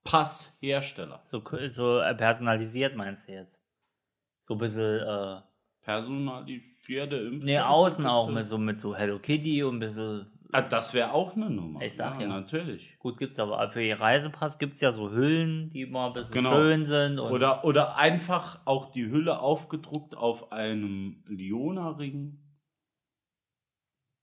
Impfpasshersteller. 0.03 1.21
So, 1.25 1.43
so 1.71 1.99
äh, 1.99 2.15
personalisiert 2.15 2.95
meinst 2.95 3.27
du 3.27 3.33
jetzt? 3.33 3.59
So 4.43 4.55
ein 4.55 4.59
bisschen, 4.59 4.99
äh, 4.99 5.41
Personalisierte 5.83 7.17
Impfpässe. 7.17 7.45
nee, 7.45 7.59
außen 7.59 8.05
auch 8.05 8.29
mit 8.29 8.47
so, 8.47 8.57
mit 8.57 8.79
so 8.79 8.95
Hello 8.95 9.19
Kitty 9.19 9.63
und 9.63 9.75
ein 9.75 9.79
bisschen, 9.79 10.31
Ah, 10.53 10.61
das 10.61 10.93
wäre 10.93 11.11
auch 11.13 11.35
eine 11.35 11.49
Nummer. 11.49 11.81
Ich 11.81 11.95
sag 11.95 12.19
ja. 12.21 12.27
natürlich. 12.27 12.95
gut 12.99 13.17
gibt's 13.17 13.39
aber, 13.39 13.69
für 13.71 13.81
ihr 13.83 13.99
Reisepass 13.99 14.57
gibt's 14.59 14.81
ja 14.81 14.91
so 14.91 15.09
Hüllen, 15.11 15.69
die 15.71 15.81
immer 15.81 16.07
ein 16.07 16.13
bisschen 16.13 16.31
Genau. 16.31 16.51
schön 16.53 16.85
sind 16.85 17.19
und 17.19 17.31
Oder, 17.31 17.65
oder 17.65 17.97
einfach 17.97 18.59
auch 18.65 18.91
die 18.91 19.05
Hülle 19.09 19.39
aufgedruckt 19.39 20.15
auf 20.15 20.51
einem 20.51 21.23
Liona-Ring. 21.27 22.39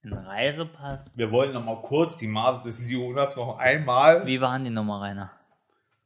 ein 0.03 0.13
Reisepass. 0.13 1.11
Wir 1.15 1.31
wollen 1.31 1.53
noch 1.53 1.63
mal 1.65 1.81
kurz 1.81 2.17
die 2.17 2.27
Maße 2.27 2.63
des 2.63 2.89
Jonas 2.89 3.35
noch 3.35 3.57
einmal. 3.59 4.25
Wie 4.25 4.41
waren 4.41 4.63
die 4.63 4.69
Nummer, 4.71 5.01
Rainer? 5.01 5.31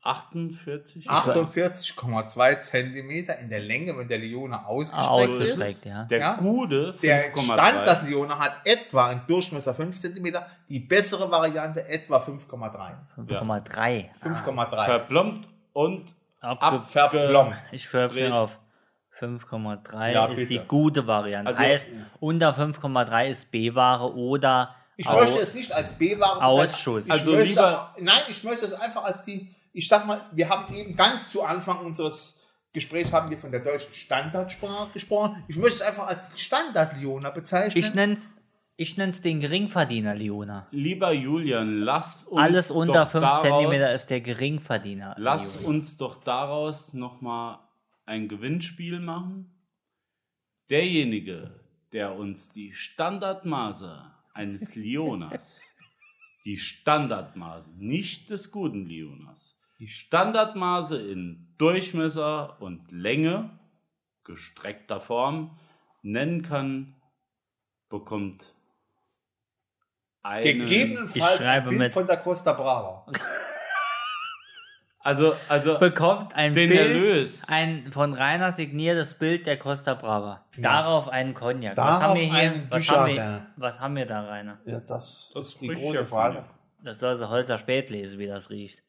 48. 0.06 1.10
48,2 1.10 2.60
Zentimeter 2.60 3.40
in 3.40 3.50
der 3.50 3.60
Länge, 3.60 3.98
wenn 3.98 4.08
der 4.08 4.20
Leone 4.20 4.56
Ah, 4.60 4.66
ausgestreckt 4.66 5.10
ausgestreckt, 5.10 5.72
ist. 5.72 5.86
ja. 5.86 6.04
Der 6.06 6.20
Ja. 6.20 6.34
Gude 6.36 6.96
Der 7.02 7.34
5,3. 7.34 7.54
Standard 7.54 8.04
Leone 8.08 8.38
hat 8.40 8.54
etwa 8.66 9.08
einen 9.08 9.22
Durchmesser 9.28 9.74
5 9.74 10.00
Zentimeter, 10.00 10.46
die 10.70 10.80
bessere 10.80 11.30
Variante 11.32 11.88
etwa 11.88 12.20
5,3. 12.20 12.96
5,3. 13.16 14.10
5,3. 14.22 14.86
verplombt 14.86 15.48
und 15.74 16.16
Verplombt. 16.84 17.56
Ich 17.72 17.90
Dreht. 17.90 18.32
auf 18.32 18.60
5,3 19.20 20.12
Ja, 20.14 20.26
ist 20.28 20.36
bitte. 20.36 20.48
die 20.50 20.60
gute 20.60 21.08
Variante. 21.08 21.50
Also- 21.50 21.62
heißt, 21.64 21.88
unter 22.20 22.54
5,3 22.54 23.30
ist 23.30 23.50
B-Ware 23.52 24.14
oder 24.14 24.76
Ich 24.98 25.10
Au- 25.10 25.16
möchte 25.20 25.40
es 25.40 25.54
nicht 25.54 25.74
als 25.74 25.92
B-Ware 25.94 26.42
Ausschuss. 26.44 27.06
Ich 27.06 27.12
Also 27.12 27.32
möchte, 27.34 27.50
lieber- 27.60 27.94
nein, 28.00 28.22
ich 28.30 28.44
möchte 28.46 28.66
es 28.66 28.74
einfach 28.74 29.04
als 29.04 29.26
die, 29.26 29.54
ich 29.76 29.90
sag 29.90 30.08
mal, 30.08 30.22
wir 30.32 30.48
haben 30.48 30.74
eben 30.74 30.96
ganz 30.96 31.30
zu 31.30 31.44
Anfang 31.44 31.86
unseres 31.86 32.36
Gesprächs 32.72 33.12
haben 33.12 33.30
wir 33.30 33.38
von 33.38 33.52
der 33.52 33.60
deutschen 33.60 33.94
Standardsprache 33.94 34.94
gesprochen. 34.94 35.44
Ich 35.50 35.58
möchte 35.58 35.76
es 35.76 35.82
einfach 35.82 36.08
als 36.08 36.30
Standard-Leona 36.40 37.30
bezeichnen. 37.30 37.84
ich 37.84 37.94
nenn's, 37.94 38.36
ich 38.78 38.98
nenn's 38.98 39.22
den 39.22 39.42
Geringverdiener, 39.42 40.16
Leona. 40.16 40.68
Lieber 40.72 41.12
Julian, 41.12 41.80
lasst 41.80 42.26
uns 42.28 42.42
Alles 42.42 42.72
unter 42.72 43.04
doch 43.04 43.12
5 43.12 43.22
daraus, 43.22 43.44
cm 43.44 43.96
ist 43.96 44.08
der 44.08 44.22
Geringverdiener. 44.22 45.16
Lass 45.18 45.56
Leona. 45.56 45.68
uns 45.68 45.98
doch 45.98 46.24
daraus 46.24 46.94
nochmal 46.94 47.60
ein 48.06 48.30
Gewinnspiel 48.30 49.02
machen. 49.02 49.52
Derjenige, 50.70 51.60
der 51.92 52.16
uns 52.16 52.50
die 52.50 52.74
Standardmaße 52.74 54.12
eines 54.34 54.76
Lionas, 54.76 55.62
die 56.46 56.58
Standardmaße, 56.58 57.72
nicht 57.78 58.30
des 58.30 58.52
guten 58.52 58.86
Lionas, 58.86 59.55
die 59.80 59.88
Standardmaße 59.88 61.12
in 61.12 61.54
Durchmesser 61.58 62.62
und 62.62 62.92
Länge, 62.92 63.58
gestreckter 64.24 65.02
Form, 65.02 65.58
nennen 66.02 66.42
kann, 66.44 66.96
bekommt 67.90 68.54
einen, 70.24 70.60
Gegebenenfalls 70.66 71.16
Ich 71.16 71.38
schreibe 71.38 71.66
ein 71.66 71.70
Bild 71.70 71.80
mit. 71.82 71.92
von 71.92 72.08
der 72.08 72.18
Costa 72.18 72.54
Brava. 72.54 73.06
also, 75.00 75.36
also 75.48 75.78
Bekommt 75.78 76.34
ein 76.36 76.54
Den 76.54 76.70
Bild, 76.70 76.82
Erlös. 76.82 77.48
ein 77.48 77.92
von 77.92 78.14
Rainer 78.14 78.54
signiertes 78.54 79.14
Bild 79.14 79.46
der 79.46 79.58
Costa 79.58 79.94
Brava. 79.94 80.46
Darauf 80.58 81.10
einen 81.10 81.36
Cognac. 81.36 81.76
Darauf 81.76 82.02
was 82.02 82.10
haben 82.10 82.16
wir 82.16 82.22
hier? 82.24 82.34
einen 82.34 82.68
Was 82.72 82.90
haben, 82.90 83.14
wir, 83.14 83.48
was 83.56 83.80
haben 83.80 83.96
wir 83.96 84.06
da, 84.08 84.22
Rainer? 84.26 84.60
Ja, 84.66 84.80
das, 84.80 85.32
Das 85.34 85.50
ist 85.50 85.62
die 85.62 85.68
große 85.68 86.06
Frage. 86.06 86.46
Das 86.82 87.00
soll 87.00 87.16
sie 87.18 87.30
Holzer 87.30 87.58
spät 87.58 87.90
lesen, 87.90 88.18
wie 88.20 88.28
das 88.28 88.50
riecht. 88.50 88.84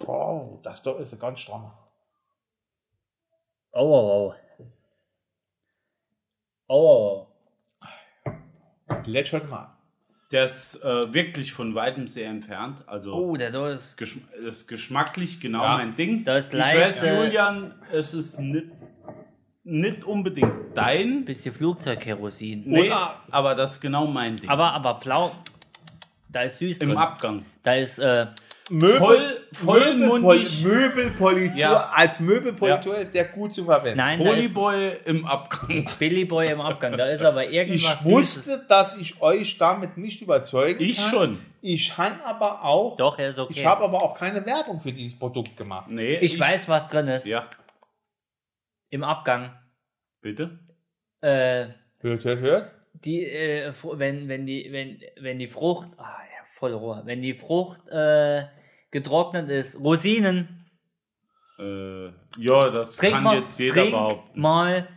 Wow, 0.00 0.60
das 0.62 0.82
doch 0.82 0.98
ist 1.00 1.18
ganz. 1.18 1.48
Oh, 1.48 1.70
oh, 3.72 4.32
oh. 4.32 4.34
Oh, 6.70 7.26
oh, 7.80 8.32
Let's 9.06 9.30
schon 9.30 9.48
mal. 9.48 9.74
der 10.32 10.44
ist 10.44 10.82
äh, 10.82 11.12
wirklich 11.14 11.52
von 11.52 11.74
weitem 11.74 12.06
sehr 12.08 12.28
entfernt. 12.28 12.84
Also 12.86 13.14
oh. 13.14 13.36
Der 13.36 13.50
da 13.50 13.70
ist. 13.70 13.96
Geschm 13.96 14.20
ist 14.46 14.68
geschmacklich 14.68 15.40
genau 15.40 15.62
Ja. 15.62 15.76
mein 15.78 15.94
Ding. 15.94 16.24
Da 16.24 16.36
ist 16.38 16.52
ich 16.52 16.60
weiß, 16.60 17.02
leicht, 17.04 17.16
Julian, 17.24 17.74
es 17.90 18.12
ist 18.12 18.38
nicht, 18.38 18.66
nicht 19.64 20.04
unbedingt 20.04 20.76
dein, 20.76 21.24
Bisschen 21.24 21.54
Flugzeugkerosin. 21.54 22.64
nee, 22.66 22.88
Oder- 22.88 23.22
aber 23.30 23.54
das 23.54 23.74
ist 23.74 23.80
genau 23.80 24.06
mein 24.06 24.36
Ding. 24.36 24.50
Aber, 24.50 24.72
aber 24.72 25.00
Pflau. 25.00 25.32
Da 26.30 26.42
ist 26.42 26.58
süß 26.58 26.80
Im 26.80 26.88
drin. 26.90 26.98
Abgang. 26.98 27.44
Da 27.62 27.74
ist, 27.74 27.98
äh, 27.98 28.26
Möbel, 28.70 28.98
Voll- 28.98 29.46
vollmundig. 29.52 30.62
Möbelpol 30.62 30.72
Möbelpolitur. 31.34 31.56
Ja. 31.56 31.90
Als 31.94 32.20
Möbelpolitur 32.20 32.98
ist 32.98 33.14
der 33.14 33.24
gut 33.24 33.54
zu 33.54 33.64
verwenden. 33.64 33.96
nein, 33.96 34.18
da 34.22 34.24
ist 34.34 34.52
Polyboy 34.52 34.92
im 35.06 35.24
Abgang. 35.24 35.88
Billy 35.98 36.26
Boy 36.26 36.50
im 36.50 36.60
Abgang. 36.60 36.94
Da 36.98 37.06
ist 37.06 37.22
aber 37.22 37.48
irgendwas 37.48 37.80
Ich 37.80 37.88
Süßes. 37.88 38.04
wusste, 38.04 38.66
dass 38.68 38.94
ich 38.98 39.22
euch 39.22 39.56
damit 39.56 39.96
nicht 39.96 40.20
überzeugen 40.20 40.82
Ich 40.84 40.98
kann. 40.98 41.10
schon. 41.10 41.38
Ich 41.62 41.94
kann 41.96 42.20
aber 42.20 42.62
auch. 42.62 42.98
Doch, 42.98 43.18
er 43.18 43.30
ist 43.30 43.38
okay. 43.38 43.54
Ich 43.56 43.64
habe 43.64 43.84
aber 43.84 44.02
auch 44.02 44.14
keine 44.14 44.44
Werbung 44.44 44.80
für 44.80 44.92
dieses 44.92 45.18
Produkt 45.18 45.56
gemacht. 45.56 45.86
Nee, 45.88 46.16
Ich 46.18 46.38
weiß, 46.38 46.68
was 46.68 46.88
drin 46.88 47.08
ist. 47.08 47.24
Ja, 47.24 47.48
Im 48.90 49.02
Abgang. 49.02 49.58
bitte. 50.20 50.58
Äh, 51.22 51.68
Hört, 52.00 52.24
hört, 52.24 52.40
hört. 52.40 52.70
Die, 53.04 53.24
äh, 53.24 53.72
wenn, 53.94 54.28
wenn 54.28 54.46
die, 54.46 54.68
wenn, 54.72 55.00
wenn 55.20 55.38
die 55.38 55.48
Frucht, 55.48 55.88
ah 55.98 56.02
ja, 56.02 56.44
voll 56.58 56.72
Rohr, 56.74 57.02
wenn 57.04 57.22
die 57.22 57.34
Frucht 57.34 57.80
äh, 57.88 58.44
getrocknet 58.90 59.48
ist, 59.50 59.78
Rosinen, 59.78 60.54
Äh, 61.58 62.06
ja, 62.38 62.70
das 62.70 62.96
trink 62.96 63.14
kann 63.14 63.22
mal, 63.24 63.38
jetzt 63.40 63.58
jeder 63.58 63.74
trink 63.74 63.90
behaupten. 63.90 64.40
mal, 64.40 64.88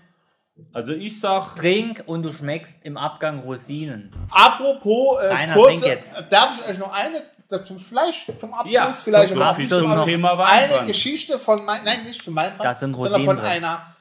Also 0.73 0.94
ich 0.94 1.19
sag, 1.19 1.56
trink 1.56 2.03
und 2.06 2.22
du 2.23 2.32
schmeckst 2.32 2.86
im 2.86 2.98
Abgang 2.98 3.40
Rosinen. 3.40 4.11
Apropos, 4.30 5.19
äh, 5.22 5.28
Rainer, 5.34 5.53
kurze, 5.53 5.80
trink 5.80 5.86
jetzt. 5.88 6.14
darf 6.30 6.60
ich 6.60 6.69
euch 6.69 6.78
noch 6.78 6.91
eine 6.94 7.22
zum 7.65 7.80
Fleisch, 7.80 8.28
zum 8.40 8.53
Abschluss 8.53 8.72
ja, 8.73 8.94
vielleicht 8.94 9.34
so 9.34 9.40
noch 9.40 9.56
viel 9.56 9.65
Abschluss 9.65 9.80
zum 9.82 9.95
noch. 9.95 10.06
Thema 10.06 10.40
eine. 10.45 10.88
Geschichte 10.88 11.38
von 11.40 11.65
mein, 11.65 11.84
nein, 11.84 12.03
nicht 12.06 12.22
zu 12.23 12.32
meinem 12.32 12.57
sondern 12.57 13.22
von 13.22 13.36
drin. 13.38 13.45
einer 13.45 13.95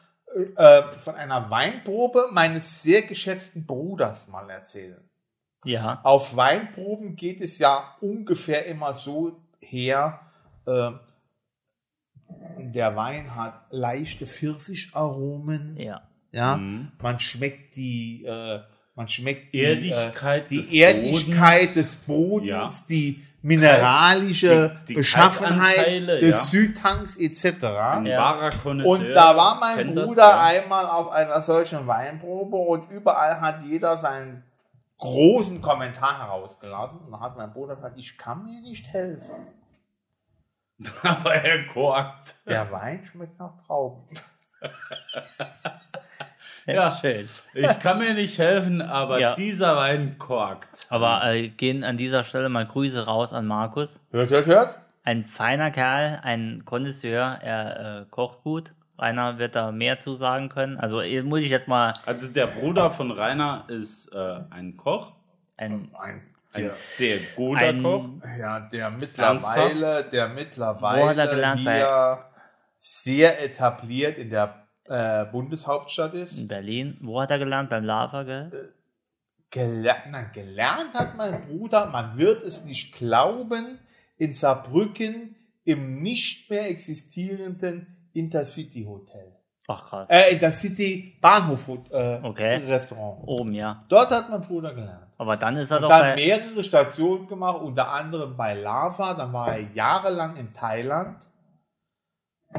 äh, 0.57 0.83
von 0.99 1.15
einer 1.15 1.51
Weinprobe 1.51 2.29
meines 2.33 2.83
sehr 2.83 3.03
geschätzten 3.03 3.67
Bruders 3.67 4.29
mal 4.29 4.49
erzählen. 4.51 5.03
Ja. 5.65 6.01
Auf 6.05 6.37
Weinproben 6.37 7.17
geht 7.17 7.41
es 7.41 7.59
ja 7.59 7.97
ungefähr 8.01 8.65
immer 8.67 8.95
so 8.95 9.43
her, 9.61 10.21
äh, 10.67 10.91
der 12.59 12.97
Wein 12.97 13.35
hat 13.35 13.67
leichte 13.71 14.27
Pfirsicharomen, 14.27 15.77
Ja. 15.77 16.09
ja, 16.33 16.57
Mhm. 16.57 16.93
man 17.03 17.19
schmeckt 17.19 17.77
die, 17.77 18.25
äh, 18.25 18.61
man 18.95 19.09
schmeckt 19.09 19.53
die, 19.55 19.61
Erdigkeit 19.61 20.45
äh, 20.45 20.49
die 20.49 20.57
des 20.59 20.73
Erdigkeit 20.73 21.61
Bodens. 21.61 21.75
des 21.75 21.97
Bodens, 21.97 22.49
Ja. 22.49 22.87
die 22.89 23.25
mineralische 23.43 24.81
Die- 24.81 24.85
die 24.87 24.95
Beschaffenheit 24.95 26.09
des 26.09 26.31
ja. 26.31 26.37
Südhangs 26.37 27.17
etc. 27.17 27.65
Ein 27.65 28.07
Ja. 28.07 28.49
Und 28.85 29.13
da 29.13 29.37
war 29.37 29.59
mein 29.59 29.77
kennt 29.77 29.97
das, 29.97 30.07
Bruder 30.07 30.23
ja. 30.29 30.43
einmal 30.43 30.87
auf 30.87 31.11
einer 31.11 31.41
solchen 31.43 31.87
Weinprobe 31.87 32.57
und 32.57 32.91
überall 32.91 33.41
hat 33.41 33.63
jeder 33.65 33.97
seinen 33.97 34.45
großen 34.99 35.63
Kommentar 35.63 36.19
herausgelassen. 36.19 37.01
Und 37.01 37.13
da 37.13 37.21
hat 37.21 37.37
mein 37.37 37.53
Bruder 37.53 37.77
gesagt, 37.77 37.97
ich 37.99 38.19
kann 38.19 38.45
mir 38.45 38.61
nicht 38.61 38.87
helfen. 38.93 39.35
Aber 41.03 41.35
er 41.35 41.67
korkt. 41.67 42.37
Der 42.47 42.71
Wein 42.71 43.05
schmeckt 43.05 43.39
nach 43.39 43.57
Trauben. 43.67 44.07
Ja. 46.67 46.99
Schön. 47.01 47.29
Ich 47.55 47.81
kann 47.81 47.99
mir 47.99 48.15
nicht 48.15 48.39
helfen, 48.39 48.83
aber 48.83 49.19
Ja. 49.19 49.35
dieser 49.35 49.77
Wein 49.77 50.17
korkt. 50.19 50.87
Aber 50.89 51.25
äh, 51.25 51.49
gehen 51.49 51.85
an 51.85 51.97
dieser 51.97 52.23
Stelle 52.25 52.49
mal 52.49 52.67
Grüße 52.67 53.07
raus 53.07 53.33
an 53.33 53.47
Markus. 53.47 53.99
Hört, 54.13 54.31
hört, 54.31 54.47
hört. 54.47 54.75
Ein 55.03 55.25
feiner 55.25 55.71
Kerl, 55.71 56.21
ein 56.23 56.63
Connoisseur, 56.65 57.39
er 57.43 58.01
äh, 58.03 58.05
kocht 58.11 58.43
gut. 58.43 58.73
Rainer 58.99 59.39
wird 59.39 59.57
da 59.57 59.73
mehr 59.73 59.99
zu 59.99 60.15
sagen 60.15 60.51
können. 60.51 60.77
Also 60.79 61.01
eh, 61.01 61.23
muss 61.23 61.41
ich 61.41 61.49
jetzt 61.51 61.69
mal 61.69 61.95
Also 62.05 62.31
der 62.33 62.47
Bruder 62.47 62.91
von 62.91 63.11
Rainer 63.11 63.65
ist 63.69 64.15
äh, 64.15 64.41
ein 64.51 64.77
Koch, 64.77 65.13
ein 65.57 65.89
Ein, 65.99 66.21
ein 66.53 66.63
der, 66.65 66.73
sehr 66.73 67.17
guter 67.35 67.61
Ein- 67.61 67.83
Koch. 67.83 68.05
ja, 68.39 68.61
der 68.61 68.91
mittlerweile, 68.91 70.05
der 70.05 70.29
Wo 70.31 70.35
mittlerweile 70.35 71.07
hat 71.09 71.17
er 71.17 71.27
gelernt? 71.29 71.61
hier 71.61 72.19
sehr 72.79 73.43
etabliert 73.43 74.19
in 74.19 74.29
der 74.31 74.60
äh, 74.91 75.25
Bundeshauptstadt 75.31 76.15
ist. 76.15 76.37
in 76.37 76.49
Berlin. 76.49 76.99
Wo 77.01 77.21
hat 77.21 77.31
er 77.31 77.39
gelernt? 77.39 77.71
Beim 77.71 77.85
Lava, 77.85 78.25
gell? 78.25 78.75
Gelernt, 79.51 80.11
nein, 80.11 80.31
gelernt 80.33 80.95
hat 80.95 81.17
mein 81.17 81.41
Bruder, 81.41 81.87
man 81.87 82.17
wird 82.19 82.43
es 82.43 82.65
nicht 82.65 82.95
glauben, 82.95 83.79
in 84.17 84.33
Saarbrücken 84.33 85.35
im 85.65 86.03
nicht 86.03 86.51
mehr 86.51 86.69
existierenden 86.69 88.11
Intercity 88.13 88.85
Hotel. 88.85 89.37
Ach 89.69 89.87
krass. 89.87 90.07
Äh, 90.11 90.33
Intercity 90.33 91.17
Bahnhof 91.21 91.69
äh, 91.69 92.19
Okay. 92.23 92.57
Restaurant. 92.57 93.23
Oben, 93.27 93.53
ja. 93.55 93.85
Dort 93.89 94.11
hat 94.11 94.29
mein 94.29 94.41
Bruder 94.41 94.75
gelernt. 94.75 95.07
Aber 95.19 95.37
dann 95.37 95.57
ist 95.57 95.71
er 95.71 95.77
Und 95.77 95.83
doch 95.83 95.89
dann 95.91 96.01
bei, 96.01 96.15
mehrere 96.17 96.65
Stationen 96.65 97.27
gemacht, 97.27 97.61
unter 97.61 97.93
anderem 97.93 98.37
bei 98.37 98.55
Lava, 98.55 99.15
dann 99.15 99.33
war 99.33 99.55
er 99.57 99.61
jahrelang 99.73 100.37
in 100.37 100.53
Thailand. 100.53 101.30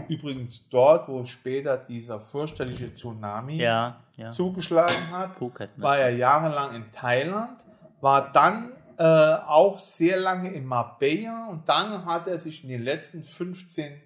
Übrigens 0.07 0.69
dort, 0.69 1.09
wo 1.09 1.26
später 1.26 1.77
dieser 1.77 2.19
fürchterliche 2.22 2.95
Tsunami 2.95 3.57
ja, 3.57 4.01
ja. 4.15 4.30
zugeschlagen 4.30 5.11
hat 5.11 5.35
Phuket. 5.35 5.77
ne? 5.77 5.84
war 5.84 5.97
er 5.97 6.11
jahrelang 6.11 6.76
in 6.76 6.91
Thailand, 6.91 7.59
war 7.99 8.31
dann 8.31 8.72
äh, 8.97 9.03
auch 9.03 9.80
sehr 9.80 10.18
lange 10.18 10.49
in 10.53 10.65
Marbella 10.65 11.47
und 11.49 11.68
dann 11.68 12.05
hat 12.05 12.27
er 12.27 12.39
sich 12.39 12.63
in 12.63 12.69
den 12.69 12.84
letzten 12.84 13.26
15, 13.26 14.01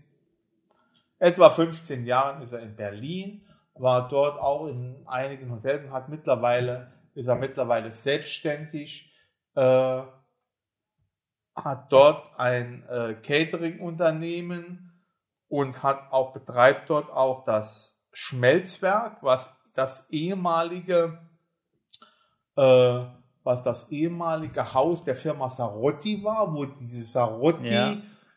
etwa 1.19 1.49
15 1.51 2.05
Jahren 2.05 2.41
ist 2.41 2.53
er 2.53 2.61
in 2.61 2.75
Berlin, 2.75 3.45
war 3.75 4.07
dort 4.07 4.39
auch 4.39 4.67
in 4.67 5.05
einigen 5.05 5.51
Hotels 5.51 5.85
und 5.85 5.91
hat 5.91 6.09
mittlerweile, 6.09 6.91
ist 7.13 7.27
er 7.27 7.35
mittlerweile 7.35 7.91
selbstständig, 7.91 9.13
äh, 9.53 10.01
hat 11.55 11.91
dort 11.91 12.39
ein 12.39 12.83
äh, 12.89 13.13
Catering-Unternehmen 13.21 14.84
und 15.47 15.83
hat 15.83 16.11
auch, 16.11 16.33
betreibt 16.33 16.89
dort 16.89 17.09
auch 17.11 17.43
das 17.43 17.99
Schmelzwerk, 18.11 19.21
was 19.21 19.49
das 19.73 20.09
ehemalige, 20.09 21.19
äh, 22.55 22.99
was 23.43 23.61
das 23.61 23.89
ehemalige 23.91 24.73
Haus 24.73 25.03
der 25.03 25.15
Firma 25.15 25.49
Sarotti 25.49 26.23
war, 26.23 26.53
wo 26.53 26.65
diese 26.65 27.03
Sarotti 27.03 27.73
Ja. 27.73 27.95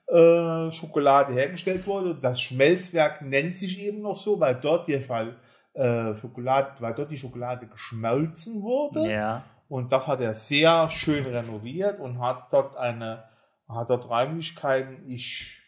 äh, 0.08 0.72
Schokolade 0.72 1.32
hergestellt 1.32 1.86
wurde. 1.86 2.14
Das 2.14 2.40
Schmelzwerk 2.40 3.22
nennt 3.22 3.56
sich 3.56 3.78
eben 3.80 4.02
noch 4.02 4.14
so, 4.14 4.38
weil 4.40 4.56
dort 4.56 4.88
die 4.88 4.94
äh, 4.94 6.16
Schokolade, 6.16 6.72
weil 6.80 6.94
dort 6.94 7.10
die 7.10 7.16
Schokolade 7.16 7.66
geschmolzen 7.68 8.62
wurde. 8.62 9.10
Ja. 9.10 9.44
Und 9.68 9.92
das 9.92 10.06
hat 10.06 10.20
er 10.20 10.34
sehr 10.34 10.88
schön 10.88 11.24
renoviert 11.24 12.00
und 12.00 12.20
hat 12.20 12.52
dort 12.52 12.76
eine, 12.76 13.24
hat 13.68 13.90
dort 13.90 14.08
Räumlichkeiten. 14.08 15.08
Ich, 15.08 15.62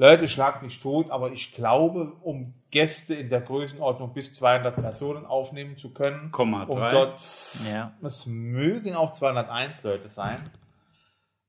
Leute, 0.00 0.28
schlag 0.28 0.62
mich 0.62 0.80
tot, 0.80 1.10
aber 1.10 1.32
ich 1.32 1.54
glaube, 1.54 2.12
um 2.22 2.54
Gäste 2.70 3.14
in 3.14 3.30
der 3.30 3.40
Größenordnung 3.40 4.12
bis 4.14 4.32
200 4.32 4.76
Personen 4.76 5.26
aufnehmen 5.26 5.76
zu 5.76 5.92
können, 5.92 6.30
Komma 6.30 6.62
um 6.64 6.78
drei. 6.78 6.90
dort, 6.92 7.20
Ja. 7.68 7.92
es 8.02 8.24
mögen 8.26 8.94
auch 8.94 9.10
201 9.10 9.82
Leute 9.82 10.08
sein, 10.08 10.36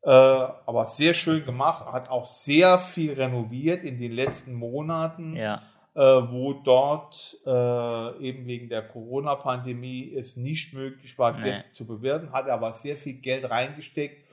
äh, 0.02 0.10
aber 0.10 0.88
sehr 0.88 1.14
schön 1.14 1.46
gemacht, 1.46 1.86
hat 1.92 2.10
auch 2.10 2.26
sehr 2.26 2.80
viel 2.80 3.14
renoviert 3.14 3.84
in 3.84 4.00
den 4.00 4.14
letzten 4.14 4.54
Monaten 4.56 5.36
Ja. 5.36 5.60
äh, 5.96 6.00
wo 6.02 6.54
dort 6.54 7.38
äh, 7.46 8.18
eben 8.20 8.48
wegen 8.48 8.70
der 8.70 8.82
Corona-Pandemie 8.88 10.16
es 10.18 10.38
nicht 10.38 10.74
möglich 10.74 11.20
war, 11.20 11.34
Nee. 11.34 11.44
Gäste 11.44 11.72
zu 11.74 11.86
bewirten, 11.86 12.32
hat 12.32 12.48
er 12.48 12.56
aber 12.56 12.74
sehr 12.74 12.98
viel 12.98 13.14
Geld 13.14 13.48
reingesteckt, 13.48 14.26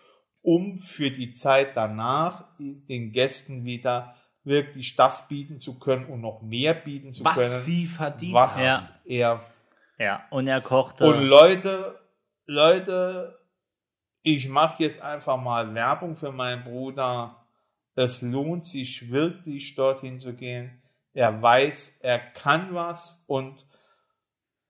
um 0.46 0.78
für 0.78 1.10
die 1.10 1.32
Zeit 1.32 1.76
danach 1.76 2.44
den 2.60 3.10
Gästen 3.10 3.64
wieder 3.64 4.14
wirklich 4.44 4.94
das 4.94 5.26
bieten 5.26 5.58
zu 5.58 5.76
können 5.80 6.06
und 6.06 6.20
noch 6.20 6.40
mehr 6.40 6.72
bieten 6.72 7.12
zu 7.12 7.24
Was 7.24 7.34
können, 7.34 7.60
sie 7.62 7.86
verdient 7.86 8.32
was. 8.32 8.56
Ja. 8.60 8.88
er 9.04 9.40
Ja. 9.98 10.24
Und 10.30 10.46
er 10.46 10.60
kochte. 10.60 11.04
und 11.04 11.24
Leute, 11.24 11.98
Leute, 12.46 13.40
ich 14.22 14.48
mache 14.48 14.84
jetzt 14.84 15.02
einfach 15.02 15.36
mal 15.36 15.74
Werbung 15.74 16.14
für 16.14 16.30
meinen 16.30 16.62
Bruder. 16.62 17.44
Es 17.96 18.22
lohnt 18.22 18.64
sich 18.66 19.10
wirklich 19.10 19.74
dorthin 19.74 20.20
zu 20.20 20.32
gehen. 20.32 20.80
Er 21.12 21.42
weiß, 21.42 21.94
er 21.98 22.20
kann 22.20 22.72
was 22.72 23.24
und 23.26 23.66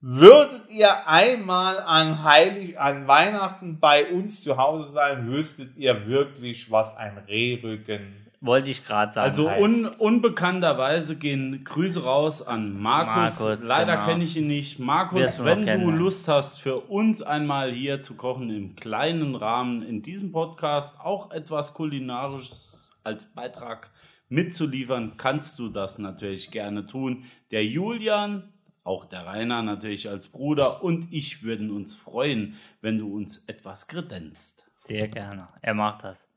würdet 0.01 0.69
ihr 0.69 1.07
einmal 1.07 1.79
an 1.79 2.23
Heilig, 2.23 2.79
an 2.79 3.07
Weihnachten 3.07 3.79
bei 3.79 4.11
uns 4.11 4.43
zu 4.43 4.57
Hause 4.57 4.91
sein, 4.91 5.27
wüsstet 5.27 5.75
ihr 5.75 6.07
wirklich, 6.07 6.69
was 6.69 6.95
ein 6.95 7.17
Rehrücken 7.27 8.27
Wollte 8.39 8.69
ich 8.69 8.85
gerade 8.85 9.13
sagen. 9.13 9.27
Also 9.27 9.49
un, 9.49 9.87
unbekannterweise 9.97 11.17
gehen 11.17 11.63
Grüße 11.63 12.03
raus 12.03 12.45
an 12.45 12.79
Markus. 12.79 13.39
Markus, 13.39 13.63
Leider 13.63 13.95
genau. 13.95 14.05
kenne 14.05 14.23
ich 14.25 14.37
ihn 14.37 14.47
nicht. 14.47 14.77
Markus, 14.79 15.43
wenn 15.43 15.65
du. 15.65 15.89
Lust 15.89 16.27
hast, 16.27 16.61
für 16.61 16.81
uns 16.81 17.23
einmal 17.23 17.71
hier 17.71 18.01
zu 18.01 18.13
kochen 18.13 18.51
im 18.51 18.75
kleinen 18.75 19.33
Rahmen 19.33 19.81
in 19.81 20.03
diesem 20.03 20.31
Podcast, 20.31 20.99
auch 20.99 21.31
etwas 21.31 21.73
Kulinarisches 21.73 22.91
als 23.03 23.25
Beitrag 23.33 23.89
mitzuliefern, 24.29 25.13
kannst 25.17 25.57
du 25.57 25.69
das 25.69 25.97
natürlich 25.97 26.51
gerne 26.51 26.85
tun. 26.85 27.23
Der 27.49 27.65
Julian, 27.65 28.53
auch 28.87 29.05
der 29.05 29.25
Rainer 29.25 29.61
natürlich 29.61 30.09
als 30.09 30.27
Bruder 30.27 30.83
und 30.83 31.11
ich 31.11 31.43
würden 31.43 31.71
uns 31.71 31.93
freuen, 31.95 32.55
wenn 32.81 32.97
du 32.97 33.13
uns 33.13 33.43
etwas 33.47 33.87
kredenzt. 33.87 34.65
Sehr 34.85 35.07
gerne. 35.09 35.49
Er 35.61 35.73
macht 35.73 36.05
das. 36.05 36.27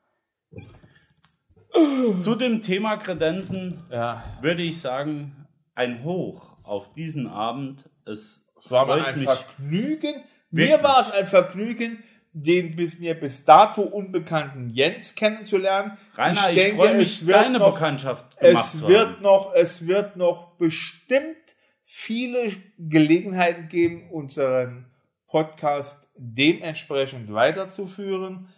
Zu 2.20 2.34
dem 2.34 2.60
Thema 2.62 2.96
Kredenzen 2.96 3.84
Ja, 3.90 4.24
würde 4.40 4.62
ich 4.62 4.80
sagen, 4.80 5.46
ein 5.76 6.02
Hoch 6.02 6.56
auf 6.64 6.92
diesen 6.92 7.28
Abend. 7.28 7.88
Es 8.04 8.52
war 8.68 8.86
mir 8.86 9.04
ein 9.04 9.16
mich. 9.16 9.24
Vergnügen. 9.24 10.14
Mir 10.50 10.70
Wirklich. 10.70 10.82
war 10.82 11.00
es 11.00 11.10
ein 11.12 11.26
Vergnügen, 11.28 12.02
den 12.32 12.74
bis 12.74 12.98
mir 12.98 13.14
bis 13.14 13.44
dato 13.44 13.82
unbekannten 13.82 14.70
Jens 14.70 15.14
kennenzulernen. 15.14 15.96
Rainer, 16.16 16.50
ich, 16.50 16.56
denke, 16.56 16.76
freue 16.76 16.96
mich, 16.96 17.24
wird 17.24 17.36
deine 17.36 17.60
noch, 17.60 17.74
Bekanntschaft 17.74 18.38
gemacht 18.40 18.64
Es 18.74 18.80
zu 18.80 18.88
wird 18.88 19.08
haben. 19.08 19.22
noch, 19.22 19.52
es 19.54 19.86
wird 19.86 20.16
noch 20.16 20.56
bestimmt 20.56 21.36
viele 21.92 22.52
Gelegenheiten 22.78 23.68
geben, 23.68 24.08
unseren 24.10 24.86
Podcast 25.26 26.08
dementsprechend 26.16 27.32
weiterzuführen. 27.34 28.48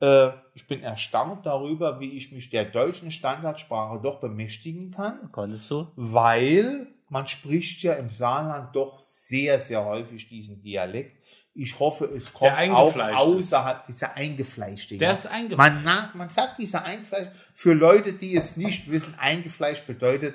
Äh, 0.00 0.28
ich 0.52 0.66
bin 0.66 0.82
erstaunt 0.82 1.46
darüber, 1.46 2.00
wie 2.00 2.12
ich 2.12 2.32
mich 2.32 2.50
der 2.50 2.66
deutschen 2.66 3.10
Standardsprache 3.10 3.98
doch 4.02 4.20
bemächtigen 4.20 4.90
kann, 4.90 5.32
Konntest 5.32 5.70
du? 5.70 5.86
weil 5.96 6.86
man 7.08 7.26
spricht 7.26 7.82
ja 7.82 7.94
im 7.94 8.10
Saarland 8.10 8.76
doch 8.76 9.00
sehr, 9.00 9.58
sehr 9.58 9.82
häufig 9.86 10.28
diesen 10.28 10.60
Dialekt. 10.60 11.16
Ich 11.54 11.78
hoffe, 11.80 12.04
es 12.04 12.30
kommt 12.34 12.52
auch 12.72 12.94
außerhalb 12.94 13.86
dieser 13.86 14.16
eingefleischte. 14.16 14.98
Der 14.98 15.08
ja. 15.08 15.14
ist 15.14 15.26
eingefleischt. 15.26 15.84
Man, 15.84 16.10
man 16.14 16.28
sagt 16.28 16.58
dieser 16.58 16.84
eingefleischt. 16.84 17.32
Für 17.54 17.72
Leute, 17.72 18.12
die 18.12 18.36
es 18.36 18.58
nicht 18.58 18.90
wissen, 18.90 19.14
eingefleischt 19.18 19.86
bedeutet 19.86 20.34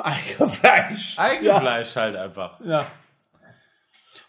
eingefleischt. 0.00 1.18
Eingefleischt 1.18 1.96
halt 1.96 2.16
einfach. 2.16 2.60
Ja. 2.60 2.66
ja. 2.66 2.86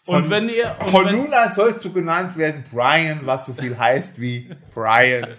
Und 0.06 0.28
wenn 0.28 0.48
ihr 0.48 0.76
und 0.80 0.88
Von 0.88 1.06
wenn, 1.06 1.16
nun 1.16 1.32
an 1.32 1.52
sollst 1.52 1.84
du 1.84 1.92
genannt 1.92 2.36
werden 2.36 2.64
Brian, 2.70 3.20
was 3.24 3.46
so 3.46 3.52
viel 3.52 3.78
heißt 3.78 4.20
wie 4.20 4.50
Brian. 4.74 5.38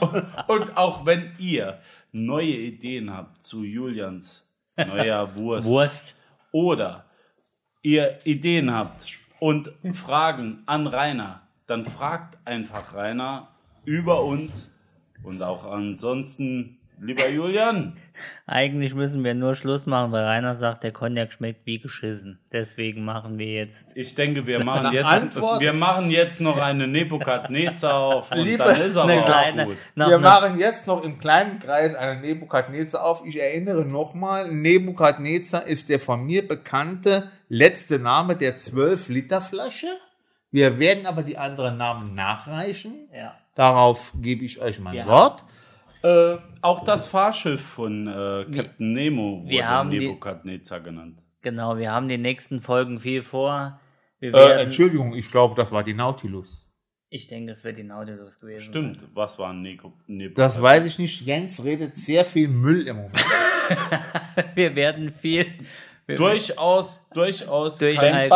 und 0.48 0.76
auch 0.76 1.04
wenn 1.04 1.32
ihr 1.38 1.80
neue 2.12 2.46
Ideen 2.46 3.14
habt 3.14 3.44
zu 3.44 3.62
Julians 3.62 4.50
neuer 4.76 5.34
Wurst, 5.36 5.68
Wurst. 5.68 6.16
oder 6.52 7.04
ihr 7.82 8.18
Ideen 8.24 8.72
habt 8.72 9.06
und 9.38 9.70
Fragen 9.92 10.62
an 10.66 10.86
Rainer, 10.86 11.42
dann 11.66 11.84
fragt 11.84 12.38
einfach 12.46 12.94
Rainer 12.94 13.48
über 13.84 14.24
uns 14.24 14.74
und 15.22 15.42
auch 15.42 15.64
ansonsten, 15.64 16.78
lieber 17.00 17.28
Julian, 17.28 17.96
Eigentlich 18.46 18.94
müssen 18.94 19.22
wir 19.24 19.34
nur 19.34 19.54
Schluss 19.56 19.84
machen, 19.86 20.12
weil 20.12 20.24
Rainer 20.24 20.54
sagt, 20.54 20.84
der 20.84 20.92
Cognac 20.92 21.32
schmeckt 21.32 21.66
wie 21.66 21.78
geschissen. 21.80 22.38
Deswegen 22.52 23.04
machen 23.04 23.38
wir 23.38 23.46
jetzt. 23.52 23.94
ich 23.96 24.14
denke, 24.14 24.46
wir 24.46 24.64
machen 24.64 24.92
jetzt, 24.92 25.04
Antwort- 25.04 25.60
wir 25.60 25.72
machen 25.72 26.10
jetzt 26.10 26.40
noch 26.40 26.56
eine 26.58 26.86
Nebukadnezar 26.86 27.94
auf 27.98 28.30
und 28.32 28.38
Liebe- 28.44 28.64
dann 28.64 28.80
ist 28.80 28.96
aber 28.96 29.10
Eine 29.12 29.20
auch 29.22 29.26
kleine. 29.26 29.64
gut. 29.66 29.76
Noch 29.94 30.08
Wir 30.08 30.18
machen 30.18 30.58
jetzt 30.58 30.86
noch 30.86 31.04
im 31.04 31.18
kleinen 31.18 31.58
Kreis 31.58 31.94
eine 31.94 32.20
Nebukadnezar 32.20 33.04
auf. 33.04 33.22
Ich 33.26 33.38
erinnere 33.40 33.84
nochmal, 33.84 34.50
Nebukadnezar 34.52 35.64
ist 35.66 35.88
der 35.88 36.00
von 36.00 36.24
mir 36.24 36.46
bekannte 36.46 37.30
letzte 37.48 37.98
Name 37.98 38.36
der 38.36 38.56
12-Liter-Flasche. 38.58 39.88
Wir 40.50 40.78
werden 40.78 41.06
aber 41.06 41.22
die 41.22 41.36
anderen 41.36 41.76
Namen 41.76 42.14
nachreichen. 42.14 43.08
ja. 43.14 43.34
Darauf 43.54 44.12
gebe 44.20 44.44
ich 44.44 44.60
euch 44.60 44.80
mein 44.80 44.94
Ja. 44.94 45.06
Wort. 45.06 45.42
Äh, 46.02 46.36
auch 46.62 46.84
das 46.84 47.06
Fahrschiff 47.08 47.60
von 47.60 48.06
äh, 48.06 48.44
Captain 48.54 48.92
Nemo 48.92 49.40
wurde 49.42 49.50
wir 49.50 49.68
haben 49.68 49.90
die- 49.90 49.98
Nebukadnezar 50.00 50.80
genannt. 50.80 51.18
Genau, 51.42 51.76
wir 51.78 51.92
haben 51.92 52.08
die 52.08 52.18
nächsten 52.18 52.60
Folgen 52.60 52.98
viel 53.00 53.22
vor. 53.22 53.80
Wir 54.18 54.34
Äh, 54.34 54.62
Entschuldigung, 54.62 55.14
ich 55.14 55.30
glaube, 55.30 55.54
das 55.54 55.70
war 55.70 55.82
die 55.84 55.94
Nautilus. 55.94 56.66
ich 57.08 57.28
denke, 57.28 57.52
es 57.52 57.62
wird 57.64 57.78
die 57.78 57.84
Nautilus 57.84 58.38
gewesen. 58.40 58.60
Stimmt, 58.62 59.04
was 59.14 59.38
war 59.38 59.52
Neko 59.52 59.90
Das 59.98 60.08
Nebukadnezar? 60.08 60.62
weiß 60.62 60.86
ich 60.86 60.98
nicht. 60.98 61.20
Jens 61.22 61.62
redet 61.64 61.96
sehr 61.96 62.24
viel 62.24 62.48
Müll 62.48 62.88
im 62.88 62.96
Moment. 62.96 63.18
sein. 63.18 63.98
Wir 64.54 64.74
werden 64.74 65.12
viel. 65.12 65.46
Wir, 66.06 66.16
Durchaus, 66.16 67.04
durchaus. 67.12 67.78
Durch 67.78 67.96
kein, 67.96 68.14
ein- 68.14 68.30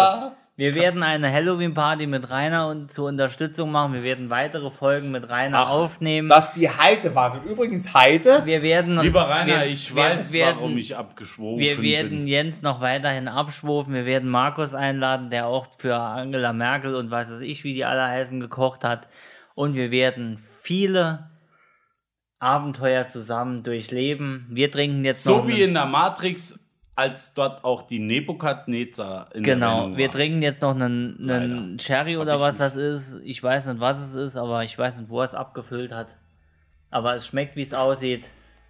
wir 0.61 0.75
werden 0.75 1.03
eine 1.03 1.33
Halloween-Party 1.33 2.07
mit 2.07 2.29
Rainer 2.29 2.69
und 2.69 2.93
zur 2.93 3.09
Unterstützung 3.09 3.73
machen. 3.73 3.95
Wir 3.95 4.03
werden 4.03 4.29
weitere 4.29 4.71
Folgen 4.71 5.11
mit 5.11 5.27
Rainer 5.31 5.61
Ach, 5.61 5.71
aufnehmen. 5.71 6.29
Das 6.29 6.53
die 6.53 6.69
Heide 6.69 7.15
war. 7.15 7.43
Übrigens, 7.43 7.95
Heide, 7.95 8.43
wir 8.45 8.61
werden 8.61 9.01
lieber 9.01 9.27
Rainer, 9.27 9.61
wir, 9.61 9.67
ich 9.67 9.95
wir 9.95 10.03
weiß, 10.03 10.33
werden, 10.33 10.57
warum 10.59 10.77
ich 10.77 10.95
abgeschworen 10.95 11.59
Wir 11.59 11.81
werden 11.81 12.11
bin. 12.11 12.27
Jens 12.27 12.61
noch 12.61 12.83
weiterhin 12.83 13.27
abschwufen. 13.27 13.95
Wir 13.95 14.05
werden 14.05 14.29
Markus 14.29 14.75
einladen, 14.75 15.31
der 15.31 15.47
auch 15.47 15.67
für 15.79 15.97
Angela 15.97 16.53
Merkel 16.53 16.95
und 16.95 17.11
weiß 17.11 17.31
was 17.31 17.41
ich, 17.41 17.65
wie 17.65 17.73
die 17.73 17.87
alle 17.87 18.07
heißen, 18.07 18.39
gekocht 18.39 18.85
hat. 18.85 19.09
Und 19.55 19.75
wir 19.75 19.91
werden 19.91 20.45
viele 20.63 21.31
Abenteuer 22.39 23.07
zusammen 23.07 23.63
durchleben. 23.63 24.47
Wir 24.51 24.71
trinken 24.71 25.05
jetzt 25.07 25.27
noch. 25.27 25.43
So 25.43 25.49
wie 25.49 25.55
einen- 25.55 25.63
in 25.69 25.75
der 25.75 25.87
Matrix, 25.87 26.70
als 27.01 27.33
dort 27.35 27.65
auch 27.65 27.83
die 27.87 27.99
Nebukadnezar 27.99 29.35
in 29.35 29.43
Genau, 29.43 29.97
wir 29.97 30.11
trinken 30.11 30.43
jetzt 30.43 30.61
noch 30.61 30.75
einen, 30.75 31.31
einen. 31.31 31.79
Sherry 31.81 32.17
oder 32.19 32.41
was 32.41 32.59
nicht. 32.59 32.61
das 32.61 32.77
ist. 32.77 33.21
Ich 33.25 33.43
weiß 33.43 33.67
nicht, 33.67 33.81
was 33.81 33.99
es 33.99 34.15
ist, 34.15 34.37
aber 34.37 34.65
ich 34.65 34.77
weiß 34.79 34.99
nicht, 34.99 35.09
wo 35.09 35.21
er 35.21 35.25
es 35.25 35.35
abgefüllt 35.35 35.93
hat. 35.93 36.09
Aber 36.91 37.15
es 37.15 37.27
schmeckt, 37.27 37.57
wie 37.57 37.63
es 37.63 37.73
aussieht. 37.75 38.25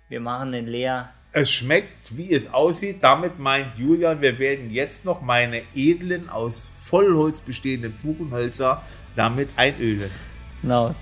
Wir 0.09 0.21
machen 0.21 0.53
den 0.53 0.67
leer. 0.67 1.11
es 1.33 1.51
schmeckt, 1.51 2.17
wie 2.17 2.33
es 2.33 2.53
aussieht. 2.53 2.99
Damit 3.03 3.39
meint 3.39 3.67
Julian, 3.77 4.21
wir 4.21 4.39
werden 4.39 4.71
jetzt 4.71 5.05
noch 5.05 5.21
meine 5.23 5.63
edlen, 5.75 6.29
aus 6.29 6.63
Vollholz 6.79 7.41
bestehenden 7.41 7.93
Buchenhölzer 8.03 8.83
damit 9.17 9.49
einölen. 9.57 10.11
Genau. 10.63 10.95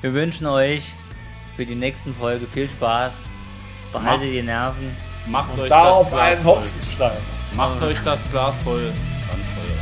Wir 0.00 0.14
wünschen 0.14 0.46
euch 0.46 0.92
für 1.56 1.66
die 1.66 1.74
nächsten 1.74 2.14
Folge 2.14 2.46
viel 2.46 2.68
Spaß. 2.70 3.14
Behaltet 3.92 4.26
Mach- 4.28 4.32
die 4.32 4.42
Nerven. 4.42 4.96
Macht 5.30 5.52
und 5.52 5.60
euch 5.60 5.68
da 5.68 5.84
das 5.84 5.94
auf 5.94 6.10
Glas 6.10 6.20
einen 6.20 6.42
voll. 6.42 6.56
Hopfenstein. 6.56 7.12
Macht 7.54 7.82
euch 7.82 7.98
das 8.04 8.30
Glas 8.30 8.58
voll. 8.60 8.92
Dann 9.30 9.40
Feuer. 9.40 9.79